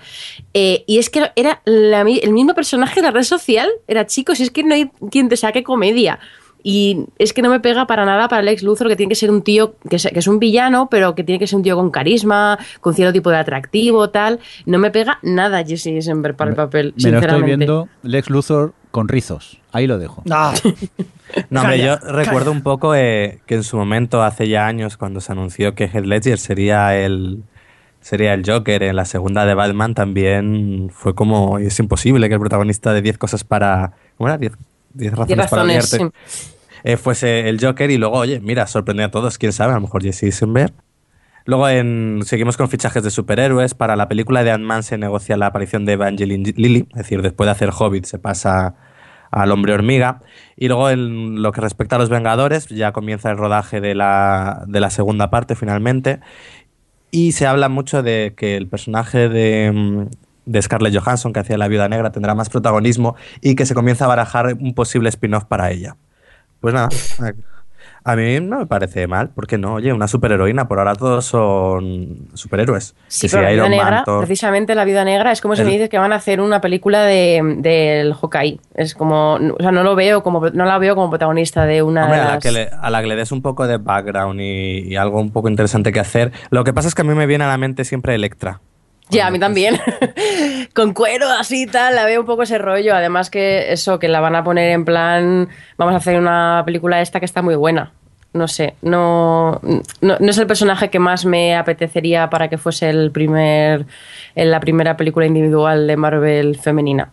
Eh, 0.53 0.83
y 0.87 0.97
es 0.97 1.09
que 1.09 1.31
era 1.35 1.61
la 1.65 2.01
el 2.01 2.31
mismo 2.31 2.55
personaje 2.55 2.95
de 2.95 3.07
la 3.07 3.11
red 3.11 3.23
social. 3.23 3.69
Era 3.87 4.07
chico, 4.07 4.33
si 4.33 4.43
es 4.43 4.51
que 4.51 4.63
no 4.63 4.73
hay 4.73 4.89
quien 5.11 5.29
te 5.29 5.37
saque 5.37 5.63
comedia. 5.63 6.19
Y 6.61 7.05
es 7.17 7.31
que 7.33 7.41
no 7.41 7.49
me 7.49 7.59
pega 7.59 7.87
para 7.87 8.05
nada 8.05 8.27
para 8.27 8.41
Lex 8.41 8.63
Luthor, 8.63 8.89
que 8.89 8.95
tiene 8.95 9.09
que 9.09 9.15
ser 9.15 9.31
un 9.31 9.41
tío, 9.41 9.75
que 9.89 9.95
es, 9.95 10.07
que 10.11 10.19
es 10.19 10.27
un 10.27 10.39
villano, 10.39 10.89
pero 10.89 11.15
que 11.15 11.23
tiene 11.23 11.39
que 11.39 11.47
ser 11.47 11.57
un 11.57 11.63
tío 11.63 11.75
con 11.75 11.89
carisma, 11.89 12.59
con 12.81 12.93
cierto 12.93 13.13
tipo 13.13 13.29
de 13.29 13.37
atractivo, 13.37 14.09
tal. 14.09 14.39
No 14.65 14.77
me 14.77 14.91
pega 14.91 15.19
nada 15.21 15.63
Jesse 15.63 15.87
Eisenberg 15.87 16.35
para 16.35 16.49
el 16.51 16.55
papel, 16.55 16.87
Me 16.87 16.91
lo 16.91 16.97
estoy 16.97 17.11
sinceramente. 17.11 17.55
viendo 17.57 17.87
Lex 18.03 18.29
Luthor 18.29 18.73
con 18.91 19.07
rizos. 19.07 19.61
Ahí 19.71 19.87
lo 19.87 19.97
dejo. 19.97 20.23
Ah, 20.29 20.53
No, 21.51 21.61
hombre, 21.61 21.77
Calla, 21.77 21.99
yo 22.01 22.11
recuerdo 22.11 22.51
un 22.51 22.63
poco 22.63 22.95
eh, 22.95 23.39
que 23.45 23.53
en 23.55 23.63
su 23.63 23.77
momento, 23.77 24.23
hace 24.23 24.47
ya 24.49 24.65
años, 24.65 24.97
cuando 24.97 25.21
se 25.21 25.31
anunció 25.31 25.75
que 25.75 25.85
Heath 25.85 26.05
Ledger 26.05 26.39
sería 26.39 26.97
el, 26.97 27.43
sería 28.01 28.33
el 28.33 28.43
Joker 28.43 28.81
en 28.81 28.95
la 28.95 29.05
segunda 29.05 29.45
de 29.45 29.53
Batman, 29.53 29.93
también 29.93 30.89
fue 30.91 31.13
como, 31.13 31.59
es 31.59 31.79
imposible 31.79 32.27
que 32.27 32.33
el 32.33 32.39
protagonista 32.39 32.93
de 32.93 33.03
10 33.03 33.17
cosas 33.19 33.43
para... 33.43 33.93
¿Cómo 34.17 34.27
era? 34.27 34.37
10 34.39 34.53
10 34.93 35.11
razones, 35.11 35.27
Diez 35.27 35.49
para 35.49 35.63
razones, 35.63 35.93
odiarte. 35.93 36.17
eh, 36.83 36.97
fuese 36.97 37.49
el 37.49 37.59
Joker 37.63 37.89
y 37.91 37.97
luego, 37.97 38.17
oye, 38.17 38.39
mira, 38.39 38.67
sorprende 38.67 39.03
a 39.03 39.11
todos, 39.11 39.37
quién 39.37 39.51
sabe, 39.53 39.71
a 39.71 39.75
lo 39.75 39.81
mejor 39.81 40.03
Jesse 40.03 40.23
Eisenberg. 40.23 40.73
Luego 41.45 41.67
en, 41.69 42.19
seguimos 42.25 42.57
con 42.57 42.69
fichajes 42.69 43.01
de 43.01 43.09
superhéroes. 43.09 43.73
Para 43.73 43.95
la 43.95 44.07
película 44.07 44.43
de 44.43 44.51
Ant-Man 44.51 44.83
se 44.83 44.97
negocia 44.97 45.35
la 45.37 45.47
aparición 45.47 45.85
de 45.85 45.93
Evangeline 45.93 46.53
Lilly, 46.55 46.87
es 46.91 46.97
decir, 46.97 47.21
después 47.21 47.47
de 47.47 47.51
hacer 47.51 47.71
Hobbit 47.75 48.05
se 48.05 48.19
pasa 48.19 48.75
al 49.31 49.51
hombre 49.51 49.73
hormiga. 49.73 50.21
Y 50.55 50.67
luego 50.67 50.89
en 50.89 51.41
lo 51.41 51.51
que 51.51 51.61
respecta 51.61 51.95
a 51.95 51.99
los 51.99 52.09
Vengadores, 52.09 52.67
ya 52.67 52.91
comienza 52.91 53.31
el 53.31 53.37
rodaje 53.37 53.81
de 53.81 53.95
la, 53.95 54.63
de 54.67 54.79
la 54.79 54.89
segunda 54.89 55.29
parte 55.31 55.55
finalmente. 55.55 56.19
Y 57.11 57.31
se 57.31 57.47
habla 57.47 57.69
mucho 57.69 58.03
de 58.03 58.33
que 58.37 58.55
el 58.55 58.67
personaje 58.67 59.29
de, 59.29 59.71
mm, 59.73 60.07
de 60.49 60.61
Scarlett 60.61 60.97
Johansson, 60.97 61.31
que 61.33 61.39
hacía 61.39 61.57
la 61.57 61.67
viuda 61.67 61.87
negra, 61.87 62.11
tendrá 62.11 62.33
más 62.35 62.49
protagonismo 62.49 63.15
y 63.41 63.55
que 63.55 63.65
se 63.65 63.75
comienza 63.75 64.05
a 64.05 64.07
barajar 64.07 64.55
un 64.59 64.73
posible 64.73 65.09
spin-off 65.09 65.45
para 65.45 65.71
ella. 65.71 65.95
Pues 66.59 66.73
nada, 66.73 66.89
a 68.03 68.15
mí 68.15 68.39
no 68.39 68.59
me 68.59 68.65
parece 68.65 69.07
mal, 69.07 69.29
¿por 69.29 69.45
qué 69.45 69.57
no? 69.57 69.75
Oye, 69.75 69.91
una 69.93 70.07
superheroína, 70.07 70.67
por 70.67 70.79
ahora 70.79 70.95
todos 70.95 71.25
son 71.25 72.27
superhéroes. 72.33 72.95
Sí, 73.07 73.27
Que 73.27 73.35
pero 73.37 73.49
si 73.49 73.55
la 73.55 73.61
Man, 73.63 73.71
Negra, 73.71 74.03
precisamente 74.19 74.73
la 74.73 74.85
Viuda 74.85 75.03
Negra, 75.05 75.31
es 75.31 75.41
como 75.41 75.55
si 75.55 75.63
me 75.63 75.71
dices 75.71 75.89
que 75.89 75.97
van 75.99 76.11
a 76.13 76.15
hacer 76.15 76.41
una 76.41 76.61
película 76.61 77.03
de, 77.03 77.41
del 77.59 78.13
Hawkeye. 78.13 78.59
Es 78.73 78.95
como, 78.95 79.33
o 79.35 79.57
sea, 79.59 79.71
no 79.71 79.83
lo 79.83 79.95
veo 79.95 80.23
como, 80.23 80.49
no 80.49 80.65
la 80.65 80.77
veo 80.79 80.95
como 80.95 81.09
protagonista 81.09 81.65
de 81.65 81.83
una 81.83 82.05
Hombre, 82.05 82.17
de 82.17 82.23
a 82.23 82.27
la, 82.27 82.33
las- 82.35 82.43
que 82.43 82.51
le, 82.51 82.69
a 82.69 82.89
la 82.89 83.01
que 83.01 83.07
le 83.07 83.15
des 83.15 83.31
un 83.31 83.41
poco 83.41 83.67
de 83.67 83.77
background 83.77 84.39
y, 84.41 84.87
y 84.87 84.95
algo 84.95 85.19
un 85.21 85.31
poco 85.31 85.49
interesante 85.49 85.91
que 85.91 85.99
hacer. 85.99 86.31
Lo 86.49 86.63
que 86.63 86.73
pasa 86.73 86.87
es 86.87 86.95
que 86.95 87.01
a 87.01 87.05
mí 87.05 87.13
me 87.13 87.25
viene 87.27 87.43
a 87.43 87.47
la 87.47 87.57
mente 87.57 87.83
siempre 87.83 88.15
Electra. 88.15 88.61
Ya, 89.09 89.27
a 89.27 89.31
mí 89.31 89.39
también. 89.39 89.79
Con 90.73 90.93
cuero 90.93 91.29
así 91.29 91.63
y 91.63 91.65
tal, 91.65 91.95
la 91.95 92.05
veo 92.05 92.21
un 92.21 92.25
poco 92.25 92.43
ese 92.43 92.57
rollo. 92.57 92.95
Además 92.95 93.29
que 93.29 93.71
eso, 93.71 93.99
que 93.99 94.07
la 94.07 94.19
van 94.19 94.35
a 94.35 94.43
poner 94.43 94.71
en 94.71 94.85
plan, 94.85 95.49
vamos 95.77 95.93
a 95.93 95.97
hacer 95.97 96.19
una 96.19 96.61
película 96.65 97.01
esta 97.01 97.19
que 97.19 97.25
está 97.25 97.41
muy 97.41 97.55
buena. 97.55 97.91
No 98.31 98.47
sé, 98.47 98.75
no, 98.83 99.59
no, 100.01 100.17
no 100.19 100.29
es 100.29 100.37
el 100.37 100.45
personaje 100.45 100.91
que 100.91 100.99
más 100.99 101.25
me 101.25 101.55
apetecería 101.55 102.29
para 102.29 102.47
que 102.47 102.59
fuese 102.59 102.87
el 102.87 103.09
primer, 103.11 103.87
en 104.35 104.51
la 104.51 104.59
primera 104.59 104.95
película 104.95 105.25
individual 105.25 105.87
de 105.87 105.97
Marvel 105.97 106.55
femenina. 106.59 107.09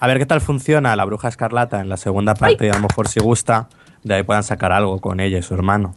A 0.00 0.08
ver 0.08 0.18
qué 0.18 0.26
tal 0.26 0.40
funciona 0.40 0.96
la 0.96 1.04
Bruja 1.04 1.28
Escarlata 1.28 1.80
en 1.80 1.88
la 1.88 1.96
segunda 1.96 2.34
parte 2.34 2.66
y 2.66 2.68
a 2.68 2.74
lo 2.74 2.80
mejor 2.80 3.06
si 3.06 3.20
gusta, 3.20 3.68
de 4.02 4.14
ahí 4.14 4.22
puedan 4.24 4.42
sacar 4.42 4.72
algo 4.72 5.00
con 5.00 5.20
ella 5.20 5.38
y 5.38 5.42
su 5.42 5.54
hermano. 5.54 5.94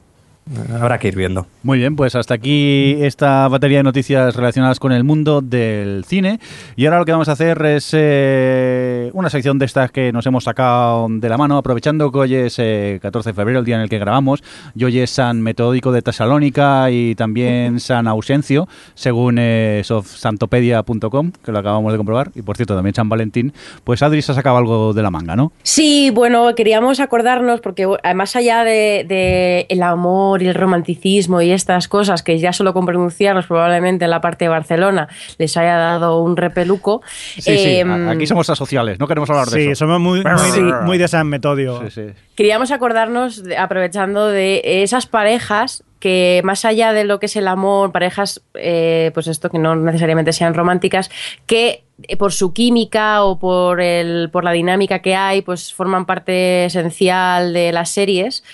Habrá 0.73 0.97
que 0.97 1.09
ir 1.09 1.15
viendo. 1.15 1.45
Muy 1.61 1.77
bien, 1.77 1.95
pues 1.95 2.15
hasta 2.15 2.33
aquí 2.33 2.97
esta 3.01 3.47
batería 3.47 3.77
de 3.77 3.83
noticias 3.83 4.35
relacionadas 4.35 4.79
con 4.79 4.91
el 4.91 5.03
mundo 5.03 5.41
del 5.41 6.05
cine. 6.05 6.39
Y 6.75 6.85
ahora 6.85 6.97
lo 6.97 7.05
que 7.05 7.11
vamos 7.11 7.29
a 7.29 7.33
hacer 7.33 7.63
es 7.65 7.91
eh, 7.93 9.11
una 9.13 9.29
sección 9.29 9.59
de 9.59 9.65
estas 9.65 9.91
que 9.91 10.11
nos 10.11 10.25
hemos 10.25 10.45
sacado 10.45 11.07
de 11.07 11.29
la 11.29 11.37
mano, 11.37 11.57
aprovechando 11.57 12.11
que 12.11 12.17
hoy 12.17 12.35
es 12.35 12.57
eh, 12.57 12.97
14 12.99 13.29
de 13.29 13.33
febrero, 13.35 13.59
el 13.59 13.65
día 13.65 13.75
en 13.75 13.81
el 13.81 13.89
que 13.89 13.99
grabamos. 13.99 14.43
Y 14.75 14.85
hoy 14.85 14.99
es 14.99 15.11
San 15.11 15.39
Metódico 15.41 15.91
de 15.91 16.01
Tesalónica 16.01 16.89
y 16.89 17.13
también 17.13 17.79
San 17.79 18.07
Ausencio, 18.07 18.67
según 18.95 19.37
eh, 19.39 19.83
que 19.85 21.51
lo 21.51 21.59
acabamos 21.59 21.91
de 21.91 21.97
comprobar. 21.97 22.31
Y 22.33 22.41
por 22.41 22.57
cierto, 22.57 22.73
también 22.73 22.95
San 22.95 23.07
Valentín. 23.07 23.53
Pues 23.83 24.01
Adri 24.01 24.23
se 24.23 24.31
ha 24.31 24.35
sacado 24.35 24.57
algo 24.57 24.93
de 24.93 25.03
la 25.03 25.11
manga, 25.11 25.35
¿no? 25.35 25.51
Sí, 25.61 26.09
bueno, 26.09 26.55
queríamos 26.55 26.99
acordarnos, 26.99 27.61
porque 27.61 27.87
más 28.15 28.35
allá 28.35 28.63
de, 28.63 29.05
de 29.07 29.67
el 29.69 29.83
amor 29.83 30.38
y 30.41 30.47
el 30.47 30.55
romanticismo 30.55 31.41
y 31.41 31.51
estas 31.51 31.87
cosas 31.87 32.23
que 32.23 32.37
ya 32.39 32.53
solo 32.53 32.73
con 32.73 32.85
pronunciarlos 32.85 33.45
probablemente 33.47 34.05
en 34.05 34.11
la 34.11 34.21
parte 34.21 34.45
de 34.45 34.49
Barcelona 34.49 35.07
les 35.37 35.55
haya 35.57 35.75
dado 35.77 36.19
un 36.21 36.37
repeluco. 36.37 37.01
Sí, 37.35 37.41
sí, 37.41 37.75
em, 37.79 38.09
aquí 38.09 38.25
somos 38.27 38.49
asociales, 38.49 38.99
no 38.99 39.07
queremos 39.07 39.29
hablar 39.29 39.47
de 39.47 39.61
Sí, 39.63 39.67
eso. 39.71 39.85
somos 39.85 39.99
muy, 39.99 40.23
muy, 40.23 40.51
Sí. 40.51 40.61
muy 40.83 40.97
de 40.97 41.07
San 41.07 41.27
Metodio. 41.27 41.81
Sí, 41.85 41.91
sí. 41.91 42.13
Queríamos 42.35 42.71
acordarnos, 42.71 43.43
de- 43.43 43.57
aprovechando 43.57 44.27
de 44.27 44.61
esas 44.83 45.05
parejas 45.05 45.83
que 45.99 46.39
más 46.45 46.63
allá 46.63 46.93
de 46.93 47.03
lo 47.03 47.19
que 47.19 47.25
es 47.25 47.35
el 47.35 47.45
amor, 47.49 47.91
parejas, 47.91 48.41
eh, 48.53 49.11
pues 49.13 49.27
esto 49.27 49.49
que 49.49 49.59
no 49.59 49.75
necesariamente 49.75 50.31
sean 50.31 50.53
románticas, 50.53 51.11
que 51.45 51.83
eh, 52.07 52.15
por 52.15 52.31
su 52.31 52.53
química 52.53 53.23
o 53.23 53.37
por, 53.37 53.81
el, 53.81 54.29
por 54.31 54.45
la 54.45 54.53
dinámica 54.53 54.99
que 54.99 55.15
hay, 55.15 55.41
pues 55.41 55.73
forman 55.73 56.05
parte 56.05 56.63
esencial 56.63 57.51
de 57.51 57.73
las 57.73 57.89
series. 57.89 58.45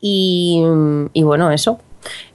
Y, 0.00 0.62
y 1.12 1.22
bueno, 1.22 1.50
eso. 1.50 1.78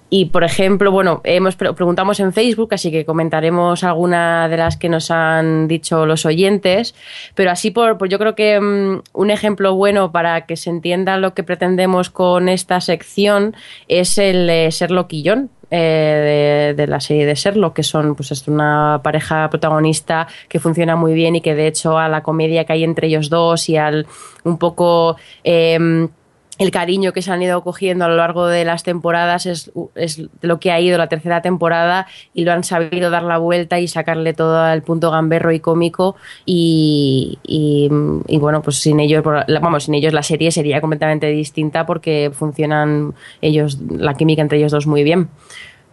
Y 0.07 0.25
por 0.25 0.43
ejemplo, 0.43 0.91
bueno, 0.91 1.19
hemos 1.23 1.55
pre- 1.55 1.73
preguntamos 1.73 2.19
en 2.19 2.31
Facebook, 2.31 2.73
así 2.73 2.91
que 2.91 3.05
comentaremos 3.05 3.83
alguna 3.83 4.47
de 4.47 4.55
las 4.57 4.77
que 4.77 4.87
nos 4.87 5.09
han 5.09 5.67
dicho 5.67 6.05
los 6.05 6.25
oyentes, 6.27 6.93
pero 7.33 7.49
así 7.49 7.71
por, 7.71 7.97
por 7.97 8.07
yo 8.07 8.19
creo 8.19 8.35
que 8.35 8.59
mm, 8.59 9.01
un 9.13 9.31
ejemplo 9.31 9.73
bueno 9.75 10.11
para 10.11 10.45
que 10.45 10.57
se 10.57 10.69
entienda 10.69 11.17
lo 11.17 11.33
que 11.33 11.43
pretendemos 11.43 12.11
con 12.11 12.49
esta 12.49 12.79
sección 12.81 13.55
es 13.87 14.17
el 14.19 14.45
de 14.47 14.69
Sherlock 14.71 15.11
y 15.11 15.23
John. 15.27 15.49
eh, 15.71 16.73
de, 16.77 16.87
la 16.87 16.99
serie 16.99 17.25
de 17.25 17.33
Sherlock, 17.33 17.73
que 17.73 17.83
son 17.83 18.13
pues 18.15 18.31
es 18.31 18.47
una 18.47 19.01
pareja 19.03 19.49
protagonista 19.49 20.27
que 20.47 20.59
funciona 20.59 20.95
muy 20.95 21.13
bien 21.15 21.35
y 21.35 21.41
que 21.41 21.55
de 21.55 21.65
hecho 21.67 21.97
a 21.97 22.07
la 22.07 22.21
comedia 22.21 22.63
que 22.65 22.73
hay 22.73 22.83
entre 22.83 23.07
ellos 23.07 23.29
dos 23.31 23.67
y 23.67 23.75
al 23.75 24.05
un 24.43 24.59
poco 24.59 25.17
em, 25.43 26.07
el 26.57 26.71
cariño 26.71 27.11
que 27.11 27.21
se 27.21 27.31
han 27.31 27.41
ido 27.41 27.61
cogiendo 27.63 28.05
a 28.05 28.07
lo 28.07 28.15
largo 28.15 28.47
de 28.47 28.63
las 28.63 28.83
temporadas 28.83 29.45
es, 29.45 29.71
es 29.95 30.21
lo 30.41 30.59
que 30.59 30.71
ha 30.71 30.79
ido 30.79 30.97
la 30.97 31.07
tercera 31.07 31.41
temporada 31.41 32.07
y 32.33 32.45
lo 32.45 32.53
han 32.53 32.63
sabido 32.63 33.09
dar 33.09 33.23
la 33.23 33.37
vuelta 33.37 33.79
y 33.79 33.87
sacarle 33.89 34.33
todo 34.33 34.65
el 34.71 34.81
punto 34.81 35.11
gamberro 35.11 35.51
y 35.51 35.59
cómico 35.59 36.15
y, 36.45 37.39
y- 37.43 37.89
bueno 38.37 38.61
pues 38.61 38.77
sin 38.77 38.99
ellos 38.99 39.23
vamos 39.61 39.83
sin 39.85 39.95
ellos 39.95 40.13
la 40.13 40.23
serie 40.23 40.51
sería 40.51 40.79
completamente 40.81 41.27
distinta 41.27 41.85
porque 41.85 42.31
funcionan 42.33 43.13
ellos 43.41 43.79
la 43.89 44.13
química 44.13 44.41
entre 44.41 44.57
ellos 44.59 44.71
dos 44.71 44.87
muy 44.87 45.03
bien. 45.03 45.29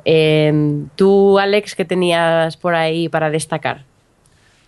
Eh, 0.04 0.52
tú 0.96 1.38
Alex 1.38 1.74
qué 1.76 1.84
tenías 1.84 2.56
por 2.56 2.74
ahí 2.74 3.08
para 3.08 3.30
destacar 3.30 3.84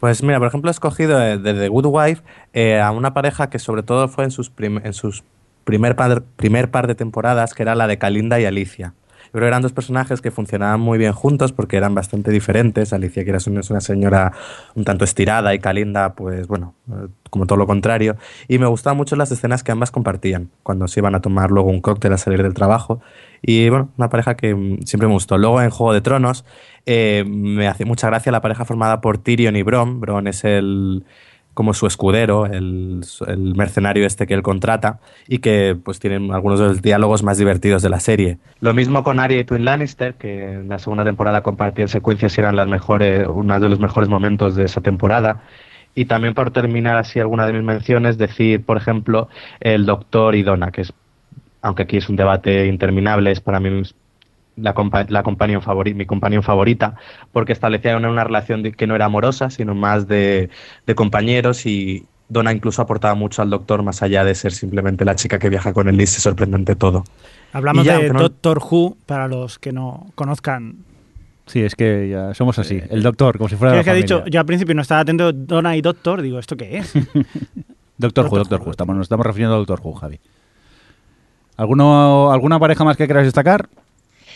Pues 0.01 0.23
mira, 0.23 0.39
por 0.39 0.49
ejemplo, 0.49 0.71
he 0.71 0.73
escogido 0.73 1.19
de, 1.19 1.39
de 1.39 1.55
The 1.55 1.69
Good 1.69 1.87
Wife 1.87 2.23
eh, 2.53 2.81
a 2.81 2.91
una 2.91 3.15
pareja 3.15 3.49
que 3.49 3.59
sobre 3.59 3.83
todo 3.83 4.09
fue 4.09 4.25
en 4.25 4.31
sus, 4.31 4.53
en 4.59 4.93
sus 4.93 5.25
primer, 5.65 5.97
par, 5.97 6.23
primer 6.37 6.71
par 6.71 6.87
de 6.87 6.95
temporadas, 6.95 7.55
que 7.55 7.63
era 7.63 7.75
la 7.75 7.87
de 7.87 7.99
Kalinda 7.99 8.41
y 8.41 8.45
Alicia. 8.45 8.95
Yo 9.35 9.41
eran 9.45 9.63
dos 9.63 9.73
personajes 9.73 10.21
que 10.21 10.31
funcionaban 10.31 10.81
muy 10.81 10.97
bien 10.97 11.13
juntos 11.13 11.51
porque 11.51 11.77
eran 11.77 11.93
bastante 11.93 12.31
diferentes. 12.31 12.93
Alicia, 12.93 13.25
que 13.25 13.31
era 13.31 13.41
una 13.49 13.81
señora 13.81 14.33
un 14.77 14.85
tanto 14.85 15.05
estirada, 15.05 15.53
y 15.55 15.59
Kalinda, 15.59 16.15
pues 16.15 16.47
bueno, 16.47 16.75
eh, 16.89 17.09
como 17.31 17.45
todo 17.45 17.59
lo 17.59 17.67
contrario. 17.67 18.17
Y 18.47 18.61
me 18.61 18.67
gustaban 18.67 18.97
mucho 18.97 19.17
las 19.17 19.33
escenas 19.33 19.65
que 19.65 19.73
ambas 19.73 19.91
compartían, 19.91 20.51
cuando 20.63 20.87
se 20.87 21.01
iban 21.01 21.17
a 21.17 21.21
tomar 21.21 21.51
luego 21.51 21.69
un 21.69 21.81
cóctel 21.81 22.13
a 22.13 22.19
salir 22.19 22.45
del 22.45 22.55
trabajo. 22.55 23.01
Y 23.43 23.69
bueno, 23.71 23.91
una 23.99 24.09
pareja 24.09 24.37
que 24.37 24.55
mm, 24.55 24.83
siempre 24.83 25.09
me 25.09 25.15
gustó. 25.15 25.37
Luego 25.37 25.61
en 25.61 25.71
Juego 25.71 25.93
de 25.93 26.01
Tronos 26.01 26.45
eh, 26.87 27.25
me 27.27 27.67
hace 27.67 27.85
mucha 27.85 28.07
gracia 28.07 28.31
la 28.31 28.41
pareja 28.41 28.65
formada 28.65 29.01
por 29.01 29.19
Tyrion 29.19 29.57
y 29.57 29.63
Bron. 29.63 30.01
Bron 30.01 30.29
es 30.29 30.45
el 30.45 31.05
como 31.55 31.73
su 31.73 31.87
escudero, 31.87 32.47
el, 32.47 33.01
el 33.27 33.55
mercenario 33.55 34.07
este 34.07 34.27
que 34.27 34.35
él 34.35 34.43
contrata 34.43 34.99
y 35.29 35.39
que 35.39 35.77
pues 35.83 36.01
tienen 36.01 36.33
algunos 36.33 36.59
de 36.59 36.67
los 36.67 36.83
diálogos 36.83 37.23
más 37.23 37.39
divertidos 37.39 37.83
de 37.83 37.89
la 37.89 38.01
serie. 38.01 38.39
Lo 38.61 38.75
mismo 38.75 39.03
con 39.05 39.21
Arya 39.21 39.39
y 39.39 39.45
Twin 39.45 39.65
Lannister, 39.65 40.15
que 40.15 40.53
en 40.53 40.69
la 40.69 40.79
segunda 40.79 41.05
temporada 41.05 41.43
compartían 41.43 41.89
secuencias 41.89 42.37
y 42.37 42.41
eran 42.41 42.57
las 42.57 42.69
mejores, 42.69 43.27
uno 43.29 43.59
de 43.59 43.69
los 43.69 43.79
mejores 43.79 44.09
momentos 44.09 44.57
de 44.57 44.65
esa 44.65 44.81
temporada. 44.81 45.43
Y 45.95 46.07
también 46.07 46.35
por 46.35 46.51
terminar 46.51 46.97
así 46.97 47.21
alguna 47.21 47.47
de 47.47 47.53
mis 47.53 47.63
menciones, 47.63 48.19
decir, 48.19 48.65
por 48.65 48.77
ejemplo, 48.77 49.29
el 49.61 49.87
Doctor 49.87 50.35
y 50.35 50.43
Donna, 50.43 50.73
que 50.73 50.81
es, 50.81 50.93
aunque 51.63 51.85
aquí 51.85 51.99
es 51.99 52.09
un 52.09 52.17
debate 52.17 52.67
interminable, 52.67 53.31
es 53.31 53.41
para 53.41 53.61
mí 53.61 53.83
la, 54.57 54.75
compa 54.75 55.05
la 55.09 55.23
companion 55.23 55.63
favori 55.63 55.95
mi 55.95 56.07
companion 56.07 56.43
favorita, 56.43 56.95
porque 57.33 57.53
establecía 57.53 57.97
una, 57.97 58.11
una 58.11 58.25
relación 58.25 58.63
de, 58.63 58.73
que 58.73 58.87
no 58.87 58.95
era 58.95 59.07
amorosa, 59.07 59.51
sino 59.51 59.75
más 59.75 60.07
de, 60.09 60.51
de 60.87 60.95
compañeros 60.95 61.67
y 61.67 62.07
Donna 62.29 62.53
incluso 62.53 62.81
aportaba 62.81 63.15
mucho 63.15 63.43
al 63.43 63.51
Doctor, 63.51 63.83
más 63.83 64.03
allá 64.03 64.25
de 64.25 64.35
ser 64.35 64.53
simplemente 64.53 65.05
la 65.05 65.15
chica 65.15 65.39
que 65.39 65.51
viaja 65.51 65.73
con 65.73 65.89
él 65.89 66.01
y 66.01 66.07
se 66.07 66.21
sorprende 66.21 66.57
ante 66.57 66.75
todo. 66.75 67.05
Hablamos 67.53 67.85
ya, 67.85 67.99
de 67.99 68.09
no- 68.11 68.19
Doctor 68.21 68.59
Who, 68.59 68.97
para 69.07 69.29
los 69.29 69.59
que 69.59 69.73
no 69.73 70.07
conozcan. 70.15 70.77
Sí, 71.47 71.61
es 71.61 71.75
que 71.75 72.09
ya 72.09 72.33
somos 72.33 72.59
así. 72.59 72.81
El 72.89 73.03
doctor, 73.03 73.37
como 73.37 73.51
si 73.51 73.57
fuera 73.57 73.73
¿Qué 73.73 73.77
de 73.77 73.81
es 73.83 73.87
la 73.87 73.93
que 73.93 73.99
ha 73.99 74.03
dicho? 74.03 74.25
Yo 74.27 74.41
al 74.41 74.47
principio 74.47 74.75
no 74.75 74.81
estaba 74.81 75.03
atento, 75.03 75.31
Donna 75.33 75.77
y 75.77 75.83
Doctor, 75.83 76.23
digo, 76.23 76.39
¿esto 76.39 76.57
qué 76.57 76.79
es? 76.79 76.95
Doctor 77.99 78.27
Who, 78.27 78.39
Doctor 78.39 78.61
Who. 78.63 78.71
Estamos, 78.71 78.97
nos 78.97 79.05
estamos 79.05 79.27
refiriendo 79.27 79.55
a 79.55 79.59
Doctor 79.59 79.81
Who, 79.83 79.93
Javi. 79.93 80.19
¿Alguno, 81.57 82.33
¿Alguna 82.33 82.59
pareja 82.59 82.83
más 82.85 82.97
que 82.97 83.07
queráis 83.07 83.27
destacar? 83.27 83.69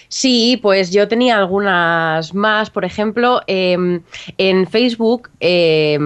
Sí, 0.09 0.59
pues 0.63 0.91
yo 0.91 1.07
tenía 1.09 1.37
algunas 1.37 2.35
más. 2.35 2.71
Por 2.71 2.85
ejemplo, 2.85 3.43
eh, 3.47 4.01
en 4.39 4.67
Facebook, 4.67 5.31
eh, 5.41 5.99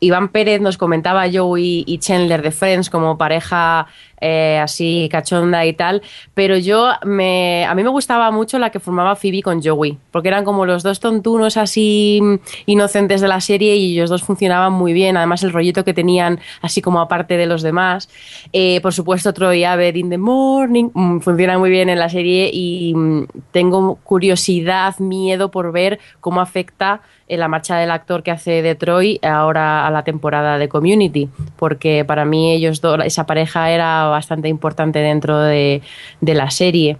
Iván 0.00 0.28
Pérez 0.28 0.60
nos 0.60 0.76
comentaba 0.76 1.24
Joey 1.32 1.84
y 1.86 1.98
Chandler 1.98 2.42
de 2.42 2.50
Friends 2.50 2.90
como 2.90 3.16
pareja 3.16 3.86
eh, 4.26 4.58
así 4.58 5.08
cachonda 5.12 5.66
y 5.66 5.74
tal, 5.74 6.00
pero 6.32 6.56
yo 6.56 6.88
me, 7.04 7.66
a 7.66 7.74
mí 7.74 7.82
me 7.82 7.90
gustaba 7.90 8.30
mucho 8.30 8.58
la 8.58 8.70
que 8.70 8.80
formaba 8.80 9.16
Phoebe 9.16 9.42
con 9.42 9.62
Joey, 9.62 9.98
porque 10.10 10.28
eran 10.28 10.44
como 10.44 10.64
los 10.64 10.82
dos 10.82 10.98
tontunos 10.98 11.58
así 11.58 12.20
mm, 12.22 12.34
inocentes 12.64 13.20
de 13.20 13.28
la 13.28 13.42
serie 13.42 13.76
y 13.76 13.92
ellos 13.92 14.08
dos 14.08 14.22
funcionaban 14.22 14.72
muy 14.72 14.94
bien, 14.94 15.18
además 15.18 15.42
el 15.42 15.52
rollito 15.52 15.84
que 15.84 15.92
tenían 15.92 16.40
así 16.62 16.80
como 16.80 17.00
aparte 17.00 17.36
de 17.36 17.44
los 17.44 17.60
demás. 17.60 18.08
Eh, 18.54 18.80
por 18.80 18.94
supuesto, 18.94 19.34
Troy 19.34 19.64
Abbott 19.64 19.96
in 19.96 20.08
the 20.08 20.16
Morning 20.16 20.88
mm, 20.94 21.18
funciona 21.20 21.58
muy 21.58 21.68
bien 21.68 21.90
en 21.90 21.98
la 21.98 22.08
serie 22.08 22.50
y 22.50 22.94
mm, 22.94 23.26
tengo 23.52 23.96
curiosidad, 24.04 24.98
miedo 25.00 25.50
por 25.50 25.70
ver 25.70 25.98
cómo 26.20 26.40
afecta 26.40 27.02
eh, 27.26 27.38
la 27.38 27.48
marcha 27.48 27.76
del 27.76 27.90
actor 27.90 28.22
que 28.22 28.30
hace 28.30 28.60
de 28.60 28.74
Troy 28.74 29.18
ahora 29.22 29.86
a 29.86 29.90
la 29.90 30.04
temporada 30.04 30.58
de 30.58 30.68
Community, 30.68 31.30
porque 31.56 32.04
para 32.04 32.26
mí 32.26 32.52
ellos 32.52 32.82
dos, 32.82 32.98
esa 33.04 33.24
pareja 33.24 33.70
era 33.70 34.13
bastante 34.14 34.48
importante 34.48 34.98
dentro 35.00 35.38
de, 35.38 35.82
la 36.20 36.50
serie. 36.50 36.96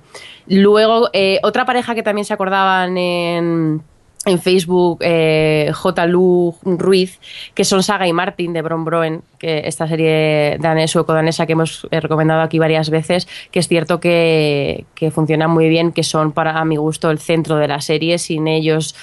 Luego, 0.47 1.09
eh, 1.13 1.41
otra 1.43 1.65
pareja 1.65 1.95
que 1.95 2.03
también 2.03 2.25
se 2.25 2.35
acordaban 2.35 2.97
en 2.99 3.83
en 4.27 4.39
Facebook 4.41 4.99
eh, 5.01 5.71
J. 5.73 6.07
Lu 6.07 6.55
Ruiz, 6.63 7.21
que 7.55 7.65
son 7.65 7.83
Saga 7.83 8.07
y 8.07 8.13
Martin 8.13 8.53
de 8.53 8.63
Bron 8.63 8.85
Broen, 8.85 9.23
que 9.39 9.63
esta 9.67 9.87
serie 9.87 10.57
danés, 10.61 10.91
sueco-danesa 10.91 11.47
que 11.47 11.53
hemos 11.53 11.87
eh, 11.91 12.01
recomendado 12.01 12.41
aquí 12.41 12.59
varias 12.59 12.91
veces, 12.91 13.29
que 13.51 13.59
es 13.59 13.69
cierto 13.69 14.01
que, 14.01 14.85
que 14.95 15.13
muy 15.49 15.69
bien, 15.69 15.93
que 15.93 16.03
son 16.03 16.33
para 16.33 16.59
a 16.59 16.65
mi 16.65 16.77
gusto 16.77 17.11
el 17.11 17.19
centro 17.19 17.57
de 17.57 17.69
la 17.69 17.81
serie, 17.81 18.19
sin 18.19 18.49
ellos 18.49 18.95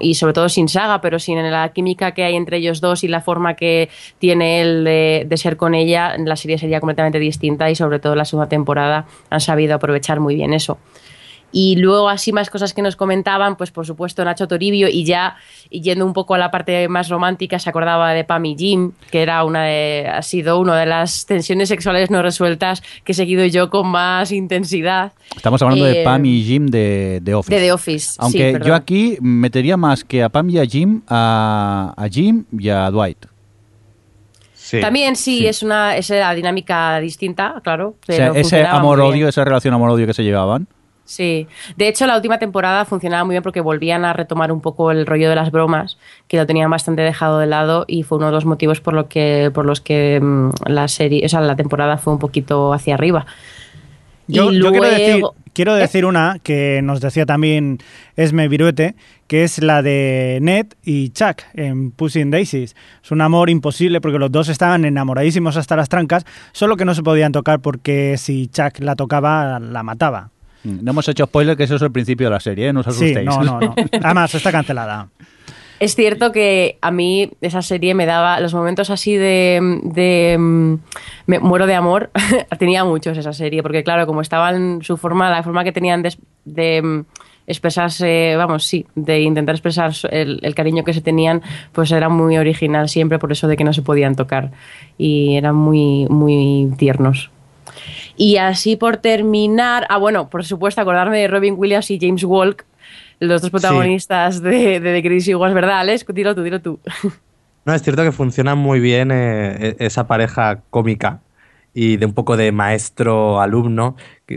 y 0.00 0.14
sobre 0.14 0.32
todo 0.32 0.48
sin 0.48 0.68
Saga, 0.68 1.00
pero 1.00 1.18
sin 1.18 1.40
la 1.50 1.70
química 1.70 2.12
que 2.12 2.24
hay 2.24 2.36
entre 2.36 2.58
ellos 2.58 2.80
dos 2.80 3.04
y 3.04 3.08
la 3.08 3.20
forma 3.20 3.54
que 3.54 3.88
tiene 4.18 4.60
él 4.60 4.84
de, 4.84 5.26
de 5.26 5.36
ser 5.36 5.56
con 5.56 5.74
ella, 5.74 6.16
la 6.18 6.36
serie 6.36 6.58
sería 6.58 6.80
completamente 6.80 7.18
distinta 7.18 7.70
y 7.70 7.74
sobre 7.74 7.98
todo 7.98 8.14
la 8.14 8.24
segunda 8.24 8.48
temporada 8.48 9.06
han 9.30 9.40
sabido 9.40 9.74
aprovechar 9.74 10.20
muy 10.20 10.34
bien 10.34 10.52
eso. 10.52 10.78
Y 11.52 11.76
luego 11.76 12.08
así 12.08 12.32
más 12.32 12.48
cosas 12.48 12.72
que 12.74 12.80
nos 12.80 12.94
comentaban, 12.94 13.56
pues 13.56 13.70
por 13.72 13.84
supuesto 13.84 14.24
Nacho 14.24 14.46
Toribio 14.46 14.88
y 14.88 15.04
ya 15.04 15.36
yendo 15.70 16.06
un 16.06 16.12
poco 16.12 16.34
a 16.34 16.38
la 16.38 16.50
parte 16.52 16.88
más 16.88 17.08
romántica 17.08 17.58
se 17.58 17.68
acordaba 17.68 18.12
de 18.12 18.22
Pam 18.22 18.44
y 18.44 18.56
Jim, 18.56 18.92
que 19.10 19.22
era 19.22 19.42
una 19.44 19.64
de, 19.64 20.06
ha 20.08 20.22
sido 20.22 20.60
una 20.60 20.78
de 20.78 20.86
las 20.86 21.26
tensiones 21.26 21.68
sexuales 21.68 22.10
no 22.10 22.22
resueltas 22.22 22.82
que 23.04 23.12
he 23.12 23.14
seguido 23.14 23.44
yo 23.46 23.68
con 23.68 23.88
más 23.88 24.30
intensidad. 24.30 25.12
Estamos 25.34 25.60
hablando 25.62 25.84
de 25.86 26.02
Eh, 26.02 26.04
Pam 26.04 26.24
y 26.24 26.42
Jim 26.44 26.66
de, 26.68 27.18
de 27.20 27.34
Office. 27.34 27.54
De 27.54 27.60
The 27.60 27.72
Office. 27.72 28.06
sí, 28.10 28.16
Aunque 28.20 28.60
yo 28.64 28.74
aquí 28.74 29.16
metería 29.20 29.76
más 29.76 30.04
que 30.04 30.22
a 30.22 30.28
Pam 30.28 30.50
y 30.50 30.58
a 30.58 30.64
Jim, 30.64 31.02
a, 31.08 31.94
a 31.96 32.08
Jim 32.08 32.44
y 32.56 32.68
a 32.68 32.88
Dwight. 32.90 33.26
Sí. 34.54 34.80
También 34.80 35.16
sí, 35.16 35.48
es 35.48 35.64
una 35.64 35.96
es 35.96 36.10
la 36.10 36.32
dinámica 36.32 37.00
distinta, 37.00 37.60
claro. 37.64 37.96
O 38.08 38.12
sea, 38.12 38.28
ese 38.36 38.64
amor-odio, 38.64 39.26
esa 39.26 39.44
relación 39.44 39.74
amor-odio 39.74 40.06
que 40.06 40.14
se 40.14 40.22
llevaban. 40.22 40.68
Sí, 41.10 41.48
de 41.76 41.88
hecho 41.88 42.06
la 42.06 42.14
última 42.14 42.38
temporada 42.38 42.84
funcionaba 42.84 43.24
muy 43.24 43.32
bien 43.32 43.42
porque 43.42 43.60
volvían 43.60 44.04
a 44.04 44.12
retomar 44.12 44.52
un 44.52 44.60
poco 44.60 44.92
el 44.92 45.06
rollo 45.06 45.28
de 45.28 45.34
las 45.34 45.50
bromas, 45.50 45.98
que 46.28 46.36
lo 46.36 46.46
tenían 46.46 46.70
bastante 46.70 47.02
dejado 47.02 47.40
de 47.40 47.48
lado 47.48 47.84
y 47.88 48.04
fue 48.04 48.18
uno 48.18 48.28
de 48.28 48.32
los 48.32 48.44
motivos 48.44 48.80
por 48.80 48.94
lo 48.94 49.08
que 49.08 49.50
por 49.52 49.66
los 49.66 49.80
que 49.80 50.20
mm, 50.22 50.50
la 50.66 50.86
serie, 50.86 51.26
o 51.26 51.28
sea, 51.28 51.40
la 51.40 51.56
temporada 51.56 51.98
fue 51.98 52.12
un 52.12 52.20
poquito 52.20 52.72
hacia 52.72 52.94
arriba. 52.94 53.26
Yo, 54.28 54.50
quiero 54.50 54.82
decir, 54.88 55.24
quiero 55.52 55.74
decir 55.74 56.04
una 56.04 56.38
que 56.44 56.80
nos 56.84 57.00
decía 57.00 57.26
también 57.26 57.78
Esme 58.14 58.46
Viruete, 58.46 58.94
que 59.26 59.42
es 59.42 59.60
la 59.60 59.82
de 59.82 60.38
Ned 60.40 60.66
y 60.84 61.10
Chuck 61.10 61.42
en 61.54 61.90
Pussy 61.90 62.20
and 62.20 62.32
Daisies. 62.32 62.76
Es 63.02 63.10
un 63.10 63.20
amor 63.20 63.50
imposible 63.50 64.00
porque 64.00 64.20
los 64.20 64.30
dos 64.30 64.48
estaban 64.48 64.84
enamoradísimos 64.84 65.56
hasta 65.56 65.74
las 65.74 65.88
trancas, 65.88 66.24
solo 66.52 66.76
que 66.76 66.84
no 66.84 66.94
se 66.94 67.02
podían 67.02 67.32
tocar 67.32 67.58
porque 67.58 68.14
si 68.16 68.46
Chuck 68.46 68.78
la 68.78 68.94
tocaba, 68.94 69.58
la 69.58 69.82
mataba. 69.82 70.30
Mm, 70.64 70.78
No 70.84 70.90
hemos 70.92 71.08
hecho 71.08 71.24
spoiler, 71.26 71.56
que 71.56 71.64
eso 71.64 71.76
es 71.76 71.82
el 71.82 71.90
principio 71.92 72.26
de 72.26 72.30
la 72.34 72.40
serie, 72.40 72.68
¿eh? 72.68 72.72
no 72.72 72.80
os 72.80 72.86
Sí, 72.86 73.04
asustéis. 73.12 73.26
no, 73.26 73.42
no, 73.42 73.60
no. 73.60 73.74
Además, 74.02 74.34
está 74.34 74.50
cancelada. 74.52 75.08
Es 75.78 75.94
cierto 75.94 76.30
que 76.30 76.76
a 76.82 76.90
mí 76.90 77.30
esa 77.40 77.62
serie 77.62 77.94
me 77.94 78.04
daba 78.04 78.38
los 78.40 78.52
momentos 78.52 78.90
así 78.90 79.16
de, 79.16 79.80
de, 79.84 80.36
mm, 80.38 80.74
me 81.26 81.38
muero 81.38 81.66
de 81.66 81.74
amor. 81.74 82.10
Tenía 82.58 82.84
muchos 82.84 83.16
esa 83.16 83.32
serie, 83.32 83.62
porque 83.62 83.82
claro, 83.82 84.06
como 84.06 84.20
estaba 84.20 84.50
en 84.50 84.82
su 84.82 84.98
forma, 84.98 85.30
la 85.30 85.42
forma 85.42 85.64
que 85.64 85.72
tenían 85.72 86.02
de, 86.02 86.14
de, 86.44 86.82
mm, 86.82 87.04
expresarse, 87.46 88.34
vamos, 88.36 88.66
sí, 88.66 88.86
de 88.94 89.20
intentar 89.22 89.54
expresar 89.54 89.92
el, 90.10 90.38
el 90.42 90.54
cariño 90.54 90.84
que 90.84 90.92
se 90.92 91.00
tenían, 91.00 91.40
pues 91.72 91.90
era 91.92 92.08
muy 92.10 92.36
original 92.36 92.88
siempre 92.90 93.18
por 93.18 93.32
eso 93.32 93.48
de 93.48 93.56
que 93.56 93.64
no 93.64 93.72
se 93.72 93.80
podían 93.82 94.14
tocar 94.14 94.50
y 94.98 95.36
eran 95.36 95.56
muy, 95.56 96.06
muy 96.10 96.70
tiernos. 96.76 97.30
Y 98.20 98.36
así 98.36 98.76
por 98.76 98.98
terminar, 98.98 99.86
ah 99.88 99.96
bueno, 99.96 100.28
por 100.28 100.44
supuesto 100.44 100.78
acordarme 100.82 101.18
de 101.18 101.26
Robin 101.26 101.54
Williams 101.56 101.90
y 101.90 101.98
James 101.98 102.22
Walk, 102.22 102.66
los 103.18 103.40
dos 103.40 103.50
protagonistas 103.50 104.42
de, 104.42 104.78
de 104.78 104.92
The 104.92 105.02
Crazy 105.02 105.34
Was, 105.34 105.54
¿verdad, 105.54 105.78
Alex? 105.78 106.04
Dilo 106.12 106.34
tú, 106.34 106.42
dilo 106.42 106.60
tú. 106.60 106.78
No, 107.64 107.74
es 107.74 107.82
cierto 107.82 108.02
que 108.02 108.12
funciona 108.12 108.54
muy 108.54 108.80
bien 108.80 109.10
eh, 109.10 109.76
e- 109.78 109.86
esa 109.86 110.06
pareja 110.06 110.60
cómica 110.70 111.20
y 111.74 111.98
de 111.98 112.06
un 112.06 112.14
poco 112.14 112.36
de 112.36 112.52
maestro-alumno. 112.52 113.96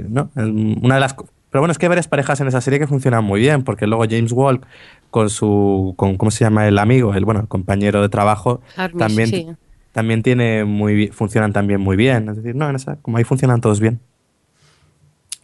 ¿no? 0.09 0.29
Una 0.35 0.95
de 0.95 0.99
las, 1.01 1.15
pero 1.49 1.61
bueno, 1.61 1.71
es 1.71 1.77
que 1.77 1.85
hay 1.85 1.89
varias 1.89 2.07
parejas 2.09 2.39
en 2.41 2.47
esa 2.47 2.59
serie 2.61 2.79
que 2.79 2.87
funcionan 2.87 3.23
muy 3.23 3.39
bien, 3.39 3.63
porque 3.63 3.87
luego 3.87 4.05
James 4.09 4.31
Walk 4.33 4.65
con 5.09 5.29
su, 5.29 5.93
con, 5.97 6.17
¿cómo 6.17 6.31
se 6.31 6.43
llama? 6.43 6.67
El 6.67 6.77
amigo, 6.77 7.13
el 7.13 7.23
bueno, 7.25 7.39
el 7.41 7.47
compañero 7.47 8.01
de 8.01 8.09
trabajo, 8.09 8.61
Harmish, 8.75 8.99
también, 8.99 9.29
sí. 9.29 9.47
También 9.93 10.21
tiene 10.23 10.65
muy, 10.65 11.07
funcionan 11.07 11.53
también 11.53 11.79
muy 11.79 11.95
bien. 11.95 12.27
Es 12.27 12.35
decir, 12.35 12.55
no, 12.55 12.69
en 12.69 12.75
esa, 12.75 12.97
como 12.97 13.17
ahí 13.17 13.23
funcionan 13.23 13.61
todos 13.61 13.79
bien. 13.79 14.01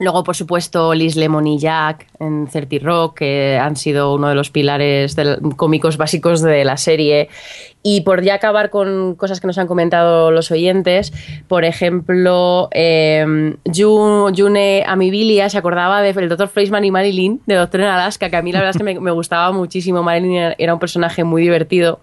Luego, 0.02 0.24
por 0.24 0.34
supuesto, 0.34 0.94
Liz 0.94 1.18
Lemon 1.18 1.46
y 1.46 1.60
Jack 1.60 2.08
en 2.22 2.48
30 2.48 2.78
Rock, 2.82 3.18
que 3.18 3.60
han 3.62 3.76
sido 3.76 4.16
uno 4.16 4.30
de 4.30 4.36
los 4.36 4.50
pilares 4.50 5.14
del- 5.18 5.40
cómicos 5.58 5.98
básicos 5.98 6.42
de 6.42 6.64
la 6.64 6.78
serie. 6.78 7.28
Y 7.84 8.02
por 8.02 8.24
ya 8.24 8.36
acabar 8.36 8.70
con 8.70 9.16
cosas 9.16 9.42
que 9.42 9.48
nos 9.48 9.58
han 9.58 9.68
comentado 9.68 10.32
los 10.32 10.52
oyentes, 10.52 11.12
por 11.50 11.66
ejemplo, 11.66 12.70
eh, 12.72 13.56
June, 13.76 14.84
Amibilia 14.88 15.50
se 15.50 15.58
acordaba 15.58 16.02
del 16.02 16.30
Dr. 16.30 16.48
Fleischman 16.48 16.86
y 16.86 16.92
Marilyn, 16.92 17.42
de 17.46 17.56
Doctor 17.56 17.82
en 17.82 17.88
Alaska, 17.88 18.30
que 18.30 18.38
a 18.38 18.42
mí 18.42 18.54
la 18.54 18.60
verdad 18.60 18.76
es 18.76 18.78
que 18.78 19.00
me, 19.02 19.12
gustaba 19.12 19.52
muchísimo. 19.52 20.02
Marilyn 20.02 20.54
era 20.58 20.74
un 20.74 20.80
personaje 20.80 21.26
muy 21.26 21.42
divertido. 21.42 22.00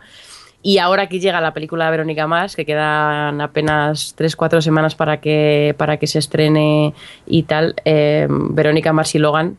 Y 0.63 0.79
ahora 0.79 1.03
aquí 1.05 1.21
llega 1.21 1.41
la 1.41 1.55
película 1.55 1.85
de 1.85 1.91
Verónica 1.93 2.27
Más, 2.27 2.57
que 2.57 2.65
quedan 2.65 3.41
apenas 3.41 4.17
3-4 4.19 4.61
semanas 4.61 4.95
para 4.97 5.21
que, 5.21 5.75
para 5.79 5.97
que 5.99 6.07
se 6.07 6.19
estrene 6.19 6.93
y 7.27 7.45
tal. 7.45 7.75
Eh, 7.85 8.27
Verónica 8.29 8.93
Mars 8.93 9.15
y 9.15 9.19
Logan 9.19 9.59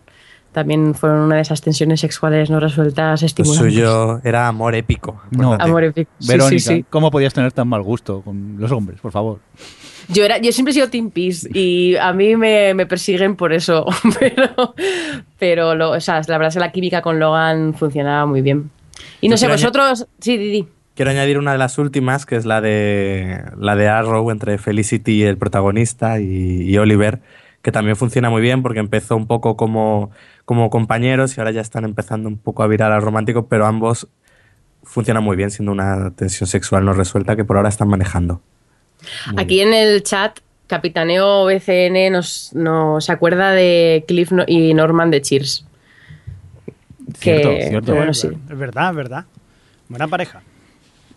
también 0.52 0.96
fueron 0.96 1.20
una 1.20 1.36
de 1.36 1.42
esas 1.42 1.62
tensiones 1.62 2.00
sexuales 2.02 2.50
no 2.50 2.60
resueltas 2.60 3.22
Lo 3.22 3.26
estimulantes. 3.28 3.74
suyo 3.74 4.20
era 4.24 4.48
amor 4.48 4.76
épico. 4.76 5.22
No. 5.32 5.54
Amor 5.54 5.84
épico. 5.84 6.10
Sí, 6.20 6.28
Verónica, 6.30 6.60
sí, 6.60 6.76
sí. 6.78 6.86
¿cómo 6.90 7.12
podías 7.12 7.34
tener 7.34 7.52
tan 7.52 7.68
mal 7.68 7.84
gusto 7.84 8.22
con 8.22 8.56
los 8.58 8.72
hombres, 8.72 9.00
por 9.00 9.12
favor? 9.12 9.40
Yo, 10.10 10.24
era, 10.26 10.40
yo 10.40 10.52
siempre 10.52 10.72
he 10.72 10.74
sido 10.74 10.90
Team 10.90 11.12
Peace 11.12 11.50
y 11.54 11.96
a 11.98 12.12
mí 12.14 12.36
me, 12.36 12.74
me 12.74 12.86
persiguen 12.86 13.36
por 13.36 13.54
eso. 13.54 13.86
Pero, 14.20 14.74
pero 15.38 15.76
lo, 15.76 15.92
o 15.92 16.00
sea, 16.00 16.22
la 16.28 16.38
verdad 16.38 16.48
es 16.48 16.54
que 16.56 16.60
la 16.60 16.72
química 16.72 17.02
con 17.02 17.20
Logan 17.20 17.74
funcionaba 17.74 18.26
muy 18.26 18.42
bien. 18.42 18.72
Y 19.22 19.30
no 19.30 19.36
Yo 19.36 19.38
sé, 19.38 19.48
vosotros. 19.48 20.08
Sí, 20.20 20.38
Didi. 20.38 20.68
Quiero 20.98 21.12
añadir 21.12 21.38
una 21.38 21.52
de 21.52 21.60
las 21.60 21.78
últimas, 21.78 22.26
que 22.26 22.36
es 22.36 22.46
la 22.48 22.60
de 22.60 23.40
la 23.60 23.76
de 23.76 23.88
Arrow 23.88 24.32
entre 24.32 24.58
Felicity, 24.58 25.24
el 25.24 25.38
protagonista, 25.38 26.20
y, 26.20 26.64
y 26.64 26.76
Oliver, 26.80 27.20
que 27.62 27.72
también 27.72 27.96
funciona 27.96 28.32
muy 28.32 28.42
bien 28.42 28.64
porque 28.64 28.80
empezó 28.80 29.16
un 29.16 29.28
poco 29.28 29.56
como, 29.56 30.10
como 30.44 30.72
compañeros 30.72 31.38
y 31.38 31.40
ahora 31.40 31.52
ya 31.52 31.62
están 31.62 31.86
empezando 31.86 32.28
un 32.28 32.40
poco 32.40 32.64
a 32.64 32.68
virar 32.68 32.92
al 32.92 33.04
romántico, 33.04 33.46
pero 33.48 33.68
ambos 33.68 34.08
funcionan 34.82 35.24
muy 35.24 35.38
bien 35.38 35.52
siendo 35.52 35.72
una 35.72 36.10
tensión 36.16 36.48
sexual 36.48 36.84
no 36.84 36.94
resuelta 36.94 37.36
que 37.36 37.46
por 37.46 37.58
ahora 37.58 37.70
están 37.70 37.90
manejando. 37.90 38.42
Muy 39.32 39.44
Aquí 39.44 39.62
en 39.62 39.76
el 39.76 40.02
chat, 40.02 40.40
Capitaneo 40.66 41.46
BCN 41.46 42.12
nos, 42.12 42.54
nos 42.56 43.06
se 43.06 43.12
acuerda 43.12 43.52
de 43.52 44.04
Cliff 44.08 44.32
y 44.48 44.74
Norman 44.74 45.12
de 45.12 45.22
Cheers. 45.22 45.64
Cierto, 47.20 47.50
Que- 47.52 47.68
cierto. 47.70 47.94
bueno, 47.96 48.16
sí. 48.16 48.30
Es 48.50 48.58
verdad, 48.58 48.90
es 48.90 48.96
verdad. 48.96 49.26
Buena 49.90 50.08
pareja. 50.08 50.42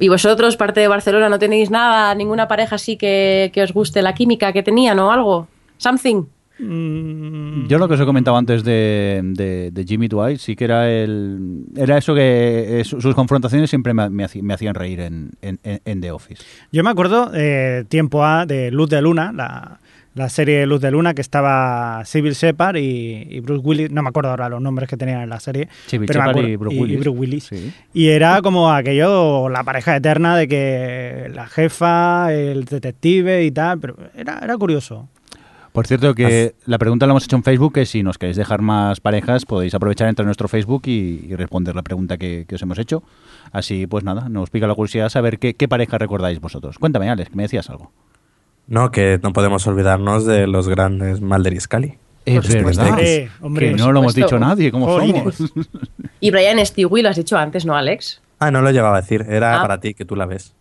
Y 0.01 0.09
vosotros, 0.09 0.57
parte 0.57 0.80
de 0.80 0.88
Barcelona, 0.88 1.28
no 1.28 1.38
tenéis 1.38 1.70
nada, 1.70 2.12
ninguna 2.16 2.48
pareja 2.48 2.74
así 2.76 2.96
que, 2.96 3.51
que 3.55 3.62
os 3.62 3.72
guste 3.72 4.03
la 4.03 4.14
química 4.14 4.53
que 4.53 4.62
tenían 4.64 4.98
o 4.98 5.12
algo. 5.12 5.46
Something. 5.76 6.24
Mm, 6.59 7.68
Yo 7.68 7.78
lo 7.78 7.88
que 7.88 7.94
os 7.94 8.01
he 8.01 8.05
comentado 8.05 8.36
antes 8.36 8.62
de, 8.64 9.20
de- 9.24 9.70
de 9.70 9.84
Jimmy 9.84 10.09
Dwight, 10.09 10.38
sí 10.38 10.55
que 10.57 10.64
era 10.64 10.90
el 10.90 11.64
era 11.76 11.96
eso 11.98 12.14
que 12.14 12.80
eh, 12.80 12.84
su- 12.84 13.01
sus 13.01 13.14
confrontaciones 13.14 13.70
siempre 13.70 13.94
me, 13.94 14.09
me 14.11 14.24
haci- 14.24 14.42
me 14.42 14.55
hacían 14.55 14.74
reír 14.74 15.01
en, 15.01 15.30
en- 15.42 15.59
en- 15.64 15.80
en 15.84 16.01
The 16.01 16.12
Office. 16.12 16.42
Yo 16.70 16.84
me 16.84 16.90
acuerdo, 16.90 17.30
eh, 17.34 17.84
tiempo 17.88 18.24
A, 18.24 18.44
de 18.46 18.70
Luz 18.70 18.90
de 18.90 19.01
Luna, 19.01 19.32
la, 19.32 19.80
la 20.15 20.29
serie 20.29 20.67
Luz 20.67 20.81
de 20.81 20.91
Luna, 20.91 21.15
que 21.15 21.21
estaba 21.21 22.03
Civil 22.05 22.33
Shepard 22.33 22.77
y, 22.77 23.27
y 23.31 23.41
Bruce 23.41 23.63
Willis, 23.65 23.91
no 23.91 24.03
me 24.03 24.09
acuerdo 24.09 24.31
ahora 24.31 24.49
los 24.49 24.61
nombres 24.61 24.89
que 24.89 24.97
tenían 24.97 25.23
en 25.23 25.31
la 25.31 25.41
serie. 25.41 25.69
Civil 25.87 26.07
pero 26.07 26.21
Shepard 26.21 26.45
y 26.45 26.57
Bruce 26.57 26.77
y 26.77 26.81
Willis. 26.81 27.01
Bruce 27.01 27.19
Willis. 27.19 27.45
Sí. 27.45 27.73
Y 27.93 28.09
era 28.09 28.43
como 28.43 28.73
aquello, 28.73 29.49
la 29.49 29.62
pareja 29.62 29.97
eterna 29.97 30.37
de 30.37 30.49
que 30.49 31.31
la 31.32 31.47
jefa, 31.47 32.32
el 32.32 32.65
detective 32.65 33.45
y 33.45 33.51
tal, 33.51 33.78
pero 33.78 33.97
era, 34.15 34.41
era 34.43 34.57
curioso. 34.57 35.09
Por 35.73 35.87
cierto, 35.87 36.16
que 36.16 36.57
la 36.66 36.78
pregunta 36.78 37.07
la 37.07 37.12
hemos 37.12 37.24
hecho 37.24 37.37
en 37.37 37.45
Facebook, 37.45 37.74
que 37.74 37.87
si 37.87 38.03
nos 38.03 38.19
queréis 38.19 38.37
dejar 38.37 38.61
más 38.61 38.99
parejas, 38.99 39.47
podéis 39.47 39.73
aprovechar 39.73 40.09
entrar 40.09 40.24
en 40.24 40.27
nuestro 40.27 40.49
Facebook 40.49 40.82
y, 40.87 41.24
y 41.28 41.37
responder 41.37 41.77
la 41.77 41.82
pregunta 41.82 42.19
que, 42.19 42.45
que 42.49 42.57
os 42.57 42.62
hemos 42.62 42.77
hecho. 42.81 43.05
Así, 43.53 43.87
pues 43.87 44.03
nada, 44.03 44.28
nos 44.28 44.51
pica 44.51 44.66
la 44.66 44.74
curiosidad 44.74 45.09
saber 45.11 45.39
qué, 45.39 45.55
qué 45.55 45.69
pareja 45.69 45.97
recordáis 45.97 46.41
vosotros. 46.41 46.77
Cuéntame, 46.78 47.09
Alex, 47.09 47.31
que 47.31 47.37
me 47.37 47.45
decías 47.45 47.70
algo. 47.70 47.93
No, 48.70 48.90
que 48.90 49.18
no 49.22 49.32
podemos 49.34 49.66
olvidarnos 49.66 50.24
de 50.24 50.47
los 50.47 50.68
grandes 50.68 51.20
Mulder 51.20 51.52
y 51.52 51.60
Scully. 51.60 51.94
Es 52.24 52.48
verdad, 52.48 52.88
Hombre, 52.90 53.30
hombre, 53.40 53.70
que 53.70 53.76
no 53.76 53.92
lo 53.92 54.01
hemos 54.01 54.14
dicho 54.14 54.38
nadie, 54.38 54.70
¿cómo 54.70 54.98
somos? 54.98 55.52
Y 56.20 56.30
Brian 56.30 56.64
Stewie, 56.64 57.02
lo 57.02 57.09
has 57.09 57.16
dicho 57.16 57.36
antes, 57.36 57.66
¿no, 57.66 57.74
Alex? 57.74 58.20
Ah, 58.38 58.51
no 58.51 58.62
lo 58.62 58.70
llevaba 58.70 58.98
a 58.98 59.01
decir, 59.01 59.26
era 59.28 59.59
Ah. 59.59 59.62
para 59.62 59.80
ti, 59.80 59.92
que 59.94 60.05
tú 60.05 60.14
la 60.16 60.26
ves. 60.26 60.55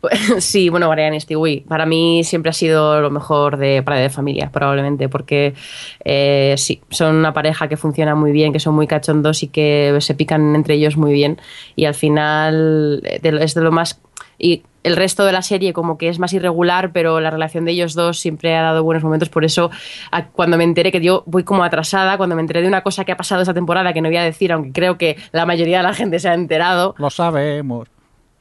Pues, 0.00 0.12
sí, 0.44 0.68
bueno, 0.68 0.90
Brian 0.90 1.18
Stewie. 1.18 1.64
Para 1.66 1.86
mí 1.86 2.22
siempre 2.24 2.50
ha 2.50 2.52
sido 2.52 3.00
lo 3.00 3.10
mejor 3.10 3.56
de 3.56 3.82
Padre 3.82 4.02
de 4.02 4.10
Familia, 4.10 4.50
probablemente, 4.52 5.08
porque 5.08 5.54
eh, 6.04 6.54
sí, 6.58 6.82
son 6.90 7.16
una 7.16 7.32
pareja 7.32 7.68
que 7.68 7.76
funciona 7.76 8.14
muy 8.14 8.32
bien, 8.32 8.52
que 8.52 8.60
son 8.60 8.74
muy 8.74 8.86
cachondos 8.86 9.42
y 9.42 9.48
que 9.48 9.96
se 10.00 10.14
pican 10.14 10.54
entre 10.54 10.74
ellos 10.74 10.96
muy 10.96 11.12
bien. 11.12 11.40
Y 11.76 11.86
al 11.86 11.94
final 11.94 13.00
eh, 13.04 13.20
es 13.40 13.54
de 13.54 13.60
lo 13.62 13.72
más. 13.72 13.98
Y 14.38 14.62
el 14.86 14.96
resto 14.96 15.24
de 15.24 15.32
la 15.32 15.42
serie, 15.42 15.72
como 15.72 15.98
que 15.98 16.08
es 16.08 16.18
más 16.18 16.32
irregular, 16.32 16.92
pero 16.92 17.20
la 17.20 17.30
relación 17.30 17.64
de 17.64 17.72
ellos 17.72 17.94
dos 17.94 18.18
siempre 18.20 18.56
ha 18.56 18.62
dado 18.62 18.82
buenos 18.84 19.02
momentos. 19.04 19.28
Por 19.28 19.44
eso, 19.44 19.70
a- 20.10 20.26
cuando 20.28 20.56
me 20.56 20.64
enteré 20.64 20.92
que 20.92 21.00
yo 21.00 21.22
voy 21.26 21.44
como 21.44 21.64
atrasada, 21.64 22.16
cuando 22.16 22.36
me 22.36 22.40
enteré 22.42 22.62
de 22.62 22.68
una 22.68 22.82
cosa 22.82 23.04
que 23.04 23.12
ha 23.12 23.16
pasado 23.16 23.42
esta 23.42 23.54
temporada 23.54 23.92
que 23.92 24.00
no 24.00 24.08
voy 24.08 24.16
a 24.16 24.22
decir, 24.24 24.52
aunque 24.52 24.72
creo 24.72 24.96
que 24.96 25.16
la 25.32 25.44
mayoría 25.46 25.78
de 25.78 25.82
la 25.82 25.94
gente 25.94 26.18
se 26.18 26.28
ha 26.28 26.34
enterado, 26.34 26.94
Lo 26.98 27.10
sabemos. 27.10 27.88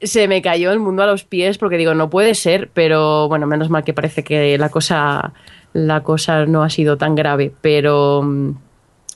se 0.01 0.27
me 0.27 0.41
cayó 0.41 0.71
el 0.71 0.79
mundo 0.79 1.03
a 1.03 1.07
los 1.07 1.23
pies 1.23 1.57
porque 1.57 1.77
digo, 1.77 1.93
no 1.95 2.09
puede 2.09 2.35
ser, 2.35 2.69
pero 2.73 3.27
bueno, 3.27 3.47
menos 3.47 3.69
mal 3.69 3.83
que 3.83 3.93
parece 3.93 4.23
que 4.23 4.57
la 4.57 4.69
cosa, 4.69 5.33
la 5.73 6.03
cosa 6.03 6.45
no 6.45 6.63
ha 6.63 6.69
sido 6.69 6.97
tan 6.97 7.15
grave, 7.15 7.51
pero, 7.61 8.21
mm, 8.23 8.51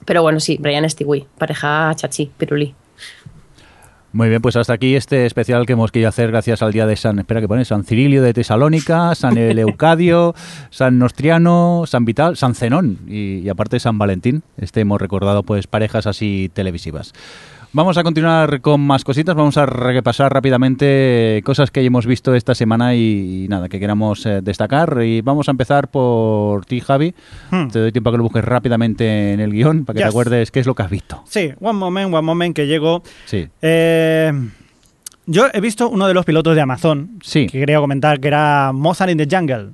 pero 0.05 0.21
bueno, 0.23 0.39
sí, 0.39 0.57
Brian 0.59 0.89
Stewie, 0.89 1.27
pareja 1.37 1.91
chachi, 1.95 2.31
pirulí. 2.37 2.73
Muy 4.11 4.27
bien, 4.29 4.41
pues 4.41 4.55
hasta 4.55 4.73
aquí 4.73 4.95
este 4.95 5.27
especial 5.27 5.67
que 5.67 5.73
hemos 5.73 5.91
querido 5.91 6.09
hacer 6.09 6.31
gracias 6.31 6.63
al 6.63 6.73
día 6.73 6.87
de 6.87 6.95
San, 6.95 7.19
espera 7.19 7.41
que 7.41 7.47
pone, 7.47 7.63
San 7.63 7.83
Cirilio 7.83 8.23
de 8.23 8.33
Tesalónica, 8.33 9.13
San 9.13 9.37
Eleucadio, 9.37 10.33
San 10.71 10.97
Nostriano, 10.97 11.83
San 11.85 12.05
Vital, 12.05 12.35
San 12.35 12.55
Zenón 12.55 12.97
y, 13.07 13.39
y 13.39 13.49
aparte 13.49 13.79
San 13.79 13.99
Valentín. 13.99 14.41
Este 14.57 14.81
hemos 14.81 14.99
recordado 14.99 15.43
pues 15.43 15.67
parejas 15.67 16.07
así 16.07 16.49
televisivas. 16.51 17.13
Vamos 17.71 17.99
a 17.99 18.03
continuar 18.03 18.61
con 18.61 18.81
más 18.81 19.03
cositas, 19.03 19.35
vamos 19.35 19.55
a 19.57 19.67
repasar 19.67 20.33
rápidamente 20.33 21.39
cosas 21.45 21.69
que 21.69 21.85
hemos 21.85 22.07
visto 22.07 22.33
esta 22.33 22.55
semana 22.55 22.95
y, 22.95 23.43
y 23.45 23.47
nada, 23.47 23.69
que 23.69 23.79
queramos 23.79 24.25
eh, 24.25 24.41
destacar. 24.41 25.03
Y 25.03 25.21
vamos 25.21 25.47
a 25.49 25.51
empezar 25.51 25.87
por 25.89 26.65
ti, 26.65 26.79
Javi. 26.79 27.13
Hmm. 27.51 27.67
Te 27.67 27.77
doy 27.79 27.91
tiempo 27.91 28.09
a 28.09 28.13
que 28.13 28.17
lo 28.17 28.23
busques 28.23 28.43
rápidamente 28.43 29.33
en 29.33 29.39
el 29.39 29.51
guion 29.51 29.85
para 29.85 29.97
que 29.97 30.03
te 30.03 30.09
acuerdes 30.09 30.49
qué 30.49 30.61
es 30.61 30.65
lo 30.65 30.73
que 30.73 30.81
has 30.81 30.89
visto. 30.89 31.21
Sí, 31.27 31.51
one 31.61 31.77
moment, 31.77 32.11
one 32.11 32.23
moment, 32.23 32.55
que 32.55 32.65
llego. 32.65 33.03
Sí. 33.25 33.47
Eh, 33.61 34.31
yo 35.27 35.45
he 35.53 35.61
visto 35.61 35.89
uno 35.89 36.07
de 36.07 36.15
los 36.15 36.25
pilotos 36.25 36.55
de 36.55 36.61
Amazon 36.61 37.19
Sí. 37.21 37.45
que 37.45 37.59
quería 37.59 37.79
comentar, 37.79 38.19
que 38.19 38.29
era 38.29 38.71
Mozart 38.73 39.11
in 39.11 39.17
the 39.19 39.27
Jungle. 39.29 39.73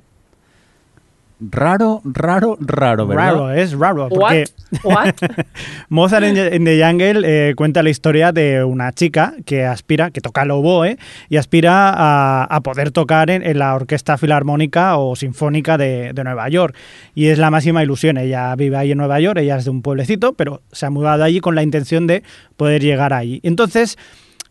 Raro, 1.38 2.00
raro, 2.04 2.56
raro, 2.60 3.06
¿verdad? 3.06 3.24
Raro, 3.24 3.52
es 3.52 3.72
raro. 3.72 4.08
Porque 4.08 4.46
What? 4.82 4.84
What? 4.84 5.14
Mozart 5.90 6.24
in 6.24 6.34
the, 6.34 6.56
in 6.56 6.64
the 6.64 6.82
Jungle 6.82 7.24
eh, 7.24 7.54
cuenta 7.54 7.82
la 7.82 7.90
historia 7.90 8.32
de 8.32 8.64
una 8.64 8.90
chica 8.92 9.34
que 9.44 9.66
aspira, 9.66 10.10
que 10.10 10.22
toca 10.22 10.44
el 10.44 10.50
oboe 10.50 10.96
y 11.28 11.36
aspira 11.36 11.90
a, 11.90 12.44
a 12.44 12.60
poder 12.62 12.90
tocar 12.90 13.28
en, 13.28 13.44
en 13.44 13.58
la 13.58 13.74
Orquesta 13.74 14.16
Filarmónica 14.16 14.96
o 14.96 15.14
Sinfónica 15.14 15.76
de, 15.76 16.14
de 16.14 16.24
Nueva 16.24 16.48
York. 16.48 16.74
Y 17.14 17.26
es 17.26 17.38
la 17.38 17.50
máxima 17.50 17.82
ilusión. 17.82 18.16
Ella 18.16 18.56
vive 18.56 18.78
ahí 18.78 18.92
en 18.92 18.98
Nueva 18.98 19.20
York, 19.20 19.38
ella 19.38 19.58
es 19.58 19.64
de 19.64 19.70
un 19.70 19.82
pueblecito, 19.82 20.32
pero 20.32 20.62
se 20.72 20.86
ha 20.86 20.90
mudado 20.90 21.22
allí 21.22 21.40
con 21.40 21.54
la 21.54 21.62
intención 21.62 22.06
de 22.06 22.22
poder 22.56 22.82
llegar 22.82 23.12
ahí. 23.12 23.40
Entonces, 23.42 23.98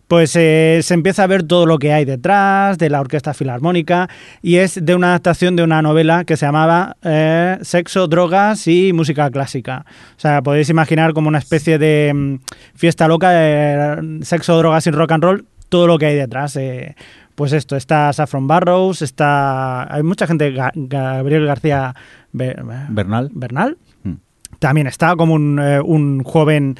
pues 0.07 0.35
eh, 0.35 0.79
se 0.83 0.93
empieza 0.93 1.23
a 1.23 1.27
ver 1.27 1.43
todo 1.43 1.65
lo 1.65 1.79
que 1.79 1.91
hay 1.93 2.05
detrás 2.05 2.77
de 2.77 2.89
la 2.89 2.99
Orquesta 3.01 3.33
Filarmónica 3.33 4.07
y 4.41 4.57
es 4.57 4.83
de 4.83 4.93
una 4.95 5.07
adaptación 5.09 5.55
de 5.55 5.63
una 5.63 5.81
novela 5.81 6.25
que 6.25 6.37
se 6.37 6.45
llamaba 6.45 6.95
eh, 7.03 7.57
Sexo, 7.61 8.07
Drogas 8.07 8.67
y 8.67 8.93
Música 8.93 9.29
Clásica. 9.31 9.85
O 10.15 10.19
sea, 10.19 10.41
podéis 10.41 10.69
imaginar 10.69 11.13
como 11.13 11.27
una 11.27 11.39
especie 11.39 11.77
de 11.79 12.11
mm, 12.13 12.35
fiesta 12.75 13.07
loca, 13.07 13.31
de 13.31 14.19
sexo, 14.23 14.57
drogas 14.57 14.85
y 14.87 14.91
rock 14.91 15.11
and 15.13 15.23
roll, 15.23 15.45
todo 15.69 15.87
lo 15.87 15.97
que 15.97 16.05
hay 16.07 16.15
detrás. 16.15 16.55
eh. 16.55 16.95
pues 17.33 17.51
esto, 17.51 17.75
está 17.75 18.13
Saffron 18.13 18.47
Barrows, 18.47 19.01
está... 19.01 19.91
Hay 19.93 20.03
mucha 20.03 20.25
gente, 20.27 20.53
Ga- 20.53 20.71
Gabriel 20.75 21.45
García 21.47 21.93
Be- 22.31 22.55
Bernal. 22.89 23.29
Bernal, 23.33 23.77
Mm. 24.03 24.13
también 24.59 24.87
está 24.87 25.15
como 25.15 25.33
un, 25.33 25.59
eh, 25.59 25.81
un 25.81 26.23
joven 26.23 26.77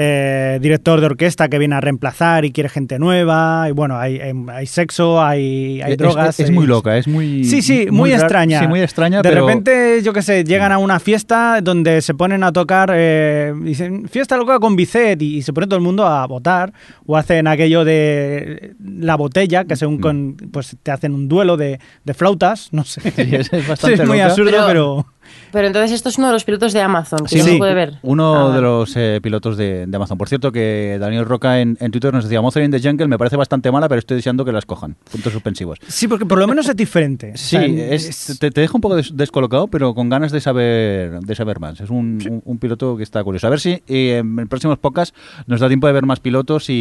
eh, 0.00 0.58
director 0.62 1.00
de 1.00 1.06
orquesta 1.06 1.48
que 1.48 1.58
viene 1.58 1.74
a 1.74 1.80
reemplazar 1.80 2.44
y 2.44 2.52
quiere 2.52 2.68
gente 2.68 3.00
nueva. 3.00 3.66
Y 3.68 3.72
bueno, 3.72 3.98
hay, 3.98 4.20
hay, 4.20 4.32
hay 4.52 4.66
sexo, 4.66 5.20
hay, 5.20 5.82
hay 5.82 5.92
Es- 5.92 5.98
drogas. 5.98 6.38
Es, 6.38 6.50
muy 6.52 6.68
loca, 6.68 6.96
es 6.96 7.08
muy. 7.08 7.42
Sí, 7.44 7.62
sí, 7.62 7.88
muy, 7.90 8.12
extraña. 8.12 8.60
Sí, 8.60 8.68
muy 8.68 8.80
extraña, 8.80 9.22
De 9.22 9.28
pero. 9.28 9.44
repente, 9.44 10.00
yo 10.04 10.12
qué 10.12 10.22
sé, 10.22 10.44
llegan 10.44 10.70
a 10.70 10.78
una 10.78 11.00
fiesta 11.00 11.60
donde 11.60 12.00
se 12.00 12.14
ponen 12.14 12.44
a 12.44 12.52
tocar, 12.52 12.92
eh, 12.94 13.52
dicen, 13.62 14.08
fiesta 14.08 14.36
loca 14.36 14.60
con 14.60 14.76
Bicet, 14.76 15.20
y, 15.20 15.38
y 15.38 15.42
se 15.42 15.52
pone 15.52 15.66
todo 15.66 15.76
el 15.78 15.84
mundo 15.84 16.06
a 16.06 16.24
votar, 16.28 16.72
o 17.04 17.16
hacen 17.16 17.48
aquello 17.48 17.84
de 17.84 18.74
la 18.80 19.16
botella, 19.16 19.64
que 19.64 19.74
según 19.74 19.98
con, 19.98 20.36
pues 20.52 20.76
te 20.80 20.92
hacen 20.92 21.12
un 21.12 21.26
duelo 21.28 21.56
de, 21.56 21.80
de 22.04 22.14
flautas, 22.14 22.68
no 22.70 22.84
sé. 22.84 23.00
Sí, 23.10 23.34
es- 23.34 23.52
es 23.52 23.64
Sí, 23.64 23.68
bastante 23.68 24.06
muy 24.06 24.18
loca. 24.18 24.26
absurdo, 24.30 24.50
Pero- 24.52 24.66
pero... 24.68 25.06
Pero 25.52 25.66
entonces 25.66 25.92
esto 25.92 26.08
es 26.08 26.18
uno 26.18 26.26
de 26.28 26.32
los 26.34 26.44
pilotos 26.44 26.72
de 26.72 26.80
Amazon, 26.80 27.20
que 27.20 27.28
Sí. 27.28 27.38
no 27.38 27.44
Sí. 27.44 27.50
se 27.52 27.58
puede 27.58 27.74
ver. 27.74 27.94
Uno 28.02 28.48
Ah, 28.50 28.54
de 28.54 28.60
los 28.62 28.96
eh, 28.96 29.20
pilotos 29.22 29.56
de, 29.56 29.86
de 29.86 29.96
Amazon. 29.96 30.18
Por 30.18 30.28
cierto, 30.28 30.52
que 30.52 30.96
Daniel 31.00 31.24
Roca 31.24 31.60
en, 31.60 31.76
en 31.80 31.90
Twitter 31.90 32.12
nos 32.12 32.24
decía: 32.24 32.40
Mozart 32.40 32.64
in 32.64 32.70
the 32.70 32.80
Jungle 32.80 33.08
me 33.08 33.18
parece 33.18 33.36
bastante 33.36 33.70
mala, 33.72 33.88
pero 33.88 33.98
estoy 33.98 34.16
deseando 34.16 34.44
que 34.44 34.52
la 34.52 34.58
escojan. 34.58 34.96
Puntos 35.10 35.32
suspensivos. 35.32 35.78
Sí, 35.88 36.08
porque 36.08 36.26
por 36.26 36.38
lo 36.38 36.46
menos 36.46 36.68
es 36.68 36.76
diferente. 36.76 37.32
Sí, 37.36 37.56
O 37.56 37.60
sea, 37.60 37.68
es- 37.94 38.36
te, 38.38 38.50
te 38.50 38.60
deja 38.60 38.72
un 38.74 38.80
poco 38.80 38.96
des- 38.96 39.16
descolocado, 39.16 39.68
pero 39.68 39.94
con 39.94 40.08
ganas 40.08 40.32
de 40.32 40.40
saber 40.40 41.20
de 41.20 41.34
saber 41.34 41.60
más. 41.60 41.80
Es 41.80 41.90
un, 41.90 42.18
un- 42.28 42.42
un 42.44 42.58
piloto 42.58 42.96
que 42.96 43.02
está 43.02 43.22
curioso. 43.24 43.46
A 43.46 43.50
ver 43.50 43.60
si 43.60 43.82
eh, 43.88 44.18
en 44.18 44.48
próximos 44.48 44.78
podcasts 44.78 45.16
nos 45.46 45.60
da 45.60 45.68
tiempo 45.68 45.86
de 45.86 45.92
ver 45.92 46.06
más 46.06 46.20
pilotos 46.20 46.70
y, 46.70 46.72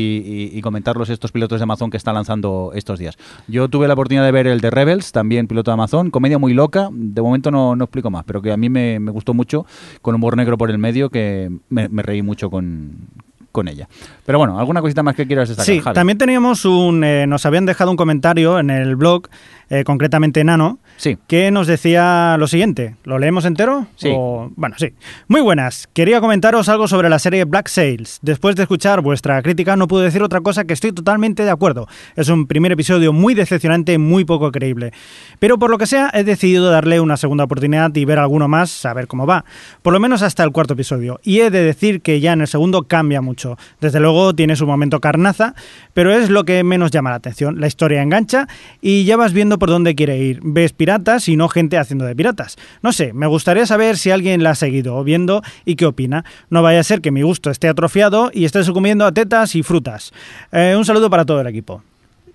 y- 0.51 0.57
y 0.57 0.61
comentarlos 0.61 1.09
estos 1.09 1.31
pilotos 1.31 1.59
de 1.59 1.63
Amazon 1.63 1.89
que 1.89 1.97
están 1.97 2.15
lanzando 2.15 2.71
estos 2.73 2.99
días. 2.99 3.17
Yo 3.47 3.67
tuve 3.69 3.87
la 3.87 3.93
oportunidad 3.93 4.23
de 4.25 4.31
ver 4.31 4.47
el 4.47 4.61
de 4.61 4.69
Rebels, 4.69 5.11
también 5.11 5.47
piloto 5.47 5.71
de 5.71 5.73
Amazon, 5.73 6.09
comedia 6.11 6.37
muy 6.37 6.53
loca. 6.53 6.89
De 6.91 7.21
momento 7.21 7.51
no, 7.51 7.75
no 7.75 7.85
explico 7.85 8.09
más, 8.09 8.23
pero 8.25 8.36
que 8.41 8.51
a 8.51 8.57
mí 8.57 8.69
me, 8.69 8.99
me 8.99 9.11
gustó 9.11 9.33
mucho, 9.33 9.65
con 10.01 10.15
humor 10.15 10.35
negro 10.37 10.57
por 10.57 10.69
el 10.71 10.77
medio, 10.77 11.09
que 11.09 11.49
me, 11.69 11.89
me 11.89 12.01
reí 12.03 12.21
mucho 12.21 12.49
con, 12.49 13.07
con 13.51 13.67
ella. 13.67 13.87
Pero 14.25 14.37
bueno, 14.37 14.59
¿alguna 14.59 14.81
cosita 14.81 15.03
más 15.03 15.15
que 15.15 15.25
quieras 15.27 15.49
destacar? 15.49 15.73
Sí, 15.73 15.79
Javi? 15.79 15.95
también 15.95 16.17
teníamos 16.17 16.65
un... 16.65 17.03
eh, 17.03 17.25
nos 17.27 17.45
habían 17.45 17.65
dejado 17.65 17.91
un 17.91 17.97
comentario 17.97 18.59
en 18.59 18.69
el 18.69 18.95
blog, 18.95 19.27
eh, 19.69 19.83
concretamente 19.83 20.43
Nano, 20.43 20.79
Sí. 20.97 21.17
que 21.27 21.49
nos 21.51 21.67
decía 21.67 22.35
lo 22.37 22.47
siguiente. 22.47 22.95
¿Lo 23.05 23.17
leemos 23.19 23.45
entero? 23.45 23.87
Sí. 23.95 24.09
O- 24.13 24.51
Bueno, 24.55 24.75
sí. 24.77 24.93
Muy 25.27 25.41
buenas. 25.41 25.87
Quería 25.93 26.19
comentaros 26.19 26.67
algo 26.69 26.87
sobre 26.87 27.09
la 27.09 27.19
serie 27.19 27.45
Black 27.45 27.67
Sails. 27.69 28.19
Después 28.21 28.55
de 28.55 28.63
escuchar 28.63 29.01
vuestra 29.01 29.41
crítica, 29.41 29.75
no 29.75 29.87
puedo 29.87 30.03
decir 30.03 30.21
otra 30.23 30.41
cosa 30.41 30.65
que 30.65 30.73
estoy 30.73 30.91
totalmente 30.91 31.43
de 31.43 31.51
acuerdo. 31.51 31.87
Es 32.15 32.29
un 32.29 32.47
primer 32.47 32.71
episodio 32.71 33.13
muy 33.13 33.33
decepcionante, 33.33 33.97
muy 33.97 34.25
poco 34.25 34.51
creíble. 34.51 34.91
Pero 35.39 35.57
por 35.57 35.69
lo 35.69 35.77
que 35.77 35.85
sea, 35.87 36.09
he 36.13 36.23
decidido 36.23 36.69
darle 36.69 36.99
una 36.99 37.15
segunda 37.17 37.43
oportunidad 37.43 37.95
y 37.95 38.05
ver 38.05 38.19
alguno 38.19 38.47
más, 38.47 38.69
saber 38.71 39.07
cómo 39.07 39.25
va. 39.27 39.45
Por 39.81 39.93
lo 39.93 39.99
menos 39.99 40.21
hasta 40.23 40.43
el 40.43 40.51
cuarto 40.51 40.73
episodio. 40.73 41.19
Y 41.23 41.39
he 41.41 41.49
de 41.51 41.61
decir 41.63 42.01
que 42.01 42.19
ya 42.19 42.33
en 42.33 42.41
el 42.41 42.47
segundo 42.47 42.83
cambia 42.83 43.21
mucho. 43.21 43.57
Desde 43.79 43.99
luego 43.99 44.33
tiene 44.33 44.55
su 44.55 44.65
momento 44.65 44.99
carnaza, 44.99 45.53
pero 45.93 46.11
es 46.11 46.29
lo 46.29 46.43
que 46.43 46.63
menos 46.63 46.91
llama 46.91 47.11
la 47.11 47.17
atención. 47.17 47.59
La 47.61 47.67
historia 47.67 48.01
engancha 48.01 48.47
y 48.81 49.05
ya 49.05 49.15
vas 49.17 49.33
viendo 49.33 49.59
por 49.59 49.69
dónde 49.69 49.93
quiere 49.95 50.17
ir. 50.17 50.39
Ves 50.43 50.73
piratas 50.87 51.27
y 51.27 51.35
no 51.35 51.49
gente 51.49 51.77
haciendo 51.77 52.05
de 52.05 52.15
piratas. 52.15 52.55
No 52.81 52.93
sé, 52.93 53.11
me 53.11 53.27
gustaría 53.27 53.65
saber 53.65 53.97
si 53.97 54.09
alguien 54.09 54.41
la 54.41 54.51
ha 54.51 54.55
seguido 54.55 55.03
viendo 55.03 55.41
y 55.65 55.75
qué 55.75 55.85
opina. 55.85 56.23
No 56.49 56.61
vaya 56.61 56.79
a 56.79 56.83
ser 56.83 57.01
que 57.01 57.11
mi 57.11 57.23
gusto 57.23 57.51
esté 57.51 57.67
atrofiado 57.67 58.31
y 58.33 58.45
esté 58.45 58.63
sucumbiendo 58.63 59.05
a 59.05 59.11
tetas 59.11 59.55
y 59.55 59.63
frutas. 59.63 60.13
Eh, 60.53 60.75
un 60.77 60.85
saludo 60.85 61.09
para 61.09 61.25
todo 61.25 61.41
el 61.41 61.47
equipo. 61.47 61.83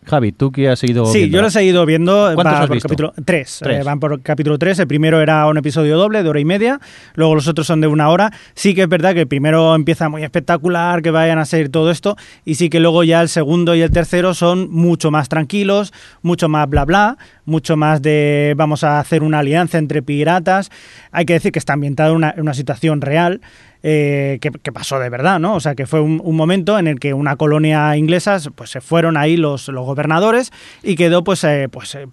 Javi, 0.05 0.33
tú 0.33 0.51
que 0.51 0.69
has 0.69 0.81
seguido. 0.81 1.07
Sí, 1.07 1.19
viendo? 1.19 1.37
yo 1.37 1.43
los 1.43 1.55
he 1.57 1.65
ido 1.65 1.87
viendo. 1.87 2.33
¿Cuántos 2.35 2.55
has 2.55 2.67
por 2.67 2.75
visto? 2.75 2.89
capítulo 2.89 3.13
tres. 3.25 3.61
Tres. 3.63 3.81
Eh, 3.81 3.83
van 3.85 4.01
por 4.01 4.21
capítulo 4.21 4.59
3. 4.59 4.81
El 4.81 4.87
primero 4.89 5.21
era 5.21 5.47
un 5.47 5.57
episodio 5.59 5.97
doble 5.97 6.23
de 6.23 6.29
hora 6.29 6.41
y 6.41 6.45
media. 6.45 6.81
Luego 7.15 7.37
los 7.37 7.47
otros 7.47 7.67
son 7.67 7.81
de 7.81 7.87
una 7.87 8.09
hora. 8.09 8.33
Sí 8.55 8.75
que 8.75 8.83
es 8.83 8.89
verdad 8.89 9.15
que 9.15 9.21
el 9.21 9.29
primero 9.29 9.75
empieza 9.75 10.09
muy 10.09 10.25
espectacular, 10.25 11.03
que 11.03 11.13
vayan 11.13 11.39
a 11.39 11.45
seguir 11.45 11.71
todo 11.71 11.91
esto. 11.91 12.17
Y 12.45 12.57
sí 12.57 12.69
que 12.69 12.81
luego 12.81 13.05
ya 13.05 13.23
el 13.23 13.29
segundo 13.29 13.77
y 13.77 13.83
el 13.83 13.91
tercero 13.91 14.35
son 14.35 14.71
mucho 14.71 15.11
más 15.13 15.29
tranquilos, 15.29 15.93
mucho 16.23 16.49
más 16.49 16.69
bla 16.69 16.85
bla, 16.85 17.17
mucho 17.45 17.77
más 17.77 18.03
de 18.03 18.55
vamos 18.57 18.83
a 18.83 18.99
hacer 18.99 19.23
una 19.23 19.39
alianza 19.39 19.79
entre 19.79 20.03
piratas. 20.03 20.71
Hay 21.13 21.27
que 21.27 21.35
decir 21.35 21.53
que 21.53 21.61
está 21.61 21.75
ambientado 21.75 22.11
en 22.11 22.17
una, 22.17 22.31
en 22.31 22.41
una 22.41 22.55
situación 22.55 23.01
real. 23.03 23.41
Eh, 23.83 24.39
que, 24.41 24.51
que 24.51 24.73
pasó 24.73 24.99
de 24.99 25.09
verdad, 25.11 25.41
¿no? 25.41 25.55
O 25.55 25.61
sea, 25.61 25.75
que 25.75 25.87
fue 25.87 26.01
un, 26.01 26.21
un 26.23 26.37
momento 26.37 26.79
en 26.79 26.87
el 26.87 27.01
que 27.01 27.15
una 27.15 27.37
colonia 27.37 27.97
inglesa, 27.97 28.39
pues 28.55 28.71
se 28.71 28.81
fueron 28.81 29.17
ahí 29.17 29.37
los, 29.37 29.69
los 29.69 29.85
gobernadores 29.85 30.53
y 30.83 30.95
quedó, 30.97 31.25
pues, 31.25 31.43
eh, 31.45 31.69
pues 31.71 31.95
eh, 31.95 32.07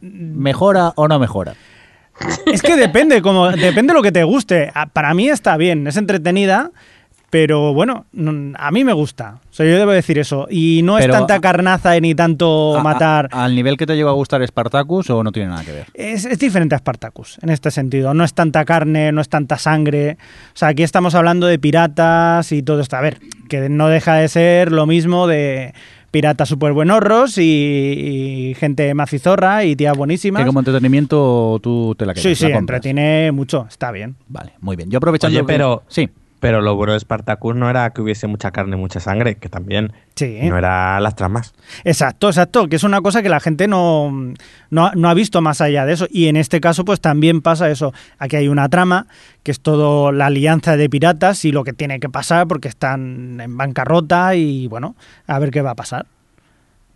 ¿Mejora 0.00 0.92
o 0.96 1.08
no 1.08 1.18
mejora? 1.18 1.54
es 2.46 2.62
que 2.62 2.76
depende, 2.76 3.22
como, 3.22 3.48
depende 3.50 3.92
de 3.92 3.94
lo 3.94 4.02
que 4.02 4.12
te 4.12 4.24
guste. 4.24 4.70
A- 4.74 4.86
Para 4.86 5.14
mí 5.14 5.28
está 5.28 5.56
bien, 5.56 5.86
es 5.86 5.96
entretenida, 5.96 6.72
pero 7.30 7.74
bueno, 7.74 8.06
no- 8.12 8.56
a 8.58 8.70
mí 8.70 8.84
me 8.84 8.92
gusta. 8.92 9.38
O 9.50 9.52
sea, 9.54 9.66
yo 9.66 9.76
debo 9.78 9.90
decir 9.90 10.18
eso. 10.18 10.46
Y 10.50 10.80
no 10.82 10.96
Pero 10.96 11.12
es 11.12 11.18
tanta 11.18 11.40
carnaza 11.40 11.98
ni 12.00 12.14
tanto 12.14 12.76
A- 12.76 12.80
a- 12.80 12.82
matar. 12.82 13.28
¿Al 13.32 13.54
nivel 13.54 13.76
que 13.76 13.86
te 13.86 13.96
llegó 13.96 14.08
a 14.08 14.12
gustar 14.14 14.46
Spartacus 14.46 15.10
o 15.10 15.22
no 15.22 15.30
tiene 15.32 15.48
nada 15.50 15.64
que 15.64 15.72
ver? 15.72 15.86
Es, 15.94 16.24
es 16.24 16.38
diferente 16.38 16.74
a 16.74 16.78
Spartacus 16.78 17.38
en 17.42 17.50
este 17.50 17.70
sentido. 17.70 18.14
No 18.14 18.24
es 18.24 18.32
tanta 18.32 18.64
carne, 18.64 19.12
no 19.12 19.20
es 19.20 19.28
tanta 19.28 19.58
sangre. 19.58 20.16
O 20.54 20.56
sea, 20.56 20.68
aquí 20.68 20.82
estamos 20.82 21.14
hablando 21.14 21.46
de 21.46 21.58
piratas 21.58 22.50
y 22.52 22.62
todo 22.62 22.80
esto. 22.80 22.96
A 22.96 23.00
ver, 23.02 23.18
que 23.48 23.68
no 23.68 23.88
deja 23.88 24.14
de 24.14 24.28
ser 24.28 24.72
lo 24.72 24.86
mismo 24.86 25.26
de 25.26 25.74
piratas 26.10 26.48
súper 26.48 26.72
buenorros 26.72 27.36
y, 27.36 27.42
y 27.42 28.54
gente 28.54 28.94
macizorra 28.94 29.64
y 29.64 29.76
tías 29.76 29.94
buenísimas. 29.94 30.40
Que 30.42 30.46
como 30.46 30.60
entretenimiento 30.60 31.58
tú 31.62 31.94
te 31.98 32.06
la 32.06 32.14
quedas. 32.14 32.22
Sí, 32.22 32.34
sí, 32.34 32.46
entretiene 32.46 33.30
mucho, 33.32 33.66
está 33.68 33.92
bien. 33.92 34.16
Vale, 34.28 34.52
muy 34.60 34.76
bien. 34.76 34.90
Yo 34.90 34.96
aprovechando 34.96 35.36
Oye, 35.38 35.46
que- 35.46 35.52
pero- 35.52 35.82
Sí. 35.88 36.08
Pero 36.40 36.60
lo 36.60 36.76
bueno 36.76 36.92
de 36.92 37.00
Spartacus 37.00 37.56
no 37.56 37.68
era 37.68 37.90
que 37.90 38.00
hubiese 38.00 38.26
mucha 38.28 38.50
carne 38.52 38.76
y 38.76 38.78
mucha 38.78 39.00
sangre, 39.00 39.36
que 39.36 39.48
también 39.48 39.92
Sí. 40.14 40.38
no 40.42 40.56
era 40.58 40.98
las 41.00 41.14
tramas. 41.16 41.54
Exacto, 41.84 42.28
exacto, 42.28 42.68
que 42.68 42.76
es 42.76 42.82
una 42.84 43.00
cosa 43.00 43.22
que 43.22 43.28
la 43.28 43.40
gente 43.40 43.68
no, 43.68 44.10
no, 44.70 44.90
no 44.94 45.08
ha 45.08 45.14
visto 45.14 45.40
más 45.40 45.60
allá 45.60 45.84
de 45.84 45.92
eso. 45.94 46.06
Y 46.10 46.26
en 46.28 46.36
este 46.36 46.60
caso, 46.60 46.84
pues 46.84 47.00
también 47.00 47.40
pasa 47.40 47.70
eso. 47.70 47.92
Aquí 48.18 48.36
hay 48.36 48.48
una 48.48 48.68
trama, 48.68 49.06
que 49.42 49.50
es 49.50 49.60
todo 49.60 50.12
la 50.12 50.26
alianza 50.26 50.76
de 50.76 50.88
piratas 50.88 51.44
y 51.44 51.52
lo 51.52 51.64
que 51.64 51.72
tiene 51.72 52.00
que 52.00 52.08
pasar 52.08 52.46
porque 52.46 52.68
están 52.68 53.40
en 53.40 53.56
bancarrota 53.56 54.34
y 54.34 54.66
bueno, 54.68 54.94
a 55.26 55.38
ver 55.38 55.50
qué 55.50 55.62
va 55.62 55.70
a 55.72 55.76
pasar. 55.76 56.06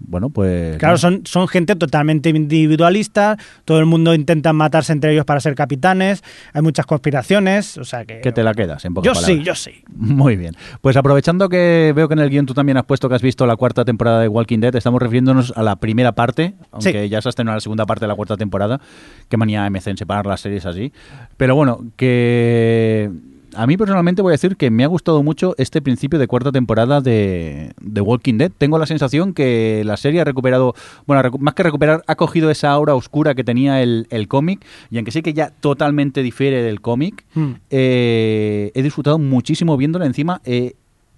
Bueno, 0.07 0.31
pues... 0.31 0.77
Claro, 0.79 0.95
no. 0.95 0.99
son, 0.99 1.23
son 1.25 1.49
gente 1.49 1.77
totalmente 1.77 2.29
individualista, 2.31 3.37
todo 3.65 3.79
el 3.81 3.87
mundo 3.87 4.15
intenta 4.15 4.53
matarse 4.53 4.93
entre 4.93 5.13
ellos 5.13 5.25
para 5.25 5.41
ser 5.41 5.55
capitanes, 5.55 6.23
hay 6.53 6.63
muchas 6.63 6.87
conspiraciones, 6.87 7.79
o 7.79 7.85
sea 7.85 8.05
que... 8.05 8.21
Que 8.21 8.33
te 8.33 8.43
la 8.43 8.55
quedas, 8.55 8.85
en 8.85 8.95
pocas 8.95 9.07
Yo 9.07 9.13
palabras. 9.15 9.39
sí, 9.39 9.43
yo 9.45 9.55
sí. 9.55 9.85
Muy 9.95 10.37
bien. 10.37 10.55
Pues 10.81 10.97
aprovechando 10.97 11.49
que 11.49 11.93
veo 11.95 12.09
que 12.09 12.15
en 12.15 12.21
el 12.21 12.31
guion 12.31 12.47
tú 12.47 12.55
también 12.55 12.77
has 12.77 12.85
puesto 12.85 13.09
que 13.09 13.15
has 13.15 13.23
visto 13.23 13.47
la 13.47 13.57
cuarta 13.57 13.85
temporada 13.85 14.21
de 14.21 14.29
Walking 14.29 14.59
Dead, 14.61 14.75
estamos 14.77 15.01
refiriéndonos 15.01 15.53
a 15.57 15.63
la 15.63 15.77
primera 15.77 16.13
parte, 16.13 16.55
aunque 16.71 17.03
Sí. 17.05 17.09
ya 17.09 17.23
se 17.23 17.29
ha 17.29 17.31
estrenado 17.31 17.57
la 17.57 17.61
segunda 17.61 17.87
parte 17.87 18.05
de 18.05 18.09
la 18.09 18.15
cuarta 18.15 18.37
temporada. 18.37 18.81
Qué 19.29 19.37
manía 19.37 19.65
MC 19.71 19.89
en 19.91 19.97
separar 19.97 20.27
las 20.27 20.41
series 20.41 20.67
así. 20.67 20.93
Pero 21.37 21.55
bueno, 21.55 21.85
que 21.97 23.11
a 23.55 23.67
mí 23.67 23.77
personalmente 23.77 24.23
voy 24.23 24.31
a 24.31 24.35
decir 24.39 24.57
que 24.57 24.71
me 24.71 24.85
ha 24.85 24.87
gustado 24.87 25.23
mucho 25.23 25.55
este 25.59 25.83
principio 25.83 26.19
de 26.19 26.27
cuarta 26.27 26.53
temporada 26.53 27.01
de, 27.01 27.73
de 27.81 28.01
Walking 28.01 28.39
Dead. 28.39 28.51
Tengo 28.57 28.79
la 28.79 28.87
sensación 28.87 29.35
que 29.35 29.83
la 29.85 29.97
serie 29.97 30.21
ha 30.21 30.25
recuperado, 30.25 30.75
bueno, 31.07 31.23
recu- 31.23 31.39
más 31.39 31.55
que 31.55 31.63
recuperar, 31.63 32.03
ha 32.07 32.15
cogido 32.17 32.51
esa 32.51 32.71
aura 32.71 32.95
oscura 32.95 33.35
que 33.35 33.45
tenía 33.45 33.83
el, 33.83 34.07
el 34.11 34.29
cómic, 34.29 34.65
y 34.91 34.97
aunque 34.99 35.11
sí 35.11 35.23
que 35.23 35.33
ya 35.35 35.51
totalmente 35.51 36.23
difiere 36.23 36.63
del 36.63 36.81
cómic, 36.81 37.25
Hmm. 37.35 37.53
eh, 37.71 38.71
he 38.75 38.83
disfrutado 38.83 39.19
muchísimo 39.19 39.77
viéndola 39.77 40.07
encima. 40.07 40.41
eh, 40.45 40.75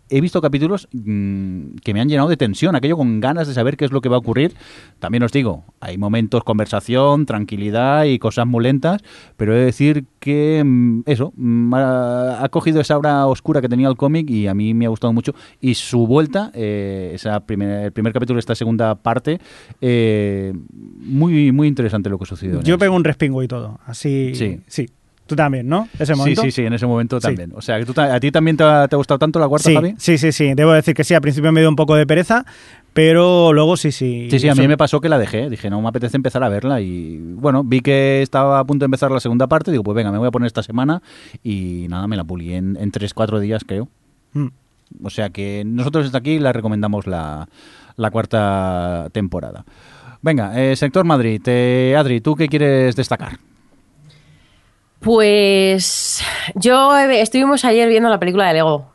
he 0.08 0.20
visto 0.20 0.40
capítulos 0.40 0.88
mm, 0.92 1.76
que 1.82 1.94
me 1.94 2.00
han 2.00 2.08
llenado 2.08 2.28
de 2.28 2.36
tensión, 2.36 2.76
aquello 2.76 2.96
con 2.96 3.20
ganas 3.20 3.48
de 3.48 3.54
saber 3.54 3.76
qué 3.76 3.84
es 3.84 3.92
lo 3.92 4.00
que 4.00 4.08
va 4.08 4.16
a 4.16 4.18
ocurrir. 4.18 4.54
También 4.98 5.22
os 5.22 5.32
digo, 5.32 5.64
hay 5.80 5.98
momentos 5.98 6.44
conversación, 6.44 7.26
tranquilidad 7.26 8.04
y 8.04 8.18
cosas 8.18 8.46
muy 8.46 8.62
lentas, 8.64 9.02
pero 9.36 9.54
he 9.54 9.58
de 9.58 9.64
decir 9.64 10.04
que 10.20 10.62
mm, 10.64 11.02
eso, 11.06 11.32
mm, 11.36 11.74
ha, 11.74 12.48
cogido 12.50 12.80
esa 12.80 12.94
aura 12.94 13.26
oscura 13.26 13.60
que 13.60 13.68
tenía 13.68 13.88
el 13.88 13.96
cómic 13.96 14.28
y 14.30 14.46
a 14.46 14.54
mí 14.54 14.74
me 14.74 14.86
ha 14.86 14.88
gustado 14.88 15.12
mucho. 15.12 15.34
Y 15.60 15.74
su 15.74 16.06
vuelta, 16.06 16.50
eh, 16.54 17.12
esa 17.14 17.40
primer, 17.40 17.86
el 17.86 17.92
primer 17.92 18.12
capítulo 18.12 18.36
de 18.36 18.40
esta 18.40 18.54
segunda 18.54 18.94
parte, 18.94 19.40
eh, 19.80 20.52
muy, 21.00 21.52
muy 21.52 21.68
interesante 21.68 22.10
lo 22.10 22.18
que 22.18 22.26
sucedió. 22.26 22.62
Yo 22.62 22.78
pego 22.78 22.94
un 22.94 23.04
respingo 23.04 23.42
y 23.42 23.48
todo, 23.48 23.80
así... 23.86 24.34
Sí. 24.34 24.60
Sí. 24.66 24.88
Tú 25.26 25.34
también, 25.36 25.66
¿no? 25.66 25.88
Ese 25.98 26.12
Sí, 26.12 26.18
momento. 26.18 26.42
sí, 26.42 26.50
sí, 26.50 26.62
en 26.66 26.72
ese 26.74 26.86
momento 26.86 27.18
Sí. 27.18 27.26
también. 27.28 27.52
O 27.54 27.62
sea, 27.62 27.78
que 27.78 27.86
tú 27.86 27.98
¿a 27.98 28.20
ti 28.20 28.30
también 28.30 28.58
te 28.58 28.64
ha, 28.64 28.86
te 28.88 28.94
ha 28.94 28.98
gustado 28.98 29.18
tanto 29.18 29.38
la 29.38 29.48
cuarta, 29.48 29.68
Sí, 29.70 29.74
Javi? 29.74 29.94
sí, 29.96 30.18
sí, 30.18 30.32
sí. 30.32 30.52
Debo 30.54 30.72
decir 30.72 30.94
que 30.94 31.02
sí. 31.02 31.14
Al 31.14 31.22
principio 31.22 31.50
me 31.50 31.60
dio 31.60 31.68
un 31.70 31.76
poco 31.76 31.94
de 31.96 32.06
pereza, 32.06 32.44
pero 32.92 33.52
luego 33.54 33.78
sí, 33.78 33.90
sí. 33.90 34.28
Sí, 34.30 34.38
sí, 34.38 34.48
a 34.50 34.54
mí 34.54 34.68
me 34.68 34.76
pasó 34.76 35.00
que 35.00 35.08
la 35.08 35.18
dejé. 35.18 35.48
Dije, 35.48 35.70
no 35.70 35.80
me 35.80 35.88
apetece 35.88 36.18
empezar 36.18 36.44
a 36.44 36.50
verla. 36.50 36.82
Y 36.82 37.16
bueno, 37.36 37.64
vi 37.64 37.80
que 37.80 38.20
estaba 38.20 38.58
a 38.58 38.64
punto 38.64 38.82
de 38.82 38.86
empezar 38.86 39.10
la 39.10 39.20
segunda 39.20 39.46
parte. 39.46 39.70
Digo, 39.70 39.82
pues 39.82 39.94
venga, 39.94 40.12
me 40.12 40.18
voy 40.18 40.28
a 40.28 40.30
poner 40.30 40.46
esta 40.46 40.62
semana. 40.62 41.00
Y 41.42 41.86
nada, 41.88 42.06
me 42.06 42.16
la 42.16 42.24
pulí 42.24 42.52
en, 42.52 42.76
en 42.78 42.92
3-4 42.92 43.40
días, 43.40 43.62
creo. 43.66 43.88
Mm. 44.34 44.48
O 45.02 45.08
sea 45.10 45.30
que 45.30 45.62
nosotros 45.64 46.04
desde 46.04 46.18
aquí 46.18 46.38
la 46.38 46.52
recomendamos 46.52 47.06
la, 47.06 47.48
la 47.96 48.10
cuarta 48.10 49.08
temporada. 49.12 49.64
Venga, 50.20 50.52
eh, 50.62 50.76
sector 50.76 51.04
Madrid. 51.06 51.40
Eh, 51.46 51.94
Adri, 51.98 52.20
¿tú 52.20 52.34
qué 52.36 52.48
quieres 52.48 52.94
destacar? 52.94 53.38
Pues 55.04 56.24
yo 56.54 56.96
eh, 56.96 57.20
estuvimos 57.20 57.66
ayer 57.66 57.90
viendo 57.90 58.08
la 58.08 58.18
película 58.18 58.48
de 58.48 58.54
Lego 58.54 58.86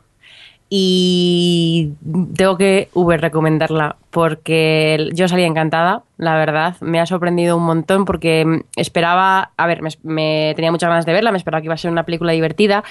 y 0.67 1.93
tengo 2.35 2.57
que 2.57 2.89
Uber 2.95 3.21
recomendarla 3.21 3.95
porque 4.09 5.09
yo 5.13 5.27
salí 5.27 5.43
encantada, 5.43 6.01
la 6.17 6.35
verdad. 6.35 6.75
Me 6.81 6.99
ha 6.99 7.05
sorprendido 7.05 7.55
un 7.55 7.63
montón 7.63 8.05
porque 8.05 8.63
esperaba, 8.75 9.51
a 9.55 9.67
ver, 9.67 9.81
me, 10.01 10.53
tenía 10.55 10.71
muchas 10.71 10.89
ganas 10.89 11.05
de 11.05 11.13
verla, 11.13 11.31
me 11.31 11.37
esperaba 11.37 11.61
que 11.61 11.65
iba 11.65 11.75
a 11.75 11.77
ser 11.77 11.91
una 11.91 12.05
película 12.05 12.31
divertida, 12.31 12.83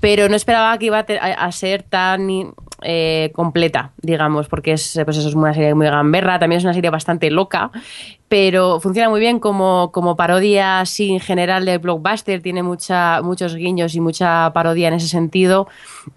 pero 0.00 0.28
no 0.28 0.34
esperaba 0.34 0.76
que 0.78 0.86
iba 0.86 0.98
a 0.98 1.52
ser 1.52 1.84
tan 1.84 2.52
eh, 2.82 3.30
completa, 3.34 3.92
digamos, 4.02 4.48
porque 4.48 4.72
es, 4.72 5.00
pues 5.04 5.16
eso 5.16 5.28
es 5.28 5.34
una 5.34 5.54
serie 5.54 5.74
muy 5.74 5.86
gamberra, 5.86 6.38
también 6.38 6.58
es 6.58 6.64
una 6.64 6.74
serie 6.74 6.90
bastante 6.90 7.30
loca, 7.30 7.70
pero 8.28 8.80
funciona 8.80 9.08
muy 9.08 9.20
bien 9.20 9.38
como, 9.38 9.90
como 9.92 10.16
parodia 10.16 10.80
así 10.80 11.12
en 11.12 11.20
general 11.20 11.64
de 11.64 11.78
blockbuster, 11.78 12.42
tiene 12.42 12.62
mucha, 12.62 13.22
muchos 13.22 13.54
guiños 13.54 13.94
y 13.94 14.00
mucha 14.00 14.52
parodia 14.52 14.88
en 14.88 14.94
ese 14.94 15.08
sentido, 15.08 15.68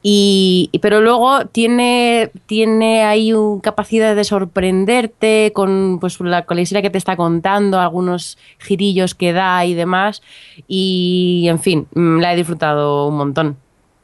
y, 0.01 0.69
y- 0.71 0.79
pero 0.79 1.01
luego 1.01 1.45
tiene, 1.45 2.31
tiene 2.45 3.03
ahí 3.03 3.33
una 3.33 3.61
capacidad 3.61 4.15
de 4.15 4.23
sorprenderte 4.23 5.51
con, 5.53 5.99
pues, 5.99 6.19
la, 6.19 6.45
con 6.45 6.57
la 6.57 6.61
historia 6.61 6.81
que 6.81 6.89
te 6.89 6.97
está 6.97 7.15
contando, 7.15 7.79
algunos 7.79 8.37
girillos 8.59 9.15
que 9.15 9.33
da 9.33 9.65
y 9.65 9.73
demás, 9.73 10.21
y 10.67 11.45
en 11.47 11.59
fin, 11.59 11.87
mm, 11.93 12.19
la 12.19 12.33
he 12.33 12.35
disfrutado 12.35 13.07
un 13.07 13.17
montón. 13.17 13.57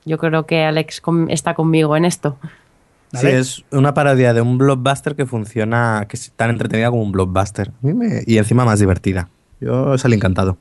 Yo 0.05 0.17
creo 0.17 0.45
que 0.45 0.63
Alex 0.63 1.01
está 1.29 1.53
conmigo 1.55 1.97
en 1.97 2.05
esto. 2.05 2.37
Sí, 3.13 3.27
es 3.27 3.63
una 3.71 3.93
parodia 3.93 4.33
de 4.33 4.41
un 4.41 4.57
blockbuster 4.57 5.15
que 5.15 5.25
funciona, 5.25 6.05
que 6.09 6.17
es 6.17 6.31
tan 6.35 6.49
entretenida 6.49 6.89
como 6.89 7.01
un 7.03 7.11
blockbuster. 7.11 7.71
Me- 7.81 8.23
y 8.25 8.37
encima 8.37 8.65
más 8.65 8.79
divertida. 8.79 9.29
Yo 9.61 9.97
salí 9.97 10.15
encantado. 10.15 10.57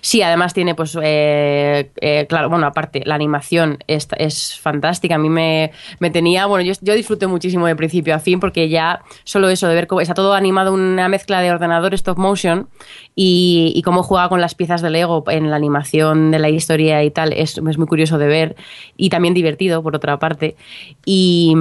Sí, 0.00 0.22
además 0.22 0.54
tiene, 0.54 0.76
pues, 0.76 0.96
eh, 1.02 1.90
eh, 2.00 2.26
claro, 2.28 2.48
bueno, 2.48 2.66
aparte, 2.66 3.02
la 3.04 3.16
animación 3.16 3.78
es, 3.88 4.06
es 4.16 4.58
fantástica. 4.60 5.16
A 5.16 5.18
mí 5.18 5.28
me, 5.28 5.72
me 5.98 6.10
tenía, 6.10 6.46
bueno, 6.46 6.64
yo, 6.64 6.72
yo 6.80 6.94
disfruté 6.94 7.26
muchísimo 7.26 7.66
de 7.66 7.74
principio 7.74 8.14
a 8.14 8.20
fin 8.20 8.38
porque 8.38 8.68
ya 8.68 9.00
solo 9.24 9.48
eso 9.48 9.66
de 9.66 9.74
ver 9.74 9.86
cómo 9.88 10.00
está 10.00 10.14
todo 10.14 10.34
animado, 10.34 10.72
una 10.72 11.08
mezcla 11.08 11.40
de 11.40 11.50
ordenador 11.50 11.94
stop 11.94 12.18
motion 12.18 12.68
y, 13.16 13.82
cómo 13.84 14.02
juega 14.02 14.28
con 14.28 14.40
las 14.40 14.54
piezas 14.54 14.82
de 14.82 14.90
Lego 14.90 15.24
en 15.28 15.50
la 15.50 15.56
animación 15.56 16.30
de 16.30 16.38
la 16.38 16.50
historia 16.50 17.02
y 17.02 17.10
tal, 17.10 17.32
es, 17.32 17.58
es 17.58 17.78
muy 17.78 17.86
curioso 17.86 18.18
de 18.18 18.26
ver 18.26 18.56
y 18.96 19.08
también 19.10 19.34
divertido, 19.34 19.82
por 19.82 19.96
otra 19.96 20.18
parte. 20.18 20.56
Y. 21.04 21.54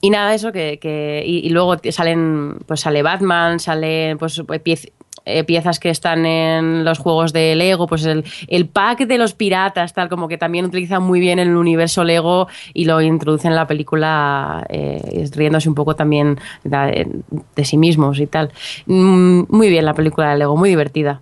y 0.00 0.10
nada, 0.10 0.34
eso 0.34 0.52
que, 0.52 0.78
que 0.78 1.22
y, 1.26 1.48
luego 1.50 1.76
salen, 1.90 2.58
pues 2.66 2.80
sale 2.80 3.02
Batman, 3.02 3.60
salen 3.60 4.18
pues 4.18 4.40
piez- 4.40 4.92
eh, 5.28 5.44
piezas 5.44 5.78
que 5.78 5.90
están 5.90 6.26
en 6.26 6.84
los 6.84 6.98
juegos 6.98 7.32
de 7.32 7.54
Lego, 7.54 7.86
pues 7.86 8.04
el, 8.04 8.24
el 8.48 8.66
pack 8.66 9.06
de 9.06 9.18
los 9.18 9.34
piratas, 9.34 9.92
tal 9.92 10.08
como 10.08 10.28
que 10.28 10.38
también 10.38 10.64
utilizan 10.64 11.02
muy 11.02 11.20
bien 11.20 11.38
el 11.38 11.54
universo 11.56 12.04
Lego 12.04 12.48
y 12.74 12.84
lo 12.84 13.00
introducen 13.00 13.52
en 13.52 13.56
la 13.56 13.66
película 13.66 14.66
eh, 14.68 15.28
riéndose 15.34 15.68
un 15.68 15.74
poco 15.74 15.94
también 15.94 16.38
de, 16.64 17.08
de 17.54 17.64
sí 17.64 17.76
mismos 17.76 18.18
y 18.20 18.26
tal. 18.26 18.50
Mm, 18.86 19.42
Muy 19.48 19.68
bien 19.68 19.84
la 19.84 19.94
película 19.94 20.30
de 20.30 20.38
Lego, 20.38 20.56
muy 20.56 20.70
divertida. 20.70 21.20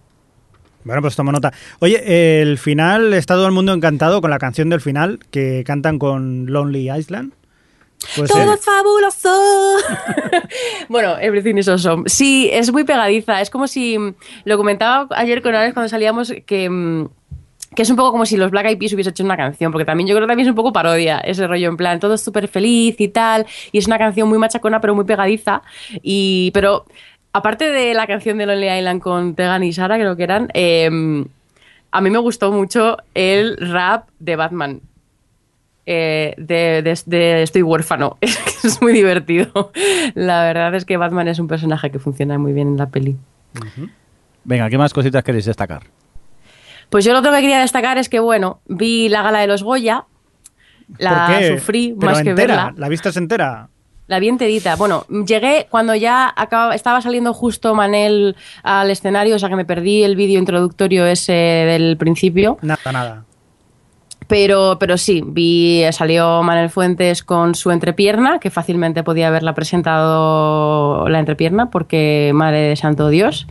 Bueno, 0.85 1.03
pues 1.03 1.17
tomo 1.17 1.33
nota. 1.33 1.53
Oye, 1.81 2.43
el 2.43 2.59
final, 2.59 3.13
está 3.13 3.35
todo 3.35 3.47
el 3.47 3.53
mundo 3.53 3.73
encantado 3.73 4.21
con 4.21 4.31
la 4.31 4.39
canción 4.39 4.71
del 4.71 4.81
final 4.81 5.19
que 5.33 5.65
cantan 5.67 5.99
con 5.99 6.47
Lonely 6.47 6.93
Island. 6.93 7.33
Pues, 8.15 8.31
Todo 8.31 8.55
es 8.55 8.65
fabuloso. 8.65 9.79
bueno, 10.89 11.17
Everything 11.19 11.57
is 11.57 11.69
awesome. 11.69 12.09
Sí, 12.09 12.49
es 12.53 12.73
muy 12.73 12.85
pegadiza. 12.85 13.41
Es 13.41 13.51
como 13.51 13.67
si 13.67 13.99
mm, 13.99 14.15
lo 14.45 14.57
comentaba 14.57 15.09
ayer 15.17 15.43
con 15.43 15.55
Alex 15.55 15.75
cuando 15.75 15.89
salíamos 15.89 16.33
que 16.47 16.69
mm, 16.69 17.09
que 17.75 17.83
es 17.83 17.91
un 17.91 17.97
poco 17.97 18.13
como 18.13 18.25
si 18.25 18.37
los 18.37 18.51
Black 18.51 18.67
Eyed 18.67 18.79
Peas 18.79 18.93
hubiese 18.95 19.11
hecho 19.11 19.23
una 19.23 19.37
canción, 19.37 19.71
porque 19.71 19.85
también 19.85 20.09
yo 20.09 20.15
creo 20.15 20.27
que 20.27 20.31
también 20.31 20.47
es 20.47 20.51
un 20.51 20.57
poco 20.57 20.73
parodia 20.73 21.19
ese 21.19 21.47
rollo, 21.47 21.69
en 21.69 21.77
plan, 21.77 22.01
todo 22.01 22.15
es 22.15 22.23
súper 22.23 22.49
feliz 22.49 22.97
y 22.99 23.09
tal, 23.09 23.45
y 23.71 23.79
es 23.79 23.87
una 23.87 23.99
canción 23.99 24.29
muy 24.29 24.39
machacona 24.39 24.81
pero 24.81 24.95
muy 24.95 25.05
pegadiza, 25.05 25.63
y 26.03 26.51
pero 26.53 26.87
aparte 27.35 27.71
de 27.71 27.93
la 27.93 28.07
canción 28.07 28.39
de 28.39 28.47
Lonely 28.47 28.79
Island 28.79 29.03
con 29.03 29.35
Tegan 29.35 29.63
y 29.63 29.75
Sara, 29.75 29.97
creo 29.97 30.17
que 30.17 30.23
eran, 30.23 30.49
eh, 30.55 30.89
a 31.91 32.01
mí 32.01 32.11
me 32.11 32.19
gustó 32.19 32.51
mucho 32.51 32.97
el 33.15 33.59
rap 33.59 34.09
de 34.21 34.37
Batman. 34.37 34.81
Eh, 35.87 36.35
de, 36.37 36.83
de- 36.83 37.03
de 37.07 37.43
Estoy 37.43 37.63
huérfano. 37.63 38.19
Es, 38.67 38.83
muy 38.83 38.93
divertido. 38.93 39.71
La 40.15 40.43
verdad 40.43 40.75
es 40.75 40.85
que 40.85 40.97
Batman 40.97 41.29
es 41.29 41.39
un 41.39 41.47
personaje 41.47 41.91
que 41.93 42.01
funciona 42.01 42.37
muy 42.37 42.53
bien 42.53 42.67
en 42.69 42.77
la 42.77 42.89
peli. 42.89 43.17
Venga, 44.45 44.69
¿qué 44.69 44.77
más 44.79 44.93
cositas 44.93 45.23
queréis 45.23 45.45
destacar? 45.45 45.83
Pues 46.91 47.05
yo 47.05 47.13
lo 47.13 47.21
otro 47.21 47.33
que 47.33 47.41
quería 47.41 47.61
destacar 47.61 47.99
es 47.99 48.09
que, 48.09 48.19
bueno, 48.21 48.61
vi 48.67 49.09
la 49.09 49.23
gala 49.23 49.39
de 49.41 49.47
los 49.47 49.63
Goya, 49.63 50.05
la 50.99 51.41
sufrí 51.49 51.95
Pero 51.99 52.13
más 52.13 52.23
que 52.23 52.35
verla. 52.35 52.73
¿La 52.77 52.89
viste 52.89 53.11
entera? 53.17 53.69
La 54.09 54.21
vi 54.21 54.29
enterita. 54.29 54.77
Bueno, 54.77 55.05
llegué 55.27 55.67
cuando 55.69 55.95
ya 55.97 56.33
acaba- 56.37 56.75
estaba 56.77 57.01
saliendo 57.01 57.33
justo 57.35 57.75
Manel 57.75 58.37
al 58.63 58.91
escenario, 58.91 59.35
o 59.35 59.39
sea 59.39 59.49
que 59.49 59.57
me 59.57 59.65
perdí 59.65 60.05
el 60.05 60.15
vídeo 60.15 60.39
introductorio 60.39 61.07
ese 61.07 61.33
del 61.33 61.97
principio. 61.97 62.59
Nada, 62.63 62.93
nada. 62.93 63.25
Pero, 64.29 64.79
pero 64.81 64.99
sí, 64.99 65.23
vi, 65.25 65.85
salió 65.93 66.43
Manuel 66.43 66.69
Fuentes 66.69 67.23
con 67.23 67.55
su 67.55 67.71
entrepierna, 67.71 68.41
que 68.41 68.51
fácilmente 68.51 69.05
podía 69.05 69.29
haberla 69.29 69.55
presentado 69.55 71.09
la 71.09 71.21
entrepierna, 71.21 71.71
porque 71.71 72.33
madre 72.35 72.59
de 72.59 72.77
santo 72.77 73.09
Dios. 73.09 73.47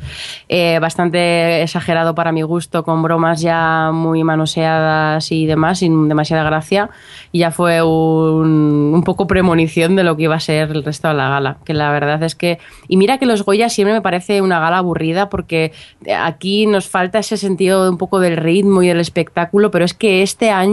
Eh, 0.50 0.80
bastante 0.82 1.62
exagerado 1.62 2.14
para 2.14 2.34
mi 2.34 2.42
gusto, 2.42 2.84
con 2.84 3.02
bromas 3.04 3.40
ya 3.40 3.92
muy 3.94 4.26
manoseadas 4.26 5.32
y 5.32 5.46
demás, 5.46 5.80
sin 5.80 6.10
demasiada 6.10 6.44
gracia. 6.44 6.90
Y 7.32 7.40
ya 7.40 7.52
fue 7.52 7.82
un, 7.82 8.92
un 8.94 9.04
poco 9.04 9.28
premonición 9.28 9.96
de 9.96 10.04
lo 10.04 10.18
que 10.18 10.24
iba 10.24 10.36
a 10.36 10.40
ser 10.42 10.72
el 10.72 10.84
resto 10.84 11.08
de 11.08 11.14
la 11.14 11.30
gala. 11.30 11.58
Que 11.64 11.74
la 11.74 11.90
verdad 11.92 12.22
es 12.24 12.36
que. 12.36 12.60
Y 12.90 12.98
mira 12.98 13.18
que 13.18 13.26
los 13.26 13.46
Goya 13.46 13.70
siempre 13.70 13.94
me 13.94 14.02
parece 14.02 14.42
una 14.42 14.60
gala 14.60 14.80
aburrida, 14.80 15.30
porque 15.30 15.72
aquí 16.18 16.66
nos 16.66 16.90
falta 16.90 17.20
ese 17.20 17.38
sentido 17.38 17.90
un 17.90 17.98
poco 17.98 18.20
del 18.20 18.36
ritmo 18.36 18.84
y 18.84 18.88
del 18.88 19.00
espectáculo, 19.00 19.72
pero 19.72 19.86
es 19.86 19.94
que 19.94 20.22
este 20.22 20.52
año 20.52 20.65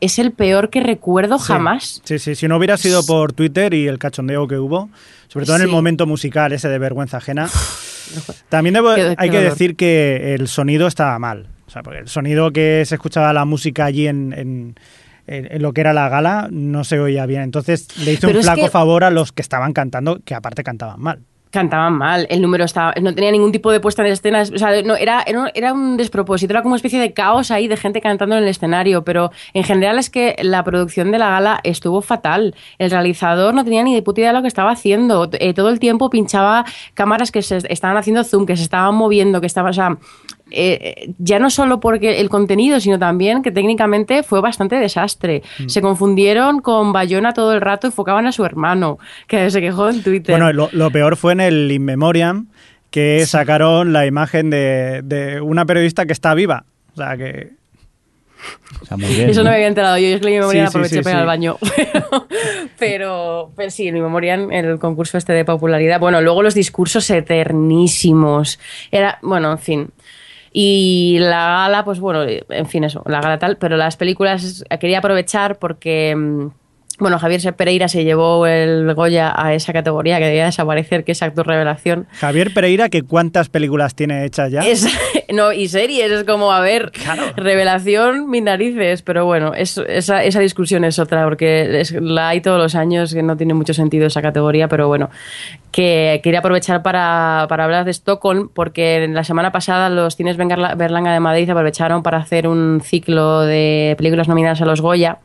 es 0.00 0.18
el 0.18 0.32
peor 0.32 0.70
que 0.70 0.80
recuerdo 0.80 1.38
jamás. 1.38 2.00
Sí, 2.04 2.18
sí, 2.18 2.34
si 2.34 2.48
no 2.48 2.56
hubiera 2.56 2.76
sido 2.76 3.04
por 3.06 3.32
Twitter 3.32 3.74
y 3.74 3.86
el 3.88 3.98
cachondeo 3.98 4.46
que 4.48 4.58
hubo, 4.58 4.88
sobre 5.28 5.46
todo 5.46 5.56
en 5.56 5.62
el 5.62 5.68
Sí. 5.68 5.74
momento 5.74 6.06
musical 6.06 6.52
ese 6.52 6.68
de 6.68 6.78
vergüenza 6.78 7.16
ajena, 7.18 7.48
también 8.48 8.74
debo- 8.74 9.14
hay 9.16 9.30
que 9.30 9.40
decir 9.40 9.76
que 9.76 10.34
el 10.34 10.48
sonido 10.48 10.86
estaba 10.86 11.18
mal. 11.18 11.48
O 11.66 11.70
sea, 11.70 11.82
porque 11.82 11.98
el 12.00 12.08
sonido 12.08 12.52
que 12.52 12.84
se 12.86 12.94
escuchaba 12.94 13.32
la 13.32 13.44
música 13.44 13.84
allí 13.86 14.06
en, 14.06 14.32
en- 14.32 14.76
en- 15.26 15.48
en 15.52 15.62
lo 15.62 15.72
que 15.72 15.80
era 15.80 15.92
la 15.92 16.08
gala 16.08 16.48
no 16.50 16.84
se 16.84 17.00
oía 17.00 17.26
bien. 17.26 17.42
Entonces 17.42 17.88
le 17.98 18.12
hizo 18.12 18.28
Pero 18.28 18.38
un 18.38 18.44
flaco 18.44 18.62
que- 18.62 18.70
favor 18.70 19.02
a 19.02 19.10
los 19.10 19.32
que 19.32 19.42
estaban 19.42 19.72
cantando, 19.72 20.20
que 20.24 20.34
aparte 20.34 20.62
cantaban 20.62 21.00
mal. 21.00 21.18
Cantaban 21.56 21.94
mal, 21.94 22.26
el 22.28 22.42
número 22.42 22.66
estaba, 22.66 22.92
no 23.00 23.14
tenía 23.14 23.30
ningún 23.30 23.50
tipo 23.50 23.72
de 23.72 23.80
puesta 23.80 24.04
en 24.04 24.12
escena, 24.12 24.42
o 24.42 24.58
sea, 24.58 24.82
no, 24.82 24.94
era, 24.94 25.24
era, 25.54 25.72
un 25.72 25.96
despropósito, 25.96 26.52
era 26.52 26.60
como 26.60 26.74
una 26.74 26.76
especie 26.76 27.00
de 27.00 27.14
caos 27.14 27.50
ahí 27.50 27.66
de 27.66 27.78
gente 27.78 28.02
cantando 28.02 28.36
en 28.36 28.42
el 28.42 28.48
escenario, 28.50 29.04
pero 29.04 29.30
en 29.54 29.64
general 29.64 29.98
es 29.98 30.10
que 30.10 30.36
la 30.42 30.62
producción 30.64 31.12
de 31.12 31.18
la 31.18 31.30
gala 31.30 31.60
estuvo 31.64 32.02
fatal. 32.02 32.54
El 32.76 32.90
realizador 32.90 33.54
no 33.54 33.64
tenía 33.64 33.82
ni 33.82 33.94
de 33.94 34.02
puta 34.02 34.20
idea 34.20 34.32
de 34.32 34.34
lo 34.34 34.42
que 34.42 34.48
estaba 34.48 34.70
haciendo, 34.70 35.30
Eh, 35.32 35.54
todo 35.54 35.70
el 35.70 35.78
tiempo 35.78 36.10
pinchaba 36.10 36.66
cámaras 36.92 37.32
que 37.32 37.40
se 37.40 37.56
estaban 37.72 37.96
haciendo 37.96 38.22
zoom, 38.22 38.44
que 38.44 38.58
se 38.58 38.62
estaban 38.62 38.94
moviendo, 38.94 39.40
que 39.40 39.46
estaban, 39.46 39.70
o 39.70 39.72
sea, 39.72 39.96
eh, 40.50 41.12
ya 41.18 41.38
no 41.38 41.50
solo 41.50 41.80
porque 41.80 42.20
el 42.20 42.28
contenido, 42.28 42.78
sino 42.80 42.98
también 42.98 43.42
que 43.42 43.50
técnicamente 43.50 44.22
fue 44.22 44.40
bastante 44.40 44.76
desastre. 44.76 45.42
Mm. 45.58 45.68
Se 45.68 45.82
confundieron 45.82 46.60
con 46.60 46.92
Bayona 46.92 47.32
todo 47.32 47.52
el 47.52 47.60
rato, 47.60 47.88
enfocaban 47.88 48.26
a 48.26 48.32
su 48.32 48.44
hermano, 48.44 48.98
que 49.26 49.50
se 49.50 49.60
quejó 49.60 49.88
en 49.88 50.02
Twitter. 50.02 50.32
Bueno, 50.36 50.52
lo, 50.52 50.68
lo 50.72 50.90
peor 50.90 51.16
fue 51.16 51.32
en 51.32 51.40
el 51.40 51.70
In 51.72 51.84
Memoriam, 51.84 52.46
que 52.90 53.26
sacaron 53.26 53.92
la 53.92 54.06
imagen 54.06 54.50
de, 54.50 55.02
de 55.02 55.40
una 55.40 55.66
periodista 55.66 56.06
que 56.06 56.12
está 56.12 56.34
viva. 56.34 56.64
O 56.94 56.96
sea, 56.96 57.16
que 57.16 57.50
O 58.82 58.86
sea, 58.86 58.96
muy 58.96 59.08
bien. 59.08 59.28
Eso 59.28 59.40
no 59.40 59.44
¿no? 59.44 59.50
me 59.50 59.56
había 59.56 59.66
enterado 59.68 59.98
yo, 59.98 60.06
es 60.08 60.20
que 60.20 60.26
mi 60.26 60.38
memoria 60.38 60.66
Sí, 60.66 60.68
aproveché 60.68 60.96
sí, 60.96 61.02
para 61.02 61.10
ir 61.10 61.16
sí. 61.16 61.20
al 61.20 61.26
baño. 61.26 61.58
Pero, 61.76 62.26
pero, 62.78 63.52
pero 63.56 63.70
sí, 63.70 63.90
mi 63.90 64.00
memoria 64.00 64.34
en 64.34 64.52
el 64.52 64.78
concurso 64.78 65.18
este 65.18 65.32
de 65.32 65.44
popularidad. 65.44 65.98
Bueno, 65.98 66.20
luego 66.20 66.42
los 66.42 66.54
discursos 66.54 67.08
eternísimos. 67.10 68.58
Era, 68.90 69.18
bueno, 69.22 69.50
en 69.52 69.58
fin. 69.58 69.90
Y 70.58 71.18
la 71.20 71.48
gala, 71.48 71.84
pues 71.84 72.00
bueno, 72.00 72.24
en 72.24 72.66
fin, 72.66 72.82
eso, 72.82 73.02
la 73.04 73.20
gala 73.20 73.38
tal, 73.38 73.58
pero 73.58 73.76
las 73.76 73.98
películas 73.98 74.64
quería 74.80 75.00
aprovechar 75.00 75.58
porque. 75.58 76.16
Bueno, 76.98 77.18
Javier 77.18 77.54
Pereira 77.54 77.88
se 77.88 78.04
llevó 78.04 78.46
el 78.46 78.92
Goya 78.94 79.32
a 79.36 79.52
esa 79.52 79.72
categoría 79.74 80.18
que 80.18 80.24
debía 80.26 80.46
desaparecer, 80.46 81.04
que 81.04 81.12
es 81.12 81.22
actor 81.22 81.46
revelación. 81.46 82.06
Javier 82.12 82.54
Pereira, 82.54 82.88
que 82.88 83.02
cuántas 83.02 83.48
películas 83.50 83.94
tiene 83.94 84.24
hechas 84.24 84.50
ya. 84.50 84.60
Es- 84.62 84.86
no, 85.32 85.52
y 85.52 85.68
series, 85.68 86.10
es 86.10 86.24
como, 86.24 86.52
a 86.52 86.60
ver, 86.60 86.90
revelación, 87.36 88.28
mis 88.30 88.42
narices, 88.42 89.02
pero 89.02 89.24
bueno, 89.26 89.52
es- 89.54 89.78
esa, 89.88 90.24
esa 90.24 90.40
discusión 90.40 90.84
es 90.84 90.98
otra, 90.98 91.24
porque 91.24 91.80
es- 91.80 91.92
la 91.92 92.28
hay 92.28 92.40
todos 92.40 92.58
los 92.58 92.74
años, 92.74 93.12
que 93.14 93.22
no 93.22 93.36
tiene 93.36 93.54
mucho 93.54 93.74
sentido 93.74 94.06
esa 94.06 94.22
categoría, 94.22 94.68
pero 94.68 94.88
bueno, 94.88 95.10
que 95.70 96.20
quería 96.22 96.38
aprovechar 96.40 96.82
para, 96.82 97.46
para 97.48 97.64
hablar 97.64 97.84
de 97.84 97.90
Stockholm, 97.92 98.48
porque 98.52 99.04
en 99.04 99.14
la 99.14 99.24
semana 99.24 99.52
pasada 99.52 99.88
los 99.90 100.16
cines 100.16 100.36
Berlanga 100.36 101.12
de 101.12 101.20
Madrid 101.20 101.48
aprovecharon 101.50 102.02
para 102.02 102.18
hacer 102.18 102.48
un 102.48 102.80
ciclo 102.82 103.42
de 103.42 103.94
películas 103.98 104.28
nominadas 104.28 104.62
a 104.62 104.64
los 104.66 104.80
Goya 104.80 105.18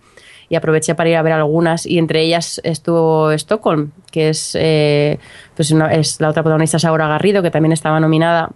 y 0.52 0.56
aproveché 0.56 0.94
para 0.96 1.10
ir 1.10 1.16
a 1.16 1.22
ver 1.22 1.32
algunas 1.34 1.86
y 1.86 1.98
entre 1.98 2.22
ellas 2.22 2.60
estuvo 2.66 3.32
Stockholm, 3.32 3.92
que 4.12 4.28
es, 4.30 4.52
eh, 4.60 5.18
pues 5.56 5.72
una- 5.72 5.94
es 5.94 6.20
la 6.20 6.28
otra 6.30 6.44
protagonista 6.44 6.78
Saura 6.78 7.08
Garrido, 7.08 7.42
que 7.42 7.50
también 7.52 7.72
estaba 7.72 8.02
nominada. 8.02 8.50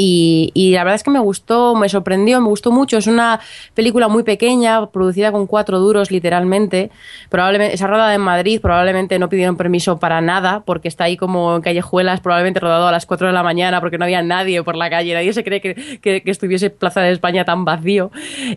Y, 0.00 0.52
y 0.54 0.70
la 0.74 0.84
verdad 0.84 0.94
es 0.94 1.02
que 1.02 1.10
me 1.10 1.18
gustó, 1.18 1.74
me 1.74 1.88
sorprendió, 1.88 2.40
me 2.40 2.46
gustó 2.48 2.70
mucho. 2.70 2.98
Es 2.98 3.08
una 3.08 3.40
película 3.74 4.06
muy 4.06 4.22
pequeña, 4.22 4.86
producida 4.86 5.32
con 5.32 5.48
cuatro 5.48 5.80
duros, 5.80 6.12
literalmente. 6.12 6.92
Probablemente, 7.30 7.74
está 7.74 7.88
rodada 7.88 8.14
en 8.14 8.20
Madrid, 8.20 8.60
probablemente 8.60 9.18
no 9.18 9.28
pidieron 9.28 9.56
permiso 9.56 9.98
para 9.98 10.20
nada, 10.20 10.62
porque 10.64 10.86
está 10.86 11.02
ahí 11.02 11.16
como 11.16 11.56
en 11.56 11.62
callejuelas, 11.62 12.20
probablemente 12.20 12.60
rodado 12.60 12.86
a 12.86 12.92
las 12.92 13.06
4 13.06 13.26
de 13.26 13.32
la 13.32 13.42
mañana, 13.42 13.80
porque 13.80 13.98
no 13.98 14.04
había 14.04 14.22
nadie 14.22 14.62
por 14.62 14.76
la 14.76 14.88
calle, 14.88 15.14
nadie 15.14 15.32
se 15.32 15.42
cree 15.42 15.60
que, 15.60 15.74
que- 16.00 16.22
que 16.22 16.30
estuviese 16.30 16.70
Plaza 16.70 17.00
de 17.00 17.10
España 17.10 17.44
tan 17.44 17.64
vacío. 17.64 18.12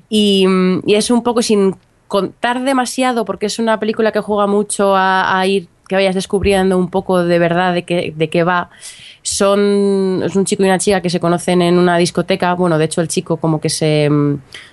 Y, 0.09 0.45
y 0.85 0.93
es 0.93 1.09
un 1.09 1.23
poco 1.23 1.41
sin 1.41 1.75
contar 2.11 2.61
demasiado, 2.65 3.23
porque 3.23 3.45
es 3.45 3.57
una 3.57 3.79
película 3.79 4.11
que 4.11 4.19
juega 4.19 4.45
mucho 4.45 4.97
a, 4.97 5.41
ir 5.47 5.69
que 5.87 5.95
vayas 5.95 6.13
descubriendo 6.13 6.77
un 6.77 6.89
poco 6.89 7.23
de 7.23 7.39
verdad 7.39 7.73
de 7.73 7.83
qué, 7.83 8.13
de 8.13 8.29
qué 8.29 8.43
va. 8.43 8.69
Son, 9.21 10.21
es 10.21 10.35
un 10.35 10.43
chico 10.43 10.63
y 10.63 10.65
una 10.65 10.77
chica 10.77 10.99
que 10.99 11.09
se 11.09 11.21
conocen 11.21 11.61
en 11.61 11.77
una 11.77 11.97
discoteca. 11.97 12.53
Bueno, 12.53 12.77
de 12.77 12.83
hecho, 12.85 12.99
el 12.99 13.07
chico 13.07 13.37
como 13.37 13.61
que 13.61 13.69
se, 13.69 14.09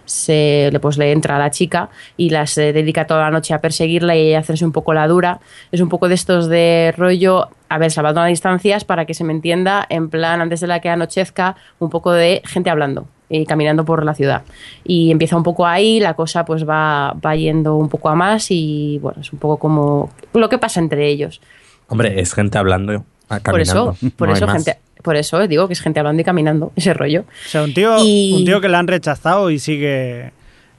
se 0.04 0.68
le, 0.72 0.80
pues, 0.80 0.98
le 0.98 1.12
entra 1.12 1.36
a 1.36 1.38
la 1.38 1.52
chica 1.52 1.90
y 2.16 2.30
la 2.30 2.44
se 2.48 2.72
dedica 2.72 3.06
toda 3.06 3.20
la 3.20 3.30
noche 3.30 3.54
a 3.54 3.60
perseguirla 3.60 4.16
y 4.16 4.34
hacerse 4.34 4.64
un 4.64 4.72
poco 4.72 4.92
la 4.92 5.06
dura. 5.06 5.40
Es 5.70 5.80
un 5.80 5.88
poco 5.88 6.08
de 6.08 6.16
estos 6.16 6.48
de 6.48 6.92
rollo, 6.96 7.50
a 7.68 7.78
ver, 7.78 7.92
salvando 7.92 8.20
las 8.20 8.30
distancias 8.30 8.84
para 8.84 9.04
que 9.04 9.14
se 9.14 9.22
me 9.22 9.32
entienda, 9.32 9.86
en 9.88 10.10
plan, 10.10 10.40
antes 10.40 10.58
de 10.58 10.66
la 10.66 10.80
que 10.80 10.88
anochezca, 10.88 11.54
un 11.78 11.88
poco 11.88 12.10
de 12.10 12.42
gente 12.44 12.68
hablando 12.68 13.06
y 13.30 13.44
caminando 13.46 13.84
por 13.84 14.04
la 14.04 14.14
ciudad. 14.14 14.42
Y 14.84 15.10
empieza 15.10 15.36
un 15.36 15.42
poco 15.42 15.66
ahí, 15.66 16.00
la 16.00 16.14
cosa 16.14 16.44
pues 16.44 16.66
va, 16.68 17.12
va 17.24 17.36
yendo 17.36 17.76
un 17.76 17.88
poco 17.88 18.08
a 18.08 18.14
más 18.14 18.50
y 18.50 18.98
bueno, 19.02 19.20
es 19.20 19.32
un 19.32 19.38
poco 19.38 19.58
como 19.58 20.10
lo 20.34 20.48
que 20.48 20.58
pasa 20.58 20.80
entre 20.80 21.08
ellos. 21.08 21.40
Hombre, 21.88 22.20
es 22.20 22.34
gente 22.34 22.58
hablando. 22.58 23.04
ah, 23.28 23.40
Por 23.40 23.60
eso, 23.60 23.94
caminando, 23.94 24.16
por 24.16 24.28
no 24.28 24.34
eso, 24.34 24.48
gente, 24.48 24.76
por 25.02 25.16
eso 25.16 25.46
digo 25.46 25.66
que 25.66 25.72
es 25.74 25.80
gente 25.80 26.00
hablando 26.00 26.20
y 26.22 26.24
caminando, 26.24 26.72
ese 26.76 26.94
rollo. 26.94 27.22
O 27.22 27.48
sea, 27.48 27.62
un 27.62 27.74
tío, 27.74 27.96
Y- 28.04 28.34
un 28.38 28.44
tío 28.44 28.60
que 28.60 28.68
le 28.68 28.76
han 28.76 28.86
rechazado 28.86 29.50
y 29.50 29.58
sigue 29.58 30.32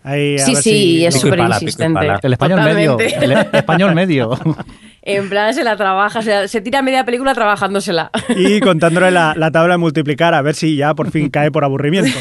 ahí. 0.03 0.35
a 0.35 0.39
Sí, 0.45 0.53
ver 0.53 0.63
sí, 0.63 0.69
si- 0.71 1.05
es 1.05 1.19
súper 1.19 1.39
insistente. 1.39 2.07
El 2.23 2.34
español 2.34 2.61
medio. 2.63 2.91
Totalmente. 2.97 3.26
El 3.26 3.55
español 3.59 3.95
medio. 3.95 4.31
En 5.01 5.30
plan, 5.30 5.53
se 5.53 5.63
la 5.63 5.76
trabaja, 5.76 6.21
se, 6.21 6.47
se 6.47 6.61
tira 6.61 6.81
media 6.81 7.05
película 7.05 7.34
trabajándosela. 7.34 8.11
Y 8.35 8.59
contándole 8.61 9.11
la, 9.11 9.34
la 9.35 9.51
tabla 9.51 9.76
de 9.76 9.77
multiplicar 9.77 10.34
a 10.34 10.41
ver 10.41 10.55
si 10.55 10.76
ya 10.76 10.93
por 10.93 11.11
fin 11.11 11.30
cae 11.30 11.51
por 11.51 11.63
aburrimiento. 11.63 12.17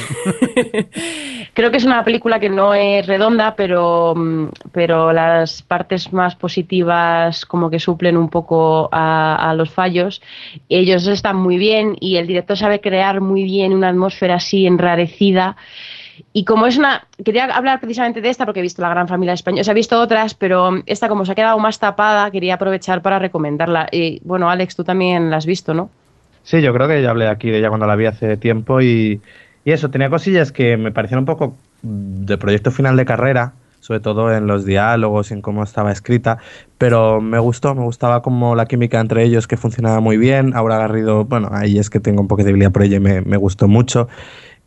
Creo 1.54 1.72
que 1.72 1.78
es 1.78 1.84
una 1.84 2.04
película 2.04 2.38
que 2.38 2.48
no 2.48 2.72
es 2.72 3.04
redonda, 3.06 3.56
pero, 3.56 4.14
mm, 4.14 4.48
pero 4.70 5.12
las 5.12 5.62
partes 5.62 6.12
más 6.12 6.36
positivas 6.36 7.44
como 7.46 7.68
que 7.68 7.80
suplen 7.80 8.16
un 8.16 8.28
poco 8.28 8.88
a, 8.92 9.50
a 9.50 9.54
los 9.54 9.70
fallos. 9.70 10.22
Ellos 10.68 11.06
están 11.08 11.36
muy 11.36 11.58
bien 11.58 11.96
y 11.98 12.16
el 12.16 12.28
director 12.28 12.56
sabe 12.56 12.80
crear 12.80 13.20
muy 13.20 13.42
bien 13.42 13.72
una 13.72 13.88
atmósfera 13.88 14.36
así 14.36 14.66
enrarecida. 14.66 15.56
Y 16.32 16.44
como 16.44 16.66
es 16.66 16.76
una. 16.78 17.06
Quería 17.24 17.44
hablar 17.44 17.80
precisamente 17.80 18.20
de 18.20 18.28
esta 18.28 18.44
porque 18.44 18.60
he 18.60 18.62
visto 18.62 18.82
La 18.82 18.90
Gran 18.90 19.08
Familia 19.08 19.34
Española. 19.34 19.62
O 19.62 19.64
sea, 19.64 19.72
he 19.72 19.74
visto 19.74 20.00
otras, 20.00 20.34
pero 20.34 20.82
esta, 20.86 21.08
como 21.08 21.24
se 21.24 21.32
ha 21.32 21.34
quedado 21.34 21.58
más 21.58 21.78
tapada, 21.78 22.30
quería 22.30 22.54
aprovechar 22.54 23.02
para 23.02 23.18
recomendarla. 23.18 23.88
Y 23.92 24.20
bueno, 24.24 24.50
Alex, 24.50 24.76
tú 24.76 24.84
también 24.84 25.30
la 25.30 25.36
has 25.36 25.46
visto, 25.46 25.74
¿no? 25.74 25.90
Sí, 26.42 26.62
yo 26.62 26.72
creo 26.72 26.88
que 26.88 27.02
ya 27.02 27.10
hablé 27.10 27.28
aquí 27.28 27.50
de 27.50 27.58
ella 27.58 27.68
cuando 27.68 27.86
la 27.86 27.96
vi 27.96 28.06
hace 28.06 28.36
tiempo 28.36 28.80
y, 28.80 29.20
y 29.64 29.72
eso, 29.72 29.90
tenía 29.90 30.08
cosillas 30.08 30.50
que 30.50 30.76
me 30.76 30.92
parecían 30.92 31.20
un 31.20 31.26
poco 31.26 31.56
de 31.82 32.38
proyecto 32.38 32.70
final 32.70 32.96
de 32.96 33.04
carrera, 33.04 33.52
sobre 33.80 34.00
todo 34.00 34.34
en 34.34 34.46
los 34.46 34.64
diálogos 34.64 35.30
en 35.30 35.42
cómo 35.42 35.62
estaba 35.62 35.92
escrita, 35.92 36.38
pero 36.78 37.20
me 37.20 37.38
gustó, 37.38 37.74
me 37.74 37.82
gustaba 37.82 38.22
como 38.22 38.54
la 38.54 38.66
química 38.66 38.98
entre 39.00 39.24
ellos 39.24 39.46
que 39.46 39.56
funcionaba 39.56 40.00
muy 40.00 40.16
bien. 40.16 40.54
Aura 40.54 40.78
Garrido, 40.78 41.24
bueno, 41.24 41.50
ahí 41.52 41.78
es 41.78 41.90
que 41.90 42.00
tengo 42.00 42.20
un 42.20 42.28
poco 42.28 42.42
de 42.42 42.46
debilidad 42.46 42.72
por 42.72 42.82
ella 42.82 42.96
y 42.96 43.00
me, 43.00 43.20
me 43.20 43.36
gustó 43.36 43.68
mucho. 43.68 44.08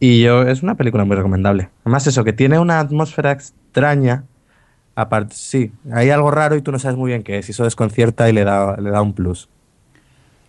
Y 0.04 0.24
yo, 0.24 0.42
es 0.42 0.64
una 0.64 0.74
película 0.74 1.06
muy 1.06 1.16
recomendable. 1.16 1.70
Además, 1.84 2.08
eso, 2.08 2.24
que 2.24 2.34
tiene 2.34 2.58
una 2.58 2.80
atmósfera 2.80 3.32
extraña. 3.32 4.24
Aparte, 4.96 5.36
sí, 5.38 5.72
hay 5.94 6.10
algo 6.10 6.32
raro 6.32 6.56
y 6.56 6.64
tú 6.64 6.72
no 6.72 6.80
sabes 6.80 6.98
muy 6.98 7.10
bien 7.12 7.22
qué 7.22 7.38
es. 7.38 7.48
Y 7.48 7.52
eso 7.52 7.66
desconcierta 7.66 8.28
y 8.28 8.34
le 8.34 8.44
da, 8.44 8.78
le 8.78 8.90
da 8.90 9.04
un 9.04 9.14
plus. 9.14 9.48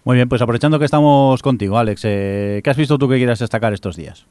Muy 0.05 0.17
bien, 0.17 0.27
pues 0.27 0.41
aprovechando 0.41 0.79
que 0.79 0.87
estamos 0.87 1.43
contigo, 1.43 1.77
Alex, 1.77 2.01
eh, 2.05 2.63
¿qué 2.65 2.71
has 2.71 2.79
visto 2.79 2.97
tú 2.97 3.11
que 3.11 3.19
quieras 3.19 3.41
destacar 3.41 3.75
estos 3.75 3.95
días? 3.95 4.27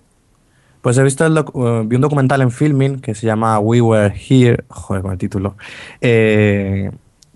Pues 0.81 0.97
he 0.97 1.03
visto 1.03 1.23
el 1.23 1.37
eh, 1.37 1.83
vi 1.85 1.97
un 1.97 2.01
documental 2.01 2.41
en 2.41 2.49
Filming 2.49 2.99
que 2.99 3.13
se 3.13 3.27
llama 3.27 3.59
We 3.59 3.79
Were 3.79 4.15
Here, 4.15 4.63
joder 4.69 5.03
con 5.03 5.11
el 5.11 5.19
título, 5.19 5.55
eh, 6.01 6.89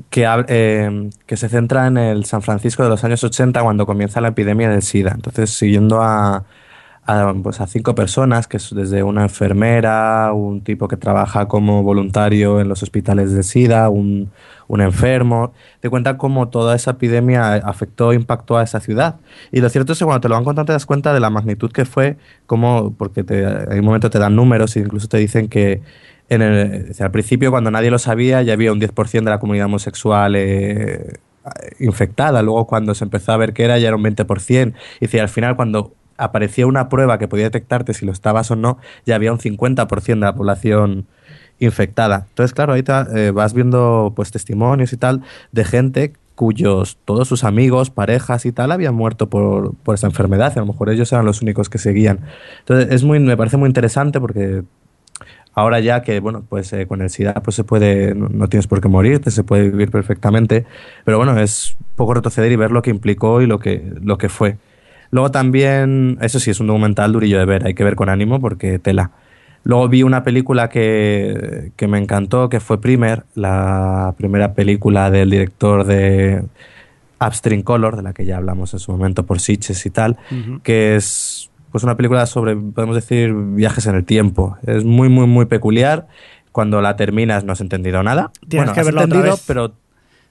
que, 0.10 0.26
eh, 0.48 1.10
que 1.28 1.38
se 1.38 1.50
centra 1.50 1.86
en 1.86 1.98
el 1.98 2.26
San 2.26 2.42
Francisco 2.42 2.82
de 2.82 2.90
los 2.90 3.04
años 3.04 3.24
80 3.24 3.62
cuando 3.62 3.86
comienza 3.86 4.22
la 4.22 4.30
epidemia 4.30 4.70
del 4.70 4.82
SIDA. 4.82 5.12
Entonces, 5.14 5.52
siguiendo 5.52 6.02
a, 6.02 6.46
a, 7.06 7.34
pues, 7.42 7.62
a 7.62 7.68
cinco 7.68 7.96
personas, 7.96 8.48
que 8.48 8.58
es 8.58 8.74
desde 8.74 9.04
una 9.04 9.24
enfermera, 9.24 10.32
un 10.34 10.62
tipo 10.62 10.88
que 10.88 10.98
trabaja 10.98 11.48
como 11.48 11.84
voluntario 11.84 12.60
en 12.60 12.68
los 12.68 12.82
hospitales 12.84 13.32
de 13.32 13.44
SIDA, 13.44 13.90
un, 13.90 14.32
un 14.68 14.82
enfermo. 14.82 15.54
Te 15.82 15.90
cuenta 15.90 16.18
cómo 16.18 16.50
toda 16.50 16.76
esa 16.76 16.92
epidemia 16.92 17.56
afectó, 17.56 18.14
impactó 18.14 18.58
a 18.58 18.64
esa 18.64 18.80
ciudad. 18.80 19.18
Y 19.52 19.62
lo 19.62 19.70
cierto 19.70 19.94
es 19.94 20.00
que 20.00 20.06
cuando 20.06 20.22
te 20.22 20.30
lo 20.30 20.36
van 20.36 20.44
contando 20.44 20.68
te 20.68 20.74
das 20.74 20.86
cuenta 20.86 21.14
de 21.14 21.20
la 21.20 21.30
magnitud 21.30 21.72
que 21.72 21.86
fue, 21.86 22.18
como, 22.48 22.94
porque 22.98 23.24
te, 23.24 23.46
hay 23.46 23.80
un 23.80 23.86
momento 23.86 24.10
te 24.10 24.20
dan 24.20 24.36
números 24.36 24.76
e 24.76 24.80
incluso 24.80 25.08
te 25.08 25.18
dicen 25.18 25.48
que 25.48 25.82
en 26.30 26.42
el, 26.42 26.96
al 27.00 27.12
principio, 27.12 27.52
cuando 27.52 27.70
nadie 27.72 27.92
lo 27.92 28.00
sabía, 28.00 28.42
ya 28.42 28.54
había 28.54 28.72
un 28.72 28.82
10% 28.82 29.12
de 29.12 29.30
la 29.30 29.40
comunidad 29.40 29.68
homosexual 29.68 30.36
eh, 30.36 31.20
infectada. 31.80 32.42
Luego, 32.42 32.66
cuando 32.66 32.96
se 32.96 33.04
empezó 33.04 33.32
a 33.32 33.38
ver 33.38 33.54
que 33.54 33.64
era, 33.64 33.78
ya 33.78 33.90
era 33.90 33.96
un 33.96 34.04
20%. 34.04 34.74
Y 35.00 35.06
decía, 35.06 35.22
al 35.22 35.30
final, 35.30 35.56
cuando 35.56 35.94
aparecía 36.18 36.68
una 36.68 36.90
prueba 36.90 37.18
que 37.18 37.28
podía 37.28 37.46
detectarte 37.46 37.94
si 37.94 38.06
lo 38.06 38.12
estabas 38.12 38.52
o 38.52 38.56
no, 38.56 38.78
ya 39.06 39.16
había 39.16 39.32
un 39.32 39.40
50% 39.40 40.06
de 40.06 40.16
la 40.16 40.36
población 40.36 41.08
infectada. 41.60 42.26
Entonces, 42.30 42.54
claro, 42.54 42.74
ahí 42.74 42.84
eh, 43.16 43.32
vas 43.32 43.54
viendo 43.54 44.14
pues 44.16 44.32
testimonios 44.32 44.94
y 44.94 44.98
tal 44.98 45.22
de 45.52 45.64
gente 45.64 46.14
cuyos 46.36 46.98
todos 47.06 47.28
sus 47.28 47.44
amigos, 47.46 47.90
parejas 47.90 48.46
y 48.46 48.52
tal 48.52 48.72
habían 48.72 48.94
muerto 48.94 49.30
por, 49.30 49.74
por 49.76 49.96
esa 49.96 50.08
enfermedad 50.08 50.52
a 50.58 50.60
lo 50.60 50.66
mejor 50.66 50.90
ellos 50.90 51.12
eran 51.14 51.26
los 51.26 51.42
únicos 51.42 51.70
que 51.70 51.78
seguían. 51.78 52.20
Entonces, 52.60 52.92
es 52.92 53.04
muy, 53.04 53.20
me 53.20 53.38
parece 53.38 53.58
muy 53.58 53.68
interesante 53.68 54.20
porque 54.20 54.64
ahora 55.54 55.80
ya 55.80 56.02
que, 56.02 56.20
bueno, 56.20 56.44
pues 56.48 56.72
eh, 56.74 56.86
con 56.86 57.02
el 57.02 57.10
SIDA 57.10 57.36
pues 57.36 57.56
se 57.56 57.64
puede, 57.64 58.14
no, 58.14 58.48
tienes 58.50 58.68
por 58.68 58.82
qué 58.82 58.90
morirte, 58.90 59.32
se 59.32 59.44
puede 59.44 59.70
vivir 59.70 59.90
perfectamente, 59.90 60.66
pero 61.06 61.18
bueno, 61.18 61.40
es 61.40 61.78
poco 61.96 62.14
retroceder 62.14 62.52
y 62.52 62.58
ver 62.58 62.72
lo 62.72 62.82
que 62.82 62.90
implicó 62.90 63.42
y 63.42 63.48
lo 63.48 63.60
que, 63.60 63.94
lo 64.02 64.18
que 64.18 64.30
fue. 64.30 64.58
Luego 65.12 65.32
también, 65.32 66.18
eso 66.22 66.40
sí, 66.40 66.52
es 66.52 66.60
un 66.60 66.68
documental 66.68 67.12
durillo 67.14 67.40
de 67.40 67.46
ver, 67.46 67.66
hay 67.66 67.74
que 67.74 67.84
ver 67.84 67.96
con 67.96 68.10
ánimo 68.10 68.40
porque 68.40 68.80
tela. 68.80 69.12
Luego 69.64 69.90
vi 69.90 70.04
una 70.04 70.24
película 70.24 70.70
que, 70.70 71.72
que 71.76 71.88
me 71.88 71.98
encantó, 71.98 72.50
que 72.50 72.60
fue 72.60 72.80
Primer, 72.80 73.24
la 73.34 74.14
primera 74.18 74.54
película 74.54 75.10
del 75.10 75.30
director 75.32 75.86
de 75.86 76.44
Upstream 77.20 77.64
Color, 77.64 77.96
de 77.96 78.04
la 78.04 78.14
que 78.14 78.26
ya 78.26 78.38
hablamos 78.38 78.74
en 78.74 78.80
su 78.80 78.92
momento 78.92 79.26
por 79.26 79.40
Sitches 79.40 79.86
y 79.86 79.90
tal, 79.90 80.18
que 80.64 80.96
es 80.96 81.50
pues 81.72 81.84
una 81.84 81.98
película 81.98 82.26
sobre, 82.26 82.56
podemos 82.56 82.96
decir, 82.96 83.34
viajes 83.34 83.86
en 83.88 83.96
el 83.96 84.06
tiempo. 84.06 84.58
Es 84.66 84.86
muy, 84.86 85.10
muy, 85.10 85.28
muy 85.28 85.46
peculiar. 85.46 86.08
Cuando 86.54 86.80
la 86.80 86.96
terminas 86.96 87.44
no 87.44 87.52
has 87.52 87.60
entendido 87.60 88.02
nada. 88.02 88.32
Tienes 88.48 88.68
bueno, 88.68 88.74
que 88.74 88.80
has 88.80 88.86
verla 88.86 89.02
otra 89.02 89.18
entendido, 89.18 89.36
vez. 89.36 89.44
pero 89.46 89.74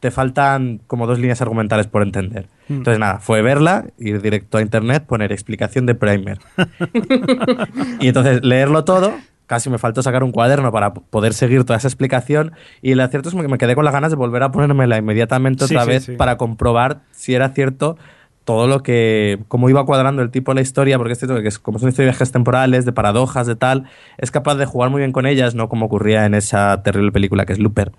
te 0.04 0.10
faltan 0.10 0.82
como 0.86 1.06
dos 1.06 1.18
líneas 1.18 1.40
argumentales 1.40 1.86
por 1.86 2.02
entender. 2.02 2.46
Mm. 2.68 2.74
Entonces, 2.74 2.98
nada, 2.98 3.20
fue 3.20 3.40
verla, 3.40 3.86
ir 3.96 4.20
directo 4.20 4.58
a 4.58 4.60
internet, 4.60 5.06
poner 5.06 5.32
explicación 5.32 5.86
de 5.86 5.94
primer. 5.94 6.40
y 8.00 8.08
entonces 8.08 8.44
leerlo 8.44 8.84
todo. 8.84 9.14
Casi 9.46 9.70
me 9.70 9.78
faltó 9.78 10.02
sacar 10.02 10.22
un 10.22 10.30
cuaderno 10.30 10.70
para 10.72 10.92
poder 10.92 11.32
seguir 11.32 11.64
toda 11.64 11.78
esa 11.78 11.88
explicación. 11.88 12.52
Y 12.82 12.96
lo 12.96 13.08
cierto 13.08 13.30
es 13.30 13.34
que 13.34 13.48
me 13.48 13.56
quedé 13.56 13.74
con 13.74 13.86
las 13.86 13.94
ganas 13.94 14.10
de 14.10 14.16
volver 14.16 14.42
a 14.42 14.52
ponérmela 14.52 14.98
inmediatamente 14.98 15.64
otra 15.64 15.84
sí, 15.84 15.88
vez 15.88 16.04
sí. 16.04 16.12
para 16.16 16.36
comprobar 16.36 17.00
si 17.12 17.34
era 17.34 17.48
cierto 17.48 17.96
todo 18.44 18.66
lo 18.66 18.82
que. 18.82 19.38
cómo 19.48 19.70
iba 19.70 19.86
cuadrando 19.86 20.20
el 20.20 20.30
tipo 20.30 20.52
la 20.52 20.60
historia, 20.60 20.98
porque 20.98 21.14
es 21.14 21.18
cierto 21.18 21.40
que 21.40 21.48
es, 21.48 21.58
como 21.58 21.78
son 21.78 21.88
historias 21.88 22.08
de 22.08 22.12
viajes 22.12 22.30
temporales, 22.30 22.84
de 22.84 22.92
paradojas, 22.92 23.46
de 23.46 23.56
tal, 23.56 23.84
es 24.18 24.30
capaz 24.30 24.56
de 24.56 24.66
jugar 24.66 24.90
muy 24.90 24.98
bien 24.98 25.12
con 25.12 25.24
ellas, 25.24 25.54
no 25.54 25.70
como 25.70 25.86
ocurría 25.86 26.26
en 26.26 26.34
esa 26.34 26.82
terrible 26.82 27.10
película 27.10 27.46
que 27.46 27.54
es 27.54 27.58
Looper. 27.58 27.92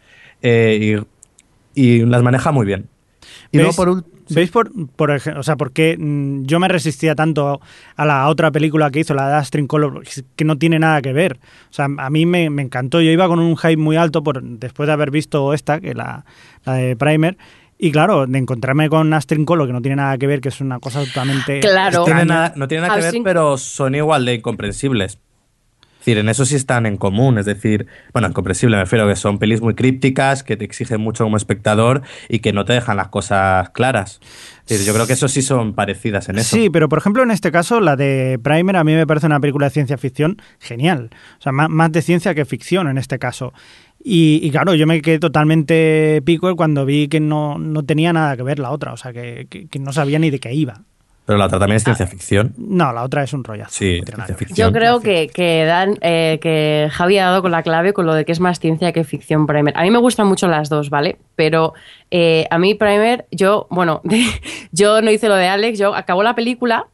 Eh, 0.44 0.78
y, 0.80 1.15
y 1.76 2.06
las 2.06 2.24
maneja 2.24 2.52
muy 2.52 2.66
bien. 2.66 2.88
Y 3.52 3.58
luego 3.58 3.70
¿Veis, 3.70 3.76
por 3.76 3.90
ul- 3.90 4.06
¿veis 4.30 4.52
por, 4.52 4.72
por 4.96 5.12
ej- 5.12 5.38
o 5.38 5.44
sea, 5.44 5.56
por 5.56 5.72
qué 5.72 5.98
mm, 6.00 6.44
yo 6.46 6.60
me 6.60 6.68
resistía 6.68 7.16
tanto 7.16 7.60
a 7.96 8.06
la 8.06 8.28
otra 8.28 8.52
película 8.52 8.90
que 8.92 9.00
hizo, 9.00 9.14
la 9.14 9.28
de 9.30 9.36
Astrid 9.36 9.68
Color, 9.68 10.04
que 10.36 10.46
no 10.46 10.58
tiene 10.58 10.80
nada 10.80 11.02
que 11.02 11.14
ver? 11.14 11.38
O 11.70 11.74
sea, 11.74 11.86
a 11.98 12.10
mí 12.10 12.26
me, 12.26 12.50
me 12.50 12.62
encantó. 12.62 13.02
Yo 13.02 13.12
iba 13.12 13.28
con 13.28 13.40
un 13.40 13.56
hype 13.58 13.78
muy 13.78 13.96
alto 13.98 14.24
por, 14.24 14.42
después 14.44 14.88
de 14.88 14.94
haber 14.94 15.12
visto 15.12 15.54
esta, 15.54 15.80
que 15.80 15.94
la, 15.94 16.26
la 16.66 16.74
de 16.74 16.96
Primer. 16.96 17.38
Y 17.78 17.92
claro, 17.92 18.26
de 18.26 18.38
encontrarme 18.38 18.88
con 18.90 19.14
Astrid 19.14 19.44
Color, 19.44 19.68
que 19.68 19.74
no 19.74 19.82
tiene 19.82 19.98
nada 19.98 20.18
que 20.18 20.28
ver, 20.28 20.40
que 20.40 20.48
es 20.50 20.62
una 20.62 20.80
cosa 20.80 21.04
totalmente. 21.04 21.60
Claro. 21.60 22.06
tiene 22.06 22.22
extraña. 22.22 22.42
nada- 22.44 22.54
no 22.56 22.68
tiene 22.70 22.88
nada 22.88 22.96
que 23.00 23.12
ver, 23.12 23.22
pero 23.24 23.58
son 23.58 23.96
igual 23.96 24.24
de 24.26 24.36
incomprensibles. 24.36 25.20
Decir, 26.06 26.20
en 26.20 26.30
eso 26.30 26.46
sí 26.46 26.56
están 26.56 26.86
en 26.86 26.98
común. 26.98 27.40
Es 27.40 27.48
decir, 27.48 27.88
bueno, 28.14 28.28
incomprensible 28.28 28.76
me 28.78 28.84
refiero 28.84 29.08
que 29.08 29.16
son 29.16 29.40
pelis 29.40 29.60
muy 29.62 29.74
crípticas, 29.74 30.44
que 30.44 30.56
te 30.56 30.64
exigen 30.64 31.02
mucho 31.02 31.24
como 31.24 31.36
espectador 31.36 32.04
y 32.30 32.40
que 32.40 32.54
no 32.54 32.64
te 32.64 32.74
dejan 32.74 32.96
las 32.98 33.08
cosas 33.08 33.72
claras. 33.72 34.20
Yo 34.68 34.94
creo 34.94 35.08
que 35.08 35.14
eso 35.14 35.28
sí 35.28 35.42
son 35.42 35.74
parecidas 35.74 36.30
en 36.30 36.38
eso. 36.38 36.56
Sí, 36.58 36.70
pero 36.70 36.90
por 36.90 37.00
ejemplo 37.00 37.24
en 37.24 37.32
este 37.32 37.52
caso 37.52 37.80
la 37.82 37.96
de 37.96 38.40
Primer 38.44 38.76
a 38.76 38.84
mí 38.84 38.94
me 38.94 39.08
parece 39.08 39.26
una 39.26 39.40
película 39.40 39.66
de 39.66 39.72
ciencia 39.72 39.98
ficción 39.98 40.40
genial. 40.60 41.10
O 41.40 41.42
sea, 41.42 41.52
más, 41.52 41.70
más 41.72 41.92
de 41.92 42.04
ciencia 42.04 42.36
que 42.36 42.46
ficción 42.46 42.88
en 42.88 43.00
este 43.00 43.18
caso. 43.18 43.52
Y, 44.04 44.40
y 44.44 44.52
claro, 44.52 44.76
yo 44.76 44.86
me 44.86 45.02
quedé 45.02 45.18
totalmente 45.18 46.22
pico 46.24 46.56
cuando 46.56 46.86
vi 46.86 47.08
que 47.08 47.20
no, 47.20 47.58
no 47.58 47.84
tenía 47.84 48.14
nada 48.14 48.38
que 48.38 48.44
ver 48.44 48.60
la 48.60 48.70
otra. 48.70 48.94
O 48.94 48.98
sea, 48.98 49.12
que, 49.12 49.48
que- 49.50 49.68
que 49.68 49.80
no 49.80 49.92
sabía 49.92 50.20
ni 50.20 50.30
de 50.30 50.40
qué 50.40 50.54
iba. 50.54 50.84
Pero 51.26 51.40
la 51.40 51.46
otra 51.46 51.58
también 51.60 51.78
es 51.78 51.82
Ah. 51.84 51.86
ciencia 51.96 52.08
ficción. 52.08 52.54
No, 52.58 52.94
la 52.94 53.02
otra 53.04 53.24
es 53.24 53.34
un 53.34 53.44
rollazo. 53.44 53.72
Sí, 53.72 54.02
ciencia 54.06 54.36
ficción. 54.36 54.56
Yo 54.56 54.72
creo 54.72 55.00
que, 55.00 55.28
que, 55.28 55.66
Dan, 55.66 55.98
eh, 56.02 56.38
que 56.42 56.88
Javi 56.92 57.18
ha 57.18 57.26
dado 57.26 57.42
con 57.42 57.52
la 57.52 57.64
clave 57.64 57.94
con 57.94 58.06
lo 58.06 58.14
de 58.14 58.26
que 58.26 58.32
es 58.32 58.40
más 58.40 58.60
ciencia 58.60 58.92
que 58.94 59.04
ficción 59.04 59.48
Primer. 59.48 59.76
A 59.78 59.82
mí 59.82 59.90
me 59.90 59.98
gustan 59.98 60.28
mucho 60.28 60.48
las 60.48 60.70
dos, 60.70 60.90
¿vale? 60.92 61.18
Pero 61.36 61.74
eh, 62.12 62.46
a 62.52 62.60
mí 62.60 62.76
Primer, 62.76 63.26
yo, 63.32 63.66
bueno, 63.72 64.02
yo 64.72 65.02
no 65.02 65.10
hice 65.12 65.28
lo 65.28 65.36
de 65.36 65.48
Alex, 65.48 65.80
yo 65.80 65.96
acabó 65.96 66.22
la 66.22 66.36
película, 66.36 66.88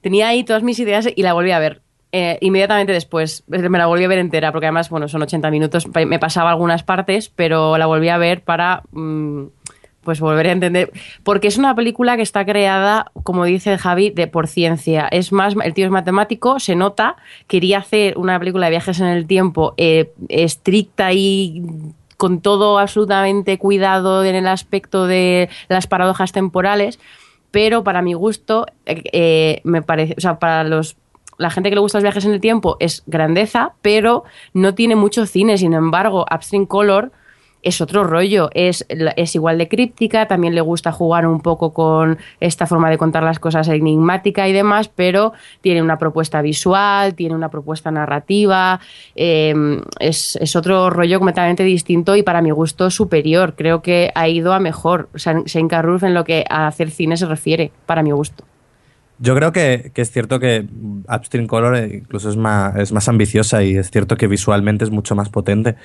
tenía 0.00 0.28
ahí 0.28 0.42
todas 0.44 0.62
mis 0.64 0.78
ideas 0.80 1.08
y 1.14 1.22
la 1.22 1.32
volví 1.32 1.52
a 1.52 1.58
ver. 1.60 1.82
Eh, 2.12 2.38
inmediatamente 2.40 2.92
después 2.92 3.44
me 3.46 3.78
la 3.78 3.86
volví 3.86 4.02
a 4.02 4.08
ver 4.08 4.18
entera, 4.18 4.50
porque 4.50 4.66
además, 4.66 4.90
bueno, 4.90 5.06
son 5.06 5.22
80 5.22 5.48
minutos, 5.52 5.86
me 5.94 6.18
pasaba 6.18 6.50
algunas 6.50 6.82
partes, 6.82 7.28
pero 7.28 7.78
la 7.78 7.86
volví 7.86 8.08
a 8.08 8.18
ver 8.18 8.42
para... 8.42 8.82
mm, 8.90 9.44
pues 10.02 10.20
volver 10.20 10.46
a 10.48 10.52
entender. 10.52 10.92
Porque 11.22 11.48
es 11.48 11.58
una 11.58 11.74
película 11.74 12.16
que 12.16 12.22
está 12.22 12.44
creada, 12.44 13.10
como 13.22 13.44
dice 13.44 13.76
Javi, 13.78 14.10
de 14.10 14.26
por 14.26 14.46
ciencia. 14.46 15.08
Es 15.10 15.32
más, 15.32 15.54
el 15.62 15.74
tío 15.74 15.86
es 15.86 15.90
matemático, 15.90 16.58
se 16.60 16.74
nota, 16.74 17.16
quería 17.46 17.78
hacer 17.78 18.16
una 18.16 18.38
película 18.38 18.66
de 18.66 18.70
viajes 18.70 19.00
en 19.00 19.06
el 19.06 19.26
tiempo 19.26 19.74
eh, 19.76 20.12
estricta 20.28 21.12
y 21.12 21.62
con 22.16 22.40
todo 22.40 22.78
absolutamente 22.78 23.58
cuidado 23.58 24.24
en 24.24 24.34
el 24.34 24.46
aspecto 24.46 25.06
de 25.06 25.48
las 25.68 25.86
paradojas 25.86 26.32
temporales, 26.32 26.98
pero 27.50 27.82
para 27.82 28.02
mi 28.02 28.12
gusto, 28.12 28.66
eh, 28.84 29.02
eh, 29.12 29.60
me 29.64 29.80
parece, 29.80 30.14
o 30.18 30.20
sea, 30.20 30.38
para 30.38 30.62
los 30.64 30.96
la 31.38 31.48
gente 31.48 31.70
que 31.70 31.74
le 31.74 31.80
gusta 31.80 31.96
los 31.96 32.02
viajes 32.02 32.26
en 32.26 32.32
el 32.32 32.40
tiempo 32.40 32.76
es 32.80 33.02
grandeza, 33.06 33.72
pero 33.80 34.24
no 34.52 34.74
tiene 34.74 34.94
mucho 34.94 35.24
cine. 35.24 35.56
Sin 35.56 35.72
embargo, 35.72 36.26
Upstream 36.30 36.66
Color 36.66 37.12
es 37.62 37.80
otro 37.80 38.04
rollo, 38.04 38.50
es, 38.54 38.86
es 38.88 39.34
igual 39.34 39.58
de 39.58 39.68
críptica, 39.68 40.26
también 40.26 40.54
le 40.54 40.60
gusta 40.60 40.92
jugar 40.92 41.26
un 41.26 41.40
poco 41.40 41.72
con 41.72 42.18
esta 42.40 42.66
forma 42.66 42.90
de 42.90 42.98
contar 42.98 43.22
las 43.22 43.38
cosas 43.38 43.68
enigmática 43.68 44.48
y 44.48 44.52
demás, 44.52 44.88
pero 44.88 45.32
tiene 45.60 45.82
una 45.82 45.98
propuesta 45.98 46.42
visual, 46.42 47.14
tiene 47.14 47.34
una 47.34 47.50
propuesta 47.50 47.90
narrativa, 47.90 48.80
eh, 49.14 49.54
es, 49.98 50.36
es 50.36 50.56
otro 50.56 50.90
rollo 50.90 51.18
completamente 51.18 51.64
distinto 51.64 52.16
y 52.16 52.22
para 52.22 52.42
mi 52.42 52.50
gusto 52.50 52.90
superior. 52.90 53.54
Creo 53.56 53.82
que 53.82 54.10
ha 54.14 54.28
ido 54.28 54.52
a 54.52 54.60
mejor, 54.60 55.08
Shane 55.14 55.68
Carruth 55.68 56.02
en 56.02 56.14
lo 56.14 56.24
que 56.24 56.44
a 56.48 56.66
hacer 56.66 56.90
cine 56.90 57.16
se 57.16 57.26
refiere, 57.26 57.72
para 57.86 58.02
mi 58.02 58.10
gusto. 58.10 58.49
Yo 59.22 59.34
creo 59.34 59.52
que, 59.52 59.92
que 59.94 60.00
es 60.00 60.10
cierto 60.10 60.40
que 60.40 60.66
Upstream 61.06 61.46
Color 61.46 61.76
eh, 61.76 61.96
incluso 62.02 62.30
es 62.30 62.36
más, 62.38 62.74
es 62.76 62.90
más 62.90 63.06
ambiciosa 63.06 63.62
y 63.62 63.76
es 63.76 63.90
cierto 63.90 64.16
que 64.16 64.26
visualmente 64.26 64.82
es 64.82 64.90
mucho 64.90 65.14
más 65.14 65.28
potente. 65.28 65.76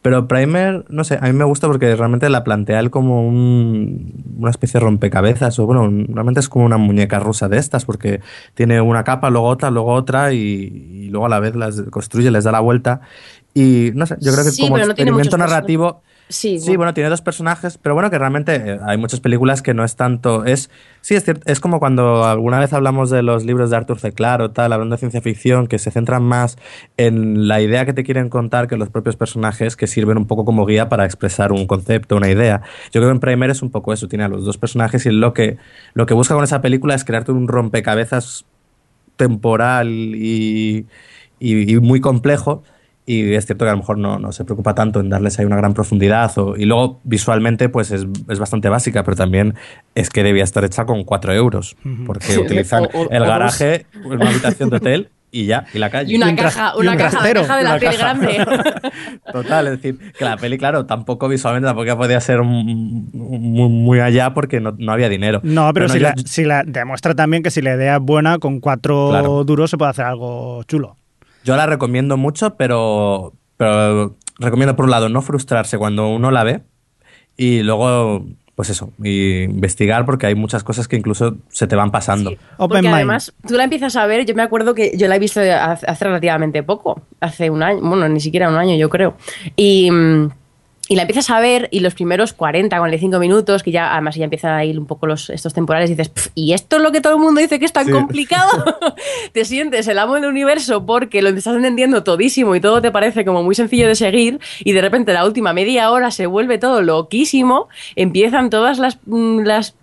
Pero 0.00 0.28
Primer, 0.28 0.84
no 0.90 1.02
sé, 1.02 1.18
a 1.20 1.26
mí 1.26 1.32
me 1.32 1.44
gusta 1.44 1.66
porque 1.66 1.96
realmente 1.96 2.28
la 2.28 2.44
plantea 2.44 2.78
él 2.78 2.90
como 2.90 3.26
un- 3.26 4.36
una 4.38 4.50
especie 4.50 4.78
de 4.78 4.84
rompecabezas, 4.86 5.58
o 5.58 5.66
bueno, 5.66 5.90
realmente 6.08 6.38
es 6.38 6.48
como 6.48 6.66
una 6.66 6.76
muñeca 6.76 7.18
rusa 7.18 7.48
de 7.48 7.58
estas, 7.58 7.84
porque 7.84 8.20
tiene 8.54 8.80
una 8.80 9.02
capa, 9.02 9.28
luego 9.28 9.48
otra, 9.48 9.70
luego 9.72 9.92
otra, 9.92 10.32
y, 10.32 10.38
y 10.38 11.08
luego 11.08 11.26
a 11.26 11.28
la 11.30 11.40
vez 11.40 11.56
las 11.56 11.82
construye, 11.90 12.30
les 12.30 12.44
da 12.44 12.52
la 12.52 12.60
vuelta. 12.60 13.00
Y 13.54 13.90
no 13.94 14.06
sé, 14.06 14.16
yo 14.20 14.32
creo 14.32 14.44
que 14.44 14.50
Sí, 14.52 14.62
como 14.62 14.76
experimento 14.78 15.36
narrativo. 15.38 16.02
Sí, 16.30 16.58
Sí, 16.58 16.76
bueno, 16.76 16.94
tiene 16.94 17.10
dos 17.10 17.20
personajes, 17.20 17.76
pero 17.76 17.94
bueno, 17.94 18.10
que 18.10 18.18
realmente 18.18 18.54
eh, 18.56 18.78
hay 18.86 18.96
muchas 18.96 19.20
películas 19.20 19.60
que 19.60 19.74
no 19.74 19.84
es 19.84 19.94
tanto. 19.94 20.44
Es, 20.46 20.70
sí, 21.02 21.14
es 21.14 21.22
cierto, 21.22 21.42
es 21.50 21.60
como 21.60 21.78
cuando 21.80 22.24
alguna 22.24 22.58
vez 22.58 22.72
hablamos 22.72 23.10
de 23.10 23.22
los 23.22 23.44
libros 23.44 23.68
de 23.70 23.76
Arthur 23.76 24.00
C. 24.00 24.12
Clarke 24.12 24.42
o 24.44 24.50
tal, 24.50 24.72
hablando 24.72 24.94
de 24.94 24.98
ciencia 25.00 25.20
ficción, 25.20 25.66
que 25.66 25.78
se 25.78 25.90
centran 25.90 26.22
más 26.22 26.56
en 26.96 27.46
la 27.46 27.60
idea 27.60 27.84
que 27.84 27.92
te 27.92 28.04
quieren 28.04 28.30
contar 28.30 28.68
que 28.68 28.76
los 28.78 28.88
propios 28.88 29.16
personajes 29.16 29.76
que 29.76 29.86
sirven 29.86 30.16
un 30.16 30.26
poco 30.26 30.46
como 30.46 30.64
guía 30.64 30.88
para 30.88 31.04
expresar 31.04 31.52
un 31.52 31.66
concepto, 31.66 32.16
una 32.16 32.30
idea. 32.30 32.62
Yo 32.86 33.00
creo 33.00 33.08
que 33.08 33.12
en 33.14 33.20
Primer 33.20 33.50
es 33.50 33.60
un 33.62 33.70
poco 33.70 33.92
eso, 33.92 34.08
tiene 34.08 34.24
a 34.24 34.28
los 34.28 34.44
dos 34.46 34.56
personajes 34.56 35.04
y 35.04 35.10
lo 35.10 35.34
que, 35.34 35.58
lo 35.92 36.06
que 36.06 36.14
busca 36.14 36.34
con 36.34 36.42
esa 36.42 36.62
película 36.62 36.94
es 36.94 37.04
crearte 37.04 37.32
un 37.32 37.48
rompecabezas 37.48 38.46
temporal 39.16 39.88
y, 39.88 40.86
y- 41.38 41.74
y 41.74 41.80
muy 41.80 42.00
complejo 42.00 42.62
y 43.06 43.34
es 43.34 43.44
cierto 43.46 43.64
que 43.64 43.68
a 43.70 43.72
lo 43.74 43.78
mejor 43.80 43.98
no, 43.98 44.18
no 44.18 44.32
se 44.32 44.44
preocupa 44.44 44.74
tanto 44.74 45.00
en 45.00 45.10
darles 45.10 45.38
ahí 45.38 45.44
una 45.44 45.56
gran 45.56 45.74
profundidad 45.74 46.32
o- 46.38 46.56
y 46.56 46.64
luego 46.64 47.00
visualmente 47.04 47.68
pues 47.68 47.90
es, 47.90 48.06
es 48.28 48.38
bastante 48.38 48.68
básica, 48.70 49.02
pero 49.04 49.16
también 49.16 49.54
es 49.94 50.08
que 50.10 50.22
debía 50.22 50.44
estar 50.44 50.64
hecha 50.64 50.86
con 50.86 51.04
4 51.04 51.32
euros 51.34 51.76
porque 52.06 52.38
utilizan 52.38 52.84
O- 52.94 53.02
o- 53.04 53.10
el 53.10 53.22
o 53.22 53.26
garaje, 53.26 53.86
una 54.04 54.28
habitación 54.30 54.70
de 54.70 54.76
hotel 54.76 55.08
y 55.30 55.46
ya, 55.46 55.66
y 55.74 55.78
la 55.78 55.90
calle. 55.90 56.12
Y 56.12 56.16
una 56.16 56.34
caja, 56.36 56.74
y 56.76 56.80
una 56.82 56.92
un 56.92 56.96
caja, 56.96 57.10
trastero, 57.10 57.40
caja 57.42 57.56
de 57.56 57.64
la 57.64 57.78
caja. 57.80 57.96
grande. 57.98 58.46
Total, 59.32 59.66
es 59.66 59.72
decir, 59.82 59.98
que 60.16 60.24
la 60.24 60.36
peli, 60.36 60.56
claro, 60.58 60.86
tampoco 60.86 61.28
visualmente 61.28 61.66
tampoco 61.66 61.96
podía 61.96 62.20
ser 62.20 62.42
muy, 62.42 62.72
muy 63.68 63.98
allá 64.00 64.32
porque 64.32 64.60
no, 64.60 64.74
no 64.78 64.92
había 64.92 65.08
dinero. 65.08 65.40
No, 65.42 65.72
pero, 65.74 65.88
si, 65.88 65.98
yo- 65.98 66.04
la, 66.04 66.14
si 66.24 66.44
la 66.44 66.62
demuestra 66.64 67.14
también 67.16 67.42
que 67.42 67.50
si 67.50 67.62
la 67.62 67.74
idea 67.74 67.96
es 67.96 68.02
buena, 68.02 68.38
con 68.38 68.60
cuatro 68.60 69.08
Claro. 69.10 69.42
duros 69.44 69.70
se 69.70 69.76
puede 69.76 69.90
hacer 69.90 70.04
algo 70.04 70.62
chulo. 70.64 70.96
Yo 71.44 71.56
la 71.56 71.66
recomiendo 71.66 72.16
mucho, 72.16 72.56
pero, 72.56 73.32
pero 73.56 74.16
recomiendo 74.38 74.74
por 74.76 74.86
un 74.86 74.90
lado 74.90 75.08
no 75.08 75.22
frustrarse 75.22 75.78
cuando 75.78 76.08
uno 76.08 76.30
la 76.30 76.42
ve 76.42 76.62
y 77.36 77.62
luego, 77.62 78.24
pues 78.54 78.70
eso, 78.70 78.92
y 79.02 79.42
investigar 79.42 80.06
porque 80.06 80.26
hay 80.26 80.34
muchas 80.34 80.64
cosas 80.64 80.88
que 80.88 80.96
incluso 80.96 81.36
se 81.50 81.66
te 81.66 81.76
van 81.76 81.90
pasando. 81.90 82.30
Sí, 82.30 82.36
Open 82.56 82.68
porque 82.68 82.82
mind. 82.82 82.94
además 82.94 83.32
tú 83.46 83.54
la 83.54 83.64
empiezas 83.64 83.94
a 83.96 84.06
ver, 84.06 84.24
yo 84.24 84.34
me 84.34 84.42
acuerdo 84.42 84.74
que 84.74 84.96
yo 84.96 85.06
la 85.08 85.16
he 85.16 85.18
visto 85.18 85.40
hace 85.40 85.86
hace 85.86 86.04
relativamente 86.04 86.62
poco, 86.62 87.02
hace 87.20 87.50
un 87.50 87.62
año, 87.62 87.80
bueno, 87.82 88.08
ni 88.08 88.20
siquiera 88.20 88.48
un 88.48 88.56
año 88.56 88.76
yo 88.76 88.88
creo. 88.88 89.16
Y, 89.56 89.90
mm, 89.90 90.30
y 90.88 90.96
la 90.96 91.02
empiezas 91.02 91.30
a 91.30 91.40
ver 91.40 91.68
y 91.70 91.80
los 91.80 91.94
primeros 91.94 92.34
40, 92.34 92.76
45 92.76 93.18
minutos, 93.18 93.62
que 93.62 93.70
ya 93.70 93.92
además 93.92 94.16
ya 94.16 94.24
empiezan 94.24 94.52
a 94.52 94.64
ir 94.64 94.78
un 94.78 94.84
poco 94.86 95.06
los, 95.06 95.30
estos 95.30 95.54
temporales, 95.54 95.88
y 95.88 95.94
dices, 95.94 96.10
"Pf, 96.10 96.30
¿y 96.34 96.52
esto 96.52 96.76
es 96.76 96.82
lo 96.82 96.92
que 96.92 97.00
todo 97.00 97.14
el 97.14 97.20
mundo 97.20 97.40
dice 97.40 97.58
que 97.58 97.64
es 97.64 97.72
tan 97.72 97.86
Sí. 97.86 97.92
complicado? 97.92 98.50
te 99.32 99.44
sientes 99.46 99.88
el 99.88 99.98
amo 99.98 100.14
del 100.14 100.26
universo 100.26 100.84
porque 100.84 101.22
lo 101.22 101.30
estás 101.30 101.56
entendiendo 101.56 102.04
todísimo 102.04 102.54
y 102.54 102.60
todo 102.60 102.82
te 102.82 102.90
parece 102.90 103.24
como 103.24 103.42
muy 103.42 103.54
sencillo 103.54 103.88
de 103.88 103.94
seguir 103.94 104.40
y 104.60 104.72
de 104.72 104.80
repente 104.82 105.12
la 105.14 105.24
última 105.24 105.52
media 105.54 105.90
hora 105.90 106.10
se 106.10 106.26
vuelve 106.26 106.58
todo 106.58 106.82
loquísimo, 106.82 107.68
empiezan 107.96 108.50
todas 108.50 108.78
las... 108.78 108.98
mm, 109.06 109.40
las 109.44 109.74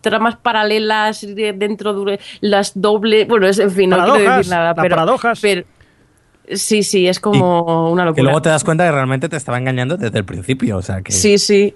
tramas 0.00 0.36
paralelas 0.36 1.20
de- 1.20 1.52
dentro 1.52 1.92
de 2.04 2.18
las 2.40 2.72
dobles 2.80 3.28
bueno 3.28 3.46
es 3.46 3.58
en 3.58 3.70
fin 3.70 3.90
no 3.90 3.96
quiero 3.96 4.12
Paradojas, 4.14 4.36
decir 4.38 4.50
nada 4.50 4.74
pero, 4.74 4.88
paradojas. 4.96 5.38
pero- 5.42 5.64
sí 6.52 6.82
sí 6.82 7.06
es 7.08 7.20
como 7.20 7.90
una 7.90 8.02
Que 8.02 8.06
locura 8.08 8.22
luego 8.24 8.42
te 8.42 8.48
das 8.50 8.64
cuenta 8.64 8.84
que 8.84 8.92
realmente 8.92 9.28
te 9.28 9.36
estaba 9.36 9.58
engañando 9.58 9.96
desde 9.96 10.18
el 10.18 10.24
principio. 10.24 10.76
O 10.78 10.82
sea 10.82 11.02
que. 11.02 11.12
sí 11.12 11.38
sí 11.38 11.74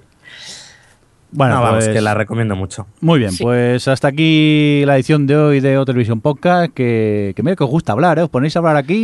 Bueno, 1.31 1.57
No, 1.57 1.63
vamos, 1.63 1.85
pues, 1.85 1.95
que 1.95 2.01
la 2.01 2.15
recomiendo 2.15 2.57
mucho. 2.57 2.87
Muy 3.01 3.19
bien, 3.19 3.33
Sí. 3.33 3.43
pues 3.45 3.87
hasta 3.87 4.09
aquí 4.09 4.83
la 4.87 4.97
edición 4.97 5.27
de 5.27 5.37
hoy 5.37 5.61
de 5.61 5.77
O 5.77 5.85
Televisión 5.85 6.21
Podcast, 6.23 6.73
que, 6.73 7.35
que 7.37 7.43
mira 7.43 7.55
que 7.55 7.65
os 7.65 7.71
gusta 7.71 7.93
hablar, 7.93 8.19
¿eh? 8.19 8.23
os 8.23 8.31
ponéis 8.31 8.57
a 8.57 8.61
hablar 8.61 8.77
aquí 8.77 8.95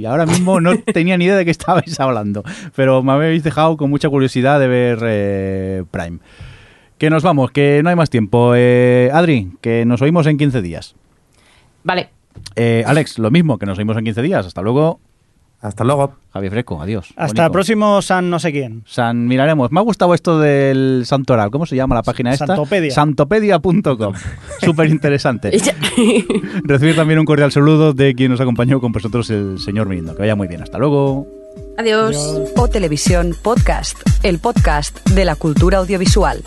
y 0.00 0.04
ahora 0.04 0.26
mismo 0.26 0.60
no 0.60 0.72
tenía 0.92 1.16
ni 1.16 1.26
idea 1.26 1.36
de 1.36 1.44
qué 1.44 1.52
estabais 1.52 1.98
hablando, 2.00 2.42
pero 2.74 3.02
me 3.04 3.12
habéis 3.12 3.44
dejado 3.44 3.76
con 3.76 3.90
mucha 3.90 4.08
curiosidad 4.08 4.58
de 4.58 4.66
ver 4.66 4.98
eh, 5.04 5.84
Prime. 5.90 6.18
Que 6.98 7.10
nos 7.10 7.22
vamos, 7.22 7.50
que 7.50 7.80
no 7.82 7.90
hay 7.90 7.96
más 7.96 8.10
tiempo. 8.10 8.52
Eh, 8.56 9.10
Adri, 9.12 9.52
que 9.60 9.84
nos 9.84 10.02
oímos 10.02 10.26
en 10.26 10.38
15 10.38 10.62
días. 10.62 10.94
vale 11.84 12.10
Eh, 12.56 12.84
Alex, 12.86 13.18
lo 13.18 13.30
mismo, 13.30 13.58
que 13.58 13.66
nos 13.66 13.78
oímos 13.78 13.96
en 13.96 14.04
15 14.04 14.22
días. 14.22 14.46
Hasta 14.46 14.62
luego. 14.62 15.00
Hasta 15.60 15.84
luego. 15.84 16.14
Javier 16.32 16.50
Fresco, 16.52 16.82
adiós. 16.82 17.06
Hasta 17.10 17.26
Bonico. 17.26 17.44
el 17.44 17.50
próximo 17.52 18.02
San 18.02 18.30
no 18.30 18.40
sé 18.40 18.50
quién. 18.50 18.82
San 18.84 19.26
miraremos. 19.28 19.70
Me 19.70 19.78
ha 19.78 19.82
gustado 19.84 20.12
esto 20.12 20.40
del 20.40 21.04
santoral. 21.06 21.50
¿Cómo 21.52 21.66
se 21.66 21.76
llama 21.76 21.94
la 21.94 22.02
página 22.02 22.32
esta? 22.32 22.46
Santopedia. 22.48 22.90
Santopedia.com. 22.90 24.14
Súper 24.60 24.88
interesante. 24.90 25.50
Recibir 26.64 26.96
también 26.96 27.20
un 27.20 27.24
cordial 27.26 27.52
saludo 27.52 27.92
de 27.92 28.14
quien 28.14 28.32
nos 28.32 28.40
acompañó 28.40 28.80
con 28.80 28.90
vosotros, 28.90 29.30
el 29.30 29.60
señor 29.60 29.86
Mirindo. 29.88 30.14
Que 30.16 30.22
vaya 30.22 30.34
muy 30.34 30.48
bien. 30.48 30.62
Hasta 30.62 30.78
luego. 30.78 31.28
adiós. 31.78 32.16
O 32.56 32.66
Televisión 32.68 33.36
Podcast, 33.40 33.98
el 34.24 34.40
podcast 34.40 35.08
de 35.10 35.24
la 35.24 35.36
cultura 35.36 35.78
audiovisual. 35.78 36.42